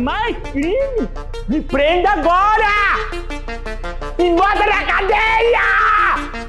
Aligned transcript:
mais 0.00 0.36
crime, 0.50 1.08
me 1.46 1.60
prenda 1.60 2.10
agora! 2.10 2.66
Me 4.18 4.34
bota 4.34 4.66
na 4.66 4.82
cadeia! 4.84 5.60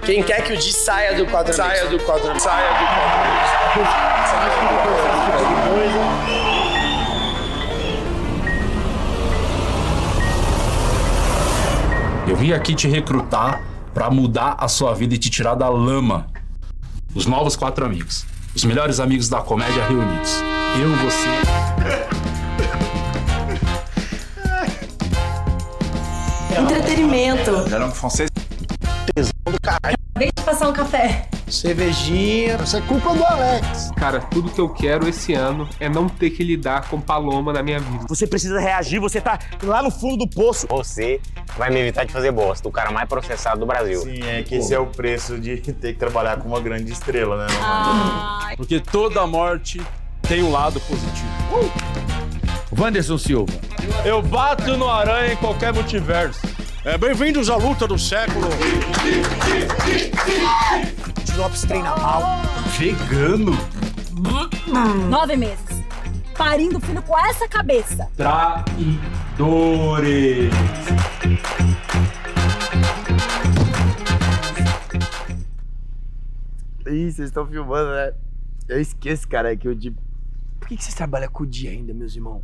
Quem 0.06 0.24
quer 0.24 0.44
que 0.44 0.54
o 0.54 0.58
Di 0.58 0.74
saia 0.74 1.16
do 1.16 1.26
quadro 1.28 1.54
Saia 1.54 1.86
do 1.88 2.00
quadro 2.00 2.40
Saia 2.40 2.70
do 2.70 2.86
quadro 2.86 3.42
Eu 12.28 12.36
vim 12.36 12.54
aqui 12.54 12.74
te 12.74 12.88
recrutar 12.88 13.62
pra 13.94 14.10
mudar 14.10 14.56
a 14.58 14.68
sua 14.68 14.94
vida 14.94 15.16
e 15.16 15.18
te 15.18 15.30
tirar 15.30 15.56
da 15.56 15.68
lama. 15.68 16.28
Os 17.14 17.26
novos 17.26 17.58
quatro 17.58 17.86
amigos. 17.86 18.26
Os 18.56 18.64
melhores 18.64 19.02
amigos 19.02 19.28
da 19.28 19.42
comédia 19.42 19.86
reunidos. 19.86 20.32
Eu, 20.82 20.96
você. 20.98 22.21
Entretenimento. 26.92 27.74
Era 27.74 27.86
um 27.86 27.92
francês. 27.92 28.30
Acabei 29.64 30.30
de 30.36 30.44
passar 30.44 30.68
um 30.68 30.74
café. 30.74 31.26
Cervejinha. 31.48 32.58
Isso 32.62 32.76
é 32.76 32.82
culpa 32.82 33.14
do 33.14 33.24
Alex. 33.24 33.92
Cara, 33.96 34.20
tudo 34.20 34.52
que 34.52 34.60
eu 34.60 34.68
quero 34.68 35.08
esse 35.08 35.34
ano 35.34 35.70
é 35.80 35.88
não 35.88 36.10
ter 36.10 36.32
que 36.32 36.44
lidar 36.44 36.90
com 36.90 37.00
paloma 37.00 37.54
na 37.54 37.64
minha 37.64 37.80
vida. 37.80 38.06
Você 38.10 38.28
precisa 38.28 38.60
reagir, 38.60 39.00
você 39.00 39.22
tá 39.22 39.40
lá 39.64 39.82
no 39.82 39.90
fundo 39.90 40.18
do 40.18 40.30
poço. 40.30 40.68
Você 40.68 41.22
vai 41.58 41.70
me 41.70 41.80
evitar 41.80 42.04
de 42.04 42.12
fazer 42.12 42.30
bosta, 42.34 42.68
o 42.68 42.72
cara 42.74 42.92
mais 42.92 43.08
processado 43.08 43.62
do 43.62 43.66
Brasil. 43.66 44.02
Sim, 44.02 44.22
é 44.24 44.44
que 44.44 44.56
esse 44.56 44.74
é 44.74 44.80
o 44.80 44.88
preço 44.88 45.40
de 45.40 45.58
ter 45.58 45.94
que 45.94 46.00
trabalhar 46.00 46.40
com 46.40 46.50
uma 46.50 46.60
grande 46.60 46.92
estrela, 46.92 47.48
né? 47.48 47.54
Ai. 47.62 48.58
Porque 48.58 48.82
toda 48.82 49.26
morte 49.26 49.82
tem 50.24 50.44
um 50.44 50.52
lado 50.52 50.82
positivo. 50.82 51.72
Wanderson 52.78 53.18
Silva. 53.18 53.54
Eu 54.04 54.22
bato 54.22 54.76
no 54.76 54.90
aranha 54.90 55.34
em 55.34 55.38
qualquer 55.38 55.74
multiverso. 55.74 56.42
É, 56.84 56.98
Bem-vindos 56.98 57.48
à 57.48 57.56
luta 57.58 57.88
do 57.88 58.00
século. 58.00 58.48
Lopes 61.38 61.62
treina 61.62 61.96
mal. 61.98 62.24
Vegano. 62.78 63.52
Nove 65.08 65.36
meses. 65.36 65.84
Parindo 66.36 66.80
filho 66.80 67.04
com 67.04 67.16
essa 67.20 67.48
cabeça. 67.48 68.10
Traidores. 68.18 68.92
Ih, 76.88 77.12
vocês 77.12 77.30
estão 77.30 77.46
filmando, 77.46 77.92
né? 77.92 78.14
Eu 78.68 78.82
esqueço, 78.82 79.28
cara, 79.28 79.56
que 79.56 79.68
o 79.68 79.76
Di. 79.76 79.92
Por 80.60 80.68
que 80.68 80.78
que 80.78 80.84
vocês 80.84 80.96
trabalham 80.96 81.30
com 81.32 81.44
o 81.44 81.48
Di 81.48 81.68
ainda, 81.68 81.94
meus 81.94 82.16
irmãos? 82.16 82.42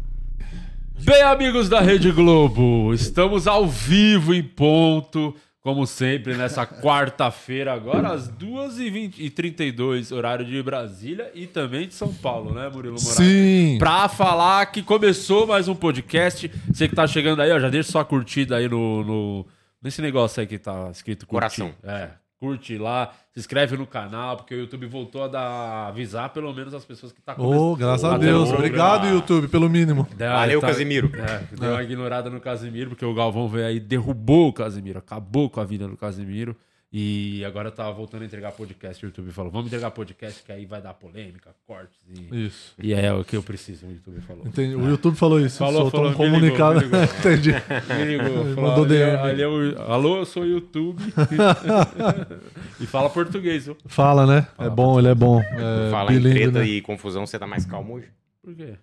Bem, 0.99 1.21
amigos 1.21 1.69
da 1.69 1.79
Rede 1.79 2.11
Globo, 2.11 2.93
estamos 2.93 3.47
ao 3.47 3.65
vivo 3.67 4.33
em 4.33 4.43
ponto, 4.43 5.33
como 5.61 5.85
sempre, 5.87 6.35
nessa 6.35 6.65
quarta-feira, 6.65 7.73
agora 7.73 8.09
às 8.09 8.29
2h32, 8.29 10.13
horário 10.15 10.45
de 10.45 10.61
Brasília 10.61 11.31
e 11.33 11.47
também 11.47 11.87
de 11.87 11.93
São 11.93 12.13
Paulo, 12.13 12.53
né, 12.53 12.67
Murilo 12.69 12.95
Moraes? 12.99 13.15
Sim. 13.15 13.77
Pra 13.79 14.09
falar 14.09 14.65
que 14.67 14.81
começou 14.83 15.47
mais 15.47 15.67
um 15.69 15.75
podcast. 15.75 16.51
Você 16.71 16.87
que 16.89 16.95
tá 16.95 17.07
chegando 17.07 17.41
aí, 17.41 17.51
ó, 17.51 17.59
já 17.59 17.69
deixa 17.69 17.91
sua 17.91 18.03
curtida 18.03 18.57
aí 18.57 18.67
no, 18.67 19.03
no- 19.03 19.45
nesse 19.81 20.01
negócio 20.01 20.41
aí 20.41 20.47
que 20.47 20.57
tá 20.59 20.89
escrito 20.91 21.25
curtir. 21.25 21.61
Coração. 21.61 21.73
É, 21.83 22.09
curte 22.39 22.77
lá, 22.77 23.11
se 23.33 23.39
inscreve 23.39 23.75
no 23.77 23.87
canal, 23.87 24.37
porque 24.37 24.53
o 24.53 24.59
YouTube 24.59 24.85
voltou 24.85 25.23
a 25.23 25.27
dar, 25.27 25.87
avisar 25.87 26.29
pelo 26.29 26.53
menos 26.53 26.73
as 26.73 26.85
pessoas 26.85 27.11
que 27.11 27.21
tá 27.21 27.35
Oh, 27.37 27.75
graças 27.75 28.03
a 28.03 28.17
Deus. 28.17 28.51
Obrigado. 28.51 29.07
YouTube, 29.07 29.47
pelo 29.47 29.69
mínimo. 29.69 30.07
Deu- 30.15 30.29
Valeu, 30.31 30.61
tá- 30.61 30.67
Casimiro. 30.67 31.11
É, 31.15 31.55
deu 31.55 31.71
uma 31.71 31.83
ignorada 31.83 32.29
no 32.29 32.39
Casimiro, 32.39 32.89
porque 32.91 33.05
o 33.05 33.13
Galvão 33.13 33.47
veio 33.47 33.65
aí, 33.67 33.79
derrubou 33.79 34.49
o 34.49 34.53
Casimiro, 34.53 34.99
acabou 34.99 35.49
com 35.49 35.59
a 35.59 35.63
vida 35.65 35.87
do 35.87 35.97
Casimiro. 35.97 36.55
E 36.99 37.45
agora 37.45 37.69
tá 37.69 37.91
voltando 37.91 38.23
a 38.23 38.25
entregar 38.25 38.51
podcast. 38.53 39.05
O 39.05 39.09
YouTube 39.09 39.31
falou: 39.31 39.51
vamos 39.51 39.67
entregar 39.67 39.91
podcast, 39.91 40.41
que 40.41 40.51
aí 40.51 40.65
vai 40.65 40.81
dar 40.81 40.95
polêmica, 40.95 41.51
cortes. 41.67 41.95
E, 42.09 42.47
Isso. 42.47 42.73
e 42.81 42.91
é 42.91 43.13
o 43.13 43.23
que 43.23 43.37
eu 43.37 43.43
preciso, 43.43 43.85
o 43.85 43.91
YouTube 43.91 44.19
falou. 44.21 44.47
Entendi. 44.47 44.75
O 44.75 44.89
YouTube 44.89 45.15
falou 45.15 45.39
isso. 45.39 45.59
Falou, 45.59 45.91
soltou 45.91 46.11
falou, 46.11 46.27
um 46.27 46.31
me 46.31 46.39
ligou, 46.39 46.57
comunicado. 46.57 46.79
me 46.79 46.85
ligou. 46.85 47.03
Entendi. 47.19 47.51
Me 47.51 48.05
ligou, 48.05 48.55
falou, 48.55 48.69
mandou 48.69 48.85
ali, 48.85 48.97
DM. 48.97 49.17
ali 49.17 49.41
é 49.43 49.47
o, 49.47 49.81
Alô, 49.83 50.17
eu 50.17 50.25
sou 50.25 50.41
o 50.41 50.47
YouTube. 50.47 50.99
e 52.81 52.87
fala 52.87 53.11
português, 53.11 53.65
viu? 53.65 53.77
Fala, 53.85 54.25
né? 54.25 54.47
É 54.57 54.67
bom, 54.67 54.97
ele 54.97 55.09
é 55.09 55.15
bom. 55.15 55.39
É, 55.39 55.91
Falar 55.91 56.13
em 56.13 56.19
treta 56.19 56.59
né? 56.59 56.65
e 56.65 56.81
confusão, 56.81 57.27
você 57.27 57.37
tá 57.37 57.45
mais 57.45 57.63
calmo 57.63 57.93
hoje? 57.93 58.07
Por 58.41 58.55
quê? 58.55 58.73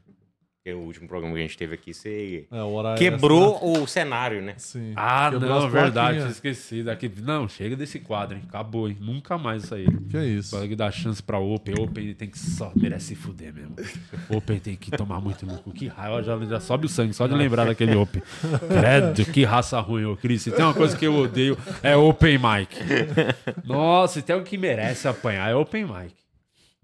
Porque 0.65 0.73
o 0.73 0.81
último 0.81 1.07
programa 1.07 1.35
que 1.35 1.41
a 1.41 1.43
gente 1.43 1.59
teve 1.59 1.75
aqui, 1.75 1.93
você 1.93 2.47
É, 2.51 2.63
o 2.63 2.73
horário 2.73 2.99
quebrou 2.99 3.83
o 3.83 3.87
cenário, 3.87 4.41
né? 4.41 4.55
Sim. 4.57 4.95
Ah, 4.97 5.29
Quebrou 5.31 5.61
não, 5.61 5.69
verdade, 5.69 6.27
esqueci. 6.31 6.83
Daqui, 6.83 7.13
não, 7.21 7.47
chega 7.47 7.77
desse 7.77 7.99
quadro, 7.99 8.39
hein? 8.39 8.45
Acabou, 8.49 8.89
hein? 8.89 8.97
Nunca 8.99 9.37
mais 9.37 9.65
isso 9.65 9.75
aí. 9.75 9.87
Que 10.09 10.17
é 10.17 10.25
isso? 10.25 10.57
Pode 10.57 10.75
dar 10.75 10.91
chance 10.91 11.23
pra 11.23 11.39
Open. 11.39 11.75
Open 11.79 12.15
tem 12.15 12.31
que 12.31 12.39
só 12.39 12.73
merece 12.75 13.09
se 13.09 13.15
fuder 13.15 13.53
mesmo. 13.53 13.77
Open 14.35 14.59
tem 14.59 14.75
que 14.75 14.91
tomar 14.91 15.21
muito 15.21 15.45
lucro. 15.45 15.71
Que 15.71 15.87
raiva, 15.87 16.23
já, 16.23 16.43
já 16.47 16.61
sobe 16.61 16.87
o 16.87 16.89
sangue 16.89 17.13
só 17.13 17.27
de 17.27 17.35
lembrar 17.35 17.67
daquele 17.67 17.95
Open. 17.95 18.23
Credo, 18.67 19.31
que 19.31 19.45
raça 19.45 19.79
ruim, 19.81 20.07
ô 20.07 20.17
Cris. 20.17 20.41
Se 20.41 20.51
tem 20.51 20.65
uma 20.65 20.73
coisa 20.73 20.97
que 20.97 21.07
eu 21.07 21.15
odeio, 21.15 21.59
é 21.83 21.95
Open 21.95 22.39
Mic. 22.39 22.75
Nossa, 23.69 24.15
se 24.15 24.23
tem 24.23 24.33
alguém 24.33 24.49
que 24.49 24.57
merece 24.57 25.07
apanhar, 25.07 25.51
é 25.51 25.55
Open 25.55 25.85
Mic. 25.85 26.24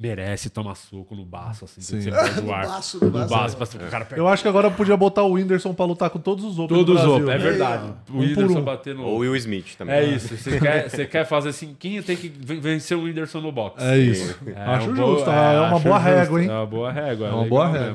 Merece 0.03 0.49
tomar 0.49 0.77
soco 0.77 1.15
no 1.15 1.27
baço, 1.27 1.67
assim, 1.67 1.83
Sim. 1.83 2.01
você 2.01 2.11
perde 2.11 2.41
o 2.41 2.45
No 2.45 2.55
ar. 2.55 2.67
baço, 2.67 2.99
no 2.99 3.07
no 3.11 3.13
baço. 3.29 3.29
baço, 3.59 3.77
pra 3.77 3.87
o 3.87 3.91
cara 3.91 4.09
Eu 4.17 4.27
acho 4.27 4.43
que 4.43 4.49
agora 4.49 4.71
podia 4.71 4.97
botar 4.97 5.25
o 5.25 5.33
Whindersson 5.35 5.75
pra 5.75 5.85
lutar 5.85 6.09
com 6.09 6.19
todos 6.19 6.43
os 6.43 6.59
Open 6.59 6.75
Todos 6.75 7.03
do 7.03 7.07
os. 7.17 7.21
Open, 7.23 7.35
é 7.35 7.37
verdade. 7.37 7.85
O 7.85 7.89
Um 7.89 7.93
por 8.05 8.17
Whindersson 8.21 8.59
um. 8.61 8.63
bater 8.65 8.95
no 8.95 9.05
Ou 9.05 9.19
Will 9.19 9.37
Smith 9.37 9.75
também. 9.77 9.95
É 9.97 10.05
isso. 10.05 10.35
Você 10.39 10.59
quer, 10.59 10.89
você 10.89 11.05
quer 11.07 11.27
fazer 11.27 11.53
cinquinho, 11.53 12.03
tem 12.03 12.17
que 12.17 12.29
ven- 12.29 12.61
vencer 12.61 12.97
o 12.97 13.03
Whindersson 13.03 13.41
no 13.43 13.53
boxe. 13.53 13.85
É 13.85 13.99
isso. 13.99 14.39
Acho 14.57 14.91
um 14.91 14.97
justo, 14.97 15.29
é 15.29 15.33
uma 15.61 15.75
acho 15.77 15.85
boa 15.85 15.97
justo, 15.99 16.09
régua, 16.15 16.43
hein? 16.43 16.49
É 16.49 16.53
uma 16.55 16.67
boa 16.67 16.93
régua. 16.93 17.27
É 17.27 17.31
uma 17.33 17.43
legal 17.43 17.49
boa. 17.71 17.93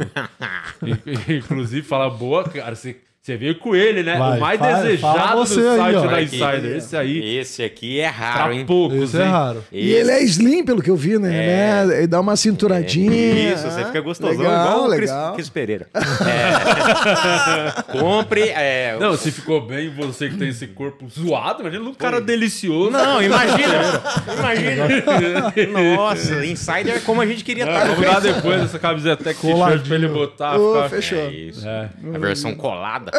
In- 0.83 1.33
Inclusive, 1.37 1.81
fala 1.87 2.07
boa, 2.09 2.43
cara. 2.43 2.75
Você, 2.75 2.97
você 3.25 3.37
veio 3.37 3.57
com 3.57 3.75
ele, 3.75 4.03
né? 4.03 4.19
Vai, 4.19 4.37
o 4.37 4.39
mais 4.39 4.59
fala- 4.59 4.81
desejado 4.83 5.17
fala 5.17 5.33
do 5.33 5.41
aí, 5.41 5.77
site 5.77 5.95
ó. 5.95 6.05
da 6.07 6.21
Insider. 6.21 6.47
aqui. 6.47 6.67
Esse 6.77 6.95
aí, 6.97 7.37
Esse 7.39 7.63
aqui 7.63 7.99
é 7.99 8.05
raro, 8.05 8.53
hein? 8.53 8.65
poucos, 8.67 9.01
Esse 9.01 9.17
é 9.19 9.23
raro. 9.25 9.63
E 9.71 9.91
ele 9.93 10.11
é 10.11 10.23
slim, 10.23 10.63
pelo 10.63 10.79
que 10.79 10.91
eu 10.91 10.95
vi, 10.95 11.17
né? 11.17 11.29
É. 11.35 11.85
Né? 11.87 11.97
Ele 11.97 12.07
dá 12.07 12.19
uma 12.21 12.35
cinturadinha. 12.35 13.51
Isso, 13.53 13.63
você 13.63 13.83
fica 13.83 13.99
gostosão 14.01 14.37
Legal, 14.37 14.67
igual 14.67 14.85
o 14.85 14.89
Cris, 14.95 15.09
legal. 15.09 15.33
Cris 15.33 15.49
Pereira. 15.49 15.87
É. 15.95 17.81
Compre. 17.99 18.41
é, 18.49 18.95
Não, 18.99 19.17
se 19.17 19.31
ficou 19.31 19.59
bem, 19.65 19.89
você 19.89 20.29
que 20.29 20.37
tem 20.37 20.49
esse 20.49 20.67
corpo 20.67 21.07
zoado, 21.09 21.61
imagina 21.61 21.83
um 21.83 21.95
cara 21.95 22.21
delicioso. 22.21 22.91
Não, 22.91 23.23
imagina. 23.23 24.03
imagina. 24.37 25.95
Nossa, 25.95 26.45
Insider 26.45 26.97
é 26.97 26.99
como 26.99 27.21
a 27.21 27.25
gente 27.25 27.43
queria 27.43 27.63
estar. 27.63 27.85
Vamos 27.87 28.05
dar 28.05 28.21
depois 28.21 28.61
essa 28.61 28.77
camiseta 28.77 29.23
tech 29.23 29.39
t-shirt 29.41 29.87
pra 29.87 29.95
ele 29.95 30.07
botar. 30.09 30.53
Ficar- 30.59 30.89
fechou. 30.89 31.17
É 31.17 31.31
isso. 31.31 31.67
É. 31.67 31.89
A 32.13 32.17
versão 32.19 32.53
colada. 32.53 33.14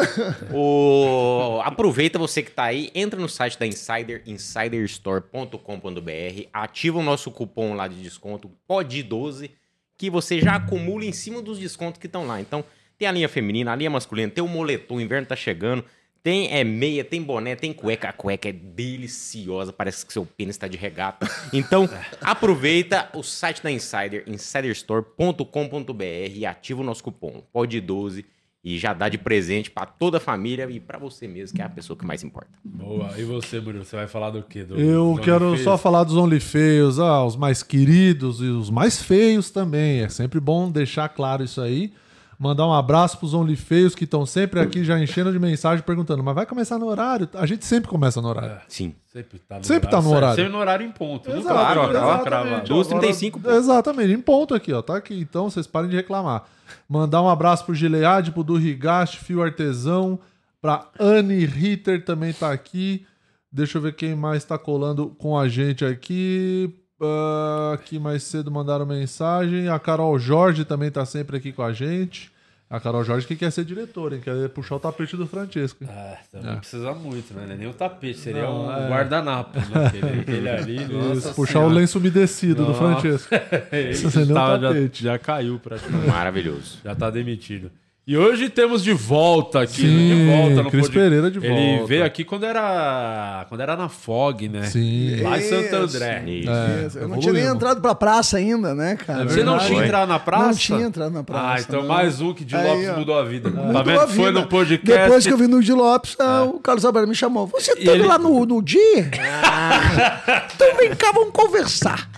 O... 0.53 1.61
Aproveita 1.63 2.19
você 2.19 2.43
que 2.43 2.51
tá 2.51 2.65
aí, 2.65 2.91
entra 2.93 3.19
no 3.19 3.29
site 3.29 3.57
da 3.57 3.65
Insider, 3.65 4.21
insiderstore.com.br, 4.25 6.47
ativa 6.53 6.99
o 6.99 7.03
nosso 7.03 7.31
cupom 7.31 7.73
lá 7.73 7.87
de 7.87 8.01
desconto, 8.01 8.51
POD12, 8.69 9.49
que 9.97 10.09
você 10.09 10.39
já 10.39 10.55
acumula 10.55 11.05
em 11.05 11.11
cima 11.11 11.41
dos 11.41 11.59
descontos 11.59 11.99
que 11.99 12.07
estão 12.07 12.27
lá. 12.27 12.39
Então, 12.39 12.63
tem 12.97 13.07
a 13.07 13.11
linha 13.11 13.29
feminina, 13.29 13.71
a 13.71 13.75
linha 13.75 13.89
masculina, 13.89 14.31
tem 14.31 14.43
o 14.43 14.47
moletom, 14.47 14.95
o 14.95 15.01
inverno 15.01 15.27
tá 15.27 15.35
chegando, 15.35 15.83
tem 16.23 16.51
é, 16.51 16.63
meia, 16.63 17.03
tem 17.03 17.21
boné, 17.21 17.55
tem 17.55 17.71
cueca. 17.71 18.09
A 18.09 18.13
cueca 18.13 18.49
é 18.49 18.51
deliciosa, 18.51 19.71
parece 19.71 20.05
que 20.05 20.11
seu 20.11 20.25
pênis 20.25 20.55
está 20.55 20.67
de 20.67 20.77
regata. 20.77 21.29
Então, 21.53 21.89
aproveita 22.21 23.09
o 23.13 23.23
site 23.23 23.63
da 23.63 23.71
Insider, 23.71 24.23
insiderstore.com.br 24.27 26.03
e 26.33 26.45
ativa 26.45 26.81
o 26.81 26.83
nosso 26.83 27.03
cupom, 27.03 27.43
POD12, 27.55 28.25
e 28.67 28.77
já 28.77 28.91
dá 28.91 29.07
de 29.07 29.17
presente 29.17 29.71
para 29.71 29.85
toda 29.85 30.17
a 30.17 30.19
família 30.19 30.69
e 30.69 30.77
para 30.77 30.99
você 30.99 31.25
mesmo, 31.25 31.55
que 31.55 31.61
é 31.61 31.65
a 31.65 31.69
pessoa 31.69 31.97
que 31.97 32.05
mais 32.05 32.21
importa. 32.21 32.49
Boa. 32.65 33.13
E 33.17 33.23
você, 33.23 33.61
Murilo, 33.61 33.85
você 33.85 33.95
vai 33.95 34.07
falar 34.07 34.29
do 34.29 34.43
quê? 34.43 34.65
Do, 34.65 34.77
Eu 34.77 35.13
do 35.15 35.21
quero 35.21 35.57
só 35.59 35.77
falar 35.77 36.03
dos 36.03 36.17
Only 36.17 36.41
Feios, 36.41 36.99
ah, 36.99 37.23
os 37.23 37.37
mais 37.37 37.63
queridos 37.63 38.41
e 38.41 38.43
os 38.43 38.69
mais 38.69 39.01
feios 39.01 39.49
também. 39.49 40.01
É 40.01 40.09
sempre 40.09 40.41
bom 40.41 40.69
deixar 40.69 41.07
claro 41.07 41.45
isso 41.45 41.61
aí. 41.61 41.93
Mandar 42.39 42.67
um 42.67 42.73
abraço 42.73 43.17
pros 43.17 43.33
Only 43.33 43.55
Feios 43.55 43.95
que 43.95 44.03
estão 44.03 44.23
sempre 44.23 44.59
aqui 44.59 44.83
já 44.83 44.99
enchendo 44.99 45.31
de 45.31 45.39
mensagem 45.39 45.83
perguntando, 45.83 46.23
mas 46.23 46.35
vai 46.35 46.45
começar 46.45 46.77
no 46.77 46.85
horário? 46.85 47.27
A 47.33 47.47
gente 47.47 47.65
sempre 47.65 47.89
começa 47.89 48.21
no 48.21 48.27
horário. 48.27 48.61
Sim. 48.67 48.93
Sempre 49.07 49.39
tá 49.39 49.57
no 49.57 49.63
Sempre 49.63 49.89
tá 49.89 50.01
no 50.01 50.09
horário. 50.13 50.35
Sempre 50.35 50.51
no 50.51 50.57
horário 50.59 50.85
em 50.85 50.91
ponto. 50.91 51.31
Exato, 51.31 51.79
ó, 51.79 51.89
exatamente. 51.89 52.23
crava. 52.23 52.59
Duas 52.61 52.87
Agora- 52.87 53.01
35, 53.01 53.39
pô. 53.39 53.49
Exatamente, 53.49 54.13
em 54.13 54.21
ponto 54.21 54.53
aqui, 54.53 54.71
ó. 54.71 54.83
Tá 54.83 54.97
aqui, 54.97 55.19
então 55.19 55.49
vocês 55.49 55.65
parem 55.65 55.89
de 55.89 55.95
reclamar. 55.95 56.43
Mandar 56.87 57.23
um 57.23 57.29
abraço 57.29 57.65
pro 57.65 57.73
Gilead, 57.73 58.31
pro 58.31 58.43
do 58.43 58.55
Rigaste, 58.55 59.17
Fio 59.17 59.41
Artesão, 59.41 60.19
pra 60.61 60.87
Anne 60.99 61.43
Ritter 61.43 62.05
também 62.05 62.33
tá 62.33 62.51
aqui. 62.51 63.03
Deixa 63.51 63.79
eu 63.79 63.81
ver 63.81 63.95
quem 63.95 64.13
mais 64.13 64.43
tá 64.43 64.59
colando 64.59 65.07
com 65.17 65.35
a 65.39 65.47
gente 65.47 65.83
aqui. 65.83 66.71
Ah, 67.01 67.71
aqui 67.75 67.99
mais 67.99 68.23
cedo 68.23 68.49
mandaram 68.51 68.85
mensagem. 68.85 69.67
A 69.69 69.79
Carol 69.79 70.17
Jorge 70.17 70.65
também 70.65 70.89
tá 70.91 71.05
sempre 71.05 71.37
aqui 71.37 71.51
com 71.51 71.61
a 71.63 71.71
gente. 71.73 72.31
A 72.69 72.81
Carol 72.81 73.01
Jorge 73.01 73.25
que 73.25 73.35
quer 73.37 73.49
ser 73.49 73.63
diretora, 73.63 74.15
hein? 74.15 74.21
Quer 74.21 74.49
puxar 74.49 74.75
o 74.75 74.79
tapete 74.79 75.15
do 75.15 75.25
Francesco. 75.25 75.85
hein? 75.85 75.89
Ah, 75.89 76.17
também 76.29 76.51
É. 76.51 76.55
precisa 76.57 76.91
muito, 76.93 77.33
né? 77.33 77.45
Não 77.45 77.53
é 77.53 77.57
Nem 77.57 77.67
o 77.69 77.73
tapete, 77.73 78.19
seria 78.19 78.41
Não, 78.41 78.65
um 78.65 78.71
é. 78.71 78.89
guardanapo, 78.89 79.57
né? 79.57 79.85
Aquele, 79.87 80.19
aquele 80.19 80.49
ali, 80.49 80.85
nossa 80.93 81.13
Isso, 81.29 81.33
puxar 81.33 81.53
senhora. 81.53 81.69
o 81.69 81.73
lenço 81.73 81.97
umedecido 81.97 82.65
do 82.65 82.73
Nossa. 82.73 82.79
Francesco. 83.01 83.29
Ele 83.71 83.89
Isso, 83.91 84.11
tá- 84.33 84.59
já, 84.59 84.73
já 84.91 85.17
caiu 85.19 85.59
praticamente. 85.59 86.09
Maravilhoso. 86.09 86.79
Já 86.83 86.93
tá 86.93 87.09
demitido. 87.09 87.71
E 88.09 88.15
hoje 88.17 88.47
temos 88.47 88.81
de 88.85 88.93
volta 88.93 89.63
aqui, 89.63 89.81
Sim, 89.81 90.09
né? 90.09 90.15
de 90.15 90.31
volta 90.31 90.63
no 90.63 90.71
Cris 90.71 90.83
pod- 90.87 90.93
Pereira 90.93 91.29
de 91.29 91.39
Ele 91.39 91.49
volta. 91.75 91.87
veio 91.87 92.05
aqui 92.05 92.23
quando 92.23 92.45
era 92.45 93.45
quando 93.49 93.59
era 93.59 93.75
na 93.75 93.89
FOG, 93.89 94.47
né? 94.47 94.63
Sim. 94.63 95.19
Lá 95.21 95.37
em. 95.37 95.41
Santo 95.41 95.75
André. 95.75 96.23
Isso, 96.25 96.99
Eu 96.99 97.09
não 97.09 97.19
tinha 97.19 97.33
nem 97.33 97.43
entrado 97.43 97.81
pra 97.81 97.93
praça 97.93 98.37
ainda, 98.37 98.73
né, 98.73 98.95
cara? 98.95 99.25
Você 99.25 99.43
não 99.43 99.59
tinha 99.59 99.83
entrado 99.83 100.07
na 100.07 100.19
praça? 100.19 100.45
Não 100.45 100.53
tinha 100.55 100.81
entrado 100.83 101.11
na 101.11 101.21
praça. 101.21 101.45
Ah, 101.47 101.59
então 101.59 101.81
não. 101.81 101.89
mais 101.89 102.21
um 102.21 102.33
que 102.33 102.45
de 102.45 102.55
Aí, 102.55 102.65
Lopes 102.65 102.87
ó. 102.87 102.99
mudou 102.99 103.19
a 103.19 103.25
vida. 103.25 103.51
Tá 103.51 103.61
Mudou 103.61 103.83
vendo? 103.83 103.99
a 103.99 104.07
Foi 104.07 104.31
no 104.31 104.47
podcast. 104.47 104.89
É. 104.99 105.03
Depois 105.03 105.27
que 105.27 105.33
eu 105.33 105.37
vi 105.37 105.47
no 105.47 105.61
de 105.61 105.73
Lopes, 105.73 106.15
ah, 106.17 106.43
o 106.45 106.59
Carlos 106.61 106.85
Alberto 106.85 107.09
me 107.09 107.15
chamou. 107.15 107.45
Você 107.47 107.75
tá 107.75 107.91
ele- 107.91 108.03
lá 108.03 108.17
no, 108.17 108.45
no 108.45 108.61
dia? 108.61 109.11
então 110.55 110.77
vem 110.77 110.95
cá, 110.95 111.11
vamos 111.11 111.31
conversar. 111.33 112.09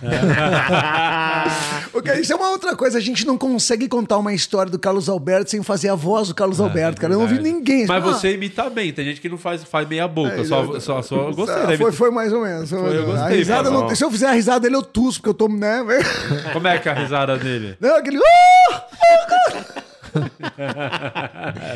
Ok, 1.92 2.14
isso 2.20 2.32
é 2.32 2.36
uma 2.36 2.50
outra 2.50 2.76
coisa. 2.76 2.98
A 2.98 3.00
gente 3.00 3.26
não 3.26 3.36
consegue 3.36 3.88
contar 3.88 4.16
uma 4.18 4.32
história 4.32 4.70
do 4.70 4.78
Carlos 4.78 5.08
Alberto 5.08 5.50
sem 5.50 5.60
fazer 5.62 5.79
a 5.88 5.94
voz 5.94 6.28
do 6.28 6.34
Carlos 6.34 6.60
Alberto, 6.60 7.00
cara. 7.00 7.14
Eu 7.14 7.20
não 7.20 7.26
vi 7.26 7.38
ninguém. 7.38 7.86
Mas 7.86 7.96
Ah, 8.04 8.06
você 8.06 8.34
imita 8.34 8.68
bem. 8.68 8.92
Tem 8.92 9.04
gente 9.04 9.20
que 9.20 9.28
não 9.28 9.38
faz, 9.38 9.62
faz 9.64 9.88
meia 9.88 10.06
boca. 10.08 10.40
É, 10.40 10.44
só, 10.44 10.62
eu- 10.64 10.80
só, 10.80 11.00
só, 11.02 11.28
eu 11.28 11.34
gostei 11.34 11.62
Ah, 11.62 11.66
da 11.66 11.76
foi, 11.78 11.92
foi 11.92 12.10
mais 12.10 12.32
ou 12.32 12.42
menos. 12.42 12.68
foi 12.70 12.96
eu 12.98 13.06
gostei, 13.06 13.24
a 13.24 13.28
risada 13.28 13.70
não- 13.70 13.94
se 13.94 14.04
eu 14.04 14.10
fizer 14.10 14.26
a 14.26 14.32
risada 14.32 14.60
dele, 14.60 14.76
eu 14.76 14.82
tuço, 14.82 15.18
porque 15.20 15.30
eu 15.30 15.34
tô, 15.34 15.48
né? 15.48 15.80
Como 16.52 16.66
é 16.68 16.78
que 16.78 16.88
é 16.88 16.92
a 16.92 16.94
risada 16.94 17.36
dele? 17.38 17.76
Não, 17.80 17.96
aquele. 17.96 18.18
"Ah!" 18.18 18.84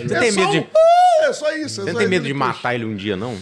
Você 0.07 0.15
É 0.15 0.19
tem 0.21 0.33
só 0.33 0.41
medo 0.41 0.53
de- 0.53 0.67
"Ah!" 0.77 1.25
É 1.29 1.33
só 1.33 1.53
isso. 1.53 1.81
é 1.81 1.85
Você 1.85 1.91
só 1.91 1.93
não 1.93 1.99
tem 1.99 2.09
medo 2.09 2.27
de 2.27 2.35
matar 2.35 2.75
ele 2.75 2.85
um 2.85 2.95
dia, 2.95 3.17
não? 3.17 3.35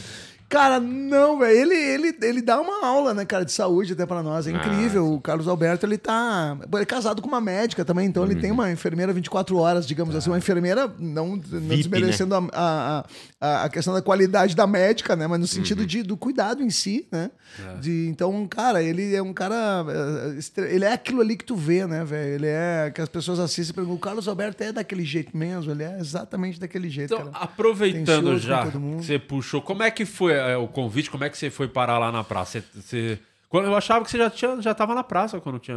Cara, 0.53 0.79
não, 0.79 1.39
velho. 1.39 1.57
Ele, 1.59 1.75
ele, 1.75 2.17
ele 2.21 2.43
dá 2.43 2.61
uma 2.61 2.87
aula, 2.87 3.15
né, 3.15 3.25
cara, 3.25 3.43
de 3.43 3.53
saúde 3.53 3.95
até 3.95 4.05
pra 4.05 4.23
nós. 4.23 4.47
É 4.47 4.51
Ah, 4.51 4.57
incrível. 4.57 5.11
o 5.15 5.19
Carlos 5.19 5.49
Alberto, 5.49 5.87
ele 5.87 5.97
tá. 5.97 6.59
Ele 6.71 6.83
é 6.83 6.85
casado 6.85 7.23
com 7.23 7.29
uma 7.29 7.41
médica 7.41 7.87
também, 7.87 8.07
então 8.07 8.23
ele 8.23 8.35
tem 8.35 8.51
Uhum. 8.51 8.59
uma 8.59 8.71
enfermeira 8.71 9.15
24 9.15 9.57
horas, 9.57 9.87
digamos 9.87 10.15
assim. 10.15 10.29
Uma 10.29 10.37
enfermeira, 10.37 10.93
não, 10.99 11.37
não 11.37 11.39
desmerecendo 11.39 12.39
né? 12.39 12.49
a, 12.53 13.05
a, 13.41 13.65
a, 13.65 13.69
questão 13.71 13.95
da 13.95 14.03
qualidade 14.03 14.55
da 14.55 14.67
médica, 14.67 15.17
né? 15.17 15.27
Mas 15.27 15.41
no 15.41 15.47
sentido 15.47 15.81
Uhum. 15.81 15.87
de, 15.87 16.03
do 16.03 16.17
cuidado 16.19 16.63
em 16.63 16.69
si, 16.69 17.07
né? 17.11 17.31
É. 17.59 17.81
De, 17.81 18.07
então, 18.09 18.47
cara, 18.47 18.83
ele 18.83 19.15
é 19.15 19.23
um 19.23 19.33
cara. 19.33 19.85
eh, 19.89 20.65
Ele 20.75 20.85
é 20.85 20.93
aquilo 20.93 21.21
ali 21.23 21.37
que 21.37 21.45
tu 21.45 21.57
vê, 21.57 21.87
né, 21.87 22.05
velho? 22.05 22.35
Ele 22.35 22.47
é. 22.47 22.91
Que 22.95 23.01
as 23.01 23.09
pessoas 23.09 23.39
assistem 23.41 23.73
e 23.73 23.75
perguntam: 23.75 23.97
o 23.97 24.01
Carlos 24.01 24.29
Alberto 24.29 24.63
é 24.63 24.71
daquele 24.73 25.05
jeito 25.05 25.35
mesmo? 25.37 25.71
Ele 25.73 25.83
é 25.83 25.99
exatamente 25.99 26.61
daquele 26.61 26.89
jeito. 26.91 27.15
Então, 27.15 27.31
cara. 27.31 27.45
aproveitando 27.45 28.39
já 28.39 28.67
que 28.67 28.77
você 28.79 29.19
puxou, 29.19 29.61
como 29.63 29.83
é 29.83 29.91
que 29.91 30.05
foi 30.05 30.42
é, 30.51 30.57
o 30.57 30.67
convite? 30.69 31.11
Como 31.11 31.25
é 31.25 31.31
que 31.31 31.37
você 31.39 31.51
foi 31.51 31.69
parar 31.69 31.99
lá 31.99 32.11
na 32.13 32.23
praça? 32.25 32.61
Você, 32.75 32.81
você- 32.81 33.19
quando, 33.49 33.67
eu 33.67 33.77
achava 33.77 34.05
que 34.05 34.11
você 34.11 34.19
já, 34.19 34.31
tinha, 34.31 34.61
já 34.61 34.75
tava 34.75 34.95
na 34.95 35.05
praça 35.05 35.39
quando, 35.41 35.59
tinha, 35.59 35.77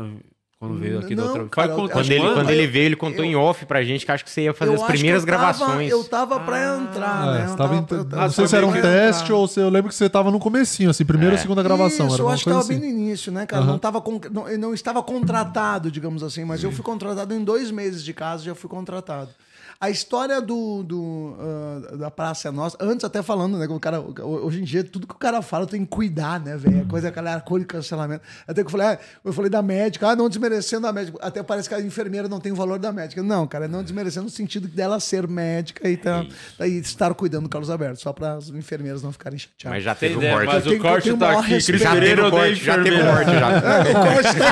quando 0.57 0.75
veio 0.79 0.99
aqui 0.99 1.13
da 1.13 1.23
Não, 1.23 1.29
outra 1.29 1.49
cara, 1.49 1.67
Faz 1.67 1.77
quanto- 1.79 1.91
Quando 1.91 2.09
ele, 2.11 2.19
quando? 2.21 2.33
quando 2.35 2.49
ele 2.49 2.67
veio, 2.67 2.85
ele 2.85 2.95
contou 2.95 3.25
em 3.25 3.35
off 3.35 3.65
pra 3.65 3.83
gente 3.83 4.05
que 4.05 4.11
acho 4.13 4.23
que 4.23 4.29
você 4.31 4.43
ia 4.43 4.53
fazer 4.53 4.71
Eu 4.71 4.75
as 4.75 4.83
primeiras 4.87 5.23
eu 5.23 5.27
tava- 5.27 5.37
gravações. 5.53 5.91
Eu 5.91 6.03
tava 6.05 6.39
pra 6.39 6.77
entrar, 6.77 7.25
né? 7.33 7.39
É, 7.39 7.43
Eu 7.43 7.47
você 7.49 7.57
tava 7.57 7.75
eu 7.75 8.05
não 8.15 8.29
sei 8.29 8.47
se 8.47 8.55
era 8.55 8.65
um 8.65 8.71
teste 8.71 9.23
entrar. 9.23 9.35
ou 9.35 9.47
se 9.47 9.59
eu 9.59 9.69
lembro 9.69 9.89
que 9.89 9.95
você 9.95 10.09
tava 10.09 10.31
no 10.31 10.39
comecinho, 10.39 10.89
assim, 10.89 11.03
primeira 11.03 11.33
ou 11.35 11.37
segunda 11.37 11.61
gravação. 11.61 12.07
Isso, 12.07 12.15
era 12.15 12.23
eu 12.23 12.29
acho 12.29 12.43
que 12.45 12.49
tava 12.49 12.61
assim. 12.61 12.79
bem 12.79 12.93
no 12.93 12.97
início, 12.99 13.31
né, 13.31 13.45
cara? 13.45 13.63
Aham. 13.63 13.71
Não, 13.73 13.77
tava 13.79 13.99
con- 13.99 14.21
não, 14.31 14.47
eu 14.47 14.57
não 14.57 14.73
estava 14.73 15.03
contratado, 15.03 15.91
digamos 15.91 16.23
assim, 16.23 16.45
mas 16.45 16.63
eu 16.63 16.71
fui 16.71 16.83
contratado 16.83 17.33
em 17.33 17.43
dois 17.43 17.69
meses 17.71 18.01
de 18.03 18.13
casa, 18.13 18.41
já 18.43 18.55
fui 18.55 18.69
contratado. 18.69 19.29
A 19.79 19.89
história 19.89 20.41
do, 20.41 20.83
do, 20.83 21.35
ah, 21.39 21.95
da 21.97 22.11
Praça 22.11 22.47
é 22.47 22.51
Nossa, 22.51 22.77
antes 22.79 23.03
até 23.03 23.21
falando, 23.21 23.57
né, 23.57 23.67
que 23.67 23.73
o 23.73 23.79
cara, 23.79 23.99
hoje 24.01 24.61
em 24.61 24.63
dia, 24.63 24.83
tudo 24.83 25.05
que 25.05 25.13
o 25.13 25.17
cara 25.17 25.41
fala 25.41 25.65
tem 25.67 25.81
que 25.81 25.87
cuidar, 25.87 26.39
né, 26.39 26.55
velho? 26.57 26.81
A 26.81 26.85
coisa, 26.85 27.09
aquela 27.09 27.39
cor 27.41 27.59
de 27.59 27.65
cancelamento. 27.65 28.23
Até 28.47 28.61
que 28.61 28.67
eu 28.67 28.71
falei, 28.71 28.87
ah, 28.87 28.99
eu 29.23 29.33
falei 29.33 29.49
da 29.49 29.61
médica, 29.61 30.07
ah, 30.09 30.15
não 30.15 30.29
desmerecendo 30.29 30.87
a 30.87 30.93
médica. 30.93 31.17
Até 31.21 31.43
parece 31.43 31.67
que 31.67 31.75
a 31.75 31.81
enfermeira 31.81 32.27
não 32.27 32.39
tem 32.39 32.51
o 32.51 32.55
valor 32.55 32.79
da 32.79 32.91
médica. 32.91 33.21
Não, 33.21 33.45
cara, 33.45 33.67
não 33.67 33.83
desmerecendo 33.83 34.25
no 34.25 34.31
sentido 34.31 34.67
dela 34.67 34.99
ser 34.99 35.27
médica 35.27 35.89
e, 35.89 35.97
tá, 35.97 36.25
e 36.61 36.79
estar 36.79 37.13
cuidando 37.13 37.43
do 37.43 37.49
Carlos 37.49 37.69
Alberto, 37.69 38.01
só 38.01 38.13
para 38.13 38.35
as 38.35 38.49
enfermeiras 38.49 39.03
não 39.03 39.11
ficarem 39.11 39.37
chateadas. 39.37 39.77
Mas 39.77 39.83
já 39.83 39.93
teve 39.95 40.15
o 40.15 40.17
ideia, 40.17 40.33
corte. 40.33 40.47
mas 40.47 40.67
o 40.67 40.79
corte 40.79 41.17
tá 41.17 41.39
aqui. 41.39 41.49
Cris. 41.49 41.65
Já 41.65 41.89
teve 41.91 41.99
Pereira 41.99 42.23
o 42.23 42.27
odeia 42.27 42.55
já 42.55 42.73
teve 42.83 42.89
o 42.89 42.99
enfermeira. 42.99 43.15
corte, 43.15 43.39
já. 43.39 43.49
É, 43.51 43.81
o 43.81 44.13
corte 44.13 44.37
tá 44.39 44.49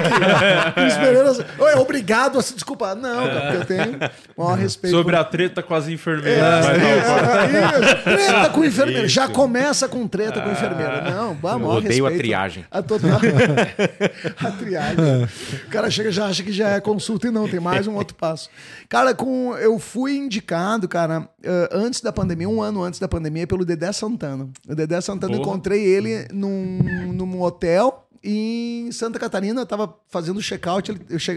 aqui. 0.67 0.73
Cris 0.81 0.93
Pereira, 0.95 1.31
Oi, 1.59 1.73
obrigado. 1.75 2.39
assim, 2.39 2.53
Desculpa. 2.55 2.93
Não, 2.95 3.27
cara, 3.27 3.41
porque 3.41 3.57
eu 3.57 3.65
tenho 3.65 3.99
o 4.37 4.43
maior 4.43 4.57
respeito. 4.57 4.95
Sobre 4.95 5.12
por- 5.15 5.21
a 5.21 5.23
treta 5.23 5.63
com 5.63 5.73
as 5.73 5.87
enfermeiras. 5.87 6.65
É, 6.65 6.71
é, 6.71 6.99
isso. 6.99 8.03
Treta 8.03 8.49
com 8.49 8.63
enfermeira. 8.63 9.07
Já 9.07 9.27
começa 9.27 9.87
com 9.87 10.07
treta 10.07 10.41
com 10.41 10.51
enfermeira. 10.51 11.11
Não, 11.11 11.33
vamos. 11.35 11.67
Eu 11.67 11.73
odeio 11.75 12.05
a 12.05 12.11
triagem. 12.11 12.65
A 12.69 12.81
total. 12.81 13.19
a 14.43 14.51
triagem. 14.51 15.23
O 15.65 15.69
cara 15.69 15.89
chega 15.89 16.11
já 16.11 16.25
acha 16.25 16.43
que 16.43 16.51
já 16.51 16.69
é 16.69 16.81
consulta 16.81 17.27
e 17.27 17.31
não, 17.31 17.47
tem 17.47 17.59
mais 17.59 17.87
um 17.87 17.95
outro 17.95 18.15
passo. 18.15 18.49
Cara, 18.89 19.13
com, 19.13 19.55
eu 19.57 19.79
fui 19.79 20.15
indicado, 20.15 20.87
cara, 20.87 21.27
eh, 21.43 21.69
antes 21.71 22.01
da 22.01 22.11
pandemia, 22.11 22.47
um 22.47 22.61
ano 22.61 22.83
antes 22.83 22.99
da 22.99 23.07
pandemia, 23.07 23.47
pelo 23.47 23.65
Dedé 23.65 23.91
Santana. 23.91 24.49
O 24.67 24.75
Dedé 24.75 24.99
Santana, 25.01 25.33
eu 25.33 25.37
Porra. 25.39 25.51
encontrei 25.51 25.83
ele 25.83 26.27
num, 26.31 26.79
num 27.13 27.41
hotel 27.41 28.02
em 28.23 28.91
Santa 28.91 29.19
Catarina, 29.19 29.61
eu 29.61 29.65
tava 29.65 29.93
fazendo 30.09 30.37
o 30.37 30.41
check-out, 30.41 30.91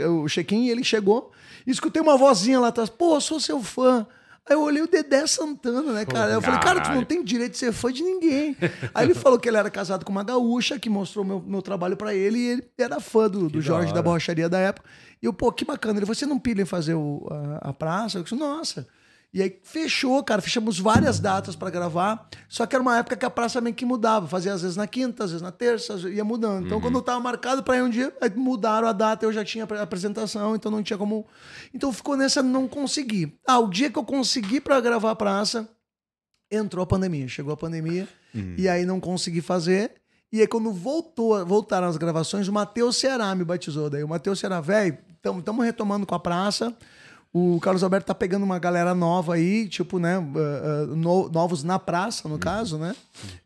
o 0.09 0.29
check-in, 0.29 0.67
e 0.67 0.71
ele 0.71 0.85
chegou, 0.85 1.33
e 1.67 1.71
escutei 1.71 2.01
uma 2.01 2.17
vozinha 2.17 2.61
lá 2.61 2.69
atrás, 2.69 2.89
pô, 2.89 3.21
sou 3.21 3.41
seu 3.41 3.61
fã. 3.63 4.07
Aí 4.49 4.55
eu 4.55 4.63
olhei 4.63 4.81
o 4.81 4.87
Dedé 4.87 5.27
Santana, 5.27 5.93
né, 5.93 6.05
cara? 6.05 6.33
eu 6.35 6.41
falei, 6.41 6.61
cara, 6.61 6.81
tu 6.81 6.93
não 6.93 7.03
tem 7.03 7.25
direito 7.25 7.53
de 7.53 7.59
ser 7.59 7.73
fã 7.73 7.93
de 7.93 8.05
ninguém. 8.05 8.57
Aí 8.95 9.05
ele 9.05 9.15
falou 9.15 9.41
que 9.41 9.49
ele 9.49 9.57
era 9.57 9.69
casado 9.69 10.05
com 10.05 10.13
uma 10.13 10.23
gaúcha, 10.23 10.79
que 10.79 10.89
mostrou 10.89 11.25
meu, 11.25 11.43
meu 11.45 11.61
trabalho 11.61 11.97
pra 11.97 12.15
ele, 12.15 12.39
e 12.39 12.47
ele 12.51 12.65
era 12.79 13.01
fã 13.01 13.29
do, 13.29 13.49
do 13.49 13.59
da 13.59 13.61
Jorge 13.61 13.89
da 13.89 13.95
hora. 13.95 14.03
borracharia 14.05 14.49
da 14.49 14.61
época. 14.61 14.89
E 15.21 15.27
eu, 15.27 15.33
pô, 15.33 15.51
que 15.51 15.65
bacana. 15.65 15.99
Ele 15.99 16.07
falou, 16.07 16.15
você 16.15 16.27
não 16.27 16.39
pilha 16.39 16.63
em 16.63 16.67
fazer 16.67 16.95
o- 16.95 17.27
a, 17.61 17.71
a 17.71 17.73
praça? 17.73 18.19
Eu 18.19 18.23
disse, 18.23 18.37
nossa. 18.37 18.87
E 19.35 19.43
aí 19.43 19.61
fechou, 19.63 20.23
cara. 20.25 20.41
Fechamos 20.41 20.79
várias 20.79 21.21
datas 21.21 21.55
pra 21.55 21.69
gravar. 21.69 22.27
Só 22.49 22.65
que 22.65 22.75
era 22.75 22.83
uma 22.83 22.97
época 22.97 23.17
que 23.17 23.25
a 23.25 23.31
praça 23.31 23.61
meio 23.61 23.75
que 23.75 23.85
mudava. 23.85 24.27
Fazia 24.27 24.55
às 24.55 24.63
vezes 24.63 24.77
na 24.77 24.87
quinta, 24.87 25.25
às 25.25 25.31
vezes 25.31 25.43
na 25.43 25.53
terça, 25.53 25.95
ia 26.09 26.25
mudando. 26.25 26.67
Então, 26.67 26.81
quando 26.81 26.95
eu 26.95 27.03
tava 27.03 27.21
marcado 27.21 27.63
pra 27.63 27.77
ir 27.77 27.83
um 27.83 27.91
dia, 27.91 28.15
aí 28.21 28.31
mudaram 28.35 28.89
a 28.89 28.93
data, 28.93 29.27
eu 29.27 29.33
já 29.33 29.45
tinha 29.45 29.65
a 29.69 29.83
apresentação, 29.83 30.57
então 30.57 30.71
não 30.71 30.83
tinha 30.83 30.97
como. 30.97 31.27
Então 31.75 31.93
ficou 31.93 32.17
nessa, 32.17 32.43
não 32.43 32.67
consegui. 32.67 33.39
Ah, 33.47 33.59
o 33.59 33.69
dia 33.69 33.91
que 33.91 33.99
eu 33.99 34.05
consegui 34.05 34.61
pra 34.61 34.81
gravar 34.81 35.11
a 35.11 35.17
praça, 35.17 35.69
entrou 36.51 36.83
a 36.83 36.87
pandemia. 36.87 37.29
Chegou 37.29 37.53
a 37.53 37.57
pandemia, 37.57 38.09
e 38.57 38.69
aí 38.69 38.87
não 38.87 38.99
consegui 39.01 39.43
fazer. 39.43 39.93
E 40.33 40.41
aí, 40.41 40.47
quando 40.47 40.73
voltou, 40.73 41.45
voltaram 41.45 41.89
as 41.89 41.97
gravações, 41.97 42.49
o 42.49 42.53
Matheus 42.53 42.97
Ceará 42.97 43.35
me 43.35 43.45
batizou. 43.45 43.91
Daí 43.91 44.03
o 44.03 44.09
Matheus 44.09 44.41
Ceará, 44.41 44.61
velho, 44.61 44.97
estamos 45.39 45.65
retomando 45.65 46.07
com 46.07 46.15
a 46.15 46.19
praça. 46.19 46.75
O 47.39 47.61
Carlos 47.61 47.83
Alberto 47.83 48.07
tá 48.07 48.15
pegando 48.15 48.45
uma 48.45 48.59
galera 48.59 48.95
nova 48.95 49.35
aí, 49.35 49.69
tipo, 49.69 49.99
né? 49.99 50.19
uh, 50.19 50.23
uh, 50.23 50.97
no- 50.97 51.29
novos 51.29 51.63
na 51.63 51.79
praça, 51.79 52.29
no 52.29 52.39
caso, 52.39 52.79
né? 52.79 52.97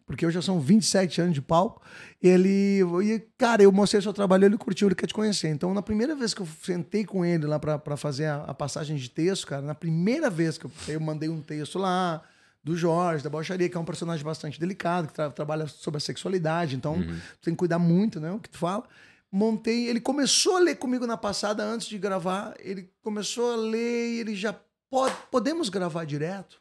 Porque 0.07 0.25
hoje 0.25 0.35
já 0.35 0.43
são 0.43 0.61
27 0.61 1.21
anos 1.23 1.35
de 1.35 1.43
palco. 1.43 1.83
Ele. 2.23 2.81
E, 3.03 3.19
cara, 3.37 3.63
eu 3.63 3.73
mostrei 3.73 4.01
seu 4.01 4.13
trabalho, 4.13 4.45
ele 4.45 4.57
curtiu, 4.57 4.87
ele 4.89 4.95
quer 4.95 5.07
te 5.07 5.15
conhecer. 5.15 5.49
Então, 5.49 5.73
na 5.75 5.83
primeira 5.83 6.15
vez 6.15 6.33
que 6.35 6.41
eu 6.41 6.49
sentei 6.63 7.05
com 7.05 7.25
ele 7.25 7.47
lá 7.47 7.59
pra 7.59 7.79
pra 7.79 7.97
fazer 7.97 8.27
a, 8.27 8.45
a 8.45 8.55
passagem 8.55 8.97
de 8.97 9.09
texto, 9.11 9.47
cara, 9.47 9.63
na 9.63 9.75
primeira 9.75 10.29
vez 10.31 10.57
que 10.59 10.67
eu, 10.67 10.71
eu 10.89 11.01
mandei 11.01 11.29
um 11.29 11.41
texto 11.41 11.79
lá 11.79 12.23
do 12.63 12.77
Jorge, 12.77 13.25
da 13.25 13.31
Baixaria, 13.31 13.69
que 13.69 13.77
é 13.77 13.81
um 13.81 13.85
personagem 13.85 14.23
bastante 14.25 14.61
delicado, 14.61 15.09
que 15.09 15.15
tra- 15.15 15.31
trabalha 15.31 15.67
sobre 15.67 15.97
a 15.97 16.01
sexualidade, 16.01 16.77
então 16.77 16.93
Uhum. 16.95 17.07
tu 17.41 17.45
tem 17.45 17.55
que 17.55 17.59
cuidar 17.59 17.79
muito, 17.79 18.21
né? 18.21 18.31
O 18.31 18.39
que 18.39 18.51
tu 18.51 18.59
fala. 18.59 18.85
Montei, 19.33 19.87
ele 19.89 20.01
começou 20.01 20.57
a 20.57 20.61
ler 20.61 20.75
comigo 20.77 21.07
na 21.07 21.17
passada, 21.17 21.63
antes 21.63 21.87
de 21.87 21.97
gravar, 21.99 22.55
ele 22.59 22.91
começou 23.03 23.53
a 23.53 23.57
ler 23.57 24.09
e 24.15 24.19
ele 24.21 24.35
já 24.35 24.55
pode, 24.91 25.15
podemos 25.31 25.69
gravar 25.69 26.05
direto? 26.05 26.61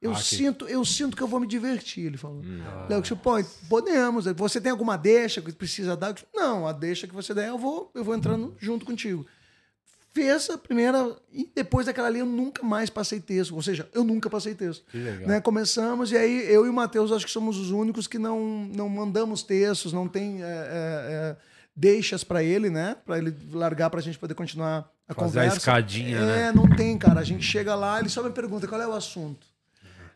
Eu 0.00 0.10
Ah, 0.12 0.16
que- 0.16 0.22
sinto, 0.36 0.66
eu 0.68 0.84
sinto 0.84 1.16
que 1.16 1.22
eu 1.22 1.28
vou 1.28 1.38
me 1.40 1.46
divertir, 1.46 2.04
ele 2.06 2.16
falou. 2.18 2.42
Léo, 2.88 2.98
eu 2.98 3.00
disse, 3.00 3.14
pô, 3.14 3.32
podemos. 3.68 4.24
Você 4.36 4.60
tem 4.60 4.72
alguma 4.72 4.98
deixa 4.98 5.40
que 5.40 5.52
precisa 5.52 5.96
dar? 5.96 6.12
Disse, 6.12 6.26
Não, 6.34 6.66
a 6.66 6.72
deixa 6.72 7.06
que 7.06 7.14
você 7.14 7.32
der, 7.32 7.48
eu 7.48 7.56
vou, 7.56 7.88
eu 7.94 8.02
vou 8.04 8.14
entrando 8.14 8.54
junto 8.58 8.84
contigo. 8.84 9.24
Fez 10.12 10.50
a 10.50 10.58
primeira, 10.58 11.16
e 11.32 11.48
depois 11.54 11.86
daquela 11.86 12.08
ali 12.08 12.18
eu 12.18 12.26
nunca 12.26 12.62
mais 12.62 12.90
passei 12.90 13.18
texto. 13.20 13.54
Ou 13.54 13.62
seja, 13.62 13.88
eu 13.94 14.04
nunca 14.04 14.28
passei 14.28 14.54
texto. 14.54 14.84
Que 14.90 14.98
legal. 14.98 15.26
Né, 15.28 15.40
começamos, 15.40 16.10
e 16.12 16.16
aí 16.18 16.52
eu 16.52 16.66
e 16.66 16.68
o 16.68 16.72
Matheus 16.72 17.10
acho 17.12 17.24
que 17.24 17.30
somos 17.30 17.56
os 17.56 17.70
únicos 17.70 18.06
que 18.06 18.18
não, 18.18 18.68
não 18.74 18.88
mandamos 18.90 19.42
textos, 19.42 19.92
não 19.92 20.06
tem 20.08 20.42
é, 20.42 20.46
é, 20.46 20.48
é, 20.50 21.36
deixas 21.74 22.22
pra 22.24 22.42
ele, 22.42 22.70
né? 22.70 22.96
Pra 23.04 23.18
ele 23.18 23.34
largar 23.52 23.90
pra 23.90 24.00
gente 24.00 24.18
poder 24.18 24.34
continuar 24.34 24.90
a 25.08 25.14
Fazer 25.14 25.38
a 25.40 25.42
conversa. 25.42 25.56
escadinha, 25.58 26.18
é, 26.18 26.26
né? 26.26 26.52
não 26.52 26.68
tem, 26.68 26.96
cara. 26.98 27.20
A 27.20 27.24
gente 27.24 27.44
chega 27.44 27.74
lá, 27.74 27.98
ele 27.98 28.08
só 28.08 28.22
me 28.22 28.30
pergunta 28.30 28.66
qual 28.68 28.80
é 28.80 28.86
o 28.86 28.92
assunto. 28.92 29.46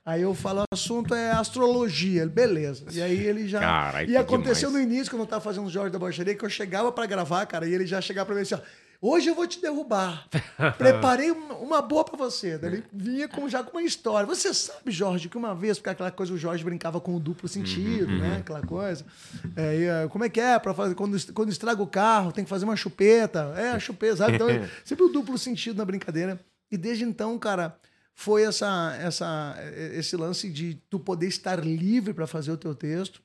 Aí 0.04 0.22
eu 0.22 0.32
falo, 0.34 0.60
o 0.60 0.64
assunto 0.72 1.14
é 1.14 1.32
astrologia. 1.32 2.22
Ele, 2.22 2.30
Beleza. 2.30 2.84
E 2.92 3.02
aí 3.02 3.18
ele 3.26 3.48
já. 3.48 3.58
Caralho, 3.58 4.08
e 4.08 4.16
aconteceu 4.16 4.68
demais. 4.68 4.86
no 4.86 4.92
início, 4.92 5.10
quando 5.10 5.22
eu 5.22 5.26
tava 5.26 5.40
fazendo 5.42 5.66
o 5.66 5.70
Jorge 5.70 5.90
da 5.90 5.98
Baixaria, 5.98 6.34
que 6.34 6.44
eu 6.44 6.48
chegava 6.48 6.92
pra 6.92 7.06
gravar, 7.06 7.44
cara, 7.46 7.66
e 7.66 7.74
ele 7.74 7.86
já 7.86 8.00
chegava 8.00 8.26
pra 8.26 8.34
mim 8.36 8.42
assim, 8.42 8.54
ó. 8.54 8.60
Hoje 9.08 9.28
eu 9.28 9.36
vou 9.36 9.46
te 9.46 9.60
derrubar. 9.60 10.26
Preparei 10.76 11.30
uma, 11.30 11.80
boa 11.80 12.02
pra 12.02 12.16
você. 12.16 12.58
Daí 12.58 12.72
ele 12.72 12.84
vinha 12.92 13.28
com, 13.28 13.48
já 13.48 13.62
com 13.62 13.70
uma 13.70 13.82
história. 13.84 14.26
Você 14.26 14.52
sabe, 14.52 14.90
Jorge, 14.90 15.28
que 15.28 15.36
uma 15.36 15.54
vez, 15.54 15.78
porque 15.78 15.90
aquela 15.90 16.10
coisa, 16.10 16.34
o 16.34 16.36
Jorge 16.36 16.64
brincava 16.64 17.00
com 17.00 17.14
o 17.14 17.20
duplo 17.20 17.48
sentido, 17.48 18.10
Uhum, 18.10 18.18
né? 18.18 18.30
uhum. 18.30 18.36
Aquela 18.38 18.62
coisa. 18.62 19.06
É, 19.54 19.76
e, 19.76 19.84
eh, 19.84 20.08
como 20.08 20.24
é 20.24 20.28
que 20.28 20.40
é? 20.40 20.58
Pra 20.58 20.74
fazer, 20.74 20.96
quando, 20.96 21.16
quando 21.32 21.52
estraga 21.52 21.80
o 21.80 21.86
carro, 21.86 22.32
tem 22.32 22.42
que 22.42 22.50
fazer 22.50 22.64
uma 22.64 22.74
chupeta. 22.74 23.54
É, 23.56 23.70
a 23.70 23.78
chupeta, 23.78 24.16
sabe? 24.16 24.34
Então, 24.34 24.48
sempre 24.84 25.04
o 25.04 25.08
duplo 25.08 25.38
sentido 25.38 25.76
na 25.76 25.84
brincadeira. 25.84 26.40
E 26.68 26.76
desde 26.76 27.04
então, 27.04 27.38
cara, 27.38 27.78
foi 28.12 28.42
essa, 28.42 28.96
essa, 29.00 29.56
esse 29.92 30.16
lance 30.16 30.50
de 30.50 30.82
tu 30.90 30.98
poder 30.98 31.28
estar 31.28 31.64
livre 31.64 32.12
para 32.12 32.26
fazer 32.26 32.50
o 32.50 32.56
teu 32.56 32.74
texto. 32.74 33.22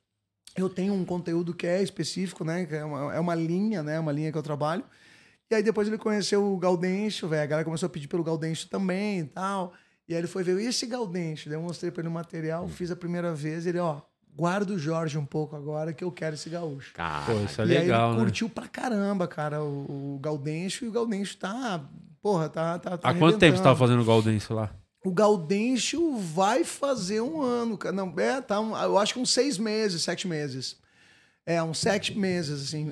Eu 0.55 0.69
tenho 0.69 0.93
um 0.93 1.03
conteúdo 1.03 1.55
que 1.55 1.65
é 1.65 1.81
específico, 1.81 2.43
né? 2.43 2.67
É 2.69 2.85
uma, 2.85 3.15
é 3.15 3.19
uma 3.19 3.33
linha, 3.33 3.81
né? 3.81 3.99
Uma 3.99 4.11
linha 4.11 4.31
que 4.31 4.37
eu 4.37 4.43
trabalho. 4.43 4.83
E 5.51 5.55
aí 5.55 5.61
depois 5.61 5.85
ele 5.85 5.97
conheceu 5.97 6.41
o 6.53 6.57
Gaudêncio, 6.57 7.27
velho. 7.27 7.43
A 7.43 7.45
galera 7.45 7.65
começou 7.65 7.87
a 7.87 7.89
pedir 7.89 8.07
pelo 8.07 8.23
Gaudêncio 8.23 8.69
também 8.69 9.19
e 9.19 9.25
tal. 9.25 9.73
E 10.07 10.13
aí 10.13 10.19
ele 10.21 10.27
foi 10.27 10.43
ver, 10.43 10.57
e 10.61 10.65
esse 10.65 10.85
Gaudêncio? 10.85 11.49
Daí 11.49 11.59
eu 11.59 11.61
mostrei 11.61 11.91
pra 11.91 12.01
ele 12.01 12.07
o 12.07 12.11
material, 12.11 12.67
fiz 12.69 12.89
a 12.89 12.95
primeira 12.95 13.33
vez. 13.33 13.65
Ele, 13.65 13.77
ó, 13.77 13.99
guarda 14.33 14.71
o 14.73 14.79
Jorge 14.79 15.17
um 15.17 15.25
pouco 15.25 15.53
agora 15.55 15.91
que 15.91 16.05
eu 16.05 16.11
quero 16.11 16.35
esse 16.35 16.49
gaúcho. 16.49 16.93
Pô, 17.25 17.33
isso 17.43 17.61
é 17.61 17.65
e 17.65 17.67
legal, 17.67 18.05
aí 18.05 18.09
ele 18.11 18.17
né? 18.19 18.23
curtiu 18.23 18.49
pra 18.49 18.65
caramba, 18.67 19.27
cara, 19.27 19.61
o, 19.61 20.15
o 20.15 20.19
Gaudêncio. 20.19 20.85
E 20.85 20.87
o 20.87 20.91
Gaudêncio 20.91 21.37
tá, 21.37 21.83
porra, 22.21 22.47
tá... 22.47 22.79
tá, 22.79 22.97
tá 22.97 23.09
Há 23.09 23.13
quanto 23.13 23.37
tempo 23.37 23.57
você 23.57 23.63
tava 23.63 23.77
fazendo 23.77 24.01
o 24.01 24.05
Gaudense 24.05 24.53
lá? 24.53 24.73
O 25.03 25.11
Gaudêncio 25.11 26.15
vai 26.15 26.63
fazer 26.63 27.19
um 27.19 27.41
ano, 27.41 27.77
cara. 27.77 27.93
Não, 27.93 28.13
é, 28.17 28.39
tá, 28.39 28.59
um- 28.61 28.77
eu 28.77 28.97
acho 28.97 29.15
que 29.15 29.19
uns 29.19 29.31
seis 29.31 29.57
meses, 29.57 30.01
sete 30.01 30.27
meses. 30.29 30.77
É, 31.45 31.61
uns 31.63 31.79
sete 31.79 32.17
meses, 32.17 32.67
assim. 32.67 32.91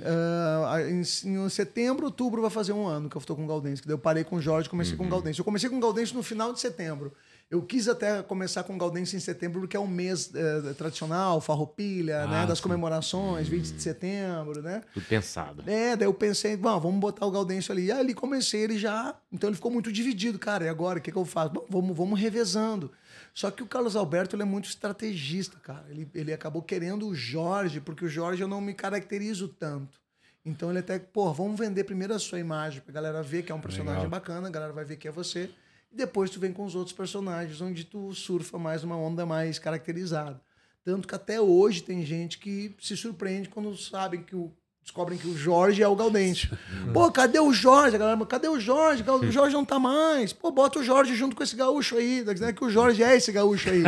Ah, 0.66 0.82
em, 0.82 1.02
em 1.02 1.50
setembro, 1.50 2.06
outubro 2.08 2.42
vai 2.42 2.50
fazer 2.50 2.74
um 2.74 2.88
ano 2.88 3.08
que 3.10 3.16
eu 3.16 3.22
tô 3.22 3.36
com 3.36 3.44
o 3.44 3.48
Gaudêncio. 3.48 3.82
que 3.84 3.88
daí 3.88 3.94
Eu 3.94 4.00
parei 4.00 4.24
com 4.24 4.38
o 4.38 4.42
Jorge 4.42 4.68
e 4.68 4.70
comecei 4.70 4.96
com 4.98 5.06
o 5.06 5.10
Gaudêncio. 5.10 5.42
Eu 5.42 5.46
comecei 5.46 5.70
com 5.70 5.78
o 5.78 5.80
Gaudêncio 5.80 6.16
no 6.16 6.24
final 6.24 6.52
de 6.52 6.60
setembro. 6.60 7.14
Eu 7.50 7.62
quis 7.64 7.88
até 7.88 8.22
começar 8.22 8.64
com 8.64 8.76
o 8.76 8.78
Gaudêncio 8.78 9.16
em 9.18 9.20
setembro, 9.20 9.60
porque 9.62 9.76
é 9.76 9.80
um 9.80 9.88
mês 9.88 10.32
eh, 10.36 10.74
tradicional, 10.78 11.42
farroupilha, 11.42 12.22
Ah, 12.24 12.28
né? 12.28 12.46
Das 12.46 12.60
sim. 12.60 12.64
comemorações, 12.64 13.48
20 13.48 13.72
de 13.72 13.82
setembro, 13.82 14.62
né? 14.62 14.82
Tudo 14.94 15.06
pensado. 15.08 15.64
É, 15.66 15.96
daí 15.96 16.08
eu 16.08 16.14
pensei, 16.14 16.56
bom, 16.56 16.80
vamos 16.80 17.00
botar 17.00 17.26
o 17.26 17.32
Gaudêncio 17.32 17.72
ali. 17.72 17.86
E 17.86 17.92
ali 17.92 18.14
comecei 18.14 18.62
ele 18.62 18.78
já. 18.78 19.16
Então 19.32 19.50
ele 19.50 19.56
ficou 19.56 19.72
muito 19.72 19.92
dividido, 19.92 20.38
cara. 20.38 20.66
E 20.66 20.70
agora, 20.70 21.00
o 21.00 21.02
que, 21.02 21.12
que 21.12 21.18
eu 21.18 21.26
faço? 21.26 21.52
Bom, 21.54 21.66
vamos, 21.70 21.98
vamos 21.98 22.20
revezando. 22.20 22.92
Só 23.34 23.50
que 23.52 23.64
o 23.64 23.68
Carlos 23.68 23.96
Alberto 23.96 24.36
ele 24.36 24.44
é 24.44 24.46
muito 24.46 24.70
estrategista, 24.70 25.58
cara. 25.60 25.86
Ele, 25.90 26.10
ele 26.14 26.34
acabou 26.34 26.62
querendo 26.62 27.08
o 27.08 27.16
Jorge, 27.16 27.80
porque 27.80 28.06
o 28.06 28.10
Jorge 28.10 28.42
eu 28.42 28.48
não 28.48 28.62
me 28.62 28.74
caracterizo 28.74 29.48
tanto. 29.48 30.00
Então 30.46 30.70
ele 30.70 30.80
até, 30.80 30.98
pô, 30.98 31.32
vamos 31.34 31.60
vender 31.60 31.84
primeiro 31.84 32.14
a 32.14 32.20
sua 32.20 32.40
imagem 32.40 32.82
pra 32.82 32.94
galera 32.94 33.22
ver 33.22 33.44
que 33.44 33.52
é 33.52 33.56
um 33.56 33.62
personagem 33.62 34.04
Legal. 34.04 34.10
bacana, 34.10 34.48
a 34.48 34.52
galera 34.52 34.74
vai 34.74 34.86
ver 34.86 34.98
que 34.98 35.08
é 35.08 35.12
você. 35.12 35.50
E 35.92 35.96
depois 35.96 36.30
tu 36.30 36.40
vem 36.40 36.54
com 36.54 36.66
os 36.66 36.76
outros 36.76 36.96
personagens, 36.96 37.62
onde 37.62 37.84
tu 37.84 38.14
surfa 38.14 38.58
mais 38.58 38.84
uma 38.84 38.96
onda 38.96 39.26
mais 39.26 39.58
caracterizada. 39.60 40.42
Tanto 40.84 41.08
que 41.08 41.16
até 41.16 41.42
hoje 41.42 41.84
tem 41.84 42.06
gente 42.06 42.38
que 42.38 42.76
se 42.80 42.96
surpreende 42.96 43.50
quando 43.50 43.76
sabem 43.76 44.24
que 44.24 44.36
o. 44.36 44.52
Descobrem 44.90 45.20
que 45.20 45.28
o 45.28 45.38
Jorge 45.38 45.84
é 45.84 45.88
o 45.88 45.96
Gaudêncio. 45.96 46.50
Pô, 46.92 47.12
cadê 47.12 47.40
o 47.40 47.54
Jorge? 47.54 47.96
A 47.96 48.00
galera, 48.00 48.26
cadê 48.26 48.48
o 48.48 48.60
Jorge? 48.60 49.04
O 49.08 49.32
Jorge 49.32 49.54
não 49.54 49.64
tá 49.64 49.78
mais. 49.78 50.34
Pô, 50.34 50.52
bota 50.52 50.80
o 50.80 50.84
Jorge 50.84 51.14
junto 51.16 51.36
com 51.36 51.44
esse 51.44 51.56
gaúcho 51.56 51.96
aí. 51.96 52.24
Tá 52.26 52.34
dizendo 52.34 52.54
que 52.54 52.66
o 52.66 52.72
Jorge 52.72 53.04
é 53.04 53.16
esse 53.16 53.32
gaúcho 53.32 53.70
aí. 53.70 53.84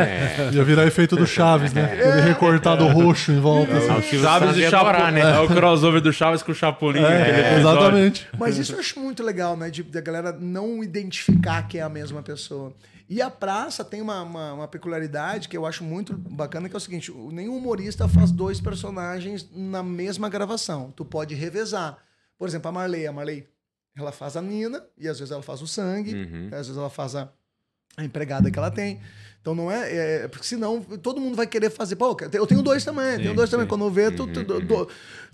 Ia 0.54 0.62
virar 0.62 0.86
efeito 0.86 1.16
do 1.16 1.26
Chaves, 1.26 1.72
né? 1.72 1.98
Ele 2.00 2.20
recortado 2.20 2.86
roxo 2.86 3.32
em 3.32 3.40
volta. 3.40 3.76
assim. 3.76 3.88
É 3.88 3.96
o 3.96 4.22
Chaves 4.22 4.56
e 4.56 4.70
Chapolin, 4.70 5.18
É 5.18 5.40
o 5.40 5.48
crossover 5.48 6.00
do 6.00 6.12
Chaves 6.12 6.40
com 6.40 6.52
o 6.52 6.54
Chapolin. 6.54 7.02
É, 7.02 7.58
exatamente. 7.58 8.28
Mas 8.38 8.56
isso 8.56 8.72
eu 8.74 8.78
acho 8.78 9.00
muito 9.00 9.24
legal, 9.24 9.56
né? 9.56 9.70
De, 9.70 9.82
da 9.82 10.00
galera 10.00 10.30
não 10.30 10.84
identificar 10.84 11.66
que 11.66 11.78
é 11.78 11.82
a 11.82 11.88
mesma 11.88 12.22
pessoa. 12.22 12.72
E 13.14 13.20
a 13.20 13.28
praça 13.30 13.84
tem 13.84 14.00
uma, 14.00 14.22
uma, 14.22 14.52
uma 14.54 14.68
peculiaridade 14.68 15.46
que 15.46 15.54
eu 15.54 15.66
acho 15.66 15.84
muito 15.84 16.16
bacana, 16.16 16.66
que 16.66 16.74
é 16.74 16.78
o 16.78 16.80
seguinte: 16.80 17.12
nenhum 17.30 17.58
humorista 17.58 18.08
faz 18.08 18.30
dois 18.30 18.58
personagens 18.58 19.46
na 19.52 19.82
mesma 19.82 20.30
gravação. 20.30 20.90
Tu 20.96 21.04
pode 21.04 21.34
revezar. 21.34 21.98
Por 22.38 22.48
exemplo, 22.48 22.68
a 22.70 22.72
Marley. 22.72 23.06
A 23.06 23.12
Marley, 23.12 23.46
ela 23.94 24.12
faz 24.12 24.34
a 24.34 24.40
Nina, 24.40 24.82
e 24.96 25.06
às 25.08 25.18
vezes 25.18 25.30
ela 25.30 25.42
faz 25.42 25.60
o 25.60 25.66
sangue, 25.66 26.14
Uhum. 26.14 26.46
às 26.52 26.66
vezes 26.68 26.76
ela 26.78 26.88
faz 26.88 27.14
a, 27.14 27.28
a 27.98 28.02
empregada 28.04 28.50
que 28.50 28.58
ela 28.58 28.70
tem. 28.70 29.02
Então 29.42 29.54
não 29.54 29.70
é, 29.70 30.22
é- 30.22 30.28
Porque 30.28 30.46
senão 30.46 30.80
todo 30.80 31.20
mundo 31.20 31.36
vai 31.36 31.46
querer 31.46 31.68
fazer. 31.68 31.96
Pô, 31.96 32.16
eu 32.32 32.46
tenho 32.46 32.62
dois 32.62 32.82
também, 32.82 33.18
tenho 33.18 33.34
dois 33.34 33.50
também. 33.50 33.66
Quando 33.66 33.84
eu 33.84 33.90
ver, 33.90 34.14
tu, 34.16 34.26
tu- 34.26 34.44
tu- 34.44 34.88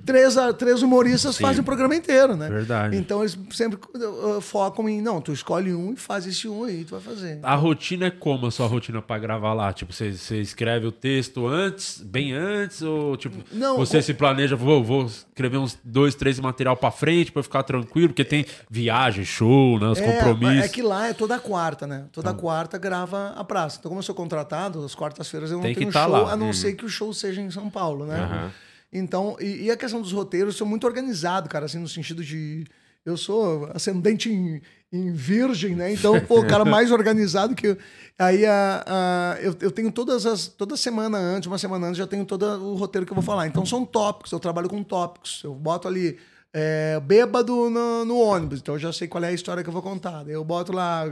três, 0.04 0.36
a- 0.38 0.52
três 0.52 0.82
humoristas 0.82 1.36
Sim. 1.36 1.42
fazem 1.42 1.60
o 1.60 1.64
programa 1.64 1.94
inteiro, 1.94 2.36
né? 2.36 2.48
Verdade. 2.48 2.96
Então 2.96 3.20
eles 3.20 3.38
sempre 3.52 3.78
uh, 3.96 4.40
focam 4.40 4.88
em, 4.88 5.02
não, 5.02 5.20
tu 5.20 5.32
escolhe 5.32 5.74
um 5.74 5.92
e 5.92 5.96
faz 5.96 6.26
esse 6.26 6.48
um 6.48 6.64
aí, 6.64 6.84
tu 6.84 6.92
vai 6.92 7.00
fazer. 7.00 7.38
A 7.42 7.54
rotina 7.54 8.06
é 8.06 8.10
como 8.10 8.46
a 8.46 8.50
sua 8.50 8.66
rotina 8.66 9.02
pra 9.02 9.18
gravar 9.18 9.52
lá? 9.54 9.72
Tipo, 9.72 9.92
você, 9.92 10.12
você 10.12 10.40
escreve 10.40 10.86
o 10.86 10.92
texto 10.92 11.46
antes, 11.46 12.00
bem 12.00 12.32
antes, 12.32 12.82
ou 12.82 13.16
tipo, 13.16 13.36
Não, 13.52 13.76
você 13.76 13.98
o- 13.98 14.02
se 14.02 14.14
planeja, 14.14 14.56
vou, 14.56 14.82
vou 14.82 15.04
escrever 15.06 15.58
uns 15.58 15.78
dois, 15.84 16.14
três 16.14 16.38
material 16.40 16.76
pra 16.76 16.90
frente 16.90 17.30
pra 17.32 17.40
eu 17.40 17.44
ficar 17.44 17.62
tranquilo, 17.62 18.08
porque 18.08 18.24
tem 18.24 18.46
viagem, 18.70 19.24
show, 19.24 19.78
né, 19.78 19.88
os 19.88 19.98
É, 19.98 20.02
compromissos. 20.12 20.64
É 20.64 20.68
que 20.68 20.82
lá 20.82 21.08
é 21.08 21.12
toda 21.12 21.38
quarta, 21.38 21.86
né? 21.86 22.04
Toda 22.12 22.30
Então. 22.30 22.40
quarta 22.40 22.78
grava 22.78 23.34
a 23.36 23.44
praça. 23.44 23.76
Então, 23.78 23.88
como 23.90 23.98
eu 23.98 24.02
sou 24.02 24.14
contratado, 24.14 24.84
as 24.84 24.94
quartas-feiras 24.94 25.50
eu 25.50 25.56
não 25.56 25.62
Tem 25.64 25.74
que 25.74 25.80
tenho 25.80 25.92
tá 25.92 26.04
show, 26.04 26.12
lá. 26.12 26.32
a 26.32 26.36
não 26.36 26.46
Uhum. 26.46 26.52
ser 26.52 26.72
que 26.74 26.84
o 26.84 26.88
show 26.88 27.12
seja 27.12 27.40
em 27.40 27.50
São 27.50 27.68
Paulo, 27.68 28.06
né? 28.06 28.16
Aham. 28.20 28.50
Então, 28.92 29.36
e, 29.40 29.64
e 29.64 29.70
a 29.70 29.76
questão 29.76 30.00
dos 30.00 30.12
roteiros, 30.12 30.54
eu 30.54 30.58
sou 30.58 30.66
muito 30.66 30.86
organizado, 30.86 31.48
cara, 31.48 31.66
assim, 31.66 31.78
no 31.78 31.88
sentido 31.88 32.24
de. 32.24 32.64
Eu 33.04 33.16
sou 33.16 33.70
ascendente 33.72 34.30
em, 34.30 34.60
em 34.92 35.12
virgem, 35.12 35.74
né? 35.74 35.92
Então, 35.92 36.20
pô, 36.20 36.40
o 36.40 36.46
cara 36.46 36.64
mais 36.64 36.90
organizado 36.90 37.54
que. 37.54 37.68
eu. 37.68 37.78
Aí 38.18 38.44
a, 38.44 38.84
a- 38.86 39.36
eu, 39.40 39.54
eu 39.60 39.70
tenho 39.70 39.90
todas 39.92 40.26
as. 40.26 40.46
Toda 40.48 40.76
semana 40.76 41.16
antes, 41.18 41.46
uma 41.46 41.58
semana 41.58 41.86
antes, 41.86 41.98
já 41.98 42.06
tenho 42.06 42.24
todo 42.24 42.44
o 42.44 42.74
roteiro 42.74 43.06
que 43.06 43.12
eu 43.12 43.16
vou 43.16 43.24
falar. 43.24 43.46
Então 43.46 43.64
são 43.64 43.84
tópicos, 43.84 44.32
eu 44.32 44.40
trabalho 44.40 44.68
com 44.68 44.82
tópicos. 44.82 45.40
Eu 45.44 45.54
boto 45.54 45.86
ali. 45.88 46.18
é, 46.52 46.98
bêbado 47.00 47.70
no, 47.70 48.04
no 48.06 48.18
ônibus, 48.18 48.60
então 48.60 48.74
eu 48.74 48.78
já 48.78 48.92
sei 48.92 49.06
qual 49.06 49.22
é 49.22 49.28
a 49.28 49.32
história 49.32 49.62
que 49.62 49.68
eu 49.68 49.72
vou 49.72 49.82
contar. 49.82 50.26
Eu 50.28 50.42
boto 50.44 50.72
lá 50.72 51.04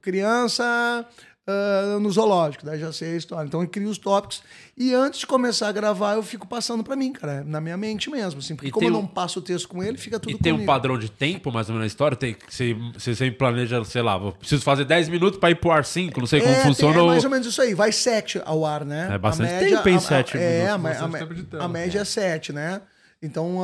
criança 0.00 1.04
ah, 1.46 1.98
no 2.00 2.10
zoológico, 2.10 2.64
daí 2.64 2.78
já 2.80 2.92
sei 2.92 3.14
a 3.14 3.16
história. 3.16 3.46
Então 3.46 3.60
eu 3.62 3.68
crio 3.68 3.88
os 3.88 3.98
tópicos 3.98 4.42
e 4.76 4.92
antes 4.94 5.20
de 5.20 5.26
começar 5.26 5.68
a 5.68 5.72
gravar 5.72 6.14
eu 6.14 6.22
fico 6.22 6.46
passando 6.46 6.82
pra 6.82 6.96
mim, 6.96 7.12
cara, 7.12 7.44
na 7.44 7.60
minha 7.60 7.76
mente 7.76 8.08
mesmo, 8.10 8.40
assim, 8.40 8.54
porque 8.56 8.68
E 8.68 8.70
como 8.70 8.86
eu 8.86 8.90
um- 8.90 8.92
não 9.02 9.06
passo 9.06 9.38
o 9.38 9.42
texto 9.42 9.68
com 9.68 9.82
ele, 9.82 9.96
fica 9.98 10.18
tudo 10.18 10.32
E 10.34 10.38
tem 10.38 10.52
um 10.52 10.64
padrão 10.64 10.98
de 10.98 11.10
tempo, 11.10 11.52
mais 11.52 11.68
ou 11.68 11.74
menos, 11.74 11.84
na 11.84 11.86
história? 11.86 12.16
Tem, 12.16 12.36
você, 12.48 12.74
você 12.92 13.14
sempre 13.14 13.36
planeja, 13.38 13.84
sei 13.84 14.02
lá, 14.02 14.16
vou- 14.16 14.32
preciso 14.32 14.62
fazer 14.62 14.84
10 14.84 15.08
minutos 15.08 15.38
pra 15.38 15.50
ir 15.50 15.56
pro 15.56 15.70
ar 15.70 15.84
5, 15.84 16.18
não 16.20 16.26
sei 16.26 16.40
como 16.40 16.52
É, 16.52 16.62
funciona. 16.62 16.94
tem- 16.94 17.02
é 17.02 17.06
mais 17.06 17.24
ou 17.24 17.30
menos 17.30 17.46
isso 17.46 17.60
aí. 17.60 17.74
Vai 17.74 17.92
7 17.92 18.40
ao 18.44 18.64
ar, 18.64 18.84
né? 18.84 19.08
É 19.12 19.18
bastante 19.18 19.50
A 19.50 19.60
média- 19.60 19.76
tempo, 19.82 19.88
a- 19.94 19.96
a- 19.96 20.00
sete 20.00 20.36
É, 20.38 20.76
minutos. 20.76 21.00
a, 21.02 21.04
a, 21.06 21.44
tela. 21.50 21.64
a 21.64 21.68
média 21.68 22.00
é 22.00 22.04
7, 22.04 22.52
né? 22.52 22.80
Então, 23.24 23.58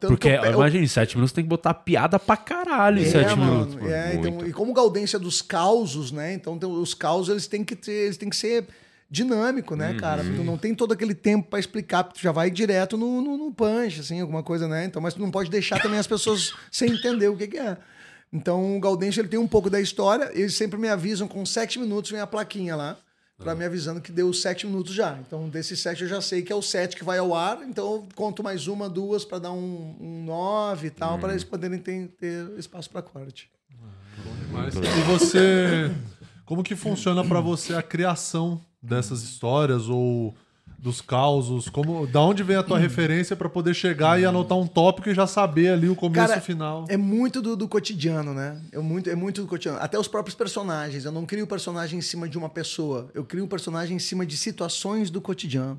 tanto 0.00 0.12
Porque, 0.12 0.28
eu 0.28 0.52
imagina, 0.54 0.82
em 0.82 0.88
7 0.88 1.14
minutos 1.16 1.32
tem 1.32 1.44
que 1.44 1.50
botar 1.50 1.74
piada 1.74 2.18
pra 2.18 2.34
caralho 2.34 2.98
em 2.98 3.04
É, 3.04 3.10
7 3.10 3.36
mano, 3.36 3.52
minutos. 3.52 3.74
mano. 3.74 3.90
é, 3.92 4.14
então, 4.14 4.46
e 4.46 4.52
como 4.54 4.72
Gaudência 4.72 5.18
é 5.18 5.20
dos 5.20 5.42
causos, 5.42 6.10
né? 6.10 6.32
Então 6.32 6.58
os 6.80 6.94
causos 6.94 7.28
eles 7.28 7.46
têm 7.46 7.62
que 7.62 7.76
ter, 7.76 7.92
eles 7.92 8.16
têm 8.16 8.30
que 8.30 8.36
ser 8.36 8.66
dinâmico, 9.10 9.76
né, 9.76 9.94
cara? 9.94 10.22
Uhum. 10.22 10.36
Tu 10.36 10.44
não 10.44 10.56
tem 10.56 10.74
todo 10.74 10.92
aquele 10.92 11.14
tempo 11.14 11.48
pra 11.50 11.58
explicar, 11.58 12.04
porque 12.04 12.20
tu 12.20 12.22
já 12.22 12.32
vai 12.32 12.50
direto 12.50 12.96
no, 12.96 13.20
no, 13.20 13.36
no 13.36 13.52
punch, 13.52 14.00
assim, 14.00 14.20
alguma 14.20 14.42
coisa, 14.42 14.66
né? 14.66 14.86
Então, 14.86 15.02
mas 15.02 15.12
tu 15.12 15.20
não 15.20 15.30
pode 15.30 15.50
deixar 15.50 15.78
também 15.82 15.98
as 15.98 16.06
pessoas 16.06 16.54
sem 16.72 16.90
entender 16.92 17.28
o 17.28 17.36
que, 17.36 17.48
que 17.48 17.58
é. 17.58 17.76
Então, 18.32 18.76
o 18.76 18.80
Gaudêncio 18.80 19.20
ele 19.20 19.28
tem 19.28 19.38
um 19.38 19.48
pouco 19.48 19.68
da 19.68 19.80
história, 19.80 20.30
eles 20.32 20.54
sempre 20.54 20.78
me 20.78 20.88
avisam 20.88 21.28
com 21.28 21.44
sete 21.44 21.78
minutos 21.78 22.10
vem 22.12 22.20
a 22.20 22.26
plaquinha 22.26 22.76
lá. 22.76 22.96
Pra 23.40 23.54
me 23.54 23.64
avisando 23.64 24.00
que 24.02 24.12
deu 24.12 24.32
sete 24.34 24.66
minutos 24.66 24.92
já. 24.94 25.18
Então, 25.18 25.48
desses 25.48 25.80
sete 25.80 26.02
eu 26.02 26.08
já 26.08 26.20
sei 26.20 26.42
que 26.42 26.52
é 26.52 26.54
o 26.54 26.60
sete 26.60 26.94
que 26.94 27.02
vai 27.02 27.18
ao 27.18 27.34
ar. 27.34 27.62
Então, 27.66 27.92
eu 27.94 28.08
conto 28.14 28.42
mais 28.42 28.66
uma, 28.68 28.88
duas 28.88 29.24
pra 29.24 29.38
dar 29.38 29.52
um, 29.52 29.96
um 29.98 30.24
nove 30.24 30.88
e 30.88 30.90
tal, 30.90 31.18
pra 31.18 31.30
eles 31.30 31.42
poderem 31.42 31.78
ter, 31.78 32.08
ter 32.18 32.50
espaço 32.58 32.90
pra 32.90 33.00
corte. 33.00 33.50
Mas- 34.52 34.74
E 34.74 35.02
você. 35.08 35.90
Como 36.44 36.62
que 36.62 36.74
funciona 36.76 37.24
pra 37.24 37.40
você 37.40 37.74
a 37.74 37.82
criação 37.82 38.60
dessas 38.82 39.22
histórias 39.22 39.88
ou 39.88 40.34
dos 40.82 41.00
causos? 41.00 41.68
Como, 41.68 42.06
da 42.06 42.20
onde 42.22 42.42
vem 42.42 42.56
a 42.56 42.62
tua 42.62 42.78
referência 42.78 43.36
pra 43.36 43.48
poder 43.48 43.74
chegar 43.74 44.18
e 44.20 44.24
anotar 44.24 44.56
um 44.56 44.66
tópico 44.66 45.08
e 45.10 45.14
já 45.14 45.26
saber 45.26 45.68
ali 45.72 45.88
o 45.88 45.94
começo 45.94 46.20
e 46.36 46.38
o 46.38 46.42
final? 46.42 46.84
É 46.88 46.96
muito 46.96 47.42
do, 47.42 47.54
do 47.56 47.68
cotidiano, 47.68 48.32
né? 48.32 48.58
É 48.72 48.78
muito, 48.78 49.10
é 49.10 49.14
muito 49.14 49.42
do 49.42 49.46
cotidiano. 49.46 49.78
Até 49.80 49.98
os 49.98 50.08
próprios 50.08 50.34
personagens. 50.34 51.04
Eu 51.04 51.12
não 51.12 51.26
crio 51.26 51.44
o 51.44 51.46
personagem 51.46 51.98
em 51.98 52.02
cima 52.02 52.26
de 52.28 52.38
uma 52.38 52.48
pessoa. 52.48 53.10
Eu 53.12 53.24
crio 53.24 53.44
um 53.44 53.48
personagem 53.48 53.94
em 53.96 53.98
cima 53.98 54.24
de 54.24 54.36
situações 54.36 55.10
do 55.10 55.20
cotidiano. 55.20 55.78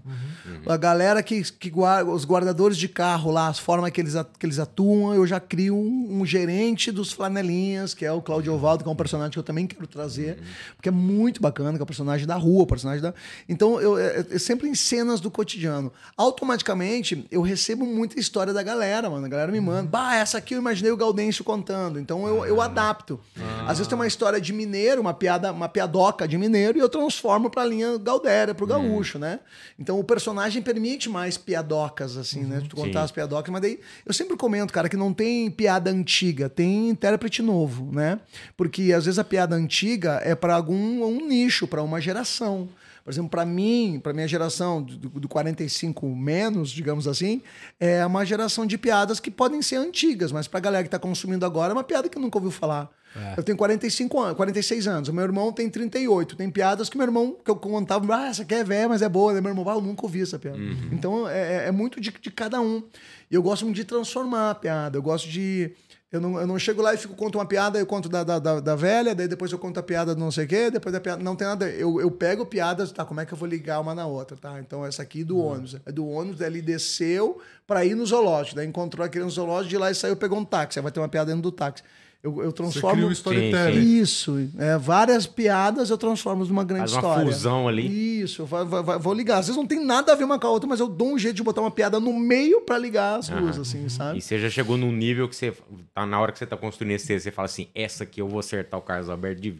A 0.68 0.78
galera 0.78 1.24
que, 1.24 1.42
que 1.44 1.70
guarda, 1.70 2.12
os 2.12 2.24
guardadores 2.26 2.78
de 2.78 2.88
carro 2.88 3.32
lá, 3.32 3.48
as 3.48 3.58
formas 3.58 3.90
que 3.92 4.00
eles, 4.02 4.14
que 4.38 4.46
eles 4.46 4.60
atuam, 4.60 5.16
eu 5.16 5.26
já 5.26 5.40
crio 5.40 5.76
um, 5.76 6.22
um 6.22 6.26
gerente 6.26 6.92
dos 6.92 7.12
flanelinhas, 7.12 7.94
que 7.96 8.06
é 8.06 8.12
o 8.12 8.22
Claudio 8.22 8.54
Ovaldo, 8.54 8.84
que 8.84 8.90
é 8.90 8.94
um 8.94 8.96
personagem 8.96 9.32
que 9.32 9.40
eu 9.40 9.44
também 9.44 9.66
quero 9.66 9.88
trazer, 9.88 10.38
porque 10.76 10.90
é 10.90 10.92
muito 10.92 11.42
bacana, 11.42 11.72
que 11.78 11.82
é 11.82 11.84
o 11.84 11.88
personagem 11.88 12.28
da 12.28 12.36
rua, 12.36 12.64
o 12.64 12.68
personagem 12.68 13.02
da. 13.02 13.14
Então 13.50 13.82
eu, 13.82 13.98
eu- 13.98 14.26
eu 14.30 14.40
sempre 14.40 14.68
ensino 14.70 14.91
cenas 14.92 15.22
do 15.22 15.32
cotidiano. 15.32 15.90
Automaticamente, 16.18 17.26
eu 17.32 17.42
recebo 17.42 17.86
muita 17.86 18.20
história 18.20 18.52
da 18.52 18.62
galera, 18.62 19.10
mano. 19.10 19.26
A 19.26 19.30
galera 19.30 19.50
me 19.50 19.62
manda. 19.62 19.88
Bah, 19.88 20.16
essa 20.16 20.38
aqui 20.38 20.54
eu 20.54 20.60
imaginei 20.60 20.92
o 20.92 20.98
Gaudêncio 20.98 21.46
contando. 21.46 21.98
Então 21.98 22.28
eu, 22.28 22.46
eu 22.46 22.60
adapto. 22.60 23.18
Às 23.62 23.78
vezes 23.78 23.88
tem 23.88 23.98
uma 23.98 24.06
história 24.06 24.42
de 24.42 24.52
mineiro, 24.52 25.00
uma 25.00 25.14
piada, 25.14 25.54
uma 25.54 25.70
piadoca 25.70 26.28
de 26.28 26.38
mineiro, 26.38 26.78
e 26.78 26.82
eu 26.82 26.90
transformo 26.90 27.50
pra 27.50 27.64
linha 27.64 27.98
Gaudéria, 27.98 28.54
pro 28.54 28.68
gaúcho, 28.68 29.18
né? 29.18 29.40
Então 29.80 29.98
o 29.98 30.04
personagem 30.04 30.62
permite 30.62 31.10
mais 31.10 31.38
piadocas, 31.38 32.18
assim, 32.18 32.42
né? 32.42 32.62
Tu 32.68 32.76
contar 32.76 33.00
Sim. 33.00 33.06
as 33.06 33.12
piadocas, 33.12 33.50
mas 33.50 33.62
daí 33.62 33.80
eu 34.06 34.14
sempre 34.14 34.36
comento, 34.36 34.74
cara, 34.74 34.90
que 34.90 34.98
não 34.98 35.14
tem 35.14 35.50
piada 35.50 35.90
antiga, 35.90 36.50
tem 36.50 36.90
intérprete 36.90 37.42
novo, 37.42 37.90
né? 37.94 38.20
Porque 38.58 38.92
às 38.92 39.06
vezes 39.06 39.20
a 39.20 39.24
piada 39.24 39.56
antiga 39.56 40.20
é 40.22 40.36
para 40.36 40.54
algum 40.56 41.06
um 41.06 41.26
nicho, 41.26 41.66
para 41.66 41.82
uma 41.82 42.02
geração. 42.02 42.68
Por 43.04 43.12
exemplo, 43.12 43.30
para 43.30 43.46
mim, 43.46 44.00
para 44.02 44.14
minha 44.14 44.28
geração 44.28 44.82
do, 44.82 44.98
do 44.98 45.28
45 45.28 46.08
menos, 46.16 46.70
digamos 46.70 47.08
assim, 47.08 47.42
é 47.80 48.06
uma 48.06 48.26
geração 48.26 48.66
de 48.66 48.78
piadas 48.78 49.20
que 49.20 49.32
podem 49.32 49.62
ser 49.62 49.78
antigas, 49.78 50.32
mas 50.32 50.48
pra 50.48 50.60
galera 50.60 50.84
que 50.84 50.90
tá 50.90 51.00
consumindo 51.00 51.46
agora 51.46 51.72
é 51.72 51.74
uma 51.74 51.84
piada 51.84 52.08
que 52.08 52.20
nunca 52.20 52.38
ouviu 52.38 52.52
falar. 52.52 52.92
É. 53.16 53.34
Eu 53.38 53.44
tenho 53.44 53.58
45 53.58 54.20
anos, 54.20 54.38
46 54.38 54.88
anos. 54.88 55.10
O 55.10 55.14
meu 55.14 55.24
irmão 55.24 55.52
tem 55.52 55.70
38. 55.70 56.36
Tem 56.36 56.50
piadas 56.50 56.90
que 56.90 56.98
meu 56.98 57.06
irmão, 57.06 57.36
que 57.44 57.52
eu 57.52 57.56
contava, 57.56 58.16
ah, 58.16 58.28
essa 58.30 58.44
aqui 58.44 58.56
é 58.56 58.64
velha, 58.64 58.88
mas 58.88 59.02
é 59.02 59.10
boa. 59.10 59.34
Daí 59.34 59.42
meu 59.42 59.52
irmão, 59.52 59.68
ah, 59.70 59.74
eu 59.74 59.82
nunca 59.82 60.04
ouvi 60.04 60.22
essa 60.22 60.40
piada. 60.40 60.58
Então 60.92 61.28
é, 61.28 61.68
é 61.68 61.72
muito 61.72 62.00
de, 62.00 62.12
de 62.12 62.32
cada 62.32 62.62
um. 62.62 62.82
E 63.30 63.36
eu 63.36 63.44
gosto 63.44 63.66
muito 63.66 63.76
de 63.76 63.84
transformar 63.84 64.52
a 64.52 64.56
piada. 64.56 64.98
Eu 64.98 65.02
gosto 65.02 65.28
de. 65.28 65.72
Eu 66.12 66.20
não, 66.20 66.38
eu 66.42 66.46
não 66.46 66.60
chego 66.60 66.82
lá 66.82 66.94
e 66.94 66.98
fico 66.98 67.16
conto 67.16 67.38
uma 67.38 67.46
piada, 67.46 67.80
eu 67.80 67.86
conto 67.86 68.10
da, 68.10 68.22
da, 68.22 68.38
da, 68.38 68.60
da 68.60 68.76
velha, 68.76 69.16
daí 69.16 69.30
depois 69.30 69.50
eu 69.50 69.58
conto 69.58 69.80
a 69.80 69.84
piada 69.84 70.14
do 70.14 70.20
não 70.20 70.30
sei 70.30 70.44
o 70.44 70.48
quê, 70.48 70.70
depois 70.70 70.92
da 70.92 71.00
piada. 71.00 71.24
Não 71.24 71.38
tem 71.38 71.48
nada. 71.48 71.70
Eu, 71.70 72.02
eu 72.02 72.12
pego 72.12 72.46
piadas, 72.46 72.92
tá? 72.92 73.06
Como 73.06 73.22
é 73.22 73.26
que 73.26 73.34
eu 73.34 73.38
vou 73.38 73.48
ligar 73.48 73.80
uma 73.80 73.96
na 73.96 74.06
outra, 74.06 74.36
tá? 74.36 74.60
Então 74.60 74.86
essa 74.86 75.02
aqui 75.02 75.24
do 75.24 75.40
ônibus. 75.40 75.78
É 75.86 75.92
do 75.92 76.06
ônibus, 76.06 76.40
daí 76.40 76.50
ele 76.50 76.62
desceu 76.62 77.40
pra 77.66 77.86
ir 77.86 77.96
no 77.96 78.06
zoológico. 78.06 78.58
Daí 78.58 78.68
encontrou 78.68 79.06
aquele 79.06 79.24
no 79.24 79.32
zoológico, 79.32 79.70
de 79.70 79.78
lá 79.78 79.90
e 79.90 79.96
saiu, 79.96 80.18
pegou 80.18 80.38
um 80.38 80.44
táxi. 80.44 80.80
Aí 80.80 80.84
vai 80.84 80.92
ter 80.92 81.00
uma 81.00 81.08
piada 81.08 81.28
dentro 81.28 81.44
do 81.44 81.52
táxi. 81.52 81.82
Eu, 82.24 82.44
eu 82.44 82.52
transformo. 82.52 82.98
cria 82.98 83.08
um 83.08 83.12
storytelling. 83.12 83.80
Isso. 84.00 84.48
É, 84.60 84.78
várias 84.78 85.26
piadas 85.26 85.90
eu 85.90 85.98
transformo 85.98 86.46
numa 86.46 86.64
grande 86.64 86.92
Faz 86.92 86.94
uma 87.04 87.10
história. 87.12 87.32
fusão 87.34 87.68
ali. 87.68 88.22
Isso, 88.22 88.46
vai- 88.46 88.64
vai- 88.64 88.84
vai- 88.84 89.00
vou 89.00 89.12
ligar. 89.14 89.40
Às 89.40 89.48
vezes 89.48 89.58
não 89.58 89.66
tem 89.66 89.84
nada 89.84 90.12
a 90.12 90.16
ver 90.16 90.24
uma 90.24 90.38
com 90.38 90.46
a 90.46 90.50
outra, 90.52 90.70
mas 90.70 90.80
eu 90.80 90.88
dou 90.88 91.14
um 91.14 91.18
jeito 91.18 91.38
de 91.38 91.44
botar 91.44 91.62
uma 91.62 91.72
piada 91.72 92.00
no 92.00 92.14
meio 92.14 92.62
pra 92.62 92.78
ligar 92.78 93.18
as 93.18 93.28
duas, 93.28 93.56
Aham. 93.56 93.62
assim, 93.62 93.90
sabe? 93.90 94.20
E 94.20 94.22
você 94.22 94.38
já 94.40 94.50
chegou 94.52 94.78
num 94.78 94.92
nível 94.92 95.28
que 95.28 95.36
você 95.36 95.52
tá 95.96 96.06
na 96.06 96.20
hora 96.20 96.32
que 96.32 96.38
você 96.38 96.46
tá 96.46 96.56
construindo 96.56 96.92
esse 96.92 97.08
texto, 97.08 97.24
você 97.24 97.32
fala 97.32 97.48
assim, 97.48 97.68
essa 97.74 98.04
aqui 98.04 98.22
eu 98.22 98.28
vou 98.28 98.40
acertar 98.40 98.80
o 98.80 98.84
Carlos 98.84 99.10
Alberto 99.10 99.42
de, 99.42 99.56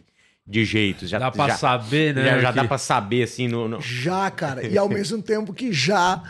de 0.46 0.64
jeito. 0.64 1.04
Já, 1.08 1.18
Dá 1.18 1.32
pra 1.32 1.48
já- 1.48 1.56
saber, 1.56 2.14
né, 2.14 2.24
Já, 2.24 2.38
já 2.42 2.48
que- 2.50 2.56
dá 2.56 2.64
pra 2.64 2.78
saber, 2.78 3.24
assim, 3.24 3.48
no... 3.48 3.66
no- 3.66 3.80
Já, 3.80 4.30
cara. 4.30 4.64
E 4.64 4.78
ao 4.78 4.88
mesmo 4.88 5.20
tempo 5.20 5.52
que 5.52 5.72
já 5.72 6.22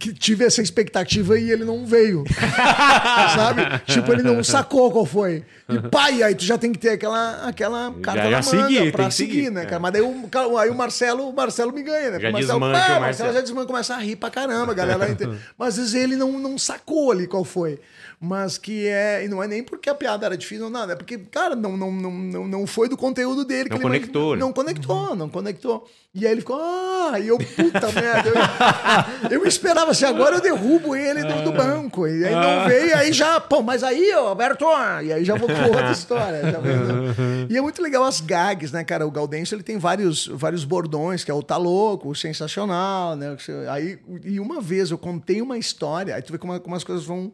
que 0.00 0.14
tive 0.14 0.46
essa 0.46 0.62
expectativa 0.62 1.38
e 1.38 1.50
ele 1.50 1.62
não 1.64 1.84
veio. 1.84 2.24
Sabe? 3.36 3.62
Tipo, 3.86 4.12
ele 4.12 4.22
não 4.22 4.42
sacou 4.42 4.90
qual 4.90 5.04
foi. 5.04 5.44
E 5.68 5.78
pai, 5.90 6.22
aí 6.22 6.34
tu 6.34 6.44
já 6.44 6.56
tem 6.58 6.72
que 6.72 6.78
ter 6.78 6.90
aquela, 6.90 7.46
aquela 7.46 7.94
carta 8.02 8.22
já 8.22 8.30
na 8.30 8.42
manga 8.42 8.92
pra 8.92 9.10
seguir, 9.10 9.32
seguir. 9.34 9.50
né, 9.50 9.62
É. 9.62 9.66
cara? 9.66 9.78
Mas 9.78 9.92
daí 9.92 10.02
o, 10.02 10.58
aí 10.58 10.70
o 10.70 10.74
Marcelo, 10.74 11.28
o 11.28 11.32
Marcelo 11.34 11.72
me 11.72 11.82
ganha, 11.82 12.12
né? 12.12 12.18
Já 12.20 12.28
o 12.28 12.32
Marcelo, 12.32 12.60
desmancha 12.60 12.86
pá, 12.88 12.96
o 12.96 13.00
Marcelo 13.00 13.32
já 13.34 13.40
desmancha, 13.42 13.66
começa 13.66 13.94
a 13.94 13.98
rir 13.98 14.16
pra 14.16 14.30
caramba, 14.30 14.72
galera. 14.74 15.06
Mas 15.58 15.78
às 15.78 15.92
vezes 15.92 15.94
ele 15.94 16.16
não, 16.16 16.38
não 16.38 16.56
sacou 16.58 17.12
ali 17.12 17.26
qual 17.26 17.44
foi. 17.44 17.78
Mas 18.22 18.58
que 18.58 18.86
é. 18.86 19.24
E 19.24 19.28
não 19.28 19.42
é 19.42 19.48
nem 19.48 19.62
porque 19.62 19.88
a 19.88 19.94
piada 19.94 20.26
era 20.26 20.36
difícil 20.36 20.66
ou 20.66 20.70
nada, 20.70 20.92
é 20.92 20.96
porque, 20.96 21.16
cara, 21.16 21.56
não, 21.56 21.74
não, 21.74 21.90
não, 21.90 22.10
não, 22.10 22.46
não 22.46 22.66
foi 22.66 22.86
do 22.86 22.94
conteúdo 22.94 23.46
dele. 23.46 23.70
Não 23.70 23.78
que 23.78 23.82
ele 23.82 23.82
conectou, 23.82 24.34
né? 24.34 24.40
Não 24.40 24.52
conectou, 24.52 25.16
não 25.16 25.28
conectou. 25.30 25.88
E 26.12 26.26
aí 26.26 26.32
ele 26.32 26.42
ficou, 26.42 26.60
ah, 26.60 27.18
e 27.18 27.28
eu, 27.28 27.38
puta 27.38 27.92
merda. 27.92 28.28
Eu, 28.28 29.40
eu 29.40 29.46
esperava 29.46 29.92
assim, 29.92 30.04
agora 30.04 30.36
eu 30.36 30.40
derrubo 30.42 30.94
ele 30.94 31.22
do, 31.22 31.44
do 31.44 31.52
banco. 31.52 32.06
E 32.06 32.26
aí 32.26 32.34
não 32.34 32.68
veio, 32.68 32.94
aí 32.94 33.10
já, 33.10 33.40
pô, 33.40 33.62
mas 33.62 33.82
aí, 33.82 34.12
ó, 34.14 34.28
Alberto, 34.28 34.66
e 35.02 35.12
aí 35.14 35.24
já 35.24 35.34
vou 35.36 35.46
pra 35.46 35.68
outra 35.68 35.92
história, 35.92 36.52
tá 36.52 36.58
vendo? 36.58 37.14
E 37.48 37.56
é 37.56 37.60
muito 37.62 37.80
legal 37.80 38.04
as 38.04 38.20
gags, 38.20 38.70
né, 38.70 38.84
cara? 38.84 39.06
O 39.06 39.10
Gaudêncio, 39.10 39.54
ele 39.54 39.62
tem 39.62 39.78
vários, 39.78 40.26
vários 40.26 40.62
bordões, 40.62 41.24
que 41.24 41.30
é 41.30 41.34
o 41.34 41.42
tá 41.42 41.56
louco, 41.56 42.10
o 42.10 42.14
sensacional, 42.14 43.16
né? 43.16 43.34
Aí, 43.70 43.98
e 44.24 44.38
uma 44.38 44.60
vez 44.60 44.90
eu 44.90 44.98
contei 44.98 45.40
uma 45.40 45.56
história, 45.56 46.16
aí 46.16 46.20
tu 46.20 46.32
vê 46.32 46.38
como, 46.38 46.60
como 46.60 46.76
as 46.76 46.84
coisas 46.84 47.06
vão... 47.06 47.32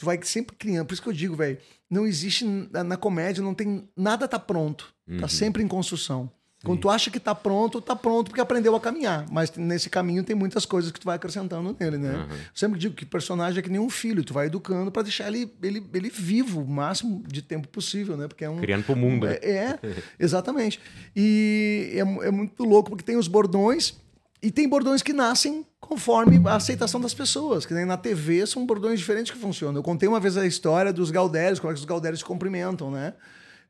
Tu 0.00 0.06
vai 0.06 0.18
sempre 0.22 0.56
criando. 0.56 0.86
Por 0.86 0.94
isso 0.94 1.02
que 1.02 1.10
eu 1.10 1.12
digo, 1.12 1.36
velho, 1.36 1.58
não 1.90 2.06
existe 2.06 2.42
na, 2.72 2.96
comédia, 2.96 3.42
não 3.44 3.52
tem. 3.52 3.86
Nada 3.94 4.26
tá 4.26 4.38
pronto. 4.38 4.94
Tá 5.06 5.24
Uhum. 5.24 5.28
sempre 5.28 5.62
em 5.62 5.68
construção. 5.68 6.32
Quando 6.64 6.80
tu 6.80 6.88
acha 6.88 7.10
que 7.10 7.20
tá 7.20 7.34
pronto, 7.34 7.82
tá 7.82 7.94
pronto 7.94 8.28
porque 8.28 8.40
aprendeu 8.40 8.74
a 8.74 8.80
caminhar. 8.80 9.26
Mas 9.30 9.52
nesse 9.56 9.90
caminho 9.90 10.24
tem 10.24 10.34
muitas 10.34 10.64
coisas 10.64 10.90
que 10.90 10.98
tu 10.98 11.04
vai 11.04 11.16
acrescentando 11.16 11.76
nele, 11.78 11.98
né? 11.98 12.14
Uhum. 12.14 12.22
Eu 12.34 12.38
sempre 12.54 12.78
digo 12.78 12.94
que 12.94 13.04
personagem 13.04 13.58
é 13.58 13.62
que 13.62 13.68
nem 13.68 13.78
um 13.80 13.90
filho, 13.90 14.24
tu 14.24 14.32
vai 14.32 14.46
educando 14.46 14.90
pra 14.90 15.02
deixar 15.02 15.28
ele, 15.28 15.52
ele, 15.62 15.86
ele 15.92 16.08
vivo 16.08 16.62
o 16.62 16.66
máximo 16.66 17.22
de 17.28 17.42
tempo 17.42 17.68
possível, 17.68 18.16
né? 18.16 18.26
Porque 18.26 18.44
é 18.44 18.48
um. 18.48 18.58
Criando 18.58 18.84
pro 18.84 18.96
mundo, 18.96 19.26
né? 19.26 19.34
É, 19.42 19.50
é, 19.50 19.78
exatamente. 20.18 20.80
E 21.14 21.92
é, 21.94 22.26
é 22.28 22.30
muito 22.30 22.64
louco 22.64 22.88
porque 22.88 23.04
tem 23.04 23.16
os 23.16 23.28
bordões 23.28 23.94
e 24.42 24.50
tem 24.50 24.66
bordões 24.66 25.02
que 25.02 25.12
nascem 25.12 25.66
conforme 25.90 26.40
a 26.46 26.54
aceitação 26.54 27.00
das 27.00 27.12
pessoas. 27.12 27.66
Que 27.66 27.74
nem 27.74 27.84
na 27.84 27.96
TV 27.96 28.46
são 28.46 28.64
bordões 28.64 29.00
diferentes 29.00 29.32
que 29.32 29.38
funcionam. 29.38 29.80
Eu 29.80 29.82
contei 29.82 30.08
uma 30.08 30.20
vez 30.20 30.36
a 30.36 30.46
história 30.46 30.92
dos 30.92 31.10
Galdérios, 31.10 31.58
como 31.58 31.72
é 31.72 31.74
que 31.74 31.80
os 31.80 31.84
Galdérios 31.84 32.20
se 32.20 32.24
cumprimentam, 32.24 32.92
né? 32.92 33.14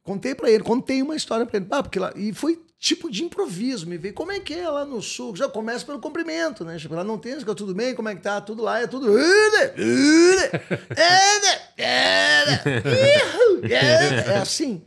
Contei 0.02 0.34
pra 0.34 0.50
ele, 0.50 0.62
contei 0.62 1.00
uma 1.00 1.16
história 1.16 1.46
pra 1.46 1.56
ele. 1.56 1.66
Ah, 1.70 1.82
porque 1.82 1.98
lá, 1.98 2.12
e 2.14 2.34
foi 2.34 2.60
tipo 2.80 3.10
de 3.10 3.22
improviso, 3.22 3.86
me 3.86 3.98
veio. 3.98 4.14
Como 4.14 4.32
é 4.32 4.40
que 4.40 4.54
é 4.54 4.66
lá 4.66 4.86
no 4.86 5.02
sul? 5.02 5.36
Já 5.36 5.46
começa 5.46 5.84
pelo 5.84 6.00
cumprimento, 6.00 6.64
né? 6.64 6.78
Tipo, 6.78 6.94
lá 6.94 7.04
não 7.04 7.18
tem, 7.18 7.38
fica 7.38 7.54
tudo 7.54 7.74
bem, 7.74 7.94
como 7.94 8.08
é 8.08 8.14
que 8.14 8.22
tá? 8.22 8.40
Tudo 8.40 8.62
lá 8.62 8.80
é 8.80 8.86
tudo. 8.86 9.06
É 13.68 14.38
assim. 14.40 14.80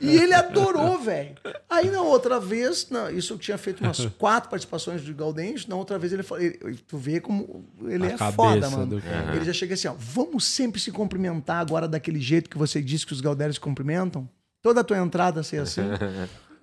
E 0.00 0.16
ele 0.16 0.32
adorou, 0.32 0.98
velho. 0.98 1.34
Aí 1.68 1.90
na 1.90 2.00
outra 2.00 2.40
vez, 2.40 2.88
não, 2.88 3.10
isso 3.10 3.34
eu 3.34 3.38
tinha 3.38 3.58
feito 3.58 3.84
umas 3.84 4.06
quatro 4.18 4.48
participações 4.48 5.02
de 5.02 5.12
Gaudêncio, 5.12 5.68
na 5.68 5.76
outra 5.76 5.98
vez 5.98 6.14
ele 6.14 6.22
falou, 6.22 6.42
tu 6.88 6.96
vê 6.96 7.20
como 7.20 7.66
ele 7.82 8.06
A 8.06 8.12
é 8.12 8.32
foda, 8.32 8.70
mano. 8.70 9.02
Ele 9.34 9.44
já 9.44 9.52
chega 9.52 9.74
assim, 9.74 9.88
ó, 9.88 9.94
vamos 9.98 10.46
sempre 10.46 10.80
se 10.80 10.90
cumprimentar 10.90 11.60
agora 11.60 11.86
daquele 11.86 12.20
jeito 12.20 12.48
que 12.48 12.56
você 12.56 12.80
disse 12.80 13.06
que 13.06 13.12
os 13.12 13.20
Gaudérios 13.20 13.56
se 13.56 13.60
cumprimentam? 13.60 14.26
Toda 14.62 14.80
a 14.80 14.84
tua 14.84 14.96
entrada 14.96 15.42
ser 15.42 15.60
assim? 15.60 15.82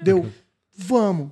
Deu, 0.01 0.27
vamos. 0.75 1.31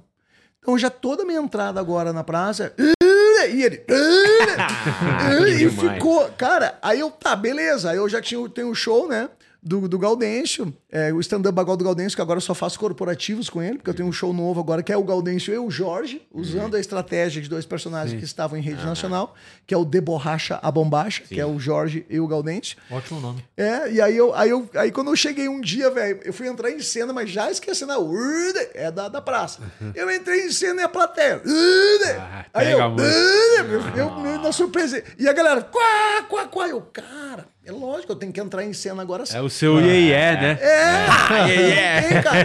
Então 0.60 0.78
já 0.78 0.90
toda 0.90 1.24
a 1.24 1.26
minha 1.26 1.40
entrada 1.40 1.80
agora 1.80 2.14
na 2.14 2.24
praça. 2.24 2.74
E 2.78 3.64
ele. 3.64 3.84
e 5.64 5.70
ficou. 5.70 6.30
Cara, 6.38 6.78
aí 6.82 7.00
eu, 7.00 7.10
tá, 7.10 7.36
beleza. 7.36 7.92
Aí 7.92 7.98
eu 7.98 8.10
já 8.10 8.22
tinha, 8.22 8.48
tenho 8.50 8.70
o 8.70 8.76
show, 8.76 9.08
né? 9.08 9.30
Do, 9.62 9.88
do 9.88 10.00
Gaudêncio, 10.00 10.74
é, 10.90 11.12
o 11.12 11.20
stand-up 11.20 11.54
bagual 11.54 11.76
do 11.76 11.84
Gaudêncio, 11.84 12.16
que 12.16 12.22
agora 12.22 12.38
eu 12.38 12.42
só 12.42 12.54
faço 12.54 12.80
corporativos 12.80 13.50
com 13.50 13.62
ele, 13.62 13.78
porque 13.78 13.90
eu 13.90 13.94
tenho 13.94 14.08
um 14.08 14.12
show 14.12 14.32
novo 14.32 14.60
agora, 14.60 14.82
que 14.82 14.92
é 14.92 14.98
o 14.98 15.04
Gaudêncio 15.04 15.54
e 15.54 15.58
o 15.58 15.70
Jorge, 15.70 16.22
usando 16.34 16.76
a 16.76 16.80
estratégia 16.80 17.42
de 17.42 17.50
dois 17.50 17.66
personagens 17.66 18.12
Sim. 18.12 18.18
que 18.18 18.24
estavam 18.26 18.58
em 18.58 18.62
rede 18.62 18.86
nacional, 18.86 19.36
que 19.68 19.74
é 19.74 19.78
o 19.78 19.84
De 19.84 20.00
Borracha 20.00 20.60
a 20.62 20.72
Bombacha, 20.72 21.24
que 21.24 21.40
é 21.40 21.46
o 21.46 21.60
Jorge 21.60 22.06
e 22.10 22.20
o 22.20 22.28
Gaudêncio. 22.28 22.78
Ótimo 22.90 23.20
nome. 23.20 23.44
É, 23.58 23.92
e 23.92 24.02
aí, 24.02 24.16
eu, 24.16 24.34
aí, 24.34 24.50
eu, 24.50 24.70
aí 24.76 24.92
quando 24.92 25.10
eu 25.10 25.16
cheguei 25.16 25.48
um 25.50 25.60
dia, 25.60 25.90
velho, 25.90 26.20
eu 26.24 26.34
fui 26.34 26.48
entrar 26.48 26.72
em 26.72 26.80
cena, 26.82 27.12
mas 27.12 27.30
já 27.30 27.52
esquecendo 27.52 27.92
a 27.92 28.00
urda, 28.00 28.70
é 28.74 28.92
da, 28.92 29.10
da 29.10 29.22
praça. 29.22 29.62
Eu 29.96 30.10
entrei 30.12 30.46
em 30.46 30.52
cena 30.52 30.82
e 30.82 30.84
a 30.84 30.90
plateia. 30.90 31.42
urda. 31.44 32.46
aí 32.54 32.66
pega 32.66 32.72
eu, 32.72 32.90
muito. 32.90 33.02
urda, 33.04 33.98
eu, 33.98 34.26
eu, 34.26 34.42
na 34.42 34.52
surpresa. 34.52 35.04
E 35.18 35.28
a 35.28 35.34
galera, 35.34 35.62
quá, 35.62 36.24
quá, 36.30 36.48
quá. 36.48 36.68
Eu, 36.70 36.82
cara, 36.82 37.48
é 37.70 37.72
lógico, 37.72 38.12
eu 38.12 38.16
tenho 38.16 38.32
que 38.34 38.40
entrar 38.40 38.64
em 38.64 38.74
cena 38.74 39.02
agora 39.02 39.26
sim. 39.26 39.38
É 39.38 39.42
o 39.42 39.50
seu 39.50 39.80
iê 39.80 40.10
né? 40.12 40.58
É, 40.62 40.84
Ah, 41.10 41.48
iê, 41.48 41.56
iê. 41.56 42.02
tem, 42.10 42.22
cara. 42.22 42.40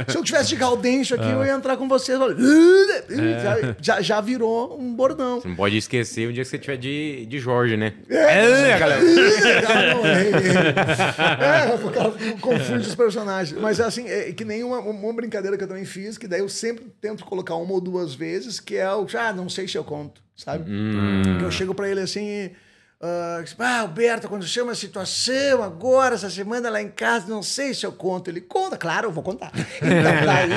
Então, 0.00 0.12
se 0.12 0.16
eu 0.18 0.22
tivesse 0.24 0.48
de 0.50 0.56
Gaudêncio 0.56 1.16
aqui, 1.16 1.26
Ah. 1.26 1.30
eu 1.32 1.44
ia 1.44 1.52
entrar 1.52 1.76
com 1.76 1.88
vocês. 1.88 2.18
É. 2.20 3.76
Já, 3.80 4.00
já, 4.00 4.20
virou 4.20 4.78
um 4.80 4.94
bordão. 4.94 5.40
Você 5.40 5.48
não 5.48 5.56
pode 5.56 5.76
esquecer 5.76 6.28
o 6.28 6.32
dia 6.32 6.42
que 6.42 6.48
você 6.48 6.58
tiver 6.58 6.76
de, 6.76 7.26
de 7.26 7.38
Jorge, 7.38 7.76
né? 7.76 7.92
É, 8.08 8.70
É, 8.70 8.78
galera. 8.78 9.02
Não, 9.02 10.06
é, 10.06 10.22
é. 10.28 11.70
É, 11.70 11.74
o 11.74 11.90
cara 11.90 12.12
confunde 12.40 12.88
os 12.88 12.94
personagens. 12.94 13.58
Mas 13.60 13.80
assim, 13.80 14.08
é 14.08 14.32
que 14.32 14.44
nem 14.44 14.62
uma, 14.64 14.78
uma 14.80 15.12
brincadeira 15.12 15.56
que 15.56 15.64
eu 15.64 15.68
também 15.68 15.84
fiz, 15.84 16.18
que 16.18 16.26
daí 16.26 16.40
eu 16.40 16.48
sempre 16.48 16.84
tento 17.00 17.24
colocar 17.24 17.54
uma 17.56 17.72
ou 17.72 17.80
duas 17.80 18.14
vezes, 18.14 18.60
que 18.60 18.76
é 18.76 18.92
o, 18.92 19.06
ah, 19.18 19.32
não 19.32 19.48
sei 19.48 19.68
se 19.68 19.76
eu 19.76 19.84
conto, 19.84 20.20
sabe? 20.36 20.70
Hum. 20.70 21.38
Eu 21.40 21.50
chego 21.50 21.74
pra 21.74 21.88
ele 21.88 22.00
assim, 22.00 22.50
ah, 23.06 23.44
ah, 23.58 23.80
Alberto, 23.80 24.26
aconteceu 24.26 24.64
uma 24.64 24.74
situação 24.74 25.62
agora, 25.62 26.14
essa 26.14 26.30
semana 26.30 26.70
lá 26.70 26.80
em 26.80 26.88
casa, 26.88 27.26
não 27.28 27.42
sei 27.42 27.74
se 27.74 27.84
eu 27.84 27.92
conto. 27.92 28.30
Ele 28.30 28.40
conta, 28.40 28.78
claro, 28.78 29.08
eu 29.08 29.12
vou 29.12 29.22
contar. 29.22 29.52
Então, 29.84 30.24
tá 30.24 30.34
aí. 30.36 30.50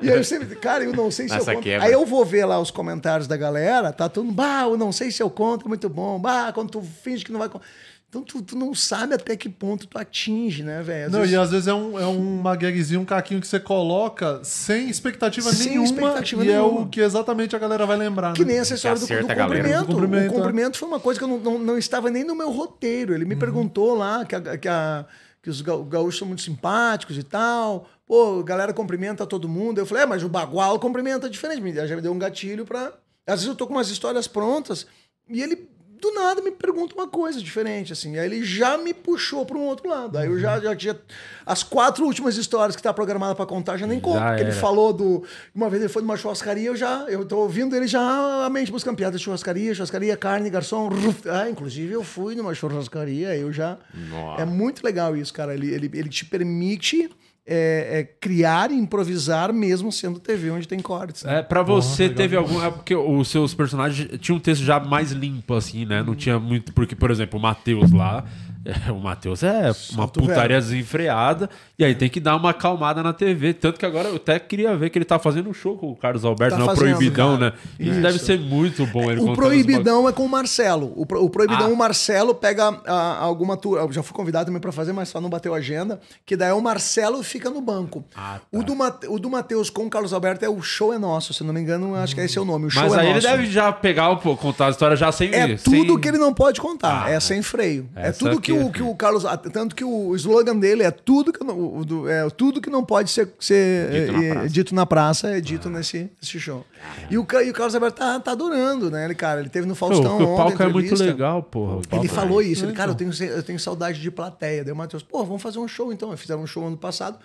E 0.00 0.10
aí 0.10 0.16
eu 0.16 0.24
sempre, 0.24 0.56
cara, 0.56 0.82
eu 0.82 0.92
não 0.92 1.10
sei 1.12 1.28
se 1.28 1.34
Essa 1.36 1.52
eu 1.52 1.54
conto. 1.54 1.64
quebra. 1.64 1.86
Aí 1.86 1.92
eu 1.92 2.04
vou 2.04 2.24
ver 2.24 2.44
lá 2.44 2.58
os 2.58 2.72
comentários 2.72 3.28
da 3.28 3.36
galera, 3.36 3.92
tá 3.92 4.08
todo 4.08 4.24
mundo, 4.24 4.34
bah, 4.34 4.62
eu 4.64 4.76
não 4.76 4.90
sei 4.90 5.12
se 5.12 5.22
eu 5.22 5.30
conto, 5.30 5.66
é 5.66 5.68
muito 5.68 5.88
bom. 5.88 6.18
Bah, 6.18 6.50
quando 6.52 6.70
tu 6.70 6.82
finge 6.82 7.24
que 7.24 7.30
não 7.30 7.38
vai 7.38 7.48
contar. 7.48 7.64
Então 8.12 8.22
tu, 8.22 8.42
tu 8.42 8.54
não 8.58 8.74
sabe 8.74 9.14
até 9.14 9.34
que 9.34 9.48
ponto 9.48 9.86
tu 9.86 9.96
atinge, 9.96 10.62
né, 10.62 10.82
velho? 10.82 11.10
Não, 11.10 11.20
vezes- 11.20 11.32
e 11.32 11.36
às 11.38 11.50
vezes 11.50 11.66
é, 11.66 11.72
um, 11.72 11.98
é 11.98 12.04
uma 12.04 12.54
gagzinha, 12.54 13.00
um 13.00 13.06
caquinho 13.06 13.40
que 13.40 13.46
você 13.46 13.58
coloca 13.58 14.38
sem 14.44 14.90
expectativa 14.90 15.50
Sem 15.50 15.70
nenhuma. 15.70 15.86
expectativa 15.86 16.44
e 16.44 16.48
nenhuma. 16.48 16.80
é 16.80 16.82
o 16.82 16.86
que 16.88 17.00
exatamente 17.00 17.56
a 17.56 17.58
galera 17.58 17.86
vai 17.86 17.96
lembrar. 17.96 18.34
Que 18.34 18.42
né? 18.44 18.48
nem 18.52 18.58
essa 18.58 18.74
história 18.74 18.98
do, 19.00 19.06
do 19.06 19.16
cumprimento. 19.34 19.78
Do 19.80 19.86
cumprimento, 19.94 20.30
o 20.30 20.34
é. 20.34 20.36
cumprimento 20.36 20.76
foi 20.76 20.88
uma 20.88 21.00
coisa 21.00 21.18
que 21.18 21.24
eu 21.24 21.28
não, 21.28 21.38
não, 21.38 21.58
não 21.58 21.78
estava 21.78 22.10
nem 22.10 22.22
no 22.22 22.34
meu 22.34 22.50
roteiro. 22.50 23.12
Uhum. 23.12 23.16
Ele 23.16 23.24
me 23.24 23.34
perguntou 23.34 23.94
lá 23.94 24.26
que, 24.26 24.34
a- 24.34 24.58
que, 24.58 24.68
a- 24.68 25.06
que 25.42 25.48
os 25.48 25.62
ga- 25.62 25.78
gaúchos 25.88 26.18
são 26.18 26.28
muito 26.28 26.42
simpáticos 26.42 27.16
e 27.16 27.22
tal. 27.22 27.88
Pô, 28.06 28.40
a 28.40 28.42
galera 28.42 28.74
cumprimenta 28.74 29.24
todo 29.26 29.48
mundo. 29.48 29.78
Eu 29.78 29.86
falei, 29.86 30.02
é, 30.02 30.06
mas 30.06 30.22
o 30.22 30.28
bagual 30.28 30.78
cumprimenta 30.78 31.30
diferente. 31.30 31.62
Me- 31.62 31.72
Já 31.72 31.96
me 31.96 32.02
deu 32.02 32.12
um 32.12 32.18
gatilho 32.18 32.66
pra. 32.66 32.92
Às 33.26 33.36
vezes 33.36 33.46
eu 33.46 33.54
tô 33.54 33.66
com 33.66 33.72
umas 33.72 33.88
histórias 33.88 34.28
prontas 34.28 34.86
e 35.30 35.40
ele. 35.40 35.70
Do 36.02 36.12
nada 36.12 36.42
me 36.42 36.50
pergunta 36.50 36.96
uma 36.96 37.06
coisa 37.06 37.40
diferente, 37.40 37.92
assim. 37.92 38.18
Aí 38.18 38.26
ele 38.26 38.42
já 38.42 38.76
me 38.76 38.92
puxou 38.92 39.46
para 39.46 39.56
um 39.56 39.60
outro 39.60 39.88
lado. 39.88 40.18
Aí 40.18 40.26
eu 40.26 40.36
já, 40.36 40.58
já 40.58 40.74
tinha. 40.74 40.98
As 41.46 41.62
quatro 41.62 42.04
últimas 42.04 42.36
histórias 42.36 42.74
que 42.74 42.82
tá 42.82 42.92
programada 42.92 43.36
para 43.36 43.46
contar, 43.46 43.76
já 43.76 43.86
nem 43.86 44.00
conto. 44.00 44.18
Já 44.18 44.30
Porque 44.30 44.42
ele 44.42 44.50
falou 44.50 44.92
do. 44.92 45.22
Uma 45.54 45.70
vez 45.70 45.80
ele 45.80 45.88
foi 45.88 46.02
numa 46.02 46.16
churrascaria, 46.16 46.66
eu 46.66 46.74
já. 46.74 47.06
Eu 47.08 47.24
tô 47.24 47.38
ouvindo 47.38 47.76
ele 47.76 47.86
já 47.86 48.44
a 48.44 48.50
mente 48.50 48.72
buscando 48.72 48.96
piada 48.96 49.16
de 49.16 49.22
churrascaria, 49.22 49.72
churrascaria, 49.76 50.16
carne, 50.16 50.50
garçom. 50.50 50.88
ruf. 50.88 51.28
Ah, 51.28 51.48
inclusive 51.48 51.92
eu 51.92 52.02
fui 52.02 52.34
numa 52.34 52.52
churrascaria, 52.52 53.36
eu 53.36 53.52
já. 53.52 53.78
Nossa. 53.94 54.42
É 54.42 54.44
muito 54.44 54.82
legal 54.84 55.16
isso, 55.16 55.32
cara. 55.32 55.54
Ele, 55.54 55.72
ele, 55.72 55.88
ele 55.94 56.08
te 56.08 56.24
permite 56.24 57.08
é, 57.46 58.00
é, 58.00 58.04
criar 58.04 58.70
e 58.70 58.74
improvisar 58.74 59.52
mesmo 59.52 59.90
sendo 59.90 60.20
TV 60.20 60.50
onde 60.50 60.68
tem 60.68 60.78
cortes. 60.80 61.24
né? 61.24 61.38
É, 61.38 61.42
pra 61.42 61.62
você 61.62 62.08
teve 62.08 62.36
algum. 62.36 62.62
É 62.64 62.70
porque 62.70 62.94
os 62.94 63.28
seus 63.28 63.52
personagens 63.54 64.08
tinham 64.20 64.36
um 64.36 64.40
texto 64.40 64.62
já 64.62 64.78
mais 64.78 65.10
limpo, 65.12 65.54
assim, 65.54 65.84
né? 65.84 66.02
Não 66.02 66.14
tinha 66.14 66.38
muito. 66.38 66.72
Porque, 66.72 66.94
por 66.94 67.10
exemplo, 67.10 67.38
o 67.38 67.42
Matheus 67.42 67.90
lá. 67.90 68.24
é, 68.64 68.90
o 68.92 69.00
Matheus 69.00 69.42
é 69.42 69.72
uma 69.92 70.06
putaria 70.06 70.60
desenfreada. 70.60 71.50
E 71.76 71.84
aí 71.84 71.96
tem 71.96 72.08
que 72.08 72.20
dar 72.20 72.36
uma 72.36 72.50
acalmada 72.50 73.02
na 73.02 73.12
TV. 73.12 73.52
Tanto 73.54 73.76
que 73.80 73.84
agora 73.84 74.08
eu 74.08 74.16
até 74.16 74.38
queria 74.38 74.76
ver 74.76 74.88
que 74.90 74.98
ele 74.98 75.04
tá 75.04 75.18
fazendo 75.18 75.50
um 75.50 75.52
show 75.54 75.76
com 75.76 75.90
o 75.90 75.96
Carlos 75.96 76.24
Alberto, 76.24 76.54
Tá 76.54 76.60
né? 76.60 76.66
Fazendo, 76.66 76.94
Proibidão, 76.96 77.38
cara. 77.38 77.50
né? 77.50 77.56
Isso, 77.80 77.90
Isso. 77.90 78.00
deve 78.02 78.18
ser 78.20 78.38
muito 78.38 78.86
bom. 78.86 79.10
Ele 79.10 79.20
O 79.20 79.32
Proibidão 79.34 80.08
é 80.08 80.12
com 80.12 80.24
o 80.24 80.28
Marcelo. 80.28 80.92
O, 80.94 81.04
Pro- 81.04 81.24
o 81.24 81.28
Proibidão, 81.28 81.66
Ah. 81.70 81.72
o 81.72 81.76
Marcelo 81.76 82.36
pega 82.36 82.68
ah, 82.86 83.18
alguma. 83.20 83.58
Eu 83.64 83.90
já 83.92 84.00
fui 84.00 84.14
convidado 84.14 84.46
também 84.46 84.60
pra 84.60 84.70
fazer, 84.70 84.92
mas 84.92 85.08
só 85.08 85.20
não 85.20 85.28
bateu 85.28 85.52
a 85.54 85.56
agenda. 85.56 86.00
Que 86.24 86.36
daí 86.36 86.52
o 86.52 86.60
Marcelo 86.60 87.20
fica 87.32 87.50
no 87.50 87.60
banco. 87.60 88.04
Ah, 88.14 88.38
tá. 88.40 88.58
o, 88.58 88.62
do 88.62 88.74
Mate- 88.76 89.06
o 89.08 89.18
do 89.18 89.28
Matheus 89.30 89.70
com 89.70 89.86
o 89.86 89.90
Carlos 89.90 90.12
Alberto 90.12 90.44
é 90.44 90.48
o 90.48 90.60
show 90.62 90.92
é 90.92 90.98
nosso, 90.98 91.32
se 91.34 91.42
não 91.42 91.52
me 91.52 91.60
engano, 91.60 91.94
acho 91.94 92.14
que 92.14 92.20
esse 92.20 92.36
é 92.38 92.40
o 92.40 92.44
nome. 92.44 92.66
O 92.66 92.70
show 92.70 92.82
Mas 92.82 92.92
é 92.94 93.00
aí 93.00 93.06
ele 93.06 93.14
nosso. 93.14 93.26
deve 93.26 93.46
já 93.46 93.72
pegar, 93.72 94.14
pô, 94.16 94.36
contar 94.36 94.66
a 94.66 94.70
história 94.70 94.96
já 94.96 95.10
sem. 95.10 95.32
É 95.34 95.56
sem... 95.56 95.58
tudo 95.84 95.98
que 95.98 96.08
ele 96.08 96.18
não 96.18 96.32
pode 96.34 96.60
contar, 96.60 97.04
Ah, 97.06 97.10
é 97.10 97.18
sem 97.18 97.42
freio. 97.42 97.88
É 97.96 98.12
tudo 98.12 98.40
que, 98.40 98.52
o, 98.52 98.68
é- 98.68 98.70
que 98.70 98.82
o 98.82 98.94
Carlos. 98.94 99.24
ah, 99.24 99.36
Tanto 99.36 99.74
que 99.74 99.84
o 99.84 100.14
slogan 100.16 100.56
dele 100.56 100.82
é 100.82 100.90
tudo 100.90 101.32
que, 101.32 101.42
o 101.42 101.84
do- 101.84 102.08
é, 102.08 102.28
tudo 102.30 102.60
que 102.60 102.70
não 102.70 102.84
pode 102.84 103.10
ser, 103.10 103.28
ser 103.40 103.90
Dito 103.90 104.12
na 104.12 104.24
é, 104.24 104.32
praça. 104.32 104.48
dito 104.48 104.74
na 104.74 104.86
praça 104.86 105.28
é 105.30 105.40
dito 105.40 105.68
nesse, 105.70 106.10
nesse 106.20 106.38
show. 106.38 106.64
E 107.10 107.18
o, 107.18 107.26
e 107.44 107.50
o 107.50 107.52
Carlos 107.52 107.74
Alberto 107.74 107.98
tá, 107.98 108.18
tá 108.20 108.32
adorando, 108.32 108.90
né? 108.90 109.04
Ele, 109.04 109.14
cara, 109.14 109.40
ele 109.40 109.48
teve 109.48 109.66
no 109.66 109.74
Pô, 109.74 109.86
Faustão. 109.88 110.18
o 110.18 110.22
ontem, 110.22 110.36
palco 110.36 110.62
é 110.62 110.68
muito 110.68 110.94
legal, 110.94 111.42
porra. 111.42 111.76
o 111.76 111.82
Ele 111.96 112.06
é- 112.06 112.08
falou 112.08 112.40
isso, 112.42 112.64
ele, 112.64 112.72
cara, 112.72 112.90
eu 112.90 112.94
tenho, 112.94 113.12
eu 113.24 113.42
tenho 113.42 113.58
saudade 113.58 114.00
de 114.00 114.10
plateia. 114.10 114.64
Daí 114.64 114.72
o 114.72 114.76
Matheus, 114.76 115.02
pô, 115.02 115.24
vamos 115.24 115.42
fazer 115.42 115.58
um 115.58 115.68
show 115.68 115.92
então. 115.92 116.16
Fizeram 116.16 116.42
um 116.42 116.46
show 116.46 116.66
ano 116.66 116.76
passado, 116.76 117.18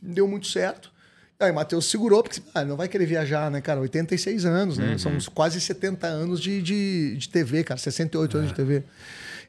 deu 0.00 0.26
muito 0.26 0.46
certo. 0.46 0.92
Aí 1.38 1.50
o 1.50 1.54
Matheus 1.54 1.86
segurou, 1.90 2.22
porque 2.22 2.40
ah, 2.54 2.64
não 2.64 2.76
vai 2.76 2.88
querer 2.88 3.06
viajar, 3.06 3.50
né, 3.50 3.60
cara? 3.60 3.80
86 3.80 4.44
anos, 4.46 4.78
né? 4.78 4.96
São 4.98 5.12
uns 5.12 5.28
quase 5.28 5.60
70 5.60 6.06
anos 6.06 6.40
de, 6.40 6.62
de, 6.62 7.16
de 7.16 7.28
TV, 7.28 7.64
cara, 7.64 7.78
68 7.78 8.36
anos 8.38 8.48
de 8.50 8.54
TV. 8.54 8.84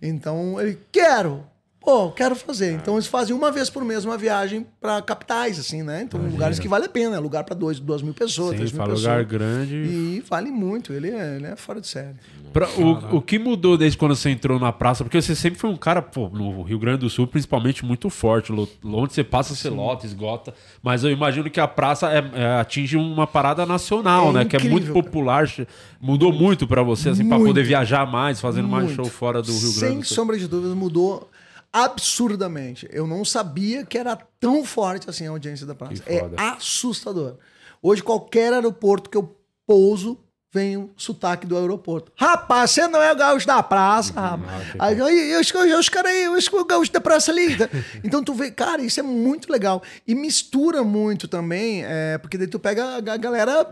Então 0.02 0.60
ele, 0.60 0.78
quero! 0.92 1.46
Pô, 1.86 2.10
quero 2.10 2.36
fazer. 2.36 2.74
Então 2.74 2.96
eles 2.96 3.06
fazem 3.06 3.36
uma 3.36 3.52
vez 3.52 3.70
por 3.70 3.86
mês 3.86 4.04
uma 4.04 4.18
viagem 4.18 4.66
pra 4.82 5.02
capitais, 5.04 5.60
assim, 5.60 5.84
né? 5.84 6.02
Então 6.02 6.20
lugares 6.20 6.58
que 6.58 6.68
vale 6.68 6.86
a 6.86 6.90
pena, 6.90 7.20
lugar 7.20 7.44
pra 7.44 7.56
dois, 7.56 7.80
duas 7.80 8.02
mil 8.02 8.14
pessoas, 8.14 8.50
Sim, 8.52 8.56
três 8.58 8.72
mil 8.72 8.78
fala 8.82 8.94
pessoas. 8.96 9.04
lugar 9.14 9.24
grande. 9.24 9.76
E 9.76 10.24
vale 10.28 10.50
muito, 10.50 10.92
ele 10.92 11.12
é, 11.12 11.36
ele 11.36 11.46
é 11.46 11.56
fora 11.56 11.80
de 11.80 11.88
série. 11.88 12.16
Pra- 12.52 12.68
o, 12.78 13.18
o 13.18 13.22
que 13.22 13.38
mudou 13.38 13.78
desde 13.78 13.98
quando 13.98 14.16
você 14.16 14.30
entrou 14.32 14.58
na 14.60 14.72
praça? 14.72 15.04
Porque 15.04 15.22
você 15.22 15.36
sempre 15.36 15.60
foi 15.60 15.70
um 15.70 15.76
cara, 15.78 16.02
pô, 16.02 16.28
no 16.30 16.64
Rio 16.64 16.80
Grande 16.80 17.00
do 17.00 17.10
Sul, 17.10 17.28
principalmente, 17.28 17.86
muito 17.86 18.10
forte. 18.10 18.52
Onde 18.84 19.14
você 19.14 19.24
passa, 19.24 19.54
você 19.54 19.70
lota, 19.70 20.06
esgota. 20.08 20.54
Mas 20.82 21.04
eu 21.04 21.12
imagino 21.12 21.50
que 21.52 21.60
a 21.60 21.68
praça 21.68 22.10
é- 22.12 22.24
é- 22.34 22.60
atinge 22.62 22.98
uma 22.98 23.28
parada 23.28 23.64
nacional, 23.66 24.30
É 24.30 24.34
né? 24.34 24.46
que 24.46 24.56
é 24.56 24.60
muito 24.60 24.84
incrível, 24.90 25.04
popular. 25.04 25.48
che- 25.48 25.68
Mudou 26.02 26.32
muito 26.34 26.66
pra 26.68 26.82
você, 26.82 27.10
assim, 27.10 27.28
pra 27.28 27.38
Muito. 27.38 27.50
poder 27.50 27.64
viajar 27.64 28.10
mais, 28.10 28.40
fazendo 28.40 28.68
mais 28.68 28.86
Muito. 28.86 28.96
show 28.96 29.06
fora 29.06 29.42
do 29.42 29.52
Rio 29.52 29.60
Grande 29.62 29.74
Sem 29.80 30.00
do 30.00 30.06
Sul. 30.06 30.16
sombra 30.16 30.38
de 30.38 30.48
dúvidas, 30.48 30.76
mudou 30.76 31.30
absurdamente. 31.76 32.88
Eu 32.90 33.06
não 33.06 33.26
sabia 33.26 33.86
que 33.86 33.98
era 33.98 34.16
tão 34.40 34.64
forte 34.64 35.10
assim 35.10 35.28
a 35.28 35.32
audiência 35.32 35.66
da 35.66 35.76
praça. 35.76 36.02
É 36.08 36.22
assustador. 36.38 37.38
Hoje, 37.82 38.02
qualquer 38.02 38.54
aeroporto 38.54 39.10
que 39.10 39.18
eu 39.18 39.38
pouso, 39.68 40.18
vem 40.56 40.78
o 40.78 40.90
sotaque 40.96 41.46
do 41.46 41.58
aeroporto. 41.58 42.12
Rapaz, 42.16 42.72
você 42.72 42.88
não 42.88 43.02
é 43.02 43.12
o 43.12 43.16
gaúcho 43.16 43.46
da 43.46 43.62
praça, 43.62 44.14
Uhum. 44.14 44.22
rapaz. 44.22 44.68
Aí, 44.80 44.98
eu, 44.98 45.08
eu, 45.10 45.42
eu, 45.68 45.80
os 45.80 45.90
caras 45.90 46.12
aí, 46.12 46.24
eu 46.24 46.34
acho 46.36 46.50
que 46.50 46.56
o 46.56 46.64
gaúcho 46.66 46.92
da 46.92 47.02
praça 47.02 47.32
ali. 47.32 47.56
Então 48.04 48.24
tu 48.24 48.34
vê, 48.34 48.50
cara, 48.52 48.82
isso 48.82 49.00
é 49.00 49.04
muito 49.04 49.52
legal. 49.52 49.84
E 50.08 50.16
mistura 50.16 50.84
muito 50.84 51.28
também, 51.28 51.84
é, 51.86 52.18
porque 52.18 52.38
daí 52.38 52.48
tu 52.48 52.58
pega 52.60 52.96
a 52.98 53.02
ga- 53.02 53.18
galera, 53.18 53.68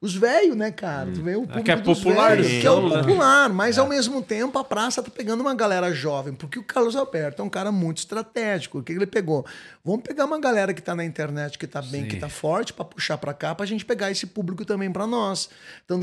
os 0.00 0.14
velhos, 0.14 0.56
né, 0.56 0.70
cara? 0.70 1.10
Tu 1.12 1.22
vê 1.22 1.36
o 1.36 1.42
público 1.42 1.62
que 1.64 1.70
é 1.70 1.76
popular, 1.76 2.30
velhos, 2.36 2.46
que 2.60 2.66
é 2.66 2.70
o 2.70 2.88
né? 2.88 2.98
popular, 3.02 3.48
mas 3.48 3.78
ao 3.78 3.86
mesmo 3.86 4.20
tempo 4.22 4.58
a 4.58 4.64
praça 4.64 5.02
tá 5.02 5.10
pegando 5.10 5.40
uma 5.40 5.54
galera 5.54 5.92
jovem, 5.92 6.34
porque 6.34 6.58
o 6.58 6.64
Carlos 6.64 6.96
Alberto 6.96 7.40
é 7.42 7.44
um 7.44 7.48
cara 7.48 7.70
muito 7.70 7.98
estratégico. 7.98 8.78
O 8.78 8.82
que 8.82 8.92
ele 8.92 9.06
pegou? 9.06 9.44
Vamos 9.84 10.02
pegar 10.02 10.24
uma 10.24 10.38
galera 10.38 10.74
que 10.74 10.82
tá 10.82 10.94
na 10.94 11.04
internet, 11.04 11.56
que 11.58 11.66
tá 11.66 11.80
bem, 11.82 12.06
que 12.06 12.16
tá 12.16 12.28
forte, 12.28 12.72
pra 12.72 12.84
puxar 12.84 13.16
pra 13.18 13.32
cá, 13.32 13.54
pra 13.54 13.64
gente 13.66 13.84
pegar 13.84 14.10
esse 14.10 14.26
público 14.26 14.64
também 14.64 14.90
pra 14.90 15.06
nós. 15.06 15.48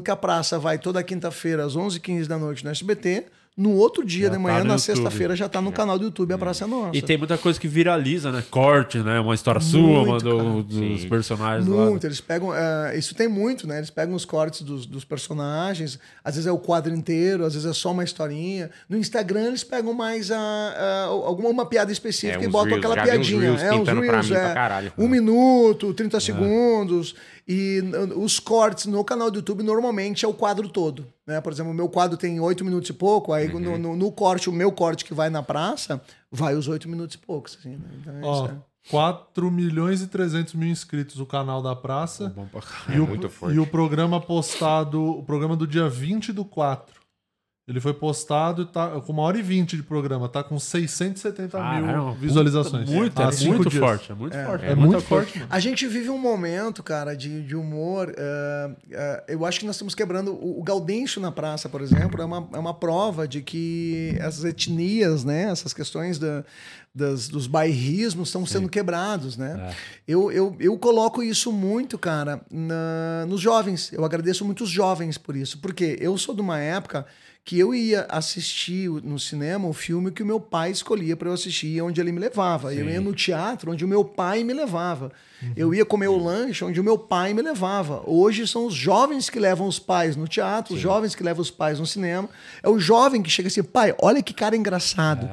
Que 0.01 0.11
a 0.11 0.15
praça 0.15 0.57
vai 0.59 0.77
toda 0.77 1.01
quinta-feira 1.03 1.65
às 1.65 1.75
11h15 1.75 2.27
da 2.27 2.37
noite 2.37 2.63
no 2.63 2.71
SBT. 2.71 3.25
No 3.59 3.71
outro 3.73 4.05
dia 4.05 4.25
Já 4.25 4.29
de 4.29 4.35
tá 4.35 4.39
manhã, 4.39 4.59
no 4.59 4.65
na 4.65 4.77
sexta-feira, 4.77 5.35
já 5.35 5.49
tá 5.49 5.59
no 5.59 5.71
canal 5.71 5.97
do 5.97 6.05
YouTube, 6.05 6.31
a 6.31 6.37
Praça 6.37 6.65
é 6.65 6.67
Nossa. 6.67 6.95
E 6.95 7.01
tem 7.01 7.17
muita 7.17 7.39
coisa 7.39 7.59
que 7.59 7.67
viraliza, 7.67 8.31
né? 8.31 8.43
Corte, 8.51 8.99
né? 8.99 9.19
Uma 9.19 9.33
história 9.33 9.59
sua, 9.59 9.81
Muito, 9.81 10.09
mandou 10.11 10.37
cara. 10.37 10.61
dos 10.61 11.05
personagens 11.05 11.67
lá. 11.67 11.85
Muito, 11.87 12.05
eles 12.05 12.21
pegam. 12.21 12.53
eh, 12.53 12.93
isso 12.99 13.15
tem 13.15 13.27
muito, 13.27 13.65
né? 13.67 13.77
Eles 13.79 13.89
pegam 13.89 14.13
os 14.13 14.25
cortes 14.25 14.61
dos, 14.61 14.85
dos 14.85 15.03
personagens, 15.03 15.97
às 16.23 16.35
vezes 16.35 16.45
é 16.47 16.51
o 16.51 16.59
quadro 16.59 16.93
inteiro, 16.93 17.45
às 17.45 17.55
vezes 17.55 17.67
é 17.67 17.73
só 17.73 17.91
uma 17.93 18.03
historinha. 18.03 18.69
No 18.87 18.95
Instagram 18.95 19.45
eles 19.47 19.63
pegam 19.63 19.91
mais 19.91 20.29
a, 20.29 20.37
a- 20.37 21.05
alguma 21.05 21.49
uma 21.49 21.65
piada 21.65 21.91
específica 21.91 22.39
É, 22.43 22.45
e 22.45 22.47
botam 22.47 22.77
Reels, 22.79 22.85
aquela 22.85 22.95
já 22.95 23.01
vi 23.05 23.09
uns 23.17 23.27
piadinha. 23.27 23.41
Reels 23.41 23.61
é, 23.63 23.71
uns 23.73 23.79
pintando 23.79 24.01
pra 24.01 24.11
Reels, 24.11 24.29
mim 24.29 24.35
é, 24.35 24.39
pra 24.39 24.53
caralho. 24.53 24.93
Um 24.95 25.07
minuto, 25.07 25.93
30 25.95 26.19
segundos. 26.19 27.15
E 27.47 27.81
os 28.15 28.39
cortes 28.39 28.87
no 28.87 29.03
canal 29.05 29.31
do 29.31 29.37
YouTube 29.37 29.63
normalmente 29.63 30.25
é 30.25 30.27
o 30.27 30.33
quadro 30.33 30.67
todo. 30.67 31.07
Né? 31.25 31.39
Por 31.39 31.53
exemplo, 31.53 31.71
o 31.71 31.75
meu 31.75 31.87
quadro 31.87 32.17
tem 32.17 32.39
8 32.41 32.65
minutos 32.65 32.89
e 32.89 32.93
pouco, 32.93 33.31
aí 33.31 33.47
Uhum. 33.47 33.59
no, 33.59 33.77
no- 33.77 33.95
no 33.95 34.11
corte, 34.11 34.49
o 34.49 34.53
meu 34.53 34.69
corte 34.71 35.05
que 35.05 35.13
vai 35.13 35.29
na 35.29 35.41
praça, 35.41 36.01
vai 36.29 36.55
os 36.55 36.67
8 36.67 36.89
minutos 36.89 37.15
e 37.15 37.19
poucos. 37.19 37.57
Assim, 37.57 37.69
né? 37.77 37.87
Então, 38.01 38.13
é 38.17 38.21
Ó, 38.21 38.45
isso, 38.45 38.53
é. 38.53 38.57
4 38.91 39.49
milhões 39.51 40.01
e 40.01 40.07
300 40.07 40.53
mil 40.55 40.69
inscritos 40.69 41.19
o 41.21 41.25
canal 41.25 41.61
da 41.61 41.73
praça. 41.75 42.33
É 42.89 42.95
e, 42.95 42.99
o, 42.99 43.07
muito 43.07 43.29
forte. 43.29 43.55
e 43.55 43.59
o 43.59 43.67
programa 43.67 44.19
postado, 44.19 45.01
o 45.01 45.23
programa 45.23 45.55
do 45.55 45.65
dia 45.67 45.87
20 45.89 46.33
do 46.33 46.43
4. 46.43 46.99
Ele 47.67 47.81
foi 47.81 47.93
postado 47.93 48.61
e 48.61 48.65
tá 48.65 48.89
com 49.01 49.11
uma 49.11 49.23
hora 49.23 49.37
e 49.37 49.41
20 49.41 49.75
de 49.75 49.83
programa, 49.83 50.29
tá 50.29 50.41
com 50.41 50.57
670 50.57 51.49
Caralho, 51.57 51.85
mil 51.85 52.05
puta, 52.13 52.17
visualizações. 52.19 52.89
muito, 52.89 53.21
é 53.21 53.25
muito 53.45 53.69
dias. 53.69 53.83
forte, 53.83 54.09
é 54.09 54.15
muito 54.15 54.37
forte. 54.45 54.65
É, 54.65 54.69
É 54.71 54.75
muito 54.75 55.01
forte, 55.01 55.37
mano. 55.37 55.49
A 55.51 55.59
gente 55.59 55.85
vive 55.85 56.09
um 56.09 56.17
momento, 56.17 56.81
cara, 56.81 57.13
de, 57.13 57.43
de 57.43 57.57
humor. 57.57 58.13
eh, 58.17 58.71
eh, 58.89 59.23
eu 59.27 59.45
acho 59.45 59.59
que 59.59 59.65
nós 59.65 59.75
estamos 59.75 59.93
quebrando. 59.93 60.31
O, 60.31 60.61
o 60.61 60.63
Gaudêncio 60.63 61.19
na 61.19 61.29
praça, 61.29 61.67
por 61.67 61.81
exemplo, 61.81 62.21
é 62.21 62.25
uma, 62.25 62.47
é 62.53 62.57
uma 62.57 62.73
prova 62.73 63.27
de 63.27 63.41
que 63.41 64.15
essas 64.17 64.45
etnias, 64.45 65.25
né, 65.25 65.51
essas 65.51 65.73
questões 65.73 66.17
da, 66.17 66.45
das, 66.95 67.27
dos 67.27 67.47
bairrismos 67.47 68.29
estão 68.29 68.45
sendo 68.45 68.69
quebrados, 68.69 69.35
né? 69.35 69.73
Eu, 70.07 70.31
eu, 70.31 70.55
eu 70.57 70.77
coloco 70.77 71.21
isso 71.21 71.51
muito, 71.51 71.97
cara, 71.97 72.39
na- 72.49 73.25
nos 73.27 73.41
jovens. 73.41 73.91
Eu 73.91 74.05
agradeço 74.05 74.45
muito 74.45 74.63
os 74.63 74.69
jovens 74.69 75.17
por 75.17 75.35
isso, 75.35 75.59
porque 75.59 75.97
eu 75.99 76.17
sou 76.17 76.33
de 76.33 76.39
uma 76.39 76.57
época 76.59 77.05
que 77.47 77.57
eu 77.57 77.73
ia 77.73 78.05
assistir 78.09 78.89
no 78.89 79.17
cinema 79.17 79.69
o 79.69 79.73
filme 79.73 80.11
que 80.11 80.21
o 80.21 80.25
meu 80.25 80.37
pai 80.37 80.69
escolhia 80.69 81.15
para 81.15 81.29
eu 81.29 81.33
assistir, 81.33 81.81
onde 81.81 82.01
ele 82.01 82.11
me 82.11 82.19
levava. 82.19 82.73
Eu 82.73 82.89
ia 82.89 82.99
no 82.99 83.13
teatro 83.13 83.71
onde 83.71 83.85
o 83.85 83.87
meu 83.87 84.03
pai 84.03 84.43
me 84.43 84.53
levava. 84.53 85.13
Eu 85.55 85.73
ia 85.73 85.85
comer 85.85 86.07
o 86.07 86.17
lanche 86.17 86.65
onde 86.65 86.81
o 86.81 86.83
meu 86.83 86.97
pai 86.97 87.33
me 87.33 87.41
levava. 87.41 88.01
Hoje 88.05 88.45
são 88.47 88.65
os 88.65 88.73
jovens 88.73 89.29
que 89.29 89.39
levam 89.39 89.67
os 89.67 89.79
pais 89.79 90.15
no 90.15 90.27
teatro, 90.27 90.73
os 90.73 90.79
jovens 90.79 91.15
que 91.15 91.23
levam 91.23 91.41
os 91.41 91.51
pais 91.51 91.79
no 91.79 91.85
cinema. 91.85 92.27
É 92.61 92.67
o 92.67 92.79
jovem 92.79 93.21
que 93.21 93.29
chega 93.29 93.47
assim, 93.47 93.63
pai, 93.63 93.95
olha 94.01 94.21
que 94.21 94.33
cara 94.33 94.55
engraçado. 94.55 95.29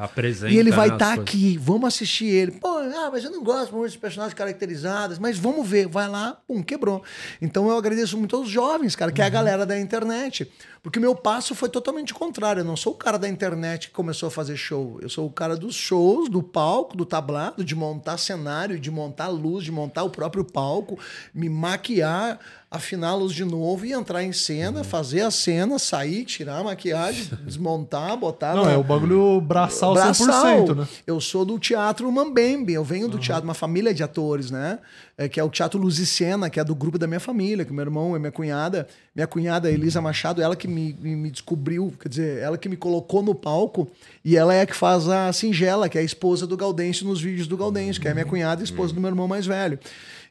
É, 0.46 0.50
e 0.50 0.59
ele 0.59 0.70
vai 0.70 0.90
estar 0.90 1.16
coisas. 1.16 1.22
aqui. 1.22 1.59
vamos 1.61 1.88
assistir 1.88 2.27
ele. 2.27 2.53
Pô, 2.53 2.68
ah, 2.68 3.09
mas 3.11 3.24
eu 3.24 3.31
não 3.31 3.42
gosto 3.42 3.74
muito 3.74 3.90
de 3.90 3.98
personagens 3.98 4.35
caracterizados, 4.35 5.18
mas 5.18 5.37
vamos 5.38 5.66
ver. 5.66 5.88
Vai 5.88 6.07
lá, 6.07 6.38
pum, 6.46 6.62
quebrou. 6.62 7.03
Então 7.40 7.68
eu 7.68 7.77
agradeço 7.77 8.16
muito 8.18 8.37
aos 8.37 8.48
jovens, 8.48 8.94
cara, 8.94 9.11
que 9.11 9.22
é 9.22 9.24
a 9.24 9.31
galera 9.31 9.64
da 9.66 9.81
internet. 9.81 10.48
Porque 10.85 10.99
o 10.99 11.03
meu 11.03 11.16
passo 11.16 11.55
foi 11.55 11.70
totalmente 11.70 12.12
contrário. 12.12 12.61
Eu 12.61 12.64
não 12.64 12.77
sou 12.77 12.92
o 12.92 12.97
cara 12.97 13.18
da 13.18 13.27
internet 13.27 13.88
que 13.88 13.94
começou 13.94 14.27
a 14.27 14.31
fazer 14.31 14.55
show. 14.55 14.99
Eu 15.01 15.09
sou 15.09 15.27
o 15.27 15.33
cara 15.33 15.57
dos 15.57 15.75
shows, 15.75 16.29
do 16.29 16.42
palco, 16.42 16.94
do 16.94 17.07
tablado, 17.07 17.64
de 17.64 17.75
montar 17.75 18.18
cenário, 18.18 18.79
de 18.79 18.90
montar 18.90 19.29
luz, 19.29 19.64
de 19.64 19.73
montar 19.73 20.03
o 20.03 20.11
próprio 20.11 20.44
palco, 20.44 20.99
me 21.33 21.49
maquiar, 21.49 22.38
afiná-los 22.75 23.33
de 23.33 23.45
novo 23.45 23.87
e 23.87 23.93
entrar 23.93 24.23
em 24.25 24.33
cena, 24.33 24.83
fazer 24.83 25.21
a 25.23 25.31
cena, 25.31 25.79
sair, 25.79 26.25
tirar 26.25 26.59
a 26.59 26.65
maquiagem, 26.65 27.31
desmontar, 27.47 28.17
botar. 28.17 28.55
Não, 28.55 28.65
na- 28.65 28.73
é 28.73 28.77
o 28.77 28.83
bagulho 28.83 29.41
braçal, 29.41 29.95
100%, 29.95 30.75
né? 30.77 30.89
eu 31.07 31.21
sou 31.21 31.45
do 31.45 31.59
teatro 31.59 32.11
Mambembe, 32.11 32.73
eu 32.73 32.83
venho 32.85 33.09
do 33.09 33.19
teatro, 33.19 33.45
uma 33.45 33.55
família 33.55 33.95
de 33.95 34.03
atores, 34.03 34.51
né? 34.51 34.79
É, 35.17 35.29
que 35.29 35.39
é 35.39 35.45
o 35.45 35.49
Teatro 35.49 35.79
Luz 35.79 36.01
e 36.01 36.07
Cena, 36.07 36.51
que 36.51 36.59
é 36.59 36.65
do 36.65 36.75
grupo 36.75 36.99
da 36.99 37.07
minha 37.07 37.21
família, 37.21 37.65
que 37.65 37.73
meu 37.73 37.85
irmão 37.85 38.17
e 38.17 38.19
minha 38.19 38.33
cunhada, 38.33 38.85
minha 39.15 39.29
cunhada 39.29 39.71
Elisa 39.71 40.01
Machado, 40.01 40.43
ela 40.43 40.57
que 40.57 40.67
me, 40.67 40.93
me 40.93 41.31
descobriu, 41.31 41.95
quer 42.01 42.09
dizer, 42.09 42.39
ela 42.43 42.59
que 42.59 42.69
me 42.69 42.77
colocou 42.77 43.23
no 43.23 43.33
palco, 43.33 43.89
e 44.25 44.37
ela 44.37 44.53
é 44.53 44.63
a 44.63 44.67
que 44.67 44.75
faz 44.75 45.09
a 45.09 45.33
Singela, 45.33 45.89
que 45.89 45.97
é 45.97 46.01
a 46.01 46.05
esposa 46.05 46.49
do 46.49 46.57
Gaudêncio 46.57 47.07
nos 47.07 47.21
vídeos 47.21 47.47
do 47.47 47.57
Gaudêncio, 47.57 48.03
que 48.03 48.09
é 48.09 48.13
minha 48.13 48.27
cunhada 48.27 48.61
e 48.61 48.65
esposa 48.65 48.93
do 48.93 49.01
meu 49.01 49.09
irmão 49.09 49.29
mais 49.29 49.47
velho. 49.47 49.79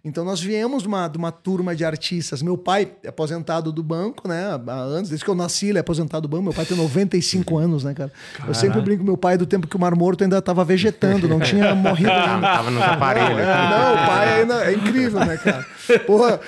Então 0.05 0.25
nós 0.25 0.41
viemos 0.41 0.81
de 0.81 0.87
uma, 0.89 1.07
de 1.07 1.17
uma 1.17 1.31
turma 1.31 1.73
de 1.73 1.85
artistas. 1.85 2.41
Meu 2.41 2.57
pai 2.57 2.91
é 3.01 3.07
aposentado 3.07 3.71
do 3.71 3.81
banco, 3.81 4.27
né? 4.27 4.59
Há 4.67 4.73
anos, 4.73 5.07
desde 5.07 5.23
que 5.23 5.31
eu 5.31 5.35
nasci, 5.35 5.67
ele 5.67 5.77
é 5.77 5.81
aposentado 5.81 6.23
do 6.23 6.27
banco. 6.27 6.43
Meu 6.43 6.53
pai 6.53 6.65
tem 6.65 6.75
95 6.75 7.57
anos, 7.57 7.85
né, 7.85 7.93
cara? 7.93 8.11
Eu 8.45 8.53
sempre 8.53 8.67
Caralho. 8.67 8.83
brinco 8.83 8.99
com 8.99 9.05
meu 9.05 9.15
pai 9.15 9.37
do 9.37 9.45
tempo 9.45 9.65
que 9.65 9.77
o 9.77 9.79
Mar 9.79 9.95
Morto 9.95 10.21
ainda 10.21 10.39
estava 10.39 10.65
vegetando, 10.65 11.25
não 11.25 11.39
tinha 11.39 11.73
morrido 11.75 12.11
ainda. 12.11 12.41
Tava 12.41 12.69
nos 12.69 12.83
aparelhos. 12.83 13.29
Não, 13.29 13.43
é, 13.43 13.69
não, 13.69 13.93
o 13.93 14.07
pai 14.07 14.41
ainda 14.41 14.65
é 14.65 14.73
incrível, 14.73 15.19
né, 15.21 15.37
cara? 15.37 15.65
Porra, 16.05 16.41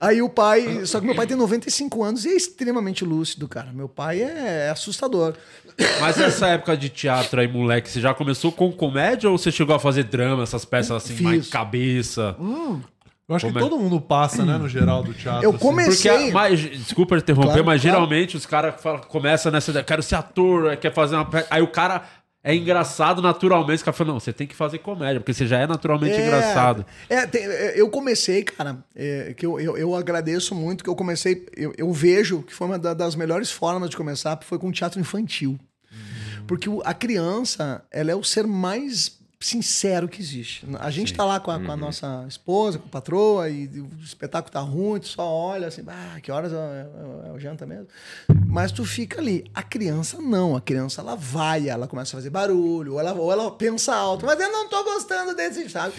aí 0.00 0.22
o 0.22 0.30
pai. 0.30 0.86
Só 0.86 0.98
que 0.98 1.04
meu 1.04 1.14
pai 1.14 1.26
tem 1.26 1.36
95 1.36 2.02
anos 2.02 2.24
e 2.24 2.30
é 2.30 2.34
extremamente 2.34 3.04
lúcido, 3.04 3.46
cara. 3.46 3.74
Meu 3.74 3.90
pai 3.90 4.22
é, 4.22 4.68
é 4.68 4.70
assustador. 4.70 5.34
Mas 6.00 6.18
essa 6.18 6.46
época 6.48 6.74
de 6.78 6.88
teatro 6.88 7.42
aí, 7.42 7.48
moleque, 7.48 7.90
você 7.90 8.00
já 8.00 8.14
começou 8.14 8.50
com 8.50 8.72
comédia 8.72 9.28
ou 9.28 9.36
você 9.36 9.52
chegou 9.52 9.74
a 9.76 9.78
fazer 9.78 10.04
drama, 10.04 10.44
essas 10.44 10.64
peças 10.64 10.92
assim, 10.92 11.14
Fiz. 11.14 11.26
mais 11.26 11.48
cabeça? 11.48 12.34
Eu 13.32 13.36
acho 13.36 13.46
Como 13.46 13.58
que 13.58 13.64
é? 13.64 13.68
todo 13.68 13.78
mundo 13.80 14.00
passa, 14.00 14.44
né, 14.44 14.58
no 14.58 14.68
geral 14.68 15.02
do 15.02 15.12
teatro. 15.14 15.42
Eu 15.44 15.50
assim. 15.50 15.58
comecei- 15.58 16.10
Porque, 16.12 16.30
mas, 16.32 16.60
desculpa 16.60 17.16
interromper, 17.16 17.48
Claro, 17.48 17.64
mas 17.64 17.80
claro. 17.82 17.96
geralmente 17.96 18.36
os 18.36 18.46
caras 18.46 18.74
começam 19.08 19.50
nessa 19.50 19.70
ideia, 19.70 19.84
quero 19.84 20.02
ser 20.02 20.16
ator, 20.16 20.76
quer 20.76 20.92
fazer 20.92 21.16
uma. 21.16 21.28
Aí 21.50 21.62
o 21.62 21.68
cara 21.68 22.02
é 22.44 22.54
engraçado 22.54 23.22
naturalmente, 23.22 23.82
o 23.82 23.84
cara 23.84 23.96
fala, 23.96 24.12
não, 24.12 24.20
você 24.20 24.32
tem 24.32 24.46
que 24.46 24.54
fazer 24.56 24.78
comédia, 24.78 25.20
porque 25.20 25.32
você 25.32 25.46
já 25.46 25.58
é 25.58 25.66
naturalmente 25.66 26.14
É, 26.16 26.26
engraçado. 26.26 26.84
É, 27.08 27.24
tem- 27.26 27.44
é, 27.44 27.80
eu 27.80 27.88
comecei, 27.88 28.42
cara, 28.42 28.78
é, 28.96 29.32
que 29.36 29.46
eu, 29.46 29.58
eu, 29.60 29.76
eu 29.78 29.94
agradeço 29.94 30.54
muito 30.54 30.82
que 30.84 30.90
eu 30.90 30.96
comecei. 30.96 31.46
Eu, 31.56 31.72
eu 31.78 31.92
vejo 31.92 32.42
que 32.42 32.52
foi 32.52 32.66
uma 32.66 32.78
da- 32.78 32.94
das 32.94 33.14
melhores 33.14 33.50
formas 33.50 33.88
de 33.90 33.96
começar 33.96 34.38
foi 34.42 34.58
com 34.58 34.70
teatro 34.72 35.00
infantil. 35.00 35.58
Porque 36.46 36.68
a 36.84 36.92
criança, 36.92 37.82
ela 37.90 38.10
é 38.10 38.14
o 38.16 38.24
ser 38.24 38.46
mais 38.46 39.18
sincero 39.44 40.08
que 40.08 40.20
existe. 40.20 40.66
A 40.78 40.90
gente 40.90 41.12
tá 41.14 41.24
lá 41.24 41.38
com 41.40 41.50
a, 41.50 41.58
com 41.60 41.70
a 41.72 41.76
nossa 41.76 42.24
esposa, 42.28 42.78
com 42.78 42.86
a 42.86 42.90
patroa, 42.90 43.48
e 43.48 43.66
o 43.80 43.88
espetáculo 44.02 44.52
tá 44.52 44.60
ruim, 44.60 45.00
tu 45.00 45.08
só 45.08 45.26
olha 45.28 45.68
assim, 45.68 45.82
ah, 45.88 46.18
que 46.22 46.30
horas 46.30 46.52
é, 46.52 46.56
é- 46.56 47.28
é 47.28 47.32
o 47.32 47.38
janta 47.38 47.66
mesmo? 47.66 47.86
Mas 48.46 48.70
tu 48.72 48.84
fica 48.84 49.20
ali. 49.20 49.44
A 49.54 49.62
criança 49.62 50.18
não, 50.20 50.56
a 50.56 50.60
criança 50.60 51.00
ela 51.00 51.16
vai, 51.16 51.68
ela 51.68 51.86
começa 51.88 52.16
a 52.16 52.18
fazer 52.18 52.30
barulho, 52.30 52.94
ou 52.94 53.00
ela, 53.00 53.12
ou 53.14 53.32
ela 53.32 53.50
pensa 53.50 53.94
alto, 53.94 54.26
mas 54.26 54.38
eu 54.38 54.50
não 54.52 54.68
tô 54.68 54.82
gostando 54.84 55.34
desse, 55.34 55.68
sabe? 55.68 55.94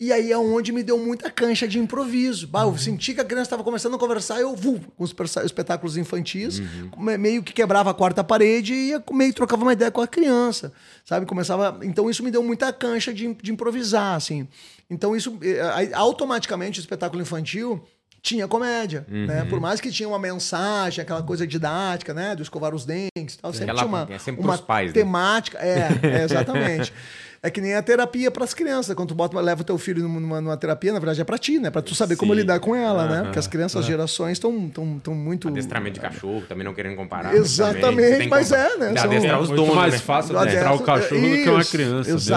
E 0.00 0.10
aí 0.14 0.32
é 0.32 0.38
onde 0.38 0.72
me 0.72 0.82
deu 0.82 0.96
muita 0.96 1.30
cancha 1.30 1.68
de 1.68 1.78
improviso. 1.78 2.48
Bah, 2.48 2.62
eu 2.62 2.78
senti 2.78 3.12
que 3.12 3.20
a 3.20 3.24
criança 3.24 3.42
estava 3.48 3.62
começando 3.62 3.94
a 3.96 3.98
conversar, 3.98 4.40
eu 4.40 4.56
vu 4.56 4.80
com 4.96 5.04
os 5.04 5.14
espetáculos 5.44 5.98
infantis, 5.98 6.58
me- 6.96 7.18
meio 7.18 7.42
que 7.42 7.52
quebrava 7.52 7.90
a 7.90 7.94
quarta 7.94 8.24
parede 8.24 8.72
e 8.72 8.88
ia, 8.88 9.04
meio 9.12 9.34
trocava 9.34 9.60
uma 9.62 9.74
ideia 9.74 9.90
com 9.90 10.00
a 10.00 10.06
criança, 10.08 10.72
sabe? 11.04 11.26
Começava, 11.26 11.78
então 11.82 12.08
isso 12.08 12.22
me 12.24 12.30
deu 12.30 12.42
muita 12.42 12.72
cancha 12.72 13.12
de, 13.12 13.34
de 13.34 13.52
improvisar, 13.52 14.14
assim. 14.16 14.48
Então 14.88 15.14
isso 15.14 15.38
eh, 15.42 15.90
automaticamente 15.92 16.78
o 16.78 16.82
espetáculo 16.82 17.20
infantil 17.20 17.84
tinha 18.22 18.46
comédia, 18.48 19.06
né? 19.08 19.44
Por 19.50 19.60
mais 19.60 19.80
que 19.80 19.90
tinha 19.90 20.08
uma 20.08 20.18
mensagem, 20.18 21.02
aquela 21.02 21.22
coisa 21.22 21.46
didática, 21.46 22.12
né? 22.14 22.34
Do 22.34 22.42
escovar 22.42 22.74
os 22.74 22.84
dentes, 22.86 23.34
e 23.34 23.38
tal, 23.38 23.52
sempre 23.52 23.70
Aquela- 23.72 23.78
tinha 23.86 23.88
uma, 24.04 24.14
é 24.14 24.18
sempre 24.18 24.42
uma 24.44 24.58
pais, 24.58 24.88
né? 24.88 24.92
temática, 24.94 25.58
é, 25.58 25.88
é, 26.02 26.22
exatamente. 26.24 26.92
É 27.42 27.48
que 27.48 27.58
nem 27.58 27.74
a 27.74 27.82
terapia 27.82 28.30
para 28.30 28.44
as 28.44 28.52
crianças. 28.52 28.94
Quando 28.94 29.08
tu 29.08 29.14
bota, 29.14 29.40
leva 29.40 29.62
o 29.62 29.64
teu 29.64 29.78
filho 29.78 30.06
numa, 30.06 30.42
numa 30.42 30.56
terapia, 30.58 30.92
na 30.92 30.98
verdade 30.98 31.22
é 31.22 31.24
para 31.24 31.38
ti, 31.38 31.58
né? 31.58 31.70
Para 31.70 31.80
tu 31.80 31.94
saber 31.94 32.14
como 32.16 32.34
Sim. 32.34 32.40
lidar 32.40 32.60
com 32.60 32.76
ela, 32.76 33.06
né? 33.08 33.22
Porque 33.22 33.38
as 33.38 33.46
crianças, 33.46 33.80
as 33.80 33.86
É. 33.86 33.92
gerações 33.92 34.32
estão 34.32 34.68
tão, 34.68 34.98
tão 34.98 35.14
muito 35.14 35.48
Adestramento 35.48 35.94
de 35.94 36.00
cachorro, 36.00 36.42
também 36.46 36.64
não 36.66 36.74
querendo 36.74 36.96
comparar. 36.96 37.34
Exatamente, 37.34 38.10
tem 38.10 38.20
que 38.24 38.28
mas 38.28 38.52
é, 38.52 38.76
né? 38.76 38.94
São- 38.94 39.04
adestrar 39.10 39.40
os 39.40 39.48
Muito 39.48 39.58
donos, 39.62 39.74
mais 39.74 39.92
né? 39.94 39.98
fácil 40.00 40.38
adestrar 40.38 40.74
o 40.74 40.80
cachorro 40.80 41.20
do 41.22 41.36
que 41.36 41.48
uma 41.48 41.64
criança. 41.64 42.10
Deus. 42.10 42.28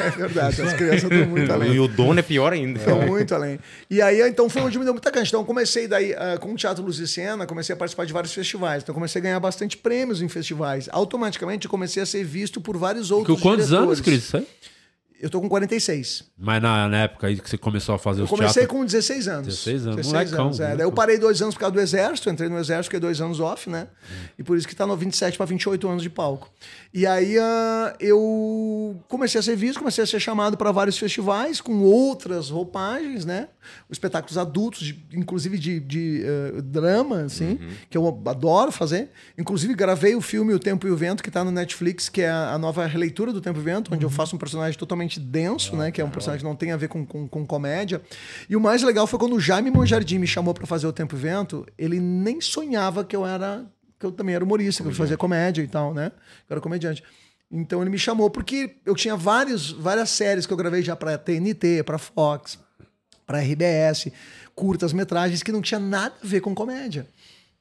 É 0.00 0.10
verdade, 0.10 0.62
as 0.62 0.72
crianças 0.74 1.04
estão 1.04 1.26
muito 1.26 1.52
além. 1.52 1.72
E 1.74 1.80
o 1.80 1.88
dono 1.88 2.20
é 2.20 2.22
pior 2.22 2.52
ainda. 2.52 2.78
Estão 2.78 3.02
muito 3.02 3.34
além. 3.34 3.58
E 3.90 4.00
aí, 4.00 4.20
então, 4.28 4.48
foi 4.48 4.62
onde 4.62 4.78
me 4.78 4.84
deu 4.84 4.94
muita 4.94 5.10
cancha. 5.10 5.30
Então, 5.30 5.40
eu 5.40 5.44
comecei 5.44 5.88
daí, 5.88 6.14
ah, 6.14 6.38
com 6.38 6.52
o 6.52 6.56
Teatro 6.56 6.84
Luz 6.84 6.98
e 6.98 7.08
Cena, 7.08 7.46
comecei 7.46 7.72
a 7.72 7.76
participar 7.76 8.04
de 8.04 8.12
vários 8.12 8.32
festivais. 8.32 8.82
Então, 8.82 8.94
comecei 8.94 9.20
a 9.20 9.22
ganhar 9.22 9.40
bastante 9.40 9.76
prêmios 9.76 10.22
em 10.22 10.28
festivais. 10.28 10.88
Automaticamente, 10.92 11.66
comecei 11.68 12.02
a 12.02 12.06
ser 12.06 12.24
visto 12.24 12.60
por 12.60 12.76
vários 12.76 13.10
outros 13.10 13.40
Quantos 13.40 13.72
anos, 13.72 14.00
diretores. 14.00 14.30
Cris? 14.30 14.44
Eu 15.20 15.30
tô 15.30 15.40
com 15.40 15.48
46. 15.48 16.24
Mas 16.36 16.60
na, 16.60 16.88
na 16.88 16.98
época 16.98 17.28
aí 17.28 17.38
que 17.38 17.48
você 17.48 17.56
começou 17.56 17.94
a 17.94 17.98
fazer 17.98 18.20
Eu 18.20 18.24
os 18.24 18.30
comecei 18.30 18.66
com 18.66 18.84
16 18.84 19.28
anos. 19.28 19.46
16 19.46 19.86
anos, 19.86 20.06
molecão, 20.06 20.46
anos, 20.46 20.60
é. 20.60 20.64
molecão. 20.64 20.86
Eu 20.86 20.92
parei 20.92 21.18
dois 21.18 21.40
anos 21.40 21.54
por 21.54 21.60
causa 21.60 21.74
do 21.74 21.80
exército, 21.80 22.28
entrei 22.28 22.48
no 22.48 22.58
exército, 22.58 22.84
fiquei 22.84 23.00
dois 23.00 23.20
anos 23.20 23.40
off, 23.40 23.70
né? 23.70 23.86
E 24.38 24.42
por 24.42 24.56
isso 24.56 24.66
que 24.66 24.74
tá 24.74 24.86
no 24.86 24.96
27 24.96 25.36
para 25.36 25.46
28 25.46 25.88
anos 25.88 26.02
de 26.02 26.10
palco. 26.10 26.50
E 26.92 27.06
aí 27.06 27.38
ah, 27.38 27.94
eu 28.00 29.00
comecei 29.08 29.38
a 29.38 29.42
ser 29.42 29.56
visto, 29.56 29.78
comecei 29.78 30.04
a 30.04 30.06
ser 30.06 30.20
chamado 30.20 30.56
para 30.56 30.70
vários 30.72 30.98
festivais 30.98 31.60
com 31.60 31.80
outras 31.82 32.50
roupagens, 32.50 33.24
né? 33.24 33.48
Espetáculos 33.90 34.36
adultos, 34.38 34.80
de- 34.80 35.04
inclusive 35.12 35.58
de, 35.58 35.80
de, 35.80 36.22
eh, 36.24 36.60
drama, 36.62 37.22
assim, 37.22 37.58
que 37.90 37.96
eu 37.96 38.06
adoro 38.26 38.70
fazer. 38.72 39.10
Inclusive 39.38 39.74
gravei 39.74 40.14
o 40.14 40.20
filme 40.20 40.52
O 40.54 40.58
Tempo 40.58 40.86
e 40.86 40.90
o 40.90 40.96
Vento, 40.96 41.22
que 41.22 41.30
tá 41.30 41.44
no 41.44 41.50
Netflix, 41.50 42.08
que 42.08 42.22
é 42.22 42.30
a, 42.30 42.52
a 42.54 42.58
nova 42.58 42.86
releitura 42.86 43.32
do 43.32 43.40
Tempo 43.40 43.58
e 43.58 43.62
o 43.62 43.64
Vento, 43.64 43.94
onde 43.94 44.04
eu 44.04 44.10
faço 44.10 44.34
um 44.34 44.38
personagem 44.38 44.78
totalmente 44.78 45.18
denso, 45.20 45.76
né? 45.76 45.90
Que 45.90 46.00
é 46.00 46.04
um 46.04 46.10
personagem 46.10 46.44
que 46.44 46.48
não 46.48 46.56
tem 46.56 46.72
a 46.72 46.76
ver 46.76 46.88
com, 46.88 47.04
com, 47.06 47.28
com 47.28 47.46
comédia. 47.46 48.00
E 48.48 48.56
o 48.56 48.60
mais 48.60 48.82
legal 48.82 49.06
foi 49.06 49.18
quando 49.18 49.34
o 49.34 49.40
Jaime 49.40 49.70
Monjardim 49.70 50.18
me 50.18 50.26
chamou 50.26 50.54
para 50.54 50.66
fazer 50.66 50.86
o 50.86 50.92
Tempo 50.92 51.14
e 51.14 51.18
o 51.18 51.20
Vento, 51.20 51.66
ele 51.78 52.00
nem 52.00 52.40
sonhava 52.40 53.04
que 53.04 53.14
eu 53.14 53.26
era 53.26 53.64
que 53.98 54.04
eu 54.06 54.12
também 54.12 54.34
era 54.34 54.44
humorista, 54.44 54.82
que 54.82 54.88
eu 54.88 54.94
fazia 54.94 55.16
comédia 55.16 55.62
e 55.62 55.68
tal, 55.68 55.94
né? 55.94 56.10
Que 56.46 56.52
eu 56.52 56.54
era 56.56 56.60
comediante. 56.60 57.02
Então 57.50 57.80
ele 57.80 57.90
me 57.90 57.98
chamou 57.98 58.28
porque 58.28 58.76
eu 58.84 58.94
tinha 58.96 59.16
vários, 59.16 59.70
várias 59.70 60.10
séries 60.10 60.44
que 60.46 60.52
eu 60.52 60.56
gravei 60.56 60.82
já 60.82 60.96
para 60.96 61.16
TNT, 61.16 61.84
para 61.84 61.96
Fox, 61.98 62.58
para 63.26 63.40
RBS, 63.40 64.12
curtas 64.54 64.92
metragens 64.92 65.42
que 65.42 65.52
não 65.52 65.62
tinha 65.62 65.80
nada 65.80 66.14
a 66.22 66.26
ver 66.26 66.40
com 66.40 66.54
comédia. 66.54 67.06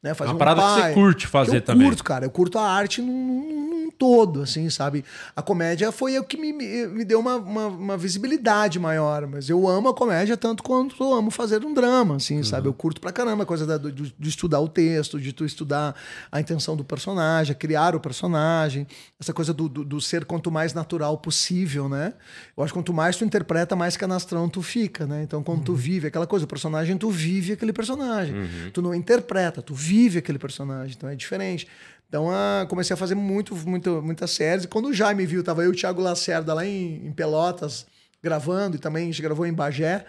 Né? 0.03 0.13
Fazia 0.13 0.33
Uma 0.33 0.37
parada 0.39 0.61
que 0.61 0.67
você 0.89 0.93
curte 0.93 1.27
fazer 1.27 1.57
eu 1.57 1.61
também. 1.61 1.87
curto, 1.87 2.03
cara. 2.03 2.25
Eu 2.25 2.29
curto 2.29 2.59
a 2.59 2.69
arte 2.69 3.01
num, 3.01 3.07
num- 3.49 3.73
todo, 3.95 4.41
assim, 4.41 4.69
sabe? 4.71 5.05
A 5.35 5.41
comédia 5.41 5.89
foi 5.91 6.17
o 6.19 6.23
que 6.23 6.35
me, 6.35 6.51
me, 6.51 7.05
deu 7.05 7.19
uma, 7.19 7.35
uma, 7.37 7.67
uma 7.67 7.97
visibilidade 7.97 8.77
maior. 8.79 9.25
Mas 9.27 9.47
eu 9.49 9.65
amo 9.67 9.87
a 9.87 9.93
comédia 9.93 10.35
tanto 10.35 10.61
quanto 10.63 11.01
eu 11.01 11.13
amo 11.13 11.29
fazer 11.31 11.63
um 11.63 11.73
drama, 11.73 12.15
assim, 12.17 12.37
Uhum. 12.37 12.43
sabe? 12.43 12.67
Eu 12.67 12.73
curto 12.73 12.99
pra 12.99 13.11
caramba 13.13 13.43
a 13.43 13.45
coisa 13.45 13.65
da- 13.65 13.77
do- 13.77 13.91
de 13.91 14.29
estudar 14.29 14.59
o 14.59 14.67
texto, 14.67 15.21
de 15.21 15.31
tu 15.31 15.45
estudar 15.45 15.95
a 16.29 16.39
intenção 16.41 16.75
do 16.75 16.83
personagem, 16.83 17.55
criar 17.55 17.95
o 17.95 17.99
personagem. 17.99 18.85
Essa 19.21 19.31
coisa 19.31 19.53
do, 19.53 19.69
do, 19.69 19.85
do 19.85 20.01
ser 20.01 20.25
quanto 20.25 20.51
mais 20.51 20.73
natural 20.73 21.17
possível, 21.19 21.87
né? 21.87 22.13
Eu 22.57 22.63
acho 22.63 22.73
que 22.73 22.79
quanto 22.79 22.91
mais 22.93 23.15
tu 23.15 23.23
interpreta, 23.23 23.73
mais 23.75 23.95
canastrão 23.95 24.49
tu 24.49 24.61
fica, 24.61 25.05
né? 25.05 25.21
Então, 25.23 25.41
quando 25.43 25.59
Uhum. 25.59 25.63
tu 25.65 25.75
vive 25.75 26.07
aquela 26.07 26.27
coisa, 26.27 26.43
o 26.43 26.47
personagem, 26.47 26.97
tu 26.97 27.09
vive 27.09 27.53
aquele 27.53 27.71
personagem. 27.71 28.35
Tu 28.73 28.81
não 28.81 28.93
interpreta, 28.93 29.61
tu 29.61 29.73
vive 29.73 29.92
aquele 30.17 30.39
personagem. 30.39 30.95
Então 30.95 31.09
é 31.09 31.15
diferente. 31.15 31.67
Então, 32.07 32.29
ah, 32.29 32.65
comecei 32.69 32.93
a 32.93 32.97
fazer 32.97 33.15
muito, 33.15 33.55
muito, 33.55 34.01
muitas 34.01 34.29
séries. 34.31 34.65
E 34.65 34.67
quando 34.67 34.89
o 34.89 34.93
Jaime 34.93 35.25
viu, 35.25 35.43
tava 35.43 35.63
eu 35.63 35.71
e 35.71 35.73
o 35.73 35.75
Thiago 35.75 35.99
Lacerda 35.99 36.53
lá 36.53 36.63
em, 36.63 37.07
em 37.07 37.11
Pelotas 37.11 37.87
gravando, 38.21 38.77
e 38.77 38.79
também 38.79 39.03
a 39.03 39.05
gente 39.07 39.21
gravou 39.21 39.45
em 39.45 39.53
Bagé. 39.53 40.05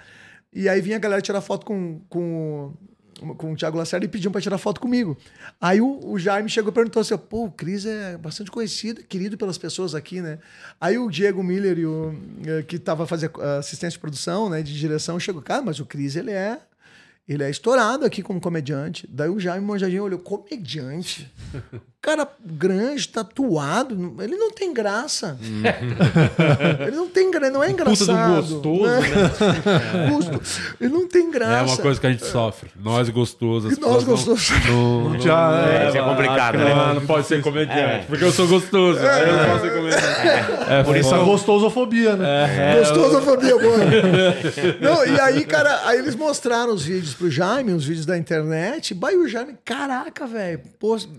E 0.52 0.68
aí 0.68 0.80
vinha 0.80 0.96
a 0.96 1.00
galera 1.00 1.20
tirar 1.20 1.40
foto 1.40 1.66
com, 1.66 2.00
com, 2.08 2.72
com 3.36 3.52
o 3.52 3.56
Thiago 3.56 3.76
Lacerda 3.76 4.04
e 4.06 4.08
pediam 4.08 4.30
para 4.30 4.40
tirar 4.40 4.58
foto 4.58 4.80
comigo. 4.80 5.16
Aí 5.60 5.80
o, 5.80 5.98
o 6.04 6.18
Jaime 6.18 6.48
chegou 6.48 6.70
e 6.70 6.74
perguntou 6.74 7.00
assim: 7.00 7.16
pô, 7.16 7.46
o 7.46 7.50
Cris 7.50 7.84
é 7.86 8.16
bastante 8.16 8.50
conhecido, 8.50 9.02
querido 9.02 9.36
pelas 9.36 9.58
pessoas 9.58 9.94
aqui, 9.94 10.20
né? 10.20 10.38
Aí 10.80 10.96
o 10.96 11.10
Diego 11.10 11.42
Miller, 11.42 11.88
o, 11.88 12.14
eh, 12.46 12.62
que 12.62 12.78
tava 12.78 13.06
fazendo 13.06 13.40
assistência 13.58 13.96
de 13.96 13.98
produção, 13.98 14.48
né, 14.48 14.62
de 14.62 14.78
direção, 14.78 15.18
chegou, 15.18 15.42
cara, 15.42 15.62
mas 15.62 15.80
o 15.80 15.86
Cris, 15.86 16.14
ele 16.14 16.30
é. 16.30 16.60
Ele 17.26 17.42
é 17.42 17.48
estourado 17.50 18.04
aqui 18.04 18.22
como 18.22 18.38
comediante. 18.40 19.08
Daí 19.10 19.30
o 19.30 19.40
Jaime 19.40 19.64
Manjadinho 19.66 20.04
olhou, 20.04 20.18
comediante? 20.18 21.30
Cara 22.04 22.28
grande, 22.44 23.08
tatuado, 23.08 24.16
ele 24.20 24.36
não 24.36 24.50
tem 24.52 24.74
graça. 24.74 25.38
ele 26.86 26.94
não 26.94 27.08
tem 27.08 27.30
graça, 27.30 27.50
não 27.50 27.64
é 27.64 27.68
Puta 27.68 27.84
do 27.84 27.90
engraçado. 28.12 28.36
gostoso, 28.42 28.82
né? 28.84 29.00
né? 29.00 30.10
Gosto- 30.12 30.40
Ele 30.78 30.92
não 30.92 31.08
tem 31.08 31.30
graça. 31.30 31.62
É 31.62 31.62
uma 31.74 31.76
coisa 31.78 31.98
que 31.98 32.06
a 32.06 32.10
gente 32.10 32.26
sofre. 32.26 32.70
Nós 32.78 33.08
gostosos. 33.08 33.74
E 33.74 33.80
nós 33.80 34.04
gostosos. 34.04 34.50
Não, 34.66 35.10
não, 35.14 35.18
Já 35.18 35.66
é. 35.66 35.88
Isso 35.88 35.96
é 35.96 36.02
complicado, 36.02 36.58
né? 36.58 36.74
Não, 36.74 36.94
não 36.96 37.06
pode 37.06 37.26
ser 37.26 37.40
comediante. 37.40 38.04
Porque 38.06 38.22
eu 38.24 38.32
sou 38.32 38.46
gostoso. 38.48 38.98
aí 39.00 39.26
Eu 39.26 39.36
não 39.38 39.44
posso 39.46 39.60
ser 39.64 39.74
comediante. 39.74 40.04
É, 40.70 40.82
Por 40.82 40.96
isso 40.98 41.08
foda. 41.08 41.22
a 41.22 41.24
gostosofobia, 41.24 42.16
né? 42.16 42.76
Gostosofobia, 42.80 43.56
boa. 43.58 43.78
Não, 44.78 45.06
e 45.06 45.18
aí, 45.20 45.42
cara, 45.46 45.80
aí 45.86 46.00
eles 46.00 46.14
mostraram 46.14 46.74
os 46.74 46.84
vídeos 46.84 47.13
pro 47.14 47.30
Jaime, 47.30 47.72
os 47.72 47.84
vídeos 47.84 48.04
da 48.06 48.16
internet. 48.18 48.92
Bah, 48.94 49.08
o 49.12 49.26
Jaime, 49.28 49.54
caraca, 49.64 50.26
velho, 50.26 50.60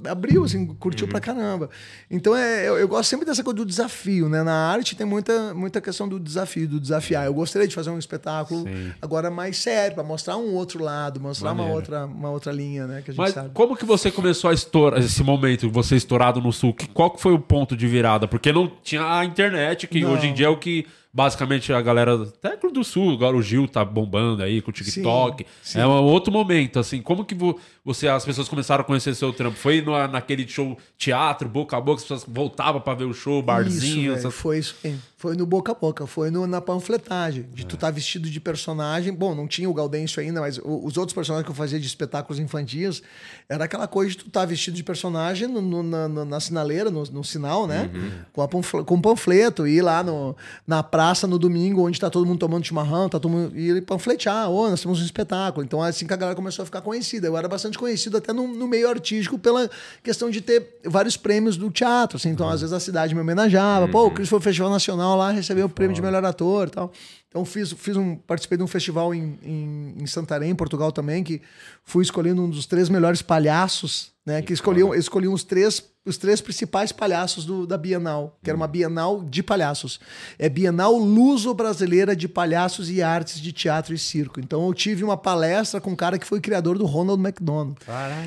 abriu, 0.10 0.44
assim, 0.44 0.66
curtiu 0.76 1.08
pra 1.08 1.20
caramba. 1.20 1.70
Então, 2.10 2.36
é, 2.36 2.68
eu, 2.68 2.78
eu 2.78 2.88
gosto 2.88 3.10
sempre 3.10 3.26
dessa 3.26 3.44
coisa 3.44 3.56
do 3.58 3.66
desafio, 3.66 4.30
né? 4.30 4.44
Na 4.44 4.54
arte 4.72 4.96
tem 4.96 5.06
muita, 5.06 5.54
muita 5.54 5.82
questão 5.82 6.08
do 6.08 6.20
desafio, 6.20 6.68
do 6.68 6.80
desafiar. 6.80 7.26
Eu 7.26 7.34
gostaria 7.34 7.68
de 7.68 7.74
fazer 7.76 7.90
um 7.90 7.98
espetáculo 7.98 8.66
agora 9.02 9.30
mais 9.32 9.58
sério, 9.58 9.96
pra 9.96 10.04
mostrar 10.04 10.38
um 10.38 10.54
outro 10.54 10.84
lado, 10.84 11.20
mostrar 11.20 11.52
uma 11.52 11.66
outra, 11.68 12.06
uma 12.06 12.30
outra 12.30 12.52
linha, 12.52 12.86
né? 12.88 13.02
Que 13.04 13.12
a 13.12 13.14
gente 13.14 13.22
Mas 13.22 13.34
sabe. 13.34 13.50
como 13.54 13.76
que 13.76 13.86
você 13.86 14.12
começou 14.12 14.50
a 14.50 14.54
estourar, 14.54 15.00
esse 15.00 15.24
momento, 15.24 15.70
você 15.70 15.96
estourado 15.96 16.40
no 16.42 16.52
Sul? 16.52 16.74
Que- 16.74 16.88
Qual 16.88 17.10
que 17.12 17.22
foi 17.22 17.34
o 17.34 17.40
ponto 17.40 17.76
de 17.76 17.88
virada? 17.88 18.28
Porque 18.28 18.52
não 18.52 18.72
tinha 18.84 19.20
a 19.20 19.26
internet, 19.26 19.88
que 19.88 20.02
Não. 20.02 20.14
hoje 20.14 20.28
em 20.28 20.34
dia 20.34 20.48
é 20.48 20.50
o 20.50 20.58
que 20.58 20.86
basicamente 21.16 21.72
a 21.72 21.82
galera, 21.82 22.14
até 22.24 22.58
do 22.68 22.84
Sul, 22.84 23.14
agora 23.14 23.38
o 23.38 23.42
Gil 23.42 23.70
tá 23.70 23.86
bombando 23.86 24.44
aí 24.44 24.62
com 24.62 24.70
o 24.70 24.74
TikTok. 24.74 25.46
Sim, 25.64 25.74
sim. 25.74 25.80
É 25.80 25.88
um 25.88 26.04
outro 26.04 26.30
momento, 26.34 26.78
assim. 26.78 27.02
Como 27.02 27.24
que 27.24 27.34
vo- 27.34 27.58
você, 27.86 28.10
as 28.10 28.26
pessoas 28.26 28.50
começaram 28.50 28.82
a 28.82 28.84
conhecer 28.84 29.16
seu 29.16 29.32
trampo? 29.32 29.58
Foi 29.58 29.82
no- 29.82 30.08
naquele 30.10 30.46
show 30.46 30.78
teatro, 30.98 31.48
boca 31.48 31.78
a 31.78 31.80
boca, 31.80 31.98
as 32.00 32.02
pessoas 32.04 32.26
voltavam 32.28 32.82
pra 32.82 32.94
ver 32.94 33.06
o 33.06 33.14
show, 33.14 33.42
barzinho? 33.42 34.12
Isso, 34.12 34.20
essas- 34.28 34.34
foi 34.36 34.58
isso 34.60 34.76
aí. 34.84 34.96
Foi 35.26 35.36
no 35.36 35.44
boca 35.48 35.72
a 35.72 35.76
boca, 35.76 36.06
foi 36.06 36.30
no- 36.30 36.46
na 36.46 36.62
panfletagem. 36.62 37.48
De 37.52 37.66
tu 37.66 37.74
estar 37.74 37.90
vestido 37.90 38.30
de 38.30 38.40
personagem. 38.40 39.12
Bom, 39.12 39.34
não 39.34 39.48
tinha 39.48 39.68
o 39.68 39.74
Gaudêncio 39.74 40.22
ainda, 40.22 40.40
mas 40.40 40.60
o- 40.60 40.86
os 40.86 40.98
outros 40.98 41.16
personagens 41.16 41.44
que 41.46 41.52
eu 41.52 41.56
fazia 41.56 41.80
de 41.80 41.88
espetáculos 41.88 42.40
infantis 42.40 43.02
era 43.50 43.64
aquela 43.66 43.88
coisa 43.88 44.12
de 44.12 44.18
tu 44.18 44.28
estar 44.28 44.46
vestido 44.46 44.76
de 44.76 44.84
personagem 44.84 45.48
no- 45.48 45.64
no- 45.64 45.82
na, 45.82 46.08
na- 46.08 46.26
na 46.26 46.40
sinaleira, 46.40 46.92
no, 46.92 47.24
sinal, 47.24 47.66
né? 47.66 47.90
Com, 48.34 48.44
a 48.44 48.48
panfle- 48.48 48.84
com 48.84 48.94
o 48.94 49.02
panfleto, 49.02 49.66
ir 49.66 49.82
lá 49.82 50.04
no, 50.04 50.36
na 50.68 50.84
praça 50.84 51.26
no 51.26 51.40
domingo, 51.40 51.84
onde 51.88 52.00
tá 52.00 52.08
todo 52.08 52.24
mundo 52.24 52.38
tomando 52.38 52.64
chimarrão, 52.64 53.10
tá 53.10 53.20
todo 53.20 53.32
mundo. 53.32 53.58
E 53.58 53.82
panfletear, 53.82 54.48
ô, 54.52 54.70
nós 54.70 54.80
temos 54.82 55.02
um 55.02 55.06
espetáculo. 55.06 55.66
Então, 55.66 55.84
é 55.84 55.90
assim 55.90 56.06
que 56.06 56.14
a 56.14 56.18
galera 56.18 56.36
começou 56.36 56.62
a 56.62 56.66
ficar 56.68 56.82
conhecida. 56.82 57.26
Eu 57.26 57.36
era 57.36 57.48
bastante 57.48 57.80
conhecido 57.80 58.18
até 58.18 58.32
no, 58.32 58.48
no 58.48 58.68
meio 58.68 58.88
artístico 58.88 59.40
pela 59.40 59.68
questão 60.04 60.30
de 60.30 60.40
ter 60.40 60.80
vários 60.86 61.18
prêmios 61.18 61.58
do 61.58 61.72
teatro. 61.72 62.18
Assim. 62.18 62.30
Então, 62.30 62.48
às 62.48 62.62
vezes 62.62 62.74
a 62.74 62.80
cidade 62.80 63.16
me 63.16 63.22
homenageava. 63.22 63.88
Pô, 63.88 64.06
o 64.06 64.12
Cris 64.12 64.30
foi 64.30 64.40
Festival 64.40 64.70
Nacional 64.70 65.15
lá, 65.16 65.32
recebeu 65.32 65.66
o 65.66 65.70
prêmio 65.70 65.96
de 65.96 66.02
melhor 66.02 66.24
ator 66.24 66.68
e 66.68 66.72
tal. 66.72 66.92
Então, 67.28 67.44
fiz, 67.44 67.72
fiz 67.74 67.98
um, 67.98 68.16
participei 68.16 68.58
de 68.58 68.64
um 68.64 68.68
festival 68.68 69.14
em, 69.14 69.38
em, 69.44 69.96
em 70.00 70.08
Santarém, 70.08 70.52
em 70.52 70.56
Portugal 70.56 70.92
também, 70.92 71.24
que 71.24 71.42
fui 71.84 72.04
escolhendo 72.04 72.42
um 72.42 72.50
dos 72.50 72.66
três 72.66 72.88
melhores 72.90 73.22
palhaços, 73.22 74.12
né? 74.26 74.42
Que 74.42 74.54
escolhiam, 74.54 74.94
escolhiam 74.94 75.34
os 75.34 75.44
três, 75.44 75.84
os 76.06 76.18
três 76.18 76.40
principais 76.40 76.92
palhaços 76.92 77.46
do, 77.46 77.66
da 77.66 77.78
Bienal, 77.78 78.38
que 78.44 78.50
era 78.50 78.56
uma 78.56 78.68
Bienal 78.68 79.24
de 79.24 79.42
palhaços. 79.42 80.00
É 80.38 80.48
Bienal 80.48 80.96
Luso-Brasileira 80.96 82.16
de 82.16 82.28
Palhaços 82.28 82.92
e 82.92 83.02
Artes 83.02 83.42
de 83.42 83.52
Teatro 83.52 83.94
e 83.94 83.98
Circo. 83.98 84.40
Então 84.40 84.68
eu 84.68 84.74
tive 84.74 85.04
uma 85.04 85.18
palestra 85.18 85.82
com 85.82 85.92
um 85.92 85.96
cara 85.96 86.20
que 86.20 86.28
foi 86.28 86.40
criador 86.40 86.78
do 86.78 86.86
Ronald 86.86 87.20
McDonald. 87.20 87.76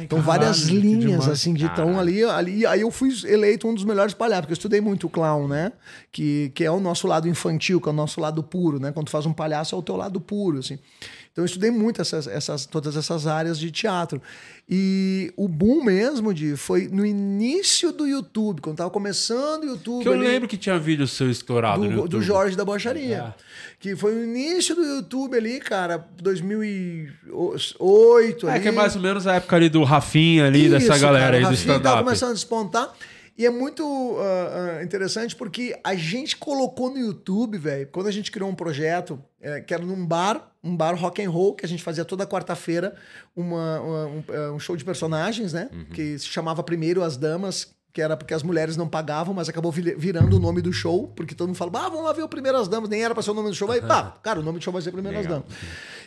então 0.03 0.21
várias 0.21 0.63
caralho, 0.65 0.81
que 0.81 0.89
linhas 0.89 1.29
assim 1.29 1.55
de 1.55 1.67
então 1.67 2.01
ali, 2.01 2.25
ali 2.25 2.67
aí 2.67 2.81
eu 2.81 2.91
fui 2.91 3.11
eleito 3.25 3.69
um 3.69 3.75
dos 3.75 3.85
melhores 3.85 4.13
palhaços, 4.13 4.43
porque 4.43 4.53
eu 4.53 4.59
estudei 4.59 4.81
muito 4.81 5.07
o 5.07 5.11
clown, 5.11 5.47
né? 5.47 5.73
Que, 6.11 6.51
que 6.55 6.65
é 6.65 6.71
o 6.71 6.81
nosso 6.81 7.07
lado 7.07 7.29
infantil, 7.29 7.81
que 7.81 7.89
é 7.89 7.93
o 7.93 7.95
nosso 7.95 8.21
lado 8.21 8.43
puro, 8.43 8.81
né? 8.81 8.91
Quando 8.91 9.07
tu 9.07 9.13
faz 9.13 9.25
um 9.25 9.33
palhaço 9.33 9.77
é 9.77 9.79
o 9.79 9.83
teu 9.83 9.95
lado 9.97 10.21
puro, 10.21 10.59
assim. 10.59 10.79
Então 11.39 11.45
eu 11.45 11.47
estudei 11.47 11.71
muito 11.71 12.03
essas, 12.03 12.27
essas, 12.27 12.67
todas 12.67 12.97
essas 12.97 13.29
áreas 13.29 13.61
de 13.61 13.71
teatro. 13.71 14.21
E 14.69 15.33
o 15.37 15.47
boom 15.47 15.85
mesmo 15.85 16.35
de 16.35 16.57
foi 16.57 16.89
no 16.89 17.07
início 17.07 17.93
do 17.93 18.09
YouTube, 18.09 18.61
quando 18.61 18.79
tava 18.79 18.91
começando 18.91 19.63
o 19.63 19.67
YouTube. 19.67 20.03
Que 20.03 20.09
eu 20.09 20.15
ali, 20.15 20.27
lembro 20.27 20.49
que 20.49 20.57
tinha 20.57 20.77
vídeo 20.81 21.07
seu 21.07 21.31
estourado 21.31 21.85
no 21.85 21.89
do, 21.89 21.95
YouTube. 21.95 22.11
do 22.11 22.23
Jorge 22.23 22.57
da 22.57 22.65
Bocharia. 22.65 23.19
É. 23.19 23.35
Que 23.79 23.95
foi 23.95 24.17
no 24.17 24.25
início 24.25 24.75
do 24.75 24.83
YouTube 24.83 25.37
ali, 25.37 25.61
cara, 25.61 26.05
2008. 26.21 28.49
É 28.49 28.51
ali. 28.51 28.61
que 28.61 28.69
é 28.69 28.73
mais 28.73 28.97
ou 28.97 29.03
menos 29.03 29.29
a 29.29 29.35
época 29.35 29.55
ali 29.55 29.69
do 29.69 29.85
Rafinha 29.85 30.47
ali, 30.47 30.69
dessa 30.69 30.95
Isso, 30.95 31.01
galera 31.01 31.27
cara, 31.27 31.37
aí 31.37 31.45
o 31.45 31.47
do 31.47 31.51
Rafinha 31.51 31.75
tava 31.75 31.79
stand-up. 31.79 32.05
começando 32.05 32.31
a 32.31 32.35
despontar. 32.35 32.93
E 33.39 33.47
é 33.47 33.51
muito 33.51 34.17
ah, 34.19 34.83
interessante 34.83 35.37
porque 35.37 35.79
a 35.85 35.95
gente 35.95 36.37
colocou 36.37 36.91
no 36.91 36.99
YouTube, 36.99 37.57
velho, 37.57 37.89
quando 37.93 38.09
a 38.09 38.11
gente 38.11 38.33
criou 38.33 38.51
um 38.51 38.55
projeto 38.57 39.23
eh, 39.41 39.61
que 39.61 39.73
era 39.73 39.87
num 39.87 40.05
bar, 40.05 40.51
um 40.69 40.77
bar 40.77 40.95
rock 40.97 41.23
and 41.25 41.31
roll, 41.31 41.55
que 41.55 41.65
a 41.65 41.69
gente 41.69 41.83
fazia 41.83 42.05
toda 42.05 42.27
quarta-feira 42.27 42.95
uma- 43.35 43.81
uma- 43.81 44.07
um, 44.07 44.25
eh, 44.29 44.51
um 44.51 44.59
show 44.59 44.77
de 44.77 44.85
personagens, 44.85 45.53
né? 45.53 45.69
Que 45.95 46.19
se 46.19 46.27
chamava 46.27 46.63
Primeiro 46.63 47.03
as 47.03 47.17
Damas, 47.17 47.69
que 47.93 48.03
era 48.03 48.17
porque 48.17 48.35
as 48.35 48.43
mulheres 48.43 48.77
não 48.77 48.87
pagavam, 48.87 49.35
mas 49.35 49.49
acabou 49.49 49.73
vi- 49.73 49.95
virando 49.97 50.37
o 50.37 50.39
nome 50.39 50.61
do 50.61 50.73
show, 50.73 51.09
porque 51.17 51.35
todo 51.35 51.49
mundo 51.49 51.57
fala, 51.57 51.71
ah, 51.75 51.89
vamos 51.89 52.05
lá 52.05 52.13
ver 52.13 52.23
o 52.23 52.29
Primeiro 52.29 52.59
as 52.59 52.69
Damas, 52.69 52.89
nem 52.89 53.03
era 53.03 53.15
pra 53.15 53.23
ser 53.23 53.31
o 53.31 53.35
nome 53.35 53.49
do 53.49 53.55
show, 53.55 53.71
aí, 53.73 53.81
pá, 53.81 54.15
cara, 54.23 54.39
o 54.41 54.43
nome 54.43 54.59
do 54.59 54.63
show 54.63 54.73
vai 54.73 54.83
ser 54.83 54.93
Primeiro 54.93 55.19
as 55.19 55.27
Damas. 55.27 55.45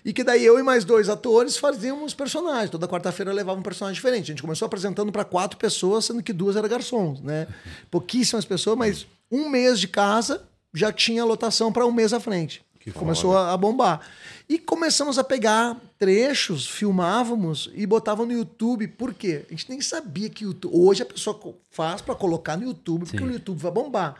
E 0.05 0.13
que 0.13 0.23
daí 0.23 0.43
eu 0.45 0.57
e 0.57 0.63
mais 0.63 0.85
dois 0.85 1.09
atores 1.09 1.57
fazíamos 1.57 2.13
personagens. 2.13 2.69
Toda 2.69 2.87
quarta-feira 2.87 3.31
levava 3.33 3.59
um 3.59 3.63
personagem 3.63 3.95
diferente. 3.95 4.23
A 4.25 4.33
gente 4.33 4.41
começou 4.41 4.65
apresentando 4.65 5.11
para 5.11 5.23
quatro 5.25 5.57
pessoas, 5.57 6.05
sendo 6.05 6.23
que 6.23 6.33
duas 6.33 6.55
eram 6.55 6.67
garçons, 6.69 7.19
né? 7.21 7.47
Pouquíssimas 7.89 8.45
pessoas, 8.45 8.77
mas 8.77 9.05
um 9.31 9.49
mês 9.49 9.79
de 9.79 9.87
casa 9.87 10.43
já 10.73 10.91
tinha 10.91 11.23
lotação 11.25 11.71
para 11.71 11.85
um 11.85 11.91
mês 11.91 12.13
à 12.13 12.19
frente. 12.19 12.63
Começou 12.89 13.37
a, 13.37 13.53
a 13.53 13.57
bombar. 13.57 14.01
E 14.49 14.57
começamos 14.57 15.19
a 15.19 15.23
pegar 15.23 15.77
trechos, 15.99 16.67
filmávamos 16.67 17.69
e 17.75 17.85
botavam 17.85 18.25
no 18.25 18.33
YouTube. 18.33 18.87
Por 18.87 19.13
quê? 19.13 19.45
A 19.47 19.51
gente 19.51 19.69
nem 19.69 19.81
sabia 19.81 20.29
que 20.29 20.43
o 20.43 20.47
YouTube, 20.47 20.73
hoje 20.73 21.03
a 21.03 21.05
pessoa 21.05 21.39
faz 21.69 22.01
para 22.01 22.15
colocar 22.15 22.57
no 22.57 22.65
YouTube, 22.65 23.05
porque 23.05 23.23
o 23.23 23.31
YouTube 23.31 23.59
vai 23.59 23.71
bombar. 23.71 24.15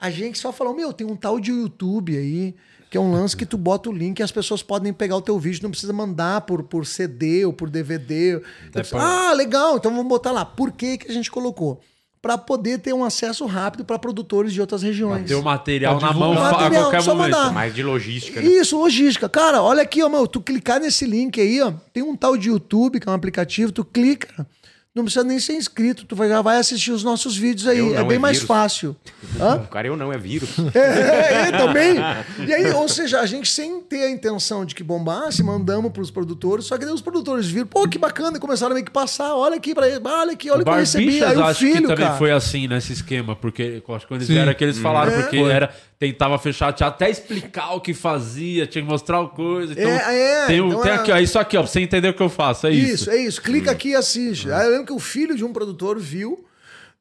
A 0.00 0.10
gente 0.10 0.38
só 0.38 0.50
falou, 0.50 0.74
meu, 0.74 0.92
tem 0.92 1.06
um 1.06 1.14
tal 1.14 1.38
de 1.38 1.52
YouTube 1.52 2.16
aí, 2.16 2.56
que 2.90 2.96
é 2.96 3.00
um 3.00 3.12
lance 3.12 3.36
que 3.36 3.46
tu 3.46 3.56
bota 3.56 3.90
o 3.90 3.92
link 3.92 4.18
e 4.18 4.22
as 4.22 4.32
pessoas 4.32 4.62
podem 4.62 4.92
pegar 4.92 5.16
o 5.16 5.22
teu 5.22 5.38
vídeo, 5.38 5.62
não 5.62 5.70
precisa 5.70 5.92
mandar 5.92 6.40
por, 6.40 6.62
por 6.64 6.86
CD 6.86 7.44
ou 7.44 7.52
por 7.52 7.70
DVD. 7.70 8.40
Disse, 8.74 8.96
ah, 8.96 9.32
legal, 9.34 9.76
então 9.76 9.92
vamos 9.92 10.08
botar 10.08 10.32
lá. 10.32 10.44
Por 10.44 10.72
que, 10.72 10.98
que 10.98 11.10
a 11.10 11.14
gente 11.14 11.30
colocou? 11.30 11.80
Para 12.22 12.36
poder 12.36 12.78
ter 12.80 12.92
um 12.92 13.02
acesso 13.02 13.46
rápido 13.46 13.82
para 13.82 13.98
produtores 13.98 14.52
de 14.52 14.60
outras 14.60 14.82
regiões. 14.82 15.26
Ter 15.26 15.34
o 15.36 15.42
material 15.42 15.98
Pra 15.98 16.08
na 16.08 16.12
mão 16.14 16.34
fa- 16.34 16.48
a 16.48 16.52
Material, 16.52 16.82
qualquer 16.84 17.02
só 17.02 17.14
momento. 17.14 17.32
mandar. 17.34 17.52
Mais 17.52 17.74
de 17.74 17.82
logística, 17.82 18.42
né? 18.42 18.46
Isso, 18.46 18.78
logística. 18.78 19.26
Cara, 19.26 19.62
olha 19.62 19.82
aqui, 19.82 20.02
ó, 20.02 20.08
meu, 20.10 20.26
tu 20.26 20.38
clicar 20.40 20.78
nesse 20.80 21.06
link 21.06 21.40
aí, 21.40 21.62
ó, 21.62 21.72
tem 21.94 22.02
um 22.02 22.14
tal 22.14 22.36
de 22.36 22.48
YouTube, 22.50 23.00
que 23.00 23.08
é 23.08 23.10
um 23.10 23.14
aplicativo, 23.14 23.72
tu 23.72 23.82
clica, 23.86 24.46
não 24.94 25.04
precisa 25.04 25.24
nem 25.24 25.38
ser 25.38 25.52
inscrito, 25.54 26.04
tu 26.04 26.16
vai- 26.16 26.28
já 26.28 26.42
vai 26.42 26.56
assistir 26.58 26.90
os 26.90 27.04
nossos 27.04 27.36
vídeos 27.36 27.68
aí, 27.68 27.78
Eu 27.78 27.96
é 27.98 28.02
bem 28.04 28.16
é 28.16 28.18
mais 28.18 28.40
fácil. 28.42 28.96
Hã? 29.40 29.56
O 29.56 29.68
cara 29.68 29.86
eu 29.86 29.96
não, 29.96 30.12
é 30.12 30.18
vírus. 30.18 30.50
É, 30.74 30.78
é, 30.78 31.48
é, 31.48 31.52
também. 31.52 31.94
E 32.48 32.52
aí, 32.52 32.70
ou 32.72 32.88
seja, 32.88 33.20
a 33.20 33.26
gente 33.26 33.48
sem 33.50 33.80
ter 33.82 34.02
a 34.04 34.10
intenção 34.10 34.64
de 34.64 34.74
que 34.74 34.82
bombasse, 34.82 35.42
mandamos 35.42 35.92
pros 35.92 36.10
produtores, 36.10 36.64
só 36.66 36.76
que 36.76 36.84
daí 36.84 36.92
os 36.94 37.00
produtores 37.00 37.46
viram, 37.46 37.66
pô, 37.66 37.86
que 37.88 37.98
bacana, 37.98 38.36
e 38.36 38.40
começaram 38.40 38.72
a 38.72 38.74
meio 38.74 38.84
que 38.84 38.90
passar, 38.90 39.34
olha 39.36 39.56
aqui 39.56 39.74
pra 39.74 39.88
ele, 39.88 40.00
olha 40.04 40.32
aqui, 40.32 40.50
olha 40.50 40.62
o 40.62 40.64
que 40.64 40.70
eu 40.70 40.74
recebi. 40.74 41.22
Aí 41.22 41.36
o 41.36 41.44
acho 41.44 41.60
filho, 41.60 41.74
que 41.74 41.82
também 41.82 42.06
cara, 42.06 42.18
foi 42.18 42.32
assim 42.32 42.66
nesse 42.66 42.92
esquema, 42.92 43.36
porque 43.36 43.82
eu 43.86 43.94
acho 43.94 44.04
que 44.06 44.08
quando 44.08 44.18
eles 44.18 44.26
Sim. 44.26 44.34
vieram 44.34 44.50
aqui 44.50 44.64
eles 44.64 44.78
falaram, 44.78 45.12
É. 45.12 45.22
porque 45.22 45.38
Foi. 45.38 45.50
era 45.52 45.72
tentava 46.00 46.38
fechar, 46.38 46.72
tinha 46.72 46.88
até 46.88 47.10
explicar 47.10 47.74
o 47.74 47.80
que 47.80 47.92
fazia, 47.92 48.66
tinha 48.66 48.82
que 48.82 48.90
mostrar 48.90 49.20
o 49.20 49.28
coisa. 49.28 49.74
Então, 49.74 49.84
É, 49.88 50.44
é, 50.44 50.46
tem, 50.46 50.60
o- 50.60 50.68
então 50.68 50.80
tem 50.80 50.90
era- 50.92 51.02
aqui, 51.02 51.12
ó, 51.12 51.18
isso 51.18 51.38
aqui, 51.38 51.56
ó, 51.58 51.62
pra 51.62 51.70
você 51.70 51.80
entender 51.80 52.08
o 52.08 52.14
que 52.14 52.22
eu 52.22 52.30
faço, 52.30 52.66
é 52.66 52.70
isso. 52.72 52.94
Isso, 52.94 53.10
é 53.10 53.16
isso. 53.18 53.42
Clica 53.42 53.70
aqui 53.70 53.90
e 53.90 53.94
assiste. 53.94 54.50
Aí 54.50 54.64
eu 54.64 54.70
lembro 54.72 54.86
que 54.86 54.92
o 54.94 54.98
filho 54.98 55.36
de 55.36 55.44
um 55.44 55.52
produtor 55.52 55.98
viu, 55.98 56.42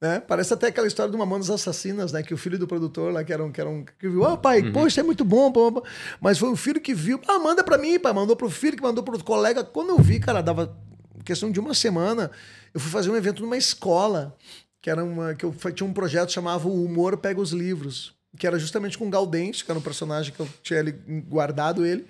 né? 0.02 0.20
Parece 0.20 0.54
até 0.54 0.68
aquela 0.68 0.86
história 0.86 1.10
de 1.10 1.16
uma 1.16 1.26
Manos 1.26 1.50
Assassinas, 1.50 2.12
né? 2.12 2.22
Que 2.22 2.34
o 2.34 2.38
filho 2.38 2.60
do 2.60 2.68
produtor 2.68 3.14
lá, 3.14 3.24
que 3.24 3.32
era 3.32 3.42
um. 3.44 3.52
Que, 3.54 3.62
era 3.62 3.70
um, 3.70 3.86
que 3.86 4.10
viu, 4.10 4.26
ah, 4.26 4.36
pai, 4.36 4.64
pô, 4.70 4.86
isso 4.86 5.00
é 5.00 5.04
muito 5.04 5.24
bom, 5.24 5.50
pô, 5.50 5.72
pô." 5.72 5.84
Mas 6.20 6.38
foi 6.38 6.50
o 6.50 6.56
filho 6.58 6.82
que 6.82 6.94
viu, 6.94 7.22
ah, 7.26 7.40
manda 7.40 7.64
pra 7.64 7.78
mim, 7.78 7.98
pai. 7.98 8.12
Mandou 8.12 8.36
pro 8.36 8.50
filho, 8.50 8.76
que 8.76 8.84
mandou 8.84 9.02
pro 9.02 9.22
colega. 9.24 9.64
Quando 9.64 9.90
eu 9.92 9.98
vi, 10.00 10.20
cara, 10.20 10.42
dava 10.42 10.78
questão 11.24 11.50
de 11.50 11.60
uma 11.60 11.74
semana, 11.74 12.30
eu 12.74 12.80
fui 12.82 12.92
fazer 12.92 13.10
um 13.10 13.16
evento 13.16 13.42
numa 13.42 13.56
escola, 13.58 14.36
que 14.82 14.90
era 14.90 15.02
uma. 15.04 15.34
que 15.36 15.46
eu 15.46 15.54
tinha 15.74 15.88
um 15.88 15.94
projeto 15.94 16.32
chamava 16.34 16.68
O 16.68 16.84
Humor 16.84 17.16
Pega 17.18 17.40
os 17.40 17.52
Livros, 17.52 18.14
que 18.38 18.46
era 18.46 18.60
justamente 18.60 18.98
com 18.98 19.08
o 19.08 19.10
Gaudêncio, 19.10 19.66
que 19.66 19.72
era 19.72 19.80
um 19.80 19.84
personagem 19.84 20.34
que 20.34 20.40
eu 20.40 20.48
tinha 20.62 20.80
ali 20.80 20.92
guardado 21.28 21.86
ele. 21.86 22.06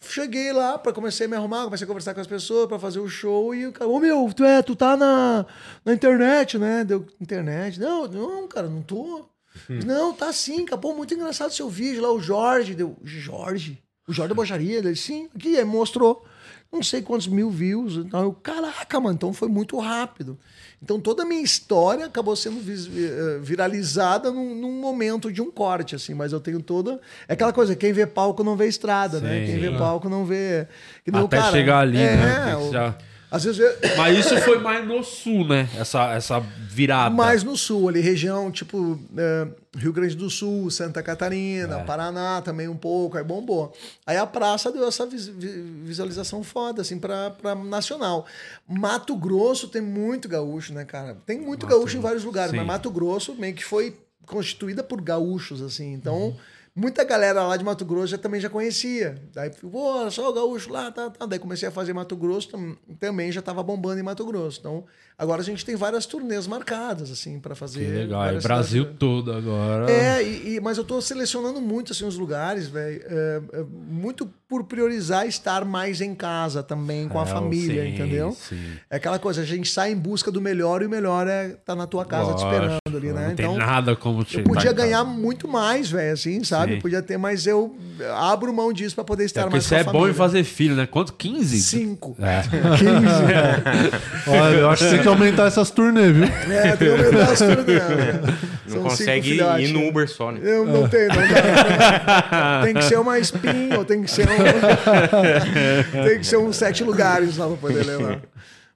Cheguei 0.00 0.52
lá 0.52 0.76
para 0.76 0.92
comecei 0.92 1.26
a 1.26 1.28
me 1.28 1.36
arrumar, 1.36 1.64
comecei 1.64 1.84
a 1.84 1.88
conversar 1.88 2.14
com 2.14 2.20
as 2.20 2.26
pessoas 2.26 2.68
para 2.68 2.78
fazer 2.78 3.00
o 3.00 3.08
show 3.08 3.54
e 3.54 3.66
o 3.66 3.72
cara, 3.72 3.88
ô 3.88 3.98
meu, 3.98 4.30
tu, 4.34 4.44
é, 4.44 4.62
tu 4.62 4.76
tá 4.76 4.96
na, 4.96 5.46
na 5.84 5.94
internet, 5.94 6.58
né? 6.58 6.84
Deu 6.84 7.06
internet. 7.20 7.80
Não, 7.80 8.06
não, 8.06 8.46
cara, 8.46 8.68
não 8.68 8.82
tô. 8.82 9.28
Não, 9.68 10.12
tá 10.12 10.32
sim, 10.32 10.64
cara. 10.64 10.80
Pô, 10.80 10.94
muito 10.94 11.14
engraçado 11.14 11.52
seu 11.52 11.68
vídeo 11.68 12.02
lá, 12.02 12.12
o 12.12 12.20
Jorge. 12.20 12.74
Deu, 12.74 12.96
Jorge? 13.02 13.82
O 14.06 14.12
Jorge 14.12 14.28
da 14.28 14.34
Bocharia? 14.34 14.78
Ele, 14.78 14.96
sim, 14.96 15.28
aqui, 15.34 15.56
aí 15.56 15.64
mostrou. 15.64 16.26
Não 16.74 16.82
sei 16.82 17.02
quantos 17.02 17.26
mil 17.26 17.50
views. 17.50 17.94
Então 17.96 18.22
eu, 18.22 18.32
caraca, 18.32 19.00
mano, 19.00 19.14
então 19.14 19.32
foi 19.32 19.48
muito 19.48 19.78
rápido. 19.78 20.38
Então 20.82 21.00
toda 21.00 21.22
a 21.22 21.26
minha 21.26 21.40
história 21.40 22.04
acabou 22.04 22.36
sendo 22.36 22.58
eh, 22.60 23.38
viralizada 23.40 24.30
num, 24.30 24.54
num 24.54 24.72
momento 24.80 25.32
de 25.32 25.40
um 25.40 25.50
corte, 25.50 25.94
assim, 25.94 26.12
mas 26.12 26.32
eu 26.32 26.40
tenho 26.40 26.60
toda. 26.60 27.00
É 27.26 27.32
aquela 27.32 27.52
coisa, 27.52 27.74
quem 27.74 27.92
vê 27.92 28.06
palco 28.06 28.44
não 28.44 28.54
vê 28.56 28.68
estrada, 28.68 29.18
né? 29.20 29.40
Sim. 29.40 29.52
Quem 29.52 29.60
vê 29.60 29.70
palco 29.78 30.08
não 30.08 30.26
vê. 30.26 30.66
Até 31.10 31.38
cara- 31.38 31.52
chegar 31.52 31.78
ali, 31.78 31.96
é, 31.98 32.16
né? 32.16 32.56
Já- 32.70 32.94
Às 33.34 33.44
vezes 33.44 33.60
Mas 33.96 34.18
isso 34.18 34.36
foi 34.42 34.58
mais 34.58 34.86
no 34.86 35.02
sul, 35.02 35.46
né? 35.46 35.68
Essa, 35.76 36.12
essa 36.14 36.40
virada. 36.40 37.14
mais 37.14 37.42
no 37.42 37.56
sul, 37.56 37.88
ali, 37.88 38.00
região 38.00 38.50
tipo 38.52 38.98
eh, 39.16 39.48
Rio 39.76 39.92
Grande 39.92 40.14
do 40.14 40.30
Sul, 40.30 40.70
Santa 40.70 41.02
Catarina, 41.02 41.80
É. 41.80 41.84
Paraná 41.84 42.40
também 42.42 42.68
um 42.68 42.76
pouco, 42.76 43.18
aí 43.18 43.24
bombou. 43.24 43.72
Aí 44.06 44.16
a 44.16 44.26
praça 44.26 44.70
deu 44.70 44.86
essa 44.86 45.04
vis- 45.06 45.26
vi- 45.26 45.62
visualização 45.84 46.44
foda, 46.44 46.82
assim, 46.82 46.98
pra, 46.98 47.30
pra 47.30 47.54
nacional. 47.56 48.24
Mato 48.68 49.16
Grosso 49.16 49.66
tem 49.68 49.82
muito 49.82 50.28
gaúcho, 50.28 50.72
né, 50.72 50.84
cara? 50.84 51.16
Tem 51.26 51.40
muito 51.40 51.66
gaúcho 51.66 51.96
em 51.96 52.00
vários 52.00 52.22
lugares, 52.24 52.52
sim. 52.52 52.56
mas 52.56 52.66
Mato 52.66 52.90
Grosso 52.90 53.34
meio 53.34 53.54
que 53.54 53.64
foi 53.64 53.96
constituída 54.26 54.82
por 54.82 55.00
gaúchos, 55.00 55.60
assim, 55.60 55.92
então. 55.92 56.16
Uhum. 56.28 56.36
Muita 56.76 57.04
galera 57.04 57.40
lá 57.44 57.56
de 57.56 57.62
Mato 57.62 57.84
Grosso 57.84 58.08
já, 58.08 58.18
também 58.18 58.40
já 58.40 58.50
conhecia. 58.50 59.14
Daí, 59.32 59.48
pô, 59.50 60.10
só 60.10 60.28
o 60.28 60.32
gaúcho 60.32 60.72
lá, 60.72 60.90
tá, 60.90 61.08
tá. 61.08 61.24
Daí 61.24 61.38
comecei 61.38 61.68
a 61.68 61.70
fazer 61.70 61.92
Mato 61.92 62.16
Grosso, 62.16 62.48
tam- 62.48 62.76
também 62.98 63.30
já 63.30 63.40
tava 63.40 63.62
bombando 63.62 64.00
em 64.00 64.02
Mato 64.02 64.24
Grosso. 64.26 64.58
Então, 64.58 64.84
agora 65.16 65.40
a 65.40 65.44
gente 65.44 65.64
tem 65.64 65.76
várias 65.76 66.04
turnês 66.04 66.48
marcadas, 66.48 67.12
assim, 67.12 67.38
para 67.38 67.54
fazer. 67.54 67.84
Que 67.86 67.92
legal. 67.92 68.24
É 68.26 68.40
Brasil 68.40 68.82
cidades. 68.82 68.98
todo 68.98 69.32
agora. 69.32 69.88
É, 69.88 70.20
e, 70.20 70.54
e- 70.56 70.60
mas 70.60 70.76
eu 70.76 70.82
tô 70.82 71.00
selecionando 71.00 71.60
muito 71.60 71.92
assim 71.92 72.04
os 72.06 72.16
lugares, 72.18 72.66
velho. 72.66 73.02
é, 73.06 73.40
é, 73.52 73.62
muito 73.62 74.28
por 74.54 74.62
priorizar 74.62 75.26
estar 75.26 75.64
mais 75.64 76.00
em 76.00 76.14
casa 76.14 76.62
também 76.62 77.08
com 77.08 77.18
a 77.18 77.24
É, 77.24 77.26
família, 77.26 77.82
sim, 77.82 77.88
entendeu? 77.88 78.36
sim. 78.48 78.56
É 78.88 78.96
aquela 78.96 79.18
coisa, 79.18 79.40
a 79.42 79.44
gente 79.44 79.68
sai 79.68 79.90
em 79.90 79.96
busca 79.96 80.30
do 80.30 80.40
melhor 80.40 80.80
e 80.80 80.86
o 80.86 80.88
melhor 80.88 81.26
é 81.26 81.56
tá 81.66 81.74
na 81.74 81.88
tua 81.88 82.04
casa 82.04 82.34
te 82.34 82.44
Lógico, 82.44 82.52
esperando 82.52 82.96
ali, 82.96 83.12
né? 83.12 83.28
Não 83.30 83.34
tem 83.34 83.56
nada 83.56 83.96
como 83.96 84.22
te 84.22 84.38
eu 84.38 84.44
podia 84.44 84.72
ganhar 84.72 85.02
muito 85.02 85.48
mais, 85.48 85.90
velho, 85.90 86.12
assim, 86.12 86.44
sabe? 86.44 86.74
Sim. 86.74 86.80
Podia 86.80 87.02
ter, 87.02 87.16
mas 87.18 87.48
eu 87.48 87.74
abro 88.16 88.52
mão 88.54 88.72
disso 88.72 88.94
para 88.94 89.02
poder 89.02 89.24
estar 89.24 89.40
É 89.40 89.50
mais 89.50 89.64
você 89.64 89.82
com 89.82 89.90
a 89.90 89.92
é 89.92 89.92
bom 89.92 90.08
em 90.08 90.14
fazer 90.14 90.44
filho, 90.44 90.76
né? 90.76 90.86
Quanto? 90.86 91.12
15? 91.14 91.60
Cinco. 91.60 92.16
É. 92.20 92.42
15. 92.78 94.30
Olha, 94.30 94.54
eu 94.56 94.70
acho 94.70 94.84
que 94.84 94.90
tem 94.90 95.02
que 95.02 95.08
aumentar 95.08 95.46
essas 95.46 95.68
turnê, 95.72 96.12
viu? 96.12 96.24
É, 96.24 96.76
tem 96.76 96.88
que 96.96 97.04
aumentar 97.04 97.32
as 97.32 97.38
turnê, 97.40 97.72
né? 97.72 98.12
Não 98.66 98.72
São 98.76 98.82
consegue 98.82 99.34
ir 99.34 99.72
no 99.72 99.80
né? 99.80 99.88
Uber 99.88 100.08
só, 100.08 100.32
né? 100.32 100.40
Eu 100.42 100.64
não 100.64 100.88
tenho, 100.88 101.08
não 101.08 101.16
dá. 101.16 102.62
Tem 102.64 102.72
que 102.72 102.82
ser 102.82 102.98
uma 102.98 103.18
espinha, 103.18 103.76
ou 103.78 103.84
tem 103.84 104.02
que 104.02 104.10
ser 104.10 104.26
um. 104.26 104.43
tem 106.08 106.18
que 106.18 106.26
ser 106.26 106.36
uns 106.36 106.56
sete 106.56 106.84
lugares 106.84 107.36
lá 107.36 107.48
pra 107.48 107.56
poder 107.56 107.84
levar. 107.86 108.22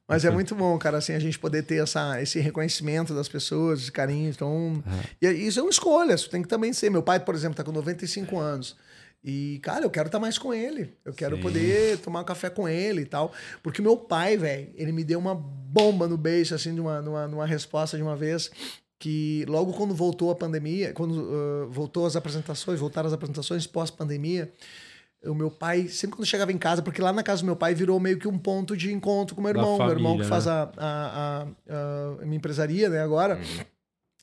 Mas 0.08 0.24
é 0.24 0.30
muito 0.30 0.54
bom, 0.54 0.78
cara, 0.78 0.96
assim, 0.96 1.12
a 1.12 1.18
gente 1.18 1.38
poder 1.38 1.62
ter 1.62 1.82
essa, 1.82 2.20
esse 2.22 2.40
reconhecimento 2.40 3.14
das 3.14 3.28
pessoas, 3.28 3.82
esse 3.82 3.92
carinho. 3.92 4.30
Então. 4.30 4.82
E 5.20 5.26
isso 5.28 5.60
é 5.60 5.62
uma 5.62 5.70
escolha, 5.70 6.14
isso 6.14 6.30
tem 6.30 6.40
que 6.40 6.48
também 6.48 6.72
ser. 6.72 6.90
Meu 6.90 7.02
pai, 7.02 7.20
por 7.20 7.34
exemplo, 7.34 7.54
tá 7.54 7.62
com 7.62 7.72
95 7.72 8.38
anos. 8.38 8.74
E, 9.22 9.58
cara, 9.62 9.84
eu 9.84 9.90
quero 9.90 10.06
estar 10.06 10.18
mais 10.18 10.38
com 10.38 10.54
ele. 10.54 10.94
Eu 11.04 11.12
quero 11.12 11.36
Sim. 11.36 11.42
poder 11.42 11.98
tomar 11.98 12.20
um 12.20 12.24
café 12.24 12.48
com 12.48 12.66
ele 12.68 13.02
e 13.02 13.04
tal. 13.04 13.32
Porque 13.62 13.82
meu 13.82 13.96
pai, 13.96 14.38
velho, 14.38 14.70
ele 14.74 14.92
me 14.92 15.04
deu 15.04 15.18
uma 15.18 15.34
bomba 15.34 16.08
no 16.08 16.16
beijo, 16.16 16.54
assim, 16.54 16.74
de 16.74 16.80
uma, 16.80 17.02
numa, 17.02 17.26
numa 17.26 17.46
resposta 17.46 17.96
de 17.96 18.02
uma 18.02 18.16
vez. 18.16 18.50
Que 18.98 19.44
logo 19.46 19.72
quando 19.74 19.94
voltou 19.94 20.30
a 20.30 20.34
pandemia, 20.34 20.92
quando 20.92 21.12
uh, 21.12 21.68
voltou 21.70 22.06
as 22.06 22.16
apresentações, 22.16 22.80
voltaram 22.80 23.06
as 23.06 23.12
apresentações 23.12 23.66
pós-pandemia, 23.66 24.50
o 25.24 25.34
meu 25.34 25.50
pai, 25.50 25.88
sempre 25.88 26.16
quando 26.16 26.26
chegava 26.26 26.52
em 26.52 26.58
casa, 26.58 26.80
porque 26.82 27.02
lá 27.02 27.12
na 27.12 27.22
casa 27.22 27.42
do 27.42 27.46
meu 27.46 27.56
pai 27.56 27.74
virou 27.74 27.98
meio 27.98 28.18
que 28.18 28.28
um 28.28 28.38
ponto 28.38 28.76
de 28.76 28.92
encontro 28.92 29.34
com 29.34 29.40
o 29.40 29.44
meu 29.44 29.50
irmão. 29.50 29.76
meu 29.76 29.90
irmão 29.90 30.16
que 30.18 30.24
família, 30.24 30.28
faz 30.28 30.46
né? 30.46 30.52
a, 30.52 30.70
a, 30.78 31.42
a, 31.42 32.22
a 32.22 32.24
minha 32.24 32.36
empresaria, 32.36 32.88
né, 32.88 33.00
agora. 33.02 33.40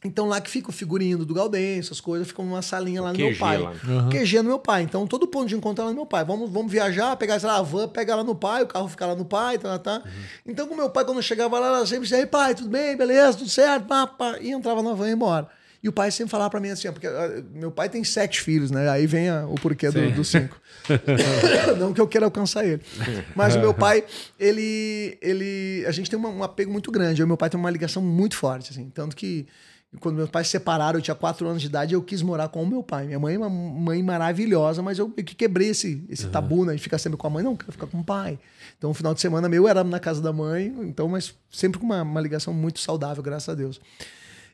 Então 0.03 0.27
lá 0.27 0.39
que 0.39 0.49
fica 0.49 0.69
o 0.69 0.71
figurinho 0.71 1.17
do 1.17 1.33
Galdem, 1.33 1.79
essas 1.79 1.99
coisas, 1.99 2.27
ficam 2.27 2.45
numa 2.45 2.61
salinha 2.61 3.01
lá 3.01 3.11
no 3.11 3.17
meu 3.17 3.29
QG 3.29 3.39
pai. 3.39 3.57
lá. 3.57 3.71
Uhum. 3.71 4.09
QG 4.09 4.37
no 4.37 4.49
meu 4.49 4.59
pai. 4.59 4.83
Então 4.83 5.07
todo 5.07 5.27
ponto 5.27 5.47
de 5.47 5.55
encontro 5.55 5.81
é 5.81 5.85
lá 5.85 5.91
no 5.91 5.95
meu 5.95 6.05
pai. 6.05 6.23
Vamos, 6.23 6.49
vamos 6.49 6.71
viajar, 6.71 7.15
pegar, 7.17 7.39
sei 7.39 7.49
lá, 7.49 7.57
a 7.57 7.61
van, 7.63 7.87
pega 7.87 8.15
lá 8.15 8.23
no 8.23 8.35
pai, 8.35 8.61
o 8.63 8.67
carro 8.67 8.87
fica 8.87 9.05
lá 9.07 9.15
no 9.15 9.25
pai, 9.25 9.57
tá, 9.57 9.79
tá. 9.79 9.99
tá. 9.99 10.09
Então 10.45 10.67
com 10.67 10.75
meu 10.75 10.91
pai, 10.91 11.03
quando 11.05 11.17
eu 11.17 11.23
chegava 11.23 11.57
lá, 11.59 11.67
ela 11.67 11.85
sempre 11.87 12.03
dizia, 12.03 12.19
"Ei, 12.19 12.27
pai, 12.27 12.53
tudo 12.53 12.69
bem, 12.69 12.95
beleza, 12.95 13.39
tudo 13.39 13.49
certo, 13.49 13.87
pá, 13.87 14.05
pá. 14.05 14.37
E 14.39 14.51
entrava 14.51 14.83
na 14.83 14.93
van 14.93 15.05
e 15.05 15.09
ia 15.09 15.15
embora. 15.15 15.49
E 15.85 15.87
o 15.87 15.91
pai 15.93 16.09
sempre 16.09 16.31
falava 16.31 16.49
pra 16.49 16.59
mim 16.59 16.69
assim, 16.69 16.91
porque 16.91 17.05
ah, 17.05 17.43
meu 17.53 17.69
pai 17.69 17.87
tem 17.89 18.03
sete 18.03 18.41
filhos, 18.41 18.71
né? 18.71 18.89
Aí 18.89 19.05
vem 19.05 19.29
a- 19.29 19.45
o 19.45 19.53
porquê 19.53 19.91
do, 19.91 20.09
dos 20.15 20.29
cinco. 20.29 20.59
Não 21.77 21.93
que 21.93 22.01
eu 22.01 22.07
queira 22.07 22.25
alcançar 22.25 22.65
ele. 22.65 22.81
Mas 23.35 23.55
o 23.55 23.59
meu 23.59 23.71
pai, 23.75 24.03
ele. 24.39 25.15
ele 25.21 25.85
a 25.87 25.91
gente 25.91 26.09
tem 26.09 26.17
uma- 26.17 26.29
um 26.29 26.41
apego 26.43 26.71
muito 26.71 26.91
grande. 26.91 27.21
Eu 27.21 27.25
e 27.25 27.27
meu 27.27 27.37
pai 27.37 27.51
tem 27.51 27.59
uma 27.59 27.69
ligação 27.69 28.01
muito 28.01 28.35
forte, 28.35 28.71
assim. 28.71 28.89
Tanto 28.89 29.15
que 29.15 29.45
quando 29.99 30.15
meus 30.15 30.29
pais 30.31 30.47
se 30.47 30.51
separaram, 30.53 30.97
eu 30.97 31.03
tinha 31.03 31.13
quatro 31.13 31.47
anos 31.47 31.61
de 31.61 31.67
idade, 31.67 31.93
eu 31.93 32.01
quis 32.01 32.23
morar 32.23 32.49
com 32.49 32.63
o 32.63 32.67
meu 32.67 32.81
pai. 32.81 33.05
Minha 33.05 33.19
mãe 33.19 33.35
é 33.35 33.37
uma 33.37 33.47
mãe 33.49 34.01
maravilhosa, 34.01 34.81
mas 34.81 34.97
eu 34.97 35.07
que 35.09 35.35
quebrei 35.35 35.69
esse, 35.69 36.03
esse 36.09 36.27
tabu, 36.27 36.65
né? 36.65 36.73
De 36.73 36.81
ficar 36.81 36.97
sempre 36.97 37.15
com 37.17 37.27
a 37.27 37.29
mãe. 37.29 37.43
Não, 37.43 37.55
quero 37.55 37.71
ficar 37.71 37.85
com 37.85 37.99
o 37.99 38.03
pai. 38.03 38.39
Então, 38.77 38.89
o 38.89 38.93
final 38.95 39.13
de 39.13 39.21
semana 39.21 39.47
meu 39.47 39.67
era 39.67 39.83
na 39.83 39.99
casa 39.99 40.19
da 40.19 40.33
mãe, 40.33 40.73
então, 40.81 41.07
mas 41.07 41.35
sempre 41.51 41.79
com 41.79 41.85
uma, 41.85 42.01
uma 42.01 42.19
ligação 42.19 42.53
muito 42.55 42.79
saudável, 42.79 43.21
graças 43.21 43.47
a 43.47 43.53
Deus. 43.53 43.79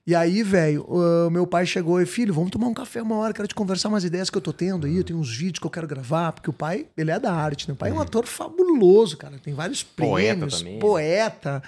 E 0.05 0.15
aí, 0.15 0.41
velho, 0.41 0.83
o 0.83 1.29
meu 1.29 1.45
pai 1.45 1.65
chegou 1.65 2.01
e, 2.01 2.05
filho, 2.07 2.33
vamos 2.33 2.49
tomar 2.49 2.67
um 2.67 2.73
café 2.73 3.01
uma 3.01 3.15
hora, 3.17 3.33
quero 3.33 3.47
te 3.47 3.53
conversar 3.53 3.87
umas 3.89 4.03
ideias 4.03 4.31
que 4.31 4.37
eu 4.37 4.41
tô 4.41 4.51
tendo 4.51 4.87
aí, 4.87 4.97
eu 4.97 5.03
tenho 5.03 5.19
uns 5.19 5.35
vídeos 5.35 5.59
que 5.59 5.65
eu 5.65 5.69
quero 5.69 5.87
gravar, 5.87 6.31
porque 6.31 6.49
o 6.49 6.53
pai, 6.53 6.87
ele 6.97 7.11
é 7.11 7.19
da 7.19 7.31
arte, 7.31 7.67
né? 7.67 7.73
O 7.73 7.77
pai 7.77 7.91
é 7.91 7.93
um 7.93 7.99
ator 8.01 8.25
fabuloso, 8.25 9.15
cara, 9.15 9.37
tem 9.43 9.53
vários 9.53 9.83
Poeta 9.83 10.33
prêmios, 10.33 10.57
também. 10.59 10.79
poeta. 10.79 11.61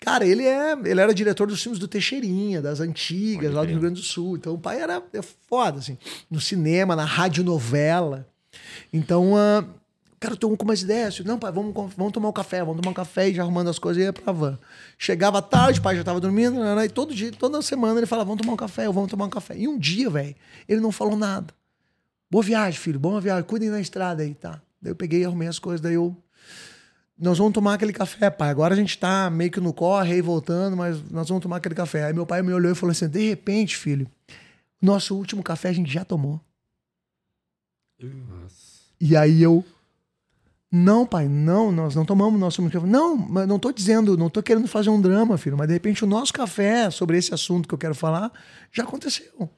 Cara, 0.00 0.26
ele 0.26 0.44
é, 0.46 0.72
ele 0.84 1.00
era 1.00 1.14
diretor 1.14 1.46
dos 1.46 1.62
filmes 1.62 1.78
do 1.78 1.88
Teixeirinha, 1.88 2.60
das 2.60 2.78
antigas, 2.80 3.52
lá 3.54 3.62
do 3.64 3.70
Rio 3.70 3.80
Grande 3.80 4.00
do 4.00 4.06
Sul. 4.06 4.36
Então 4.36 4.52
o 4.54 4.58
pai 4.58 4.80
era 4.80 5.02
é 5.12 5.22
foda, 5.48 5.78
assim, 5.78 5.96
no 6.30 6.40
cinema, 6.40 6.94
na 6.94 7.04
radionovela. 7.04 8.28
Então, 8.92 9.34
ah, 9.36 9.64
cara, 10.22 10.34
eu 10.34 10.38
tô 10.38 10.56
com 10.56 10.64
umas 10.64 10.82
ideias. 10.82 11.18
Não, 11.20 11.36
pai, 11.36 11.50
vamos, 11.50 11.74
vamos 11.96 12.12
tomar 12.12 12.28
um 12.28 12.32
café, 12.32 12.60
vamos 12.60 12.80
tomar 12.80 12.92
um 12.92 12.94
café 12.94 13.28
e 13.28 13.34
já 13.34 13.42
arrumando 13.42 13.68
as 13.68 13.78
coisas 13.78 14.00
e 14.00 14.06
ia 14.06 14.12
pra 14.12 14.32
van. 14.32 14.56
Chegava 14.96 15.42
tarde, 15.42 15.80
o 15.80 15.82
pai 15.82 15.96
já 15.96 16.04
tava 16.04 16.20
dormindo, 16.20 16.60
né, 16.60 16.76
né, 16.76 16.84
e 16.84 16.88
todo 16.88 17.12
dia, 17.12 17.32
toda 17.32 17.60
semana 17.60 17.98
ele 17.98 18.06
falava, 18.06 18.28
vamos 18.28 18.40
tomar 18.40 18.54
um 18.54 18.56
café, 18.56 18.86
vamos 18.86 19.10
tomar 19.10 19.24
um 19.24 19.30
café. 19.30 19.58
E 19.58 19.66
um 19.66 19.76
dia, 19.76 20.08
velho, 20.08 20.36
ele 20.68 20.80
não 20.80 20.92
falou 20.92 21.16
nada. 21.16 21.52
Boa 22.30 22.42
viagem, 22.42 22.78
filho, 22.78 23.00
boa 23.00 23.20
viagem, 23.20 23.42
cuidem 23.42 23.68
da 23.68 23.80
estrada 23.80 24.22
aí, 24.22 24.32
tá? 24.32 24.62
Daí 24.80 24.92
eu 24.92 24.96
peguei, 24.96 25.24
arrumei 25.24 25.48
as 25.48 25.58
coisas, 25.58 25.80
daí 25.80 25.94
eu. 25.94 26.16
Nós 27.18 27.38
vamos 27.38 27.52
tomar 27.52 27.74
aquele 27.74 27.92
café, 27.92 28.30
pai. 28.30 28.48
Agora 28.48 28.74
a 28.74 28.76
gente 28.76 28.96
tá 28.96 29.28
meio 29.28 29.50
que 29.50 29.60
no 29.60 29.72
corre 29.72 30.14
aí 30.14 30.20
voltando, 30.20 30.76
mas 30.76 31.02
nós 31.10 31.28
vamos 31.28 31.42
tomar 31.42 31.56
aquele 31.56 31.74
café. 31.74 32.04
Aí 32.04 32.12
meu 32.12 32.26
pai 32.26 32.42
me 32.42 32.52
olhou 32.52 32.72
e 32.72 32.74
falou 32.74 32.90
assim: 32.90 33.08
de 33.08 33.28
repente, 33.28 33.76
filho, 33.76 34.10
nosso 34.80 35.14
último 35.14 35.42
café 35.42 35.68
a 35.68 35.72
gente 35.72 35.92
já 35.92 36.04
tomou. 36.04 36.40
E 39.00 39.16
aí 39.16 39.42
eu. 39.42 39.64
Não, 40.74 41.04
pai, 41.04 41.28
não, 41.28 41.70
nós 41.70 41.94
não 41.94 42.02
tomamos 42.02 42.40
nosso 42.40 42.62
café. 42.70 42.86
Não, 42.86 43.14
mas 43.14 43.46
não 43.46 43.58
tô 43.58 43.70
dizendo, 43.70 44.16
não 44.16 44.30
tô 44.30 44.42
querendo 44.42 44.66
fazer 44.66 44.88
um 44.88 44.98
drama, 44.98 45.36
filho, 45.36 45.54
mas 45.54 45.68
de 45.68 45.74
repente 45.74 46.02
o 46.02 46.06
nosso 46.06 46.32
café 46.32 46.90
sobre 46.90 47.18
esse 47.18 47.34
assunto 47.34 47.68
que 47.68 47.74
eu 47.74 47.78
quero 47.78 47.94
falar 47.94 48.32
já 48.72 48.82
aconteceu. 48.82 49.50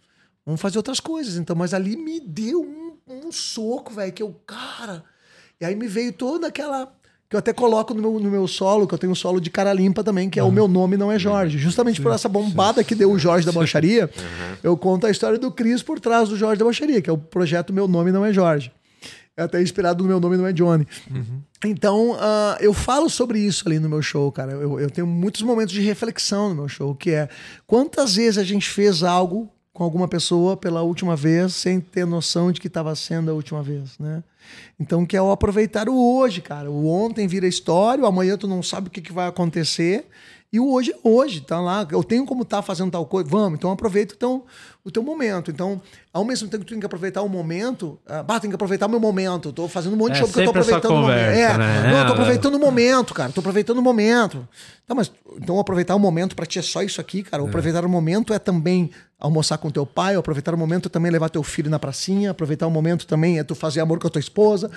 Vamos 0.44 0.60
fazer 0.60 0.76
outras 0.76 0.98
coisas. 0.98 1.36
Então, 1.36 1.54
mas 1.54 1.72
ali 1.72 1.96
me 1.96 2.18
deu 2.18 2.60
um, 2.60 2.96
um 3.08 3.30
soco, 3.30 3.94
velho, 3.94 4.12
que 4.12 4.24
eu, 4.24 4.34
cara. 4.44 5.04
E 5.60 5.64
aí 5.64 5.76
me 5.76 5.86
veio 5.86 6.12
toda 6.12 6.48
aquela. 6.48 6.92
Que 7.28 7.36
eu 7.36 7.38
até 7.38 7.52
coloco 7.52 7.94
no 7.94 8.02
meu, 8.02 8.20
no 8.20 8.30
meu 8.30 8.46
solo, 8.48 8.86
que 8.86 8.92
eu 8.92 8.98
tenho 8.98 9.12
um 9.12 9.14
solo 9.14 9.40
de 9.40 9.50
cara 9.50 9.72
limpa 9.72 10.04
também, 10.04 10.28
que 10.28 10.38
é 10.38 10.42
o 10.42 10.50
meu 10.52 10.66
nome 10.66 10.96
não 10.96 11.10
é 11.10 11.18
Jorge. 11.18 11.58
Justamente 11.58 12.02
por 12.02 12.12
essa 12.12 12.28
bombada 12.28 12.82
que 12.84 12.94
deu 12.94 13.10
o 13.10 13.18
Jorge 13.18 13.46
da 13.46 13.52
Baixaria, 13.52 14.10
eu 14.62 14.76
conto 14.76 15.06
a 15.06 15.10
história 15.10 15.38
do 15.38 15.50
Cris 15.50 15.82
por 15.82 15.98
trás 16.00 16.28
do 16.28 16.36
Jorge 16.36 16.58
da 16.58 16.64
Baixaria, 16.64 17.00
que 17.00 17.08
é 17.08 17.12
o 17.12 17.16
projeto 17.16 17.72
Meu 17.72 17.88
Nome 17.88 18.12
Não 18.12 18.26
É 18.26 18.32
Jorge. 18.32 18.70
É 19.37 19.43
até 19.43 19.61
inspirado 19.61 20.03
no 20.03 20.09
meu 20.09 20.20
nome 20.20 20.37
não 20.37 20.47
é 20.47 20.53
Johnny. 20.53 20.87
Então, 21.64 22.16
ah, 22.20 22.57
eu 22.61 22.72
falo 22.72 23.11
sobre 23.11 23.41
isso 23.41 23.66
ali 23.66 23.78
no 23.78 23.89
meu 23.89 24.01
show, 24.01 24.30
cara. 24.30 24.53
Eu, 24.53 24.78
eu 24.78 24.91
tenho 24.91 25.07
muitos 25.07 25.43
momentos 25.43 25.74
de 25.74 25.80
reflexão 25.80 26.51
no 26.51 26.55
meu 26.55 26.68
show, 26.68 26.95
que 26.95 27.11
é 27.11 27.28
quantas 27.66 28.14
vezes 28.14 28.39
a 28.39 28.45
gente 28.45 28.68
fez 28.68 29.03
algo 29.03 29.51
com 29.72 29.82
alguma 29.82 30.07
pessoa 30.07 30.57
pela 30.57 30.82
última 30.82 31.16
vez 31.16 31.53
sem 31.55 31.80
ter 31.80 32.07
noção 32.07 32.53
de 32.53 32.61
que 32.61 32.68
estava 32.68 32.95
sendo 32.95 33.28
a 33.30 33.35
última 33.35 33.61
vez, 33.61 33.99
né? 33.99 34.22
Então, 34.78 35.05
que 35.05 35.16
é 35.16 35.22
o 35.22 35.32
aproveitar 35.32 35.89
o 35.89 36.16
hoje, 36.16 36.41
cara. 36.41 36.70
O 36.70 36.87
ontem 36.87 37.26
vira 37.26 37.47
história, 37.47 38.05
o 38.05 38.07
amanhã 38.07 38.37
tu 38.37 38.47
não 38.47 38.62
sabe 38.62 38.87
o 38.87 38.91
que, 38.91 39.01
que 39.01 39.12
vai 39.12 39.26
acontecer. 39.26 40.07
E 40.53 40.61
o 40.61 40.70
hoje 40.70 40.93
é 40.93 40.99
hoje, 41.03 41.41
tá 41.41 41.61
lá. 41.61 41.85
Eu 41.91 42.05
tenho 42.05 42.24
como 42.24 42.43
estar 42.43 42.62
fazendo 42.62 42.93
tal 42.93 43.05
coisa. 43.05 43.28
Vamos, 43.28 43.59
então 43.59 43.72
aproveita 43.72 44.14
então, 44.16 44.45
o 44.85 44.91
teu 44.91 45.03
momento. 45.03 45.51
Então, 45.51 45.80
ao 46.12 46.24
mesmo 46.24 46.47
tempo 46.49 46.62
que 46.62 46.68
tu 46.68 46.74
tem 46.74 46.80
que 46.80 46.85
aproveitar 46.87 47.22
o 47.22 47.28
momento, 47.28 47.99
ah, 48.07 48.22
bah, 48.22 48.39
tem 48.39 48.51
que 48.51 48.55
aproveitar 48.55 48.87
o 48.87 48.91
meu 48.91 49.01
momento. 49.01 49.49
Eu 49.49 49.53
tô 49.55 49.66
fazendo 49.68 49.95
um 49.95 49.97
monte 49.97 50.12
de 50.12 50.18
É 50.18 50.20
show 50.20 50.28
porque 50.28 50.41
eu 50.41 50.45
tô 50.45 50.51
aproveitando 50.51 50.91
o 50.93 50.95
momento. 51.01 51.16
conversa, 51.16 51.41
É, 51.41 51.59
né? 51.59 51.91
não, 51.91 51.99
eu 51.99 52.05
tô 52.05 52.11
É, 52.11 52.12
aproveitando 52.12 52.55
o 52.55 52.59
momento, 52.61 53.14
cara. 53.14 53.32
Tô 53.32 53.41
aproveitando 53.41 53.78
o 53.78 53.82
momento. 53.82 54.47
Tá, 54.87 54.95
mas 54.95 55.11
então 55.39 55.59
aproveitar 55.59 55.95
o 55.95 55.99
momento 55.99 56.37
pra 56.37 56.45
ti 56.45 56.59
é 56.59 56.62
só 56.62 56.82
isso 56.82 57.01
aqui, 57.01 57.22
cara. 57.22 57.43
O 57.43 57.47
Aproveitar 57.47 57.82
o 57.85 57.89
momento 57.89 58.35
é 58.35 58.39
também 58.39 58.91
almoçar 59.18 59.57
com 59.57 59.70
teu 59.70 59.87
pai, 59.87 60.16
aproveitar 60.16 60.53
o 60.55 60.59
momento 60.59 60.89
é 60.89 60.91
também 60.91 61.11
levar 61.11 61.30
teu 61.30 61.43
filho 61.43 61.70
na 61.70 61.78
pracinha, 61.78 62.32
aproveitar 62.32 62.66
o 62.66 62.70
momento 62.70 63.07
também 63.07 63.39
é 63.39 63.45
tu 63.45 63.55
fazer 63.55 63.80
amor 63.80 63.99
com 63.99 64.07
a 64.07 64.11
tua, 64.11 64.18
es- 64.20 64.26
esposa, 64.26 64.70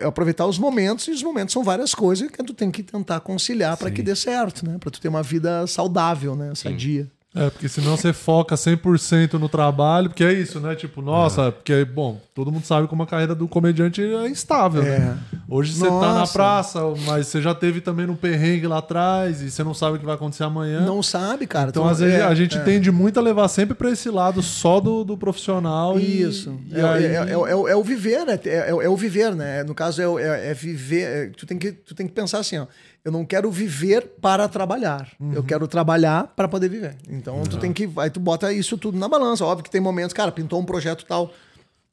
é 0.00 0.04
aproveitar 0.04 0.44
os 0.46 0.58
momentos, 0.58 1.08
e 1.08 1.12
os 1.12 1.22
momentos 1.22 1.54
são 1.54 1.64
várias 1.64 1.94
coisas 1.94 2.28
que 2.30 2.42
tu 2.44 2.52
tem 2.52 2.70
que 2.70 2.82
tentar 2.82 3.20
conciliar 3.20 3.76
para 3.78 3.90
que 3.90 4.02
dê 4.02 4.14
certo, 4.14 4.66
né? 4.68 4.76
Para 4.78 4.90
tu 4.90 5.00
ter 5.00 5.08
uma 5.08 5.22
vida 5.22 5.66
saudável, 5.66 6.36
né? 6.36 6.52
Sadia. 6.54 7.08
É, 7.36 7.50
porque 7.50 7.68
senão 7.68 7.96
você 7.96 8.12
foca 8.12 8.54
100% 8.54 9.32
no 9.34 9.48
trabalho, 9.48 10.08
porque 10.08 10.22
é 10.22 10.32
isso, 10.32 10.60
né? 10.60 10.74
Tipo, 10.76 11.02
nossa, 11.02 11.50
porque, 11.50 11.84
bom, 11.84 12.20
todo 12.32 12.52
mundo 12.52 12.64
sabe 12.64 12.86
como 12.86 13.02
a 13.02 13.06
carreira 13.08 13.34
do 13.34 13.48
comediante 13.48 14.00
é 14.00 14.28
instável, 14.28 14.82
né? 14.84 15.18
Hoje 15.48 15.72
você 15.72 15.86
tá 15.88 16.14
na 16.14 16.26
praça, 16.28 16.80
mas 17.04 17.26
você 17.26 17.42
já 17.42 17.52
teve 17.52 17.80
também 17.80 18.06
no 18.06 18.14
perrengue 18.14 18.68
lá 18.68 18.78
atrás 18.78 19.42
e 19.42 19.50
você 19.50 19.64
não 19.64 19.74
sabe 19.74 19.96
o 19.96 19.98
que 20.00 20.06
vai 20.06 20.14
acontecer 20.14 20.44
amanhã. 20.44 20.80
Não 20.86 21.02
sabe, 21.02 21.46
cara. 21.48 21.70
Então, 21.70 21.88
às 21.88 21.98
vezes, 21.98 22.20
é, 22.20 22.22
a 22.22 22.34
gente 22.36 22.56
é. 22.56 22.60
tende 22.60 22.90
muito 22.92 23.18
a 23.18 23.22
levar 23.22 23.48
sempre 23.48 23.74
pra 23.74 23.90
esse 23.90 24.08
lado 24.10 24.40
só 24.40 24.78
do, 24.78 25.02
do 25.02 25.16
profissional. 25.18 25.98
e- 25.98 26.22
Isso. 26.22 26.56
E, 26.70 26.78
é, 26.78 26.84
aí... 26.84 27.04
é- 27.04 27.14
é- 27.14 27.30
é 27.32 27.36
o- 27.56 27.68
é 27.68 27.82
viver, 27.82 28.24
né? 28.24 28.38
É, 28.44 28.48
é- 28.48 28.68
é 28.70 28.88
o 28.88 28.96
viver, 28.96 29.34
né? 29.34 29.64
No 29.64 29.74
caso, 29.74 30.00
é, 30.00 30.22
é- 30.22 30.50
é 30.50 30.54
viver. 30.54 31.02
é- 31.02 31.26
tu, 31.36 31.44
tem 31.46 31.58
que, 31.58 31.72
tu 31.72 31.94
tem 31.96 32.06
que 32.06 32.12
pensar 32.12 32.38
assim, 32.38 32.58
ó. 32.58 32.66
Eu 33.04 33.12
não 33.12 33.24
quero 33.24 33.50
viver 33.50 34.06
para 34.20 34.48
trabalhar. 34.48 35.08
Eu 35.34 35.42
quero 35.44 35.68
trabalhar 35.68 36.32
para 36.34 36.48
poder 36.48 36.68
viver. 36.70 36.96
Então, 37.08 37.42
tu 37.42 37.58
tem 37.58 37.72
que. 37.72 37.88
Aí 37.98 38.08
tu 38.08 38.18
bota 38.18 38.50
isso 38.52 38.78
tudo 38.78 38.98
na 38.98 39.08
balança. 39.08 39.44
Óbvio 39.44 39.62
que 39.64 39.70
tem 39.70 39.80
momentos, 39.80 40.14
cara, 40.14 40.32
pintou 40.32 40.58
um 40.58 40.64
projeto 40.64 41.04
tal. 41.04 41.30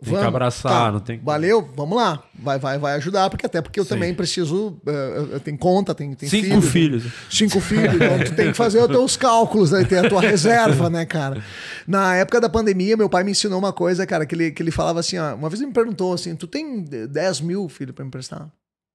Tem 0.04 0.14
que 0.22 0.26
abraçar, 0.26 0.92
não 0.92 1.00
tem 1.00 1.20
que- 1.20 1.24
Valeu, 1.26 1.70
vamos 1.76 1.96
lá. 1.96 2.24
Vai, 2.34 2.58
vai, 2.58 2.80
vai 2.80 2.94
ajudar, 2.96 3.30
porque 3.30 3.46
até 3.46 3.62
porque 3.62 3.80
eu 3.80 3.86
também 3.86 4.16
preciso. 4.16 4.76
eh, 4.88 5.28
eu- 5.34 5.40
tenho 5.42 5.58
conta, 5.60 5.94
tem, 5.94 6.16
tem 6.16 6.28
Cinco 6.28 6.62
filhos. 6.62 7.04
Cinco 7.30 7.60
filhos. 7.60 7.94
Então 7.96 8.18
tu 8.26 8.34
tem 8.34 8.48
que 8.52 8.58
fazer 8.58 8.80
os 8.82 8.88
teus 8.88 9.16
cálculos, 9.16 9.72
aí 9.74 9.86
tem 9.86 10.00
a 10.00 10.10
tua 10.10 10.22
reserva, 10.22 10.90
né, 10.90 11.06
cara? 11.06 11.44
Na 11.86 12.16
época 12.16 12.42
da 12.42 12.50
pandemia, 12.50 12.98
meu 12.98 13.10
pai 13.10 13.24
me 13.24 13.30
ensinou 13.32 13.60
uma 13.60 13.72
coisa, 13.74 14.08
cara, 14.08 14.26
que 14.26 14.34
ele, 14.34 14.50
que 14.52 14.64
ele 14.64 14.72
falava 14.72 15.00
assim, 15.02 15.20
ó, 15.20 15.36
uma 15.36 15.50
vez 15.50 15.60
ele 15.60 15.68
me 15.68 15.74
perguntou 15.74 16.14
assim, 16.14 16.36
tu 16.36 16.48
tem 16.48 16.84
10 16.84 17.40
mil, 17.42 17.70
filho, 17.70 17.94
pra 17.94 18.04
me 18.04 18.08
emprestar? 18.08 18.50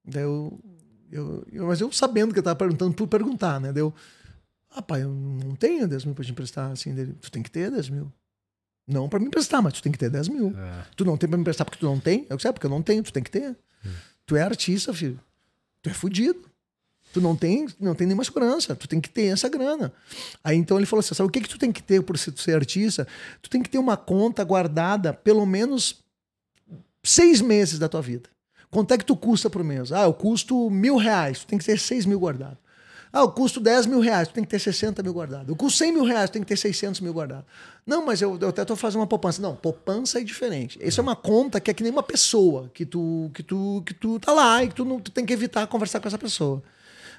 Daí 0.05 0.25
eu, 0.25 0.59
eu, 1.11 1.45
eu- 1.53 1.67
mas 1.67 1.81
eu 1.81 1.91
sabendo 1.93 2.33
que 2.33 2.39
eu 2.39 2.43
tava 2.43 2.57
perguntando 2.57 2.93
por 2.95 3.07
perguntar, 3.07 3.61
né? 3.61 3.73
Daí 3.73 3.83
eu, 3.83 3.95
ah, 4.71 4.83
pai, 4.83 5.03
eu 5.03 5.11
não 5.11 5.55
tenho 5.57 5.87
10 5.89 6.05
mil 6.05 6.15
pra 6.15 6.25
te 6.25 6.31
emprestar, 6.31 6.71
assim, 6.71 6.95
dele, 6.95 7.15
tu 7.21 7.31
tem 7.31 7.43
que 7.43 7.51
ter 7.51 7.71
10 7.71 7.89
mil. 7.89 8.13
Não 8.87 9.09
pra 9.09 9.19
me 9.19 9.27
emprestar, 9.27 9.61
mas 9.63 9.73
tu 9.73 9.83
tem 9.83 9.91
que 9.91 9.99
ter 9.99 10.09
10 10.11 10.29
mil. 10.29 10.53
Tu 10.97 11.05
não 11.05 11.17
tem 11.17 11.29
pra 11.29 11.37
me 11.37 11.41
emprestar 11.41 11.65
porque 11.65 11.79
tu 11.81 11.87
não 11.87 11.99
tem? 11.99 12.27
Eu 12.31 12.37
é 12.43 12.53
porque 12.53 12.67
eu 12.67 12.71
não 12.71 12.83
tenho, 12.83 13.03
tu 13.03 13.13
tem 13.13 13.23
que 13.23 13.31
ter. 13.31 13.57
Tu 14.25 14.37
é 14.37 14.43
artista, 14.43 14.93
filho. 14.95 15.19
Tu 15.83 15.91
é 15.91 15.93
fudido. 15.93 16.41
Tu 17.13 17.21
não 17.21 17.35
tem, 17.35 17.67
não 17.81 17.95
tem 17.95 18.07
nenhuma 18.07 18.23
segurança. 18.25 18.77
Tu 18.77 18.87
tem 18.87 19.01
que 19.01 19.09
ter 19.09 19.27
essa 19.27 19.49
grana. 19.49 19.93
Aí 20.45 20.57
então 20.57 20.77
ele 20.77 20.87
falou 20.87 21.01
assim: 21.01 21.15
sabe 21.15 21.29
o 21.29 21.31
que, 21.33 21.41
que 21.41 21.49
tu 21.49 21.59
tem 21.59 21.73
que 21.73 21.83
ter 21.83 22.03
por 22.03 22.17
ser 22.19 22.55
artista? 22.55 23.07
Tu 23.41 23.49
tem 23.51 23.63
que 23.63 23.71
ter 23.71 23.79
uma 23.79 23.97
conta 23.97 24.45
guardada 24.45 25.13
pelo 25.15 25.47
menos 25.47 26.05
seis 27.03 27.41
meses 27.41 27.79
da 27.79 27.89
tua 27.89 28.03
vida. 28.03 28.29
Quanto 28.77 28.93
é 28.93 28.99
que 28.99 29.07
tu 29.07 29.17
custa 29.17 29.49
por 29.49 29.65
mês? 29.65 29.91
Ah, 29.91 30.03
eu 30.03 30.13
custo 30.13 30.69
mil 30.69 30.99
reais, 30.99 31.39
tu 31.39 31.47
tem 31.47 31.59
que 31.59 31.65
ter 31.65 31.79
seis 31.79 32.05
mil 32.05 32.21
guardado. 32.21 32.59
Ah, 33.11 33.21
eu 33.21 33.31
custo 33.31 33.59
10 33.59 33.87
mil 33.87 34.01
reais, 34.01 34.29
tu 34.29 34.35
tem 34.35 34.45
que 34.45 34.51
ter 34.51 34.59
60 34.59 35.03
mil 35.03 35.15
guardado. 35.15 35.51
Eu 35.51 35.57
custo 35.57 35.79
100 35.79 35.93
mil 35.93 36.05
reais, 36.05 36.29
tu 36.29 36.35
tem 36.35 36.43
que 36.43 36.49
ter 36.49 36.59
600 36.59 37.01
mil 37.01 37.15
guardado. 37.15 37.47
Não, 37.87 38.05
mas 38.05 38.21
eu, 38.21 38.37
eu 38.39 38.49
até 38.51 38.63
tô 38.67 38.77
fazendo 38.77 39.01
uma 39.01 39.07
poupança. 39.07 39.41
Não, 39.41 39.57
poupança 39.57 40.21
é 40.21 40.23
diferente. 40.23 40.79
Isso 40.83 41.01
é 41.01 41.03
uma 41.03 41.17
conta 41.17 41.59
que 41.59 41.71
é 41.71 41.75
que 41.75 41.83
nem 41.83 41.91
uma 41.91 42.03
pessoa, 42.03 42.71
que 42.75 42.85
tu, 42.85 43.31
que 43.33 43.43
tu, 43.43 43.83
que 43.87 43.95
tu 43.95 44.21
tá 44.21 44.35
lá 44.35 44.63
e 44.63 44.69
que 44.69 44.75
tu, 44.75 44.85
não, 44.85 45.01
tu 45.01 45.11
tem 45.11 45.25
que 45.25 45.33
evitar 45.33 45.67
conversar 45.69 45.99
com 45.99 46.09
essa 46.09 46.19
pessoa. 46.19 46.63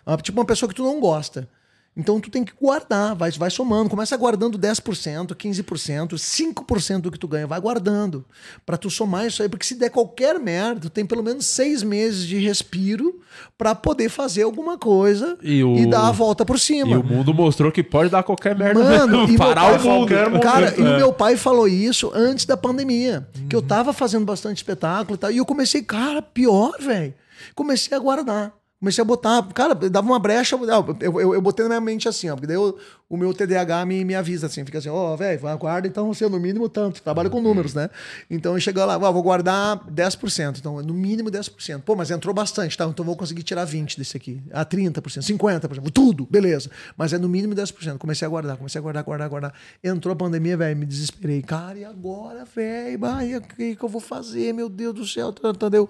Ah, 0.06 0.16
Tipo 0.18 0.40
uma 0.40 0.46
pessoa 0.46 0.70
que 0.70 0.76
tu 0.76 0.84
não 0.84 1.00
gosta. 1.00 1.50
Então 1.98 2.20
tu 2.20 2.30
tem 2.30 2.44
que 2.46 2.54
guardar, 2.62 3.16
vai, 3.16 3.32
vai 3.32 3.50
somando, 3.50 3.90
começa 3.90 4.16
guardando 4.16 4.58
10%, 4.58 5.34
15%, 5.34 6.14
5% 6.14 7.02
do 7.02 7.12
que 7.12 7.18
tu 7.18 7.28
ganha, 7.28 7.48
vai 7.48 7.60
guardando. 7.60 8.24
Pra 8.66 8.78
tu 8.78 8.88
somar 8.90 9.26
isso 9.26 9.42
aí, 9.42 9.50
porque 9.50 9.66
se 9.66 9.74
der 9.76 9.90
qualquer 9.90 10.40
merda, 10.40 10.82
tu 10.82 10.90
tem 10.92 11.06
pelo 11.06 11.24
menos 11.24 11.46
seis 11.48 11.82
meses 11.82 12.26
de 12.28 12.38
respiro 12.38 13.20
pra 13.58 13.74
poder 13.74 14.10
fazer 14.10 14.44
alguma 14.44 14.78
coisa 14.78 15.38
E, 15.42 15.64
o... 15.64 15.90
dar 15.90 16.08
a 16.08 16.12
volta 16.12 16.46
por 16.46 16.60
cima. 16.60 16.92
E 16.92 16.98
o 16.98 17.04
mundo 17.04 17.34
mostrou 17.34 17.72
que 17.72 17.82
pode 17.84 18.10
dar 18.12 18.22
qualquer 18.22 18.56
merda 18.56 18.80
Mano, 18.84 19.18
mesmo. 19.22 19.34
e 19.34 19.38
Parar 19.38 19.80
o 19.80 19.84
mundo. 19.84 20.08
Cara, 20.42 20.76
e 20.78 20.82
o 20.82 20.88
É. 20.88 20.98
meu 20.98 21.12
pai 21.12 21.36
falou 21.36 21.68
isso 21.68 22.12
antes 22.14 22.46
da 22.46 22.56
pandemia. 22.56 23.28
Que 23.50 23.56
eu 23.56 23.62
tava 23.62 23.92
fazendo 23.92 24.26
bastante 24.26 24.58
espetáculo 24.58 25.16
e 25.16 25.18
tal. 25.18 25.32
E 25.32 25.38
eu 25.38 25.46
comecei, 25.46 25.82
cara, 25.82 26.22
pior, 26.22 26.74
velho. 26.80 27.14
Comecei 27.56 27.96
a 27.98 28.00
guardar. 28.00 28.54
Comecei 28.80 29.02
a 29.02 29.06
botar, 29.06 29.42
cara, 29.54 29.74
dava 29.74 30.06
uma 30.06 30.20
brecha, 30.20 30.56
eu, 30.56 31.20
eu, 31.20 31.34
eu- 31.34 31.42
botei 31.42 31.64
na 31.66 31.70
minha 31.70 31.82
mente 31.82 32.08
assim, 32.08 32.30
ó, 32.30 32.36
porque 32.36 32.46
daí 32.46 32.56
eu- 32.56 32.78
o 33.10 33.18
meu 33.18 33.34
TDAH 33.34 33.84
me, 33.88 34.06
me 34.06 34.14
avisa 34.14 34.46
assim, 34.46 34.64
fica 34.64 34.78
assim, 34.78 34.90
ó, 34.90 35.16
velho, 35.16 35.40
vai, 35.40 35.58
guarda 35.58 35.88
então, 35.88 36.12
assim, 36.12 36.30
no 36.30 36.40
mínimo 36.40 36.70
tanto, 36.70 37.02
trabalho 37.02 37.30
com 37.32 37.42
números, 37.42 37.74
né? 37.74 37.90
Então 38.30 38.54
eu 38.54 38.60
chego 38.60 38.80
lá, 38.86 38.96
vou 38.98 39.24
guardar 39.24 39.78
10%, 39.90 40.60
então 40.60 40.80
no 40.84 40.94
mínimo 40.94 41.32
10%. 41.32 41.82
Pô, 41.82 41.96
mas 41.96 42.12
entrou 42.12 42.36
bastante, 42.36 42.78
tá? 42.78 42.86
Então 42.86 43.04
vou 43.04 43.16
conseguir 43.16 43.42
tirar 43.42 43.66
20 43.66 43.98
desse 43.98 44.16
aqui, 44.16 44.44
a 44.52 44.64
30%, 44.64 45.24
50%, 45.24 45.90
tudo, 45.92 46.28
beleza. 46.30 46.70
Mas 46.96 47.14
é 47.14 47.18
no 47.18 47.28
mínimo 47.28 47.56
10%. 47.56 47.98
Comecei 47.98 48.28
a 48.28 48.30
guardar, 48.30 48.58
comecei 48.58 48.78
a 48.78 48.82
guardar, 48.82 49.04
guardar, 49.04 49.28
guardar. 49.30 49.54
Entrou 49.84 50.14
a 50.14 50.16
pandemia, 50.16 50.56
velho, 50.56 50.78
me 50.78 50.86
desesperei. 50.86 51.42
Cara, 51.42 51.80
e 51.80 51.84
agora, 51.86 52.46
velho? 52.46 53.00
O 53.38 53.42
que, 53.42 53.76
que 53.76 53.84
eu 53.84 53.90
vou 53.90 54.02
fazer? 54.02 54.54
Meu 54.54 54.70
Deus 54.70 54.94
do 54.94 55.08
céu, 55.08 55.34
entendeu? 55.44 55.90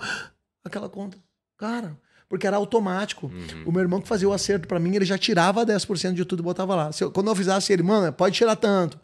Aquela 0.63 0.87
conta. 0.87 1.17
Cara, 1.57 1.97
porque 2.29 2.45
era 2.47 2.57
automático. 2.57 3.31
O 3.65 3.71
meu 3.71 3.81
irmão 3.81 4.01
que 4.01 4.07
fazia 4.07 4.27
o 4.27 4.33
acerto 4.33 4.67
pra 4.67 4.79
mim, 4.79 4.95
ele 4.95 5.05
já 5.05 5.17
tirava 5.17 5.65
10% 5.65 6.13
de 6.13 6.25
tudo 6.25 6.41
e 6.41 6.43
botava 6.43 6.75
lá. 6.75 6.91
Se 6.91 7.03
eu- 7.03 7.11
quando 7.11 7.27
eu 7.27 7.31
avisasse 7.31 7.71
ele, 7.71 7.83
mano, 7.83 8.11
pode 8.13 8.35
tirar 8.35 8.55
tanto. 8.55 8.99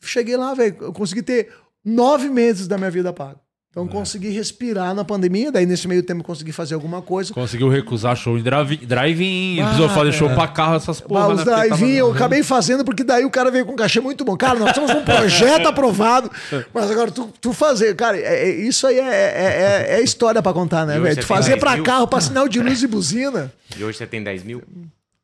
Cheguei 0.00 0.36
lá, 0.36 0.54
velho, 0.54 0.76
eu 0.80 0.92
consegui 0.92 1.22
ter 1.22 1.52
nove 1.84 2.28
meses 2.28 2.68
da 2.68 2.78
minha 2.78 2.90
vida 2.90 3.12
pago. 3.12 3.40
Então 3.70 3.86
consegui 3.86 4.30
respirar 4.30 4.94
na 4.94 5.04
pandemia, 5.04 5.52
daí 5.52 5.66
nesse 5.66 5.86
meio 5.86 6.02
tempo 6.02 6.24
consegui 6.24 6.52
fazer 6.52 6.74
alguma 6.74 7.02
coisa. 7.02 7.34
Conseguiu 7.34 7.68
recusar 7.68 8.16
show 8.16 8.38
em 8.38 8.42
drive- 8.42 8.78
drive-in, 8.84 9.60
Ah, 9.60 9.64
precisou 9.66 9.88
fazer 9.90 10.12
show 10.12 10.28
é. 10.30 10.34
pra 10.34 10.48
carro, 10.48 10.76
essas 10.76 11.00
porra. 11.02 11.28
Mas 11.28 11.40
os 11.40 11.44
né? 11.44 11.52
Drive-in 11.52 11.70
tava- 11.78 11.86
eu 11.92 12.12
acabei 12.12 12.42
fazendo 12.42 12.82
porque 12.84 13.04
daí 13.04 13.24
o 13.26 13.30
cara 13.30 13.50
veio 13.50 13.66
com 13.66 13.72
um 13.72 13.76
cachê 13.76 14.00
muito 14.00 14.24
bom. 14.24 14.36
Cara, 14.38 14.58
nós 14.58 14.72
temos 14.72 14.90
um 14.90 15.04
projeto 15.04 15.66
aprovado, 15.68 16.30
mas 16.72 16.90
agora 16.90 17.10
tu, 17.10 17.30
tu 17.40 17.52
fazer, 17.52 17.94
cara, 17.94 18.16
é- 18.16 18.48
é- 18.48 18.54
isso 18.56 18.86
aí 18.86 18.98
é, 18.98 19.02
é, 19.02 19.86
é- 19.92 19.98
é 19.98 20.02
história 20.02 20.42
pra 20.42 20.52
contar, 20.54 20.86
né, 20.86 20.98
velho? 20.98 21.16
Tu 21.16 21.26
fazer 21.26 21.50
10 21.50 21.60
pra 21.60 21.74
mil? 21.74 21.84
carro, 21.84 22.08
pra 22.08 22.20
sinal 22.22 22.48
de 22.48 22.60
luz 22.60 22.82
e 22.82 22.86
buzina. 22.86 23.52
E 23.78 23.84
hoje 23.84 23.98
você 23.98 24.06
tem 24.06 24.22
10 24.22 24.42
mil? 24.44 24.62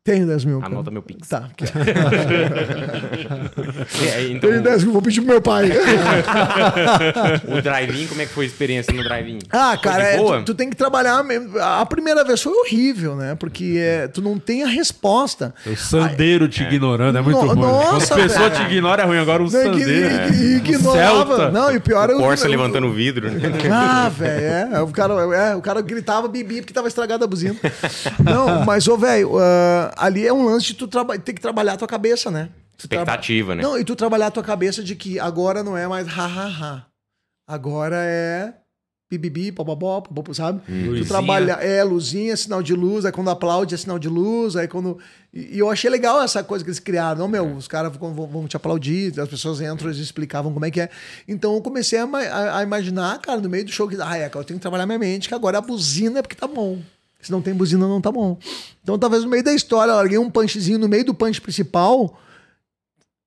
Tenho 0.04 0.26
10 0.26 0.44
mil. 0.44 0.60
cara. 0.60 0.70
Anota 0.70 0.90
meu 0.90 1.00
pix. 1.00 1.26
Tá. 1.28 1.48
É, 4.14 4.24
então, 4.28 4.50
Tenho 4.50 4.62
10 4.62 4.84
mil, 4.84 4.92
vou 4.92 5.00
pedir 5.02 5.20
pro 5.22 5.30
meu 5.30 5.40
pai. 5.40 5.70
o 7.48 7.62
drive-in, 7.62 8.06
como 8.06 8.20
é 8.22 8.26
que 8.26 8.32
foi 8.32 8.44
a 8.44 8.48
experiência 8.48 8.92
no 8.92 9.02
drive-in? 9.02 9.38
Ah, 9.50 9.76
cara, 9.80 10.02
é, 10.02 10.16
boa? 10.18 10.38
tu, 10.40 10.44
tu 10.46 10.54
tem 10.54 10.68
que 10.70 10.76
trabalhar. 10.76 11.22
mesmo. 11.22 11.58
A 11.58 11.84
primeira 11.86 12.22
vez 12.24 12.42
foi 12.42 12.52
horrível, 12.52 13.16
né? 13.16 13.34
Porque 13.38 13.76
é, 13.78 14.08
tu 14.08 14.20
não 14.20 14.38
tem 14.38 14.62
a 14.62 14.66
resposta. 14.66 15.54
O 15.66 15.74
sandeiro 15.76 16.48
te 16.48 16.62
ignorando 16.62 17.16
é 17.18 17.22
muito 17.22 17.40
No- 17.40 17.46
ruim. 17.54 17.60
nossa, 17.60 18.08
Quando 18.14 18.20
a 18.20 18.22
pessoa 18.24 18.50
velho. 18.50 18.64
te 18.66 18.72
ignora 18.72 19.02
é 19.02 19.06
ruim, 19.06 19.18
agora 19.18 19.42
o 19.42 19.50
Não, 19.50 19.60
ig- 19.60 19.80
sandeiro. 19.80 20.14
ig- 20.34 20.54
é. 20.54 20.56
ignorava. 20.56 21.50
Não, 21.50 21.72
e 21.72 21.76
o 21.76 21.80
pior 21.80 22.10
é 22.10 22.14
O 22.14 22.18
Corsa 22.18 22.46
levantando 22.48 22.86
o 22.88 22.92
vidro. 22.92 23.30
né? 23.30 23.40
Ah, 23.72 24.08
velho, 24.08 24.74
é. 24.76 24.82
O 24.82 24.88
cara, 24.88 25.14
é, 25.34 25.54
o 25.56 25.60
cara 25.62 25.80
gritava 25.80 26.28
bibi 26.28 26.60
porque 26.60 26.72
tava 26.72 26.88
estragada 26.88 27.24
a 27.24 27.28
buzina. 27.28 27.56
Não, 28.22 28.64
mas, 28.64 28.86
ô, 28.88 28.96
velho, 28.96 29.38
ah, 29.38 29.92
ali 29.96 30.26
é 30.26 30.32
um 30.32 30.44
lance 30.44 30.66
de 30.66 30.74
tu 30.74 30.88
ter 30.88 31.32
que 31.32 31.40
trabalhar 31.40 31.74
a 31.74 31.76
tua 31.76 31.88
cabeça, 31.88 32.30
né? 32.30 32.50
Tu 32.76 32.84
Expectativa, 32.84 33.54
né? 33.54 33.62
Não, 33.62 33.78
e 33.78 33.84
tu 33.84 33.94
trabalhar 33.94 34.26
a 34.26 34.30
tua 34.30 34.42
cabeça 34.42 34.82
de 34.82 34.96
que 34.96 35.18
agora 35.20 35.62
não 35.62 35.76
é 35.76 35.86
mais 35.86 36.06
ha-ha-ha. 36.08 36.86
Agora 37.46 37.96
é 38.00 38.54
bibibi, 39.10 39.52
popopó, 39.52 40.00
popopó, 40.00 40.32
sabe? 40.32 40.60
Tu 40.66 40.72
Luzinha. 40.72 41.06
trabalha, 41.06 41.52
é, 41.60 41.84
luzinha, 41.84 42.36
sinal 42.36 42.62
de 42.62 42.74
luz, 42.74 43.04
aí 43.04 43.12
quando 43.12 43.30
aplaude 43.30 43.72
é 43.74 43.78
sinal 43.78 43.98
de 43.98 44.08
luz, 44.08 44.56
aí 44.56 44.66
quando... 44.66 44.98
E, 45.32 45.54
e 45.56 45.58
eu 45.60 45.70
achei 45.70 45.88
legal 45.88 46.20
essa 46.20 46.42
coisa 46.42 46.64
que 46.64 46.70
eles 46.70 46.80
criaram. 46.80 47.20
Não, 47.20 47.28
meu, 47.28 47.46
os 47.54 47.68
caras 47.68 47.94
vão, 47.96 48.12
vão- 48.12 48.48
te 48.48 48.56
aplaudir, 48.56 49.18
as 49.20 49.28
pessoas 49.28 49.60
entram, 49.60 49.88
eles 49.88 50.00
explicavam 50.00 50.52
como 50.52 50.64
é 50.64 50.70
que 50.70 50.80
é. 50.80 50.88
Então 51.28 51.54
eu 51.54 51.60
comecei 51.60 51.98
a, 51.98 52.04
a- 52.06 52.58
a 52.58 52.62
imaginar, 52.64 53.20
cara, 53.20 53.40
no 53.40 53.48
meio 53.48 53.64
do 53.64 53.70
show, 53.70 53.86
que, 53.86 53.96
ah, 54.00 54.18
é, 54.18 54.26
eu 54.26 54.42
tenho 54.44 54.58
que 54.58 54.62
trabalhar 54.62 54.86
minha 54.86 54.98
mente, 54.98 55.28
que 55.28 55.34
agora 55.34 55.58
a 55.58 55.60
buzina 55.60 56.18
é 56.18 56.22
porque 56.22 56.34
tá 56.34 56.48
bom. 56.48 56.80
Se 57.24 57.32
não 57.32 57.40
tem 57.40 57.54
buzina, 57.54 57.88
não 57.88 58.00
tá 58.00 58.12
bom. 58.12 58.38
Então, 58.82 58.98
talvez 58.98 59.24
no 59.24 59.30
meio 59.30 59.42
da 59.42 59.52
história, 59.54 59.90
eu 59.90 59.96
larguei 59.96 60.18
um 60.18 60.30
punchzinho 60.30 60.78
no 60.78 60.88
meio 60.88 61.04
do 61.04 61.14
punch 61.14 61.40
principal. 61.40 62.18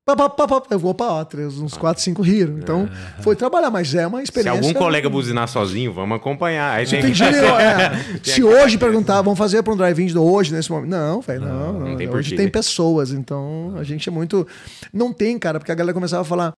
Pá, 0.06 0.16
pá, 0.16 0.30
pá, 0.30 0.48
pá, 0.48 0.62
eu 0.70 0.80
vou 0.80 0.94
pra 0.94 1.12
outra. 1.12 1.42
Uns 1.48 1.76
4, 1.76 2.02
5 2.02 2.22
riram. 2.22 2.58
Então, 2.60 2.88
foi 3.20 3.36
trabalhar, 3.36 3.70
mas 3.70 3.94
é 3.94 4.08
uma 4.08 4.20
Se 4.20 4.24
experiência. 4.26 4.62
algum 4.62 4.74
colega 4.74 5.10
buzinar 5.10 5.50
sozinho, 5.50 5.92
vamos 5.92 6.16
acompanhar. 6.16 6.78
Aí 6.78 6.86
Se, 6.88 7.02
tem 7.02 7.12
que- 7.12 7.22
é. 7.26 7.90
Tem 8.24 8.34
Se 8.34 8.42
hoje 8.42 8.78
perguntar, 8.78 9.22
vamos 9.22 9.38
fazer 9.38 9.62
para 9.64 9.74
um 9.74 9.76
drive-in 9.76 10.18
hoje, 10.18 10.54
nesse 10.54 10.72
momento. 10.72 10.92
Não, 10.92 11.20
velho, 11.20 11.42
não. 11.42 11.74
não, 11.74 11.90
não 11.90 11.98
tem 11.98 12.08
hoje 12.08 12.38
tem 12.38 12.48
pessoas, 12.50 13.12
então 13.12 13.74
a 13.76 13.84
gente 13.84 14.08
é 14.08 14.12
muito. 14.12 14.48
Não 14.94 15.12
tem, 15.12 15.38
cara, 15.38 15.60
porque 15.60 15.74
a 15.74 15.76
galera 15.76 15.94
começava 15.94 16.22
a 16.22 16.26
falar. 16.26 16.54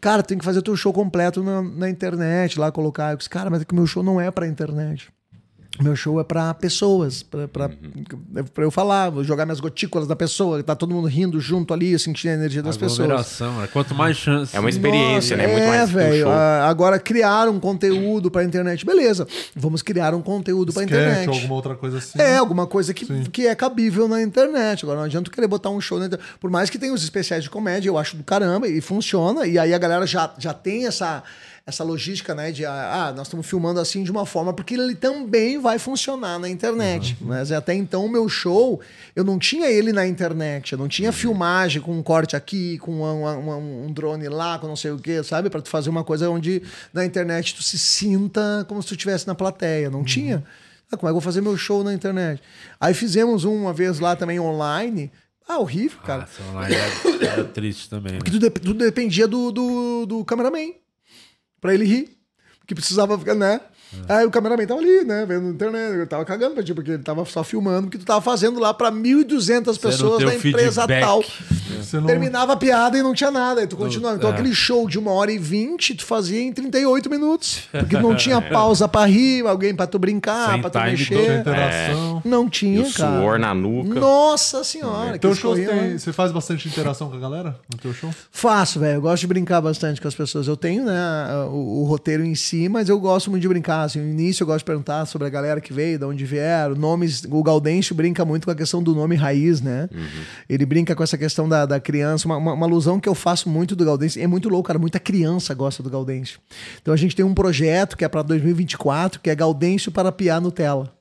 Cara, 0.00 0.24
tem 0.24 0.36
que 0.36 0.44
fazer 0.44 0.60
teu 0.60 0.74
show 0.74 0.92
completo 0.92 1.44
na, 1.44 1.62
na 1.62 1.88
internet, 1.88 2.58
lá 2.58 2.72
colocar. 2.72 3.12
Eu 3.12 3.16
disse, 3.18 3.30
cara, 3.30 3.50
mas 3.50 3.62
é 3.62 3.64
que 3.64 3.72
o 3.72 3.76
meu 3.76 3.86
show 3.86 4.02
não 4.02 4.20
é 4.20 4.32
pra 4.32 4.48
internet. 4.48 5.08
Meu 5.82 5.96
show 5.96 6.20
é 6.20 6.24
pra 6.24 6.54
pessoas, 6.54 7.24
pra, 7.24 7.48
pra, 7.48 7.68
pra 8.54 8.62
eu 8.64 8.70
falar, 8.70 9.10
vou 9.10 9.24
jogar 9.24 9.44
minhas 9.44 9.58
gotículas 9.58 10.06
da 10.06 10.14
pessoa, 10.14 10.62
tá 10.62 10.76
todo 10.76 10.94
mundo 10.94 11.08
rindo 11.08 11.40
junto 11.40 11.74
ali, 11.74 11.98
sentir 11.98 12.28
a 12.28 12.34
energia 12.34 12.62
das 12.62 12.76
pessoas. 12.76 13.08
Né? 13.40 13.68
Quanto 13.72 13.92
mais 13.92 14.16
chance. 14.16 14.56
É 14.56 14.60
uma 14.60 14.70
experiência, 14.70 15.36
né? 15.36 15.48
Muito 15.48 15.62
É, 15.64 15.68
mais 15.68 15.90
um 15.90 15.92
velho. 15.92 16.22
show. 16.22 16.30
a- 16.32 16.68
Agora 16.68 16.98
criar 17.00 17.48
um 17.48 17.58
conteúdo 17.58 18.30
pra 18.30 18.44
internet. 18.44 18.86
Beleza, 18.86 19.26
vamos 19.56 19.82
criar 19.82 20.14
um 20.14 20.22
conteúdo 20.22 20.72
pra 20.72 20.84
Sketch 20.84 20.96
internet. 21.00 21.28
ou 21.28 21.34
alguma 21.34 21.54
outra 21.54 21.74
coisa 21.74 21.98
assim. 21.98 22.20
É, 22.20 22.36
alguma 22.36 22.66
coisa 22.68 22.94
que, 22.94 23.28
que 23.30 23.46
é 23.48 23.54
cabível 23.56 24.06
na 24.06 24.22
internet. 24.22 24.84
Agora, 24.84 24.98
não 25.00 25.06
adianta 25.06 25.28
tu 25.28 25.34
querer 25.34 25.48
botar 25.48 25.70
um 25.70 25.80
show 25.80 25.98
na 25.98 26.06
internet. 26.06 26.28
Por 26.40 26.50
mais 26.50 26.70
que 26.70 26.78
tenha 26.78 26.92
os 26.94 27.02
especiais 27.02 27.42
de 27.42 27.50
comédia, 27.50 27.88
eu 27.88 27.98
acho 27.98 28.16
do 28.16 28.22
caramba 28.22 28.68
e 28.68 28.80
funciona. 28.80 29.44
E 29.46 29.58
aí 29.58 29.74
a 29.74 29.78
galera 29.78 30.06
já, 30.06 30.32
já 30.38 30.54
tem 30.54 30.86
essa, 30.86 31.22
essa 31.66 31.82
logística, 31.82 32.34
né? 32.34 32.52
De, 32.52 32.64
ah, 32.66 33.12
nós 33.16 33.26
estamos 33.26 33.46
filmando 33.46 33.80
assim 33.80 34.04
de 34.04 34.10
uma 34.10 34.26
forma, 34.26 34.52
porque 34.52 34.74
ele 34.74 34.94
também 34.94 35.58
vai 35.58 35.78
funcionar 35.78 36.38
na 36.38 36.46
internet. 36.48 37.16
Mas 37.20 37.50
até 37.50 37.72
então, 37.74 38.04
o 38.04 38.08
meu 38.10 38.28
show, 38.28 38.80
eu 39.16 39.24
não 39.24 39.38
tinha 39.38 39.70
ele 39.70 39.90
na 39.92 40.06
internet. 40.06 40.72
Eu 40.72 40.78
não 40.78 40.88
tinha 40.88 41.10
filmagem 41.10 41.80
com 41.80 41.92
um 41.98 42.02
corte 42.02 42.36
aqui, 42.36 42.76
com 42.78 43.00
uma- 43.00 43.32
uma- 43.36 43.56
um 43.56 43.90
drone 43.92 44.28
lá, 44.28 44.58
com 44.58 44.66
não 44.66 44.76
sei 44.76 44.90
o 44.90 44.98
quê, 44.98 45.22
sabe? 45.22 45.48
Pra 45.48 45.62
tu 45.62 45.70
fazer 45.70 45.88
uma 45.88 46.04
coisa 46.04 46.28
onde 46.28 46.62
na 46.92 47.02
internet 47.04 47.54
tu 47.54 47.62
se 47.62 47.78
sinta 47.78 48.64
como 48.68 48.82
se 48.82 48.88
tu 48.88 48.94
estivesse 48.94 49.26
na 49.26 49.34
plateia. 49.34 49.88
Não 49.88 50.04
tinha. 50.04 50.44
Ah, 50.92 50.96
como 50.98 51.08
é 51.08 51.10
que 51.10 51.10
eu 51.10 51.14
vou 51.14 51.20
fazer 51.22 51.40
meu 51.40 51.56
show 51.56 51.82
na 51.82 51.94
internet? 51.94 52.42
Aí 52.78 52.92
fizemos 52.92 53.44
um 53.44 53.54
uma 53.62 53.72
vez 53.72 54.00
lá 54.00 54.14
também 54.14 54.38
online. 54.38 55.10
Ah, 55.48 55.58
horrível, 55.58 55.98
cara. 56.04 56.24
Essa 56.24 56.42
online 56.50 56.74
era, 56.74 57.26
era 57.32 57.44
triste 57.44 57.88
também. 57.88 58.12
né? 58.12 58.18
Porque 58.18 58.30
tudo, 58.30 58.40
dep- 58.42 58.58
tudo 58.62 58.78
dependia 58.78 59.26
do, 59.26 59.50
do, 59.50 60.06
do 60.06 60.24
cameraman. 60.26 60.72
Pra 61.64 61.72
ele 61.72 61.86
rir. 61.86 62.10
Porque 62.60 62.74
precisava 62.74 63.18
ficar, 63.18 63.34
né? 63.34 63.58
Aí 64.06 64.26
o 64.26 64.30
cameraman 64.30 64.66
tava 64.66 64.80
ali, 64.82 65.02
né? 65.02 65.24
Vendo 65.24 65.44
na 65.44 65.50
internet. 65.50 65.94
Ele 65.94 66.04
tava 66.04 66.22
cagando 66.22 66.52
pra 66.52 66.62
ti, 66.62 66.74
porque 66.74 66.90
ele 66.90 67.02
tava 67.02 67.24
só 67.24 67.42
filmando 67.42 67.86
o 67.86 67.90
que 67.90 67.96
tu 67.96 68.04
tava 68.04 68.20
fazendo 68.20 68.60
lá 68.60 68.74
pra 68.74 68.92
1.200 68.92 69.80
pessoas 69.80 70.22
da 70.22 70.34
empresa 70.34 70.82
feedback. 70.82 71.00
tal. 71.00 71.24
Você 71.84 71.98
não- 72.00 72.06
Terminava 72.06 72.52
a 72.54 72.56
piada 72.56 72.96
e 72.98 73.02
não 73.02 73.14
tinha 73.14 73.30
nada. 73.30 73.60
Aí 73.60 73.66
tu 73.66 73.76
continuava. 73.76 74.16
Então 74.16 74.30
é. 74.30 74.32
aquele 74.32 74.54
show 74.54 74.88
de 74.88 74.98
uma 74.98 75.12
hora 75.12 75.30
e 75.30 75.38
vinte, 75.38 75.94
tu 75.94 76.04
fazia 76.04 76.40
em 76.40 76.52
38 76.52 77.08
minutos. 77.10 77.62
Porque 77.70 77.98
não 77.98 78.14
tinha 78.16 78.40
pausa 78.50 78.88
pra 78.88 79.04
rir, 79.06 79.46
alguém 79.46 79.74
pra 79.74 79.86
tu 79.86 79.98
brincar, 79.98 80.52
Sem 80.52 80.60
pra 80.60 80.70
tu 80.70 80.78
mexer. 80.80 81.40
interação. 81.40 82.22
Não 82.24 82.48
tinha, 82.48 82.80
E 82.80 82.82
o 82.88 82.92
cara. 82.92 83.20
suor 83.20 83.38
na 83.38 83.54
nuca. 83.54 84.00
Nossa 84.00 84.64
senhora. 84.64 85.18
Teu 85.18 85.30
que 85.32 85.36
show 85.36 85.54
tem, 85.54 85.98
você 85.98 86.12
faz 86.12 86.32
bastante 86.32 86.68
interação 86.68 87.08
com 87.10 87.16
a 87.16 87.20
galera 87.20 87.56
no 87.72 87.78
teu 87.78 87.92
show? 87.92 88.10
Faço, 88.30 88.80
velho. 88.80 88.96
Eu 88.96 89.02
gosto 89.02 89.20
de 89.22 89.26
brincar 89.26 89.60
bastante 89.60 90.00
com 90.00 90.08
as 90.08 90.14
pessoas. 90.14 90.46
Eu 90.48 90.56
tenho, 90.56 90.84
né, 90.84 90.94
o, 91.50 91.82
o 91.82 91.84
roteiro 91.84 92.24
em 92.24 92.34
si, 92.34 92.68
mas 92.68 92.88
eu 92.88 92.98
gosto 92.98 93.30
muito 93.30 93.42
de 93.42 93.48
brincar. 93.48 93.82
Assim, 93.82 94.00
no 94.00 94.08
início 94.08 94.42
eu 94.42 94.46
gosto 94.46 94.58
de 94.60 94.64
perguntar 94.64 95.04
sobre 95.06 95.26
a 95.26 95.30
galera 95.30 95.60
que 95.60 95.72
veio, 95.72 95.98
de 95.98 96.04
onde 96.04 96.24
vieram, 96.24 96.74
nomes. 96.74 97.24
O 97.30 97.42
Gaudêncio 97.42 97.94
brinca 97.94 98.24
muito 98.24 98.44
com 98.44 98.50
a 98.50 98.54
questão 98.54 98.82
do 98.82 98.94
nome 98.94 99.14
raiz, 99.16 99.60
né? 99.60 99.88
Ele 100.48 100.64
brinca 100.64 100.94
com 100.94 101.02
essa 101.02 101.18
questão 101.18 101.48
da, 101.48 101.66
da 101.66 101.73
criança. 101.80 102.26
Uma, 102.26 102.36
uma, 102.36 102.52
uma 102.54 102.66
alusão 102.66 103.00
que 103.00 103.08
eu 103.08 103.14
faço 103.14 103.48
muito 103.48 103.76
do 103.76 103.84
Gaudêncio. 103.84 104.22
É 104.22 104.26
muito 104.26 104.48
louco, 104.48 104.66
cara. 104.66 104.78
Muita 104.78 104.98
criança 104.98 105.54
gosta 105.54 105.82
do 105.82 105.90
Gaudêncio. 105.90 106.40
Então 106.80 106.92
a 106.92 106.96
gente 106.96 107.14
tem 107.14 107.24
um 107.24 107.34
projeto 107.34 107.96
que 107.96 108.04
é 108.04 108.08
para 108.08 108.22
2024, 108.22 109.20
que 109.20 109.30
é 109.30 109.34
Gaudêncio 109.34 109.92
para 109.92 110.10
piar 110.12 110.40
Nutella. 110.40 110.92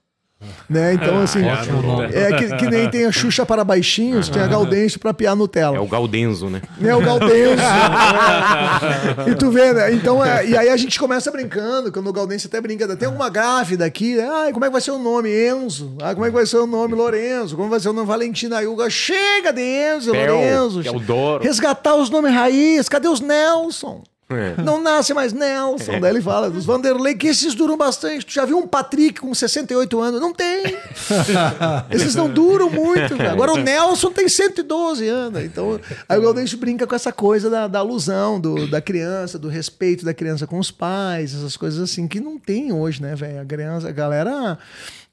Né? 0.69 0.93
Então, 0.93 1.21
assim, 1.21 1.43
Ótimo 1.45 1.81
nome. 1.81 2.13
é 2.13 2.33
que, 2.33 2.55
que 2.55 2.67
nem 2.67 2.89
tem 2.89 3.05
a 3.05 3.11
Xuxa 3.11 3.45
para 3.45 3.63
baixinhos, 3.63 4.29
tem 4.29 4.41
a 4.41 4.47
Gaudêncio 4.47 4.99
para 4.99 5.13
piar 5.13 5.35
Nutella. 5.35 5.77
É 5.77 5.79
o 5.79 5.87
Gaudenzo, 5.87 6.49
né? 6.49 6.61
É 6.83 6.95
o 6.95 7.01
Galdense. 7.01 7.63
e 9.29 9.35
tu 9.35 9.51
vê, 9.51 9.73
né? 9.73 9.93
Então, 9.93 10.23
é, 10.23 10.45
e 10.47 10.57
aí 10.57 10.69
a 10.69 10.77
gente 10.77 10.99
começa 10.99 11.31
brincando, 11.31 11.91
quando 11.91 12.07
o 12.07 12.13
Galdense 12.13 12.47
até 12.47 12.59
brinca, 12.61 12.87
tem 12.95 13.07
alguma 13.07 13.29
grávida 13.29 13.85
aqui, 13.85 14.15
né? 14.15 14.27
Ai, 14.31 14.53
como 14.53 14.65
é 14.65 14.67
que 14.67 14.73
vai 14.73 14.81
ser 14.81 14.91
o 14.91 14.99
nome? 14.99 15.29
Enzo. 15.29 15.95
Ah, 16.01 16.13
como 16.13 16.25
é 16.25 16.29
que 16.29 16.35
vai 16.35 16.45
ser 16.45 16.57
o 16.57 16.67
nome? 16.67 16.95
Lorenzo. 16.95 17.55
Como 17.55 17.69
vai 17.69 17.79
ser 17.79 17.89
o 17.89 17.93
nome? 17.93 18.07
Valentina 18.07 18.61
Yuga. 18.61 18.89
Chega 18.89 19.51
de 19.51 19.61
Enzo, 19.61 20.11
Theo, 20.11 20.35
Lorenzo. 20.35 20.83
Teodoro. 20.83 21.43
Resgatar 21.43 21.95
os 21.95 22.09
nomes 22.09 22.33
raiz. 22.33 22.87
Cadê 22.89 23.07
os 23.07 23.19
Nelson? 23.19 24.03
É. 24.35 24.55
Não 24.61 24.81
nasce 24.81 25.13
mais 25.13 25.33
Nelson. 25.33 25.99
Daí 25.99 26.11
ele 26.11 26.21
fala 26.21 26.49
dos 26.49 26.65
Vanderlei, 26.65 27.15
que 27.15 27.27
esses 27.27 27.53
duram 27.53 27.77
bastante. 27.77 28.25
Tu 28.25 28.33
já 28.33 28.45
viu 28.45 28.57
um 28.57 28.67
Patrick 28.67 29.19
com 29.19 29.33
68 29.33 30.01
anos? 30.01 30.21
Não 30.21 30.33
tem. 30.33 30.63
Esses 31.91 32.15
não 32.15 32.29
duram 32.29 32.69
muito. 32.69 33.15
cara. 33.17 33.31
Agora 33.31 33.53
o 33.53 33.57
Nelson 33.57 34.11
tem 34.11 34.27
112 34.27 35.07
anos. 35.07 35.43
Então, 35.43 35.79
aí 36.07 36.17
o 36.17 36.21
Gaudêncio 36.21 36.57
brinca 36.57 36.85
com 36.87 36.95
essa 36.95 37.11
coisa 37.11 37.49
da, 37.49 37.67
da 37.67 37.79
alusão 37.79 38.39
do, 38.39 38.67
da 38.67 38.81
criança, 38.81 39.37
do 39.37 39.47
respeito 39.47 40.05
da 40.05 40.13
criança 40.13 40.47
com 40.47 40.59
os 40.59 40.71
pais, 40.71 41.33
essas 41.33 41.57
coisas 41.57 41.79
assim 41.79 42.07
que 42.07 42.19
não 42.19 42.37
tem 42.37 42.71
hoje, 42.71 43.01
né, 43.01 43.15
velho? 43.15 43.41
A 43.41 43.45
criança, 43.45 43.89
a 43.89 43.91
galera. 43.91 44.57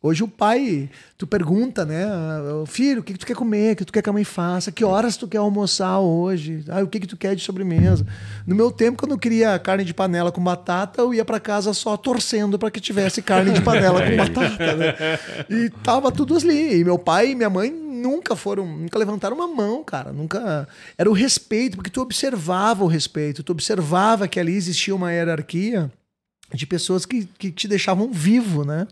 Hoje 0.02 0.24
o 0.24 0.28
pai, 0.28 0.88
tu 1.18 1.26
pergunta, 1.26 1.84
né? 1.84 2.06
"Ah, 2.06 2.64
Filho, 2.66 3.00
o 3.00 3.04
que, 3.04 3.12
que 3.12 3.18
tu 3.18 3.26
quer 3.26 3.36
comer? 3.36 3.74
O 3.74 3.76
que 3.76 3.84
tu 3.84 3.92
quer 3.92 4.00
que 4.00 4.08
a 4.08 4.12
mãe 4.14 4.24
faça? 4.24 4.72
Que 4.72 4.82
horas 4.82 5.14
tu 5.18 5.28
quer 5.28 5.36
almoçar 5.36 5.98
hoje? 5.98 6.64
Ah, 6.70 6.82
o 6.82 6.86
que, 6.88 7.00
que 7.00 7.06
tu 7.06 7.18
quer 7.18 7.36
de 7.36 7.42
sobremesa? 7.42 8.06
No 8.46 8.54
meu 8.56 8.70
tempo, 8.70 8.96
quando 8.98 9.10
eu 9.12 9.18
queria 9.18 9.58
carne 9.58 9.84
de 9.84 9.92
panela 9.92 10.32
com 10.32 10.42
batata, 10.42 11.02
eu 11.02 11.12
ia 11.12 11.22
pra 11.22 11.38
casa 11.38 11.74
só 11.74 11.98
torcendo 11.98 12.58
pra 12.58 12.70
que 12.70 12.80
tivesse 12.80 13.20
carne 13.20 13.52
de 13.52 13.60
panela 13.60 14.00
com 14.02 14.16
batata, 14.16 14.74
né? 14.74 14.94
E 15.50 15.68
tava 15.84 16.10
tudo 16.10 16.34
ali. 16.34 16.80
E 16.80 16.84
meu 16.84 16.98
pai 16.98 17.32
e 17.32 17.34
minha 17.34 17.50
mãe 17.50 17.70
nunca 17.70 18.34
foram, 18.34 18.64
nunca 18.66 18.98
levantaram 18.98 19.36
uma 19.36 19.48
mão, 19.48 19.84
cara. 19.84 20.14
Nunca. 20.14 20.66
Era 20.96 21.10
o 21.10 21.12
respeito, 21.12 21.76
porque 21.76 21.90
tu 21.90 22.00
observava 22.00 22.82
o 22.84 22.86
respeito, 22.86 23.42
tu 23.42 23.52
observava 23.52 24.26
que 24.26 24.40
ali 24.40 24.54
existia 24.54 24.94
uma 24.94 25.12
hierarquia 25.12 25.92
de 26.52 26.66
pessoas 26.66 27.06
que, 27.06 27.26
que 27.38 27.52
te 27.52 27.68
deixavam 27.68 28.10
vivo, 28.12 28.64
né? 28.64 28.86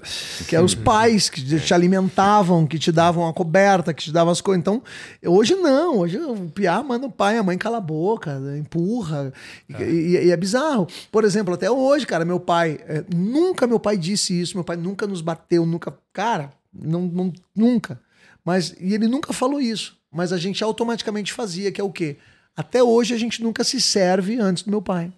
Que 0.49 0.55
eram 0.55 0.65
os 0.65 0.75
pais 0.77 1.29
que 1.29 1.43
te 1.61 1.75
alimentavam, 1.75 2.67
que 2.67 2.79
te 2.79 2.93
davam 2.93 3.27
a 3.29 3.33
coberta, 3.35 3.93
que 3.93 4.05
te 4.05 4.13
davam 4.13 4.33
as 4.33 4.41
coisas. 4.41 4.61
Então, 4.61 4.83
hoje 5.27 5.55
não. 5.57 5.99
Hoje 5.99 6.19
o 6.19 6.49
piá 6.51 6.83
manda 6.83 7.07
o 7.07 7.11
pai, 7.11 7.37
a 7.37 7.43
mãe 7.43 7.59
cala 7.59 7.79
a 7.79 7.81
boca, 7.81 8.41
empurra. 8.59 9.33
E, 9.69 9.73
e- 9.83 10.27
e 10.27 10.31
é 10.31 10.37
bizarro. 10.37 10.87
Por 11.11 11.25
exemplo, 11.25 11.53
até 11.55 11.69
hoje, 11.71 12.07
cara, 12.07 12.25
meu 12.25 12.39
pai, 12.39 12.79
é, 12.87 13.05
nunca 13.15 13.67
meu 13.67 13.81
pai 13.81 13.97
disse 13.97 14.39
isso, 14.41 14.57
meu 14.57 14.65
pai 14.65 14.77
nunca 14.77 15.07
nos 15.07 15.21
bateu, 15.21 15.67
nunca. 15.67 15.93
Cara, 16.13 16.51
não, 16.73 17.03
não- 17.03 17.33
nunca. 17.57 18.01
Mas, 18.45 18.75
e 18.81 18.95
ele 18.95 19.09
nunca 19.09 19.33
falou 19.33 19.61
isso. 19.61 19.97
Mas 20.13 20.33
a 20.33 20.39
gente 20.39 20.63
automaticamente 20.63 21.33
fazia, 21.33 21.73
que 21.73 21.81
é 21.81 21.85
o 21.85 21.91
quê? 21.91 22.17
Até 22.57 22.83
hoje 22.83 23.15
a 23.15 23.19
gente 23.19 23.43
nunca 23.43 23.63
se 23.65 23.81
serve 23.81 24.39
antes 24.39 24.63
do 24.63 24.71
meu 24.71 24.81
pai. 24.81 25.13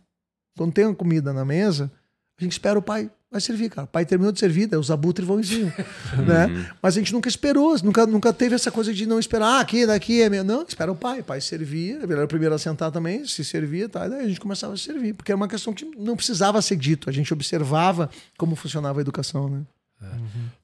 Quando 0.58 0.72
tem 0.72 0.84
uma 0.84 0.94
comida 0.94 1.32
na 1.32 1.44
mesa, 1.44 1.90
a 2.40 2.44
gente 2.44 2.52
espera 2.52 2.78
o 2.78 2.82
pai 2.82 3.10
vai 3.30 3.40
servir, 3.40 3.70
cara. 3.70 3.84
O 3.84 3.88
pai 3.88 4.04
terminou 4.04 4.32
de 4.32 4.40
servir, 4.40 4.66
daí 4.66 4.78
os 4.78 4.90
abutres 4.90 5.26
vão 5.26 5.38
em 5.38 5.44
cima, 5.44 5.72
né? 6.26 6.68
Mas 6.82 6.96
a 6.96 6.98
gente 6.98 7.12
nunca 7.12 7.28
esperou, 7.28 7.76
nunca, 7.82 8.04
nunca 8.06 8.32
teve 8.32 8.56
essa 8.56 8.70
coisa 8.72 8.92
de 8.92 9.06
não 9.06 9.20
esperar, 9.20 9.58
ah, 9.58 9.60
aqui, 9.60 9.86
daqui 9.86 10.20
é 10.20 10.28
meu. 10.28 10.42
Não, 10.42 10.64
espera 10.66 10.90
o 10.90 10.96
pai. 10.96 11.20
O 11.20 11.24
pai 11.24 11.40
servia, 11.40 12.00
ele 12.02 12.12
era 12.12 12.24
o 12.24 12.28
primeiro 12.28 12.54
a 12.54 12.58
sentar 12.58 12.90
também, 12.90 13.24
se 13.24 13.44
servia, 13.44 13.88
tá? 13.88 14.08
Daí 14.08 14.24
a 14.24 14.28
gente 14.28 14.40
começava 14.40 14.74
a 14.74 14.76
servir, 14.76 15.14
porque 15.14 15.30
era 15.30 15.36
uma 15.36 15.48
questão 15.48 15.72
que 15.72 15.84
não 15.96 16.16
precisava 16.16 16.60
ser 16.60 16.76
dito, 16.76 17.08
a 17.08 17.12
gente 17.12 17.32
observava 17.32 18.10
como 18.36 18.56
funcionava 18.56 18.98
a 18.98 19.02
educação, 19.02 19.48
né? 19.48 19.62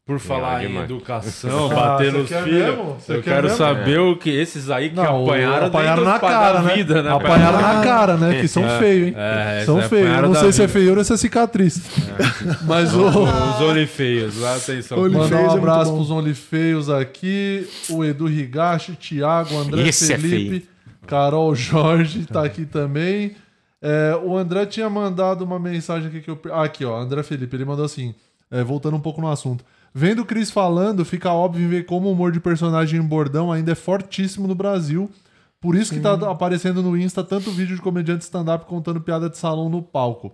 Por 0.07 0.20
falar 0.20 0.64
em 0.64 0.76
educação, 0.76 1.66
Ah, 1.72 1.74
bater 1.74 2.12
nos 2.12 2.28
filhos, 2.28 2.76
eu 3.09 3.16
quer 3.16 3.22
quero 3.22 3.42
mesmo? 3.48 3.59
saber 3.59 3.98
o 3.98 4.16
que 4.16 4.30
esses 4.30 4.70
aí 4.70 4.90
que 4.90 4.94
Não, 4.94 5.24
apanharam, 5.24 5.66
apanharam 5.66 6.04
na 6.04 6.18
cara, 6.20 6.62
né? 6.62 6.74
vida, 6.76 7.02
né? 7.02 7.11
Apanharam 7.11 7.59
cara? 7.59 7.74
na 7.78 7.82
cara, 7.84 8.16
né? 8.16 8.40
Que 8.40 8.46
são 8.46 8.64
É. 8.64 8.78
feios, 8.78 9.09
hein? 9.09 9.14
É, 9.16 9.64
são 9.66 9.80
esse 9.80 9.88
feios. 9.88 10.09
Eu 10.09 10.22
não 10.22 10.34
sei 10.36 10.52
se 10.52 10.62
é 10.62 10.66
vida. 10.68 10.78
feiura 10.78 11.00
ou 11.00 11.04
se 11.04 11.12
é 11.12 11.16
cicatriz. 11.16 11.82
Mas 12.62 12.94
o. 12.94 13.04
Os 13.04 13.61
olifeios, 13.62 14.38
lá 14.40 14.54
atenção. 14.54 14.96
Mandar 14.96 15.18
Olifeios 15.18 15.32
é 15.32 15.36
um 15.44 15.50
muito 15.50 15.59
abraço 15.59 15.92
pros 15.92 16.11
Olifeios 16.12 16.88
aqui. 16.88 17.68
O 17.90 18.04
Edu 18.04 18.28
Higashi, 18.30 18.92
Thiago, 18.92 19.57
André 19.59 19.88
Esse 19.88 20.12
é 20.12 20.18
Felipe, 20.18 20.68
Carol 21.04 21.52
Jorge 21.57 22.24
tá 22.26 22.44
aqui 22.44 22.64
também. 22.64 23.32
É, 23.82 24.16
o 24.22 24.36
André 24.36 24.66
tinha 24.66 24.88
mandado 24.88 25.42
uma 25.42 25.59
mensagem 25.59 26.07
aqui 26.09 26.20
que 26.20 26.30
eu. 26.30 26.38
Ah, 26.52 26.62
aqui, 26.62 26.84
ó. 26.84 26.96
André 26.96 27.24
Felipe, 27.24 27.57
ele 27.57 27.64
mandou 27.64 27.84
assim. 27.84 28.14
é, 28.52 28.62
voltando 28.62 28.96
um 28.96 29.00
pouco 29.00 29.20
no 29.20 29.28
assunto. 29.28 29.64
Vendo 29.99 30.20
o 30.20 30.24
Cris 30.26 30.51
falando, 30.51 31.07
fica 31.07 31.32
óbvio 31.32 31.66
ver 31.70 31.86
como 31.86 32.09
o 32.09 32.12
humor 32.12 32.30
de 32.30 32.38
personagem 32.38 33.01
em 33.01 33.03
bordão 33.03 33.51
ainda 33.51 33.72
é 33.72 33.74
fortíssimo 33.74 34.47
no 34.47 34.55
Brasil. 34.55 35.11
Por 35.59 35.74
isso 35.74 35.94
que 35.94 36.01
tá 36.01 36.12
aparecendo 36.30 36.82
no 36.82 36.94
Insta 36.99 37.24
tanto 37.24 37.51
vídeo 37.51 37.74
de 37.74 37.80
comediante 37.80 38.22
stand-up 38.22 38.66
contando 38.66 39.01
piada 39.01 39.30
de 39.30 39.38
salão 39.38 39.70
no 39.70 39.80
palco. 39.80 40.32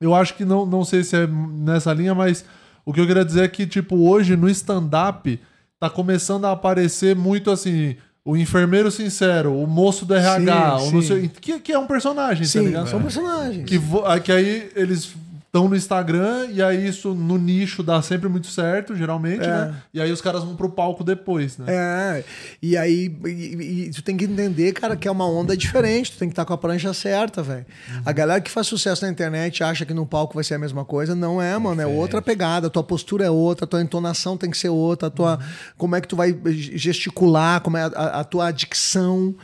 Eu 0.00 0.14
acho 0.14 0.34
que 0.34 0.42
não, 0.42 0.64
não 0.64 0.86
sei 0.86 1.04
se 1.04 1.16
é 1.16 1.26
nessa 1.26 1.92
linha, 1.92 2.14
mas 2.14 2.46
o 2.82 2.94
que 2.94 3.00
eu 3.00 3.06
queria 3.06 3.26
dizer 3.26 3.42
é 3.44 3.48
que, 3.48 3.66
tipo, 3.66 3.94
hoje 4.08 4.36
no 4.38 4.48
stand-up 4.48 5.38
tá 5.78 5.90
começando 5.90 6.46
a 6.46 6.52
aparecer 6.52 7.14
muito 7.14 7.50
assim. 7.50 7.96
O 8.24 8.34
enfermeiro 8.38 8.90
sincero, 8.90 9.54
o 9.54 9.66
moço 9.66 10.06
do 10.06 10.14
RH, 10.14 10.78
Sim, 10.78 10.90
sim. 10.90 11.02
sei- 11.02 11.28
que, 11.28 11.60
que 11.60 11.72
é 11.72 11.78
um 11.78 11.86
personagem, 11.86 12.44
tá 12.46 12.52
Sim, 12.52 12.64
ligado? 12.64 12.88
são 12.88 13.02
personagens. 13.02 13.66
Que, 13.68 13.78
que 14.24 14.32
aí 14.32 14.70
eles 14.74 15.14
estão 15.54 15.68
no 15.68 15.76
Instagram 15.76 16.48
e 16.50 16.60
aí 16.60 16.88
isso 16.88 17.14
no 17.14 17.38
nicho 17.38 17.80
dá 17.80 18.02
sempre 18.02 18.28
muito 18.28 18.48
certo, 18.48 18.96
geralmente, 18.96 19.44
É. 19.44 19.46
né? 19.46 19.74
E 19.94 20.00
aí 20.00 20.10
os 20.10 20.20
caras 20.20 20.42
vão 20.42 20.56
pro 20.56 20.68
palco 20.68 21.04
depois, 21.04 21.56
né? 21.58 21.66
É, 21.68 22.24
e 22.60 22.76
aí 22.76 23.16
e, 23.24 23.84
e 23.86 23.90
tu 23.90 24.02
tem 24.02 24.16
que 24.16 24.24
entender, 24.24 24.72
cara, 24.72 24.96
que 24.96 25.06
é 25.06 25.10
uma 25.10 25.28
onda 25.28 25.56
diferente, 25.56 26.10
tu 26.10 26.18
tem 26.18 26.28
que 26.28 26.32
estar 26.32 26.44
com 26.44 26.52
a 26.52 26.58
prancha 26.58 26.92
certa, 26.92 27.40
velho. 27.40 27.64
A 28.04 28.10
galera 28.10 28.40
que 28.40 28.50
faz 28.50 28.66
sucesso 28.66 29.04
na 29.04 29.10
internet 29.12 29.62
acha 29.62 29.86
que 29.86 29.94
no 29.94 30.04
palco 30.04 30.34
vai 30.34 30.42
ser 30.42 30.54
a 30.54 30.58
mesma 30.58 30.84
coisa, 30.84 31.14
não 31.14 31.40
é, 31.40 31.56
mano, 31.56 31.80
é 31.80 31.86
outra 31.86 32.20
pegada, 32.20 32.66
a 32.66 32.70
tua 32.70 32.82
postura 32.82 33.24
é 33.24 33.30
outra, 33.30 33.64
a 33.64 33.68
tua 33.68 33.80
entonação 33.80 34.36
tem 34.36 34.50
que 34.50 34.58
ser 34.58 34.70
outra, 34.70 35.06
a 35.06 35.10
tua, 35.10 35.38
como 35.78 35.94
é 35.94 36.00
que 36.00 36.08
tu 36.08 36.16
vai 36.16 36.36
gesticular, 36.78 37.60
como 37.60 37.76
é 37.76 37.82
a, 37.84 37.86
a- 37.86 38.20
a 38.20 38.24
tua 38.24 38.50
dicção, 38.50 39.34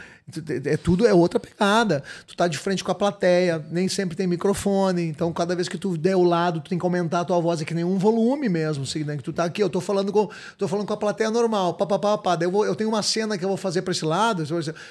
é 0.66 0.76
tudo 0.76 1.06
é 1.06 1.12
outra 1.14 1.38
pegada. 1.40 2.02
Tu 2.26 2.36
tá 2.36 2.46
de 2.48 2.58
frente 2.58 2.82
com 2.84 2.90
a 2.92 2.94
plateia, 2.94 3.64
nem 3.70 3.88
sempre 3.88 4.16
tem 4.16 4.26
microfone, 4.26 5.02
então 5.02 5.32
cada 5.32 5.54
vez 5.54 5.68
que 5.68 5.78
tu 5.78 5.96
der 5.96 6.16
o 6.16 6.22
lado, 6.22 6.60
tu 6.60 6.68
tem 6.70 6.78
que 6.78 6.84
aumentar 6.84 7.20
a 7.20 7.24
tua 7.24 7.40
voz, 7.40 7.60
é 7.60 7.64
que 7.64 7.74
nem 7.74 7.84
um 7.84 7.98
volume 7.98 8.48
mesmo, 8.48 8.84
assim, 8.84 9.04
né? 9.04 9.16
Que 9.16 9.22
tu 9.22 9.32
tá 9.32 9.44
aqui, 9.44 9.62
eu 9.62 9.70
tô 9.70 9.80
falando 9.80 10.12
com, 10.12 10.28
tô 10.58 10.68
falando 10.68 10.86
com 10.86 10.92
a 10.92 10.96
plateia 10.96 11.30
normal, 11.30 11.74
pá, 11.74 11.86
pá, 11.86 11.98
pá, 11.98 12.18
pá. 12.18 12.38
Eu, 12.40 12.50
vou- 12.50 12.64
eu 12.64 12.74
tenho 12.74 12.88
uma 12.90 13.02
cena 13.02 13.36
que 13.36 13.44
eu 13.44 13.48
vou 13.48 13.56
fazer 13.56 13.82
pra 13.82 13.92
esse 13.92 14.04
lado, 14.04 14.44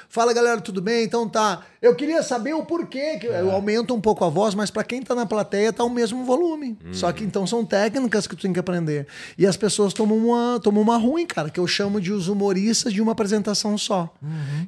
fala 0.09 0.33
galera, 0.33 0.59
tudo 0.61 0.81
bem? 0.81 1.03
Então 1.03 1.27
tá. 1.27 1.61
Eu 1.81 1.95
queria 1.95 2.21
saber 2.21 2.53
o 2.53 2.65
porquê, 2.65 3.17
que 3.19 3.25
eu 3.27 3.51
aumento 3.51 3.93
um 3.95 4.01
pouco 4.01 4.25
a 4.25 4.29
voz, 4.29 4.53
mas 4.53 4.69
pra 4.69 4.83
quem 4.83 5.01
tá 5.01 5.15
na 5.15 5.25
plateia 5.25 5.71
tá 5.71 5.81
o 5.83 5.89
mesmo 5.89 6.25
volume. 6.25 6.77
Só 6.91 7.09
que 7.13 7.23
então 7.23 7.47
são 7.47 7.63
técnicas 7.63 8.27
que 8.27 8.35
tu 8.35 8.41
tem 8.41 8.51
que 8.51 8.59
aprender. 8.59 9.07
E 9.37 9.47
as 9.47 9.55
pessoas 9.55 9.93
tomam 9.93 10.17
uma, 10.17 10.59
tomam 10.61 10.81
uma 10.83 10.97
ruim, 10.97 11.25
cara, 11.25 11.49
que 11.49 11.57
eu 11.59 11.65
chamo 11.65 12.01
de 12.01 12.11
os 12.11 12.27
humoristas 12.27 12.91
de 12.91 13.01
uma 13.01 13.13
apresentação 13.13 13.77
só. 13.77 14.13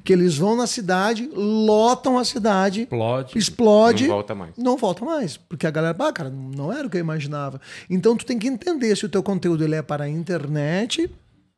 Que 0.02 0.12
eles 0.12 0.38
vão 0.38 0.56
na 0.56 0.66
cidade, 0.66 1.28
lotam 1.34 2.18
a 2.18 2.24
cidade, 2.24 2.82
Explode. 2.82 3.38
explode, 3.38 4.04
Não 4.08 4.14
volta 4.14 4.34
mais. 4.34 4.50
não 4.56 4.76
volta 4.78 5.04
mais, 5.04 5.36
porque 5.36 5.66
a 5.66 5.70
galera, 5.70 5.94
ah, 5.98 6.12
cara, 6.12 6.30
não 6.30 6.72
era 6.72 6.86
o 6.86 6.90
que 6.90 6.96
eu 6.96 7.00
imaginava. 7.00 7.60
Então 7.90 8.16
tu 8.16 8.24
tem 8.24 8.38
que 8.38 8.48
entender 8.48 8.96
se 8.96 9.04
o 9.04 9.08
teu 9.08 9.22
conteúdo 9.22 9.62
ele 9.62 9.74
é 9.74 9.82
para 9.82 10.04
a 10.04 10.08
internet 10.08 11.10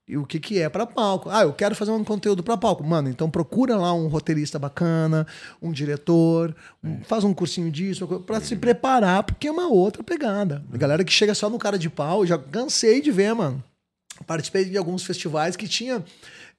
e 0.07 0.17
o 0.19 0.27
que 0.27 0.39
que 0.39 0.59
é 0.61 0.69
para 0.69 0.87
palco. 0.87 1.31
Ah, 1.31 1.43
eu 1.43 1.53
quero 1.53 1.75
fazer 1.75 1.91
um 1.91 2.05
conteúdo 2.05 2.43
para 2.43 2.57
palco. 2.57 2.85
Mano, 2.85 3.09
então 3.09 3.31
procura 3.31 3.77
lá 3.77 3.93
um 3.95 4.07
roteirista 4.07 4.59
bacana, 4.59 5.27
um 5.63 5.73
diretor, 5.73 6.55
um- 6.83 7.03
faz 7.05 7.25
um 7.25 7.33
cursinho 7.33 7.71
disso, 7.71 8.07
para 8.27 8.41
se 8.41 8.55
preparar, 8.57 9.23
porque 9.23 9.49
é 9.49 9.51
uma 9.53 9.69
outra 9.69 10.03
pegada. 10.03 10.63
A 10.73 10.77
galera 10.77 11.03
que 11.05 11.13
chega 11.13 11.35
só 11.35 11.49
no 11.49 11.59
cara 11.59 11.79
de 11.79 11.89
pau, 11.89 12.27
já 12.27 12.37
cansei 12.39 13.01
de 13.01 13.11
ver, 13.11 13.35
mano. 13.35 13.63
Participei 14.27 14.65
de 14.67 14.77
alguns 14.79 15.03
festivais 15.05 15.57
que 15.57 15.67
tinha 15.67 16.05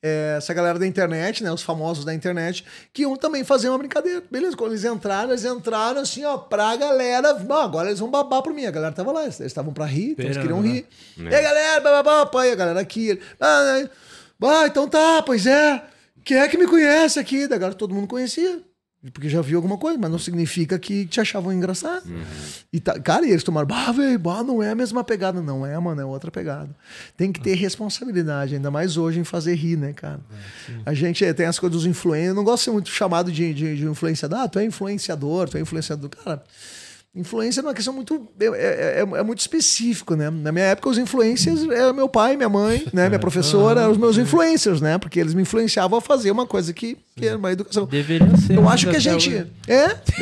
é, 0.06 0.36
essa 0.38 0.53
galera 0.53 0.78
da 0.78 0.86
internet, 0.86 1.43
né? 1.43 1.51
Os 1.51 1.64
famosos 1.64 2.06
da 2.06 2.14
internet, 2.14 2.64
que 2.93 3.01
iam 3.01 3.16
também 3.16 3.43
fazer 3.43 3.70
uma 3.70 3.78
brincadeira. 3.80 4.22
Beleza, 4.30 4.56
quando 4.56 4.74
eles 4.74 4.86
entraram, 4.86 5.32
eles 5.32 5.43
entraram 5.43 6.01
assim, 6.01 6.24
ó, 6.24 6.38
pra 6.38 6.76
galera. 6.76 7.34
Bom, 7.34 7.56
agora 7.56 7.88
eles 7.88 7.99
vão 7.99 8.12
babar 8.12 8.43
por 8.43 8.53
mim. 8.53 8.66
A 8.66 8.72
galera 8.72 8.93
tava 8.93 9.12
lá, 9.12 9.24
eles 9.24 9.39
estavam 9.39 9.74
pra 9.74 9.86
rir, 9.86 10.12
então 10.12 10.26
eles 10.26 10.38
queriam 10.38 10.62
rir. 10.62 10.86
né? 11.18 11.32
E 11.32 11.36
aí, 11.36 11.41
galera, 11.41 11.82
bababá, 11.82 12.26
pai, 12.28 12.51
a 12.51 12.56
galera 12.56 12.80
aqui. 12.80 13.20
Ah, 13.39 13.64
né? 13.82 13.89
ah, 14.43 14.68
então 14.68 14.88
tá, 14.88 15.24
pois 15.24 15.47
é. 15.47 15.84
Quem 16.24 16.38
é 16.38 16.47
que 16.47 16.58
me 16.58 16.68
conhece 16.68 17.20
aqui? 17.20 17.47
Da 17.47 17.58
galera, 17.58 17.76
todo 17.76 17.93
mundo 17.95 18.08
conhecia. 18.08 18.62
Porque 19.14 19.30
já 19.30 19.41
viu 19.41 19.58
alguma 19.58 19.78
coisa, 19.78 19.97
mas 19.99 20.10
não 20.10 20.18
significa 20.18 20.80
que 20.80 21.06
te 21.06 21.22
achavam 21.22 21.53
engraçado. 21.53 22.03
E 22.74 22.80
tá, 22.80 22.99
cara, 22.99 23.26
e 23.26 23.32
eles 23.32 23.43
tomaram, 23.43 23.68
bah, 23.68 23.91
velho, 23.91 24.18
bah, 24.18 24.41
não 24.43 24.64
é 24.64 24.72
a 24.72 24.76
mesma 24.76 25.03
pegada. 25.03 25.41
Não 25.41 25.66
é, 25.66 25.78
mano, 25.80 26.01
é 26.01 26.06
outra 26.06 26.32
pegada. 26.32 26.70
Tem 27.16 27.32
que 27.32 27.39
ter 27.39 27.53
responsabilidade, 27.56 28.56
ainda 28.56 28.72
mais 28.72 28.97
hoje 28.97 29.20
em 29.20 29.24
fazer 29.24 29.53
rir, 29.56 29.78
né, 29.78 29.93
cara? 29.93 30.20
A 30.86 30.93
gente 30.93 31.24
eh, 31.24 31.34
tem 31.34 31.45
as 31.45 31.60
coisas 31.60 31.78
dos 31.78 31.86
influencers. 31.86 32.30
Eu 32.30 32.36
não 32.36 32.43
gosto 32.43 32.62
de 32.62 32.66
ser 32.66 32.72
muito 32.72 32.89
chamado 32.89 33.32
de, 33.32 33.53
de, 33.53 33.78
de 33.78 33.86
influenciador. 33.86 34.39
Ah, 34.39 34.47
tu 34.47 34.60
é 34.60 34.66
influenciador, 34.66 35.49
tu 35.49 35.58
é 35.58 35.62
influenciador. 35.62 36.10
Cara, 36.10 36.43
influência 37.16 37.61
é 37.61 37.63
uma 37.63 37.74
questão 37.74 37.93
muito. 37.93 38.28
É, 38.39 38.45
é- 38.45 38.49
é- 38.99 39.20
é 39.20 39.24
muito 39.24 39.39
específico, 39.39 40.16
né? 40.16 40.30
Na 40.30 40.51
minha 40.51 40.66
época, 40.66 40.89
os 40.89 40.97
influencers 40.97 41.63
eram 41.70 41.93
meu 41.93 42.09
pai, 42.09 42.36
minha 42.36 42.49
mãe, 42.49 42.86
né? 42.93 43.07
Minha 43.07 43.20
professora, 43.20 43.82
eram 43.82 43.91
os 43.91 43.97
meus 43.97 44.18
influencers, 44.18 44.82
né? 44.82 44.97
Porque 44.97 45.20
eles 45.20 45.34
me 45.34 45.41
influenciavam 45.43 45.97
a 45.97 46.01
fazer 46.01 46.32
uma 46.32 46.45
coisa 46.45 46.74
que, 46.74 46.97
que 47.16 47.26
era 47.28 47.38
uma 47.38 47.51
educação. 47.51 47.86
Deveria 47.86 48.36
ser. 48.38 48.57
Eu 48.57 48.68
acho 48.68 48.89
que 48.89 48.95
a 48.95 48.99
gente. 48.99 49.30
hoje. 49.30 49.47
É, 49.68 49.74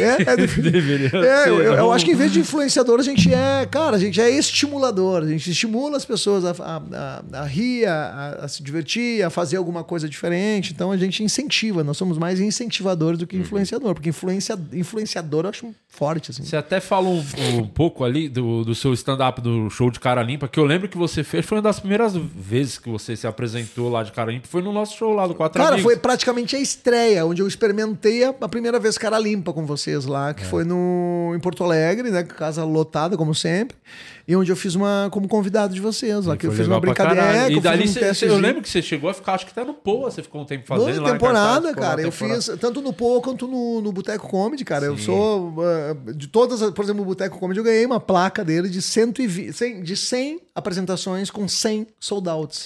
é. 0.02 0.22
é 0.28 0.36
Deveria 0.38 1.08
é, 1.08 1.44
ser, 1.44 1.50
eu, 1.50 1.62
eu- 1.62 1.92
acho 1.92 2.06
que 2.06 2.12
em 2.12 2.16
vez 2.16 2.32
de 2.32 2.40
influenciador, 2.40 3.00
a 3.00 3.04
gente 3.04 3.34
é, 3.34 3.66
cara, 3.66 3.96
a 3.96 4.00
gente 4.00 4.20
é 4.22 4.30
estimulador. 4.30 5.24
A 5.24 5.28
gente 5.28 5.50
estimula 5.50 5.98
as 5.98 6.06
pessoas 6.06 6.46
a, 6.46 6.52
a, 6.60 6.78
a- 6.78 7.42
a 7.42 7.46
rir, 7.46 7.86
a, 7.86 8.40
a 8.44 8.48
se 8.48 8.62
divertir, 8.64 9.24
a 9.24 9.30
fazer 9.30 9.58
alguma 9.58 9.84
coisa 9.84 10.08
diferente. 10.08 10.72
Então 10.74 10.92
a 10.92 10.98
gente 10.98 11.24
incentiva. 11.24 11.84
Nós 11.84 11.98
somos 11.98 12.18
mais 12.18 12.40
incentivadores 12.40 13.18
do 13.20 13.26
que 13.28 13.36
influenciador. 13.38 13.94
Porque 13.94 14.10
influencia, 14.10 14.58
influenciador 14.74 15.46
eu 15.46 15.50
acho 15.50 15.74
forte, 15.88 16.32
assim. 16.32 16.44
Você 16.44 16.56
até 16.56 16.80
falou 16.84 17.16
um, 17.16 17.58
um 17.60 17.68
pouco 17.68 18.04
ali 18.04 18.28
do, 18.30 18.64
do 18.64 18.76
seu 18.76 18.94
stand-up 18.94 19.42
do 19.42 19.70
show 19.70 19.90
de 19.90 20.00
cara 20.00 20.22
limpa, 20.22 20.48
que 20.48 20.60
eu 20.60 20.66
lembro 20.66 20.88
que 20.88 20.98
você 20.98 21.24
fez, 21.24 21.46
foi 21.46 21.58
uma 21.58 21.62
das 21.64 21.80
primeiras 21.80 22.16
vezes 22.16 22.78
que 22.78 22.90
você 22.90 23.16
se 23.16 23.26
apresentou 23.26 23.90
lá 23.90 24.04
de 24.04 24.12
cara 24.12 24.32
limpa, 24.32 24.48
foi 24.48 24.62
no 24.62 24.72
nosso 24.72 24.96
show 24.98 25.14
lá 25.14 25.26
do 25.28 25.34
Quatro 25.36 25.58
Cara, 25.62 25.76
Amigos. 25.76 25.92
foi 25.92 26.00
praticamente 26.00 26.56
a 26.56 26.60
estreia, 26.60 27.26
onde 27.26 27.42
eu 27.42 27.48
experimentei 27.48 28.24
a, 28.24 28.34
a 28.42 28.50
primeira 28.50 28.80
vez 28.80 28.98
cara 28.98 29.18
limpa 29.20 29.52
com 29.54 29.66
vocês 29.66 30.06
lá, 30.06 30.30
É. 30.30 30.34
que 30.34 30.46
foi 30.46 30.64
no, 30.64 31.34
em 31.36 31.40
Porto 31.40 31.64
Alegre, 31.64 32.10
né? 32.12 32.24
Casa 32.24 32.64
lotada, 32.64 33.16
como 33.18 33.34
sempre. 33.34 33.76
E 34.26 34.34
onde 34.38 34.50
eu 34.50 34.56
fiz 34.56 34.74
uma 34.74 35.10
como 35.12 35.28
convidado 35.28 35.74
de 35.74 35.82
vocês 35.82 36.26
lá, 36.26 36.38
que 36.38 36.48
eu 36.48 36.52
fiz 36.54 36.66
uma 36.66 36.80
brincadeira. 36.80 37.22
é, 37.46 37.50
E 37.52 37.56
eu 37.56 37.60
dali 37.62 37.84
um 37.84 37.88
cê- 37.88 38.14
cê- 38.14 38.30
eu 38.30 38.38
lembro 38.38 38.62
que 38.62 38.70
você 38.70 38.82
chegou 38.82 39.10
a 39.10 39.14
ficar, 39.14 39.34
acho 39.34 39.46
que 39.46 39.52
até 39.52 39.66
no 39.66 39.74
Poa, 39.74 40.10
você 40.10 40.24
ficou 40.24 40.42
um 40.42 40.46
tempo 40.46 40.66
fazendo 40.66 41.02
lá. 41.02 41.10
em 41.10 41.12
temporada, 41.12 41.74
cara. 41.74 42.02
Eu 42.02 42.10
temporada. 42.10 42.42
fiz 42.42 42.58
tanto 42.58 42.82
no 42.82 42.94
Poa 42.94 43.20
quanto 43.22 43.46
no, 43.50 43.82
no 43.82 43.92
Boteco 43.92 44.26
Comedy, 44.30 44.64
cara. 44.64 44.86
Eu 44.86 44.98
Sim. 44.98 45.04
sou. 45.04 45.56
ah, 45.62 46.14
de 46.14 46.28
todas, 46.28 46.62
as- 46.62 46.73
por 46.74 46.84
exemplo, 46.84 47.02
o 47.02 47.06
Boteco 47.06 47.40
Comedy, 47.40 47.60
eu 47.60 47.64
ganhei 47.64 47.86
uma 47.86 48.00
placa 48.00 48.44
dele 48.44 48.70
de 48.70 48.82
120, 48.82 49.54
100, 49.54 49.84
de 49.84 49.96
100 49.96 50.42
apresentações 50.56 51.32
com 51.32 51.48
100 51.48 51.88
sold 52.00 52.30
outs. 52.30 52.66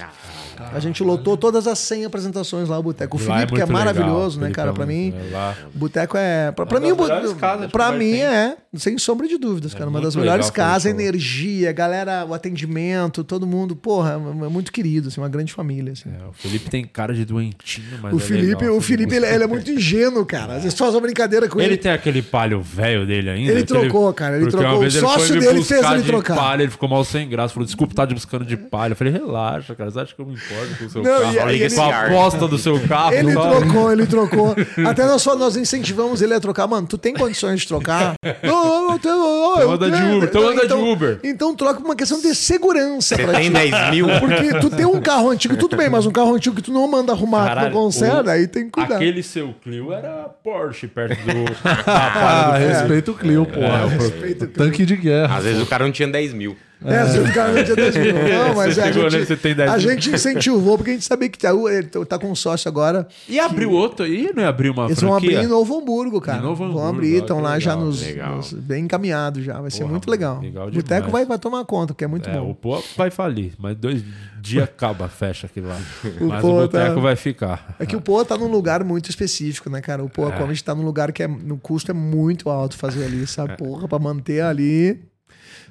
A 0.73 0.79
gente 0.79 1.01
lotou 1.03 1.37
todas 1.37 1.67
as 1.67 1.79
100 1.79 2.05
apresentações 2.05 2.67
lá, 2.67 2.77
o 2.77 2.83
Boteco. 2.83 3.15
O 3.17 3.19
é 3.19 3.23
Felipe, 3.23 3.53
que 3.53 3.61
é 3.61 3.65
muito 3.65 3.77
legal, 3.77 3.85
maravilhoso, 3.85 4.39
né, 4.41 4.49
cara? 4.51 4.71
é 4.71 4.73
Pra 4.73 4.85
muito- 4.85 4.97
mim. 5.15 5.27
é 5.29 5.31
lá. 5.31 5.55
O 5.73 5.77
Boteco 5.77 6.17
é. 6.17 6.51
Pra, 6.51 6.65
pra 6.65 6.79
Uma 6.79 6.85
mim, 6.87 6.95
comer 6.95 7.97
mim 7.97 8.11
tem. 8.11 8.23
é, 8.25 8.57
sem 8.75 8.97
sombra 8.97 9.27
de 9.27 9.37
dúvidas, 9.37 9.73
cara. 9.73 9.89
Uma 9.89 10.01
das 10.01 10.15
melhores 10.15 10.47
legal 10.47 10.67
casas, 10.67 10.91
energia, 10.91 11.71
galera, 11.71 12.25
o 12.25 12.33
atendimento, 12.33 13.23
todo 13.23 13.47
mundo, 13.47 13.75
porra, 13.75 14.13
é 14.45 14.49
muito 14.49 14.71
querido, 14.71 15.07
assim, 15.07 15.21
uma 15.21 15.29
grande 15.29 15.53
família. 15.53 15.93
Assim. 15.93 16.09
O 16.29 16.33
Felipe 16.33 16.69
tem 16.69 16.83
cara 16.85 17.13
de 17.13 17.23
doentinho, 17.23 17.99
mas 18.01 18.13
O 18.13 18.17
é 18.17 18.19
Felipe, 18.19 18.63
legal, 18.63 18.77
o 18.77 18.81
Felipe 18.81 19.15
ele, 19.15 19.25
ele 19.25 19.43
é 19.43 19.47
muito 19.47 19.71
ingênuo, 19.71 20.25
cara. 20.25 20.55
Às 20.55 20.63
vezes 20.63 20.77
faz 20.77 20.93
uma 20.93 21.01
brincadeira 21.01 21.47
com 21.47 21.59
ele. 21.59 21.69
Ele 21.69 21.77
tem 21.77 21.91
aquele 21.91 22.21
palho 22.21 22.61
velho 22.61 23.05
dele 23.07 23.29
ainda? 23.29 23.51
Ele 23.51 23.61
aquele- 23.63 23.79
trocou, 23.81 24.13
cara, 24.13 24.35
ele 24.37 24.49
trocou. 24.51 24.83
O 24.83 24.91
sócio 24.91 25.39
dele 25.39 25.63
fez 25.63 25.83
ele 25.91 26.03
trocar. 26.03 26.35
palha, 26.35 26.63
ele 26.63 26.71
ficou 26.71 26.89
mal 26.89 27.03
sem 27.05 27.27
graça. 27.29 27.53
Falou, 27.53 27.67
desculpa, 27.77 27.93
tá 27.95 28.07
te 28.07 28.13
buscando 28.13 28.43
de 28.45 28.57
palha. 28.57 28.93
Eu 28.93 28.95
falei, 28.95 29.13
relaxa, 29.13 29.75
cara. 29.75 29.91
Você 29.91 29.99
acha 29.99 30.15
que 30.15 30.21
eu 30.21 30.25
me 30.25 30.33
importo 30.33 30.75
com 30.79 30.85
o 30.85 30.89
seu 30.89 31.03
Não, 31.03 31.21
carro? 31.33 31.51
e 31.51 31.61
ele- 31.61 31.75
com 31.75 31.81
a 31.81 32.05
aposta 32.05 32.47
do 32.47 32.57
seu 32.57 32.79
carro. 32.87 33.13
Ele 33.13 33.33
sabe? 33.33 33.55
trocou, 33.65 33.91
ele 33.91 34.05
trocou. 34.07 34.55
Até 34.87 35.05
nós, 35.05 35.21
só- 35.21 35.35
nós 35.35 35.55
incentivamos 35.55 36.21
ele 36.21 36.33
a 36.33 36.39
trocar. 36.39 36.67
Mano, 36.67 36.87
tu 36.87 36.97
tem 36.97 37.13
condições 37.13 37.61
de 37.61 37.67
trocar? 37.67 38.13
Não, 38.43 38.89
eu 38.91 38.95
Então 38.95 39.71
anda 39.71 39.91
de. 39.91 40.03
Uber, 40.03 40.29
então 40.29 40.41
anda 40.49 40.59
de 40.61 40.65
Então- 40.65 40.91
Uber. 40.91 41.19
Então 41.23 41.55
troca 41.55 41.79
por 41.79 41.85
uma 41.85 41.95
questão 41.95 42.19
de 42.19 42.33
segurança. 42.33 43.15
Você 43.15 43.23
pra 43.23 43.33
tem 43.33 43.43
ti. 43.47 43.53
10 43.53 43.91
mil? 43.91 44.07
Porque 44.19 44.59
tu 44.59 44.69
tem 44.69 44.85
um 44.85 44.99
carro 44.99 45.29
antigo, 45.29 45.55
tudo 45.57 45.75
bem, 45.77 45.89
mas 45.89 46.05
um 46.05 46.11
carro 46.11 46.33
antigo 46.35 46.55
que 46.55 46.61
tu 46.61 46.71
não 46.71 46.87
manda 46.87 47.11
arrumar, 47.11 47.43
tu 47.43 47.47
Caralho, 47.47 47.67
não 47.67 47.73
conserta, 47.81 48.31
aí 48.31 48.47
tem 48.47 48.65
que 48.65 48.71
cuidar. 48.71 48.95
Aquele 48.95 49.21
seu 49.23 49.53
Clio 49.63 49.91
era 49.93 50.29
Porsche 50.43 50.87
perto 50.87 51.15
do. 51.23 51.47
Ah, 51.87 52.57
do 52.57 52.65
respeita 52.65 53.11
o 53.11 53.13
Clio, 53.13 53.45
porra. 53.45 53.67
É, 53.91 54.43
o 54.43 54.47
Tanque 54.47 54.85
de 54.85 54.95
guerra. 54.95 55.37
Às 55.37 55.43
vezes 55.43 55.61
o 55.61 55.65
cara 55.65 55.83
não 55.85 55.91
tinha 55.91 56.07
10 56.07 56.33
mil. 56.33 56.55
É, 56.85 57.03
você 57.05 57.25
fica 57.25 57.47
no 57.47 57.63
dia 57.63 57.75
10 57.75 57.97
mil. 57.97 58.13
Não, 58.29 58.55
mas 58.55 58.75
Você 58.75 58.81
é, 58.81 58.83
a, 58.83 58.91
gente, 58.91 59.35
10 59.55 59.59
a 59.71 59.77
gente 59.79 60.09
incentivou, 60.11 60.77
porque 60.77 60.91
a 60.91 60.93
gente 60.93 61.05
sabia 61.05 61.27
que 61.27 61.37
tá, 61.39 61.49
ele 61.51 61.87
tá 62.05 62.19
com 62.19 62.29
um 62.29 62.35
sócio 62.35 62.69
agora. 62.69 63.07
E 63.27 63.39
abriu 63.39 63.71
outro 63.71 64.05
aí? 64.05 64.31
Não 64.35 64.43
ia 64.43 64.49
abrir 64.49 64.69
uma 64.69 64.85
Eles 64.85 65.01
vão 65.01 65.11
franquia? 65.13 65.37
abrir 65.39 65.45
em 65.47 65.49
Novo 65.49 65.75
Hamburgo, 65.79 66.21
cara. 66.21 66.37
Em 66.37 66.41
Novo 66.41 66.55
vão 66.57 66.67
Hamburgo, 66.67 66.87
abrir, 66.89 67.13
olha 67.13 67.19
estão 67.21 67.37
que 67.37 67.43
lá 67.43 67.59
já 67.59 67.71
legal, 67.73 67.85
nos, 67.87 68.01
legal. 68.01 68.35
nos- 68.37 68.53
bem 68.53 68.83
encaminhados 68.83 69.43
já. 69.43 69.59
Vai 69.59 69.71
ser 69.71 69.79
Porra, 69.79 69.91
muito 69.91 70.09
legal. 70.11 70.39
legal 70.39 70.67
o 70.67 70.71
Boteco 70.71 71.09
vai, 71.09 71.25
vai 71.25 71.39
tomar 71.39 71.65
conta, 71.65 71.93
porque 71.93 72.03
é 72.03 72.07
muito 72.07 72.29
É, 72.29 72.33
bom. 72.33 72.51
o 72.51 72.55
Poa 72.55 72.83
vai 72.95 73.09
falir, 73.09 73.53
mas 73.57 73.75
dois 73.75 74.03
dias 74.39 74.63
acaba, 74.65 75.07
fecha 75.09 75.47
aquilo 75.47 75.67
lá. 75.69 75.79
O 76.21 76.25
mas 76.27 76.41
Poa 76.41 76.53
o 76.53 76.61
Boteco 76.67 76.95
tá- 76.95 77.01
vai 77.01 77.15
ficar. 77.15 77.75
É 77.79 77.85
que 77.87 77.95
o 77.95 78.01
Poa 78.01 78.23
tá 78.23 78.37
num 78.37 78.47
lugar 78.47 78.83
muito 78.83 79.09
específico, 79.09 79.67
né, 79.69 79.81
cara? 79.81 80.03
O 80.03 80.09
Poa 80.09 80.29
É. 80.29 80.37
Comedy 80.37 80.63
tá 80.63 80.75
num 80.75 80.83
lugar 80.85 81.11
que 81.11 81.23
é, 81.23 81.27
no 81.27 81.57
custo 81.57 81.89
é 81.89 81.93
muito 81.93 82.49
alto 82.51 82.77
fazer 82.77 83.03
ali, 83.03 83.25
sabe? 83.25 83.57
Porra, 83.57 83.87
pra 83.87 83.97
manter 83.97 84.41
ali. 84.41 84.99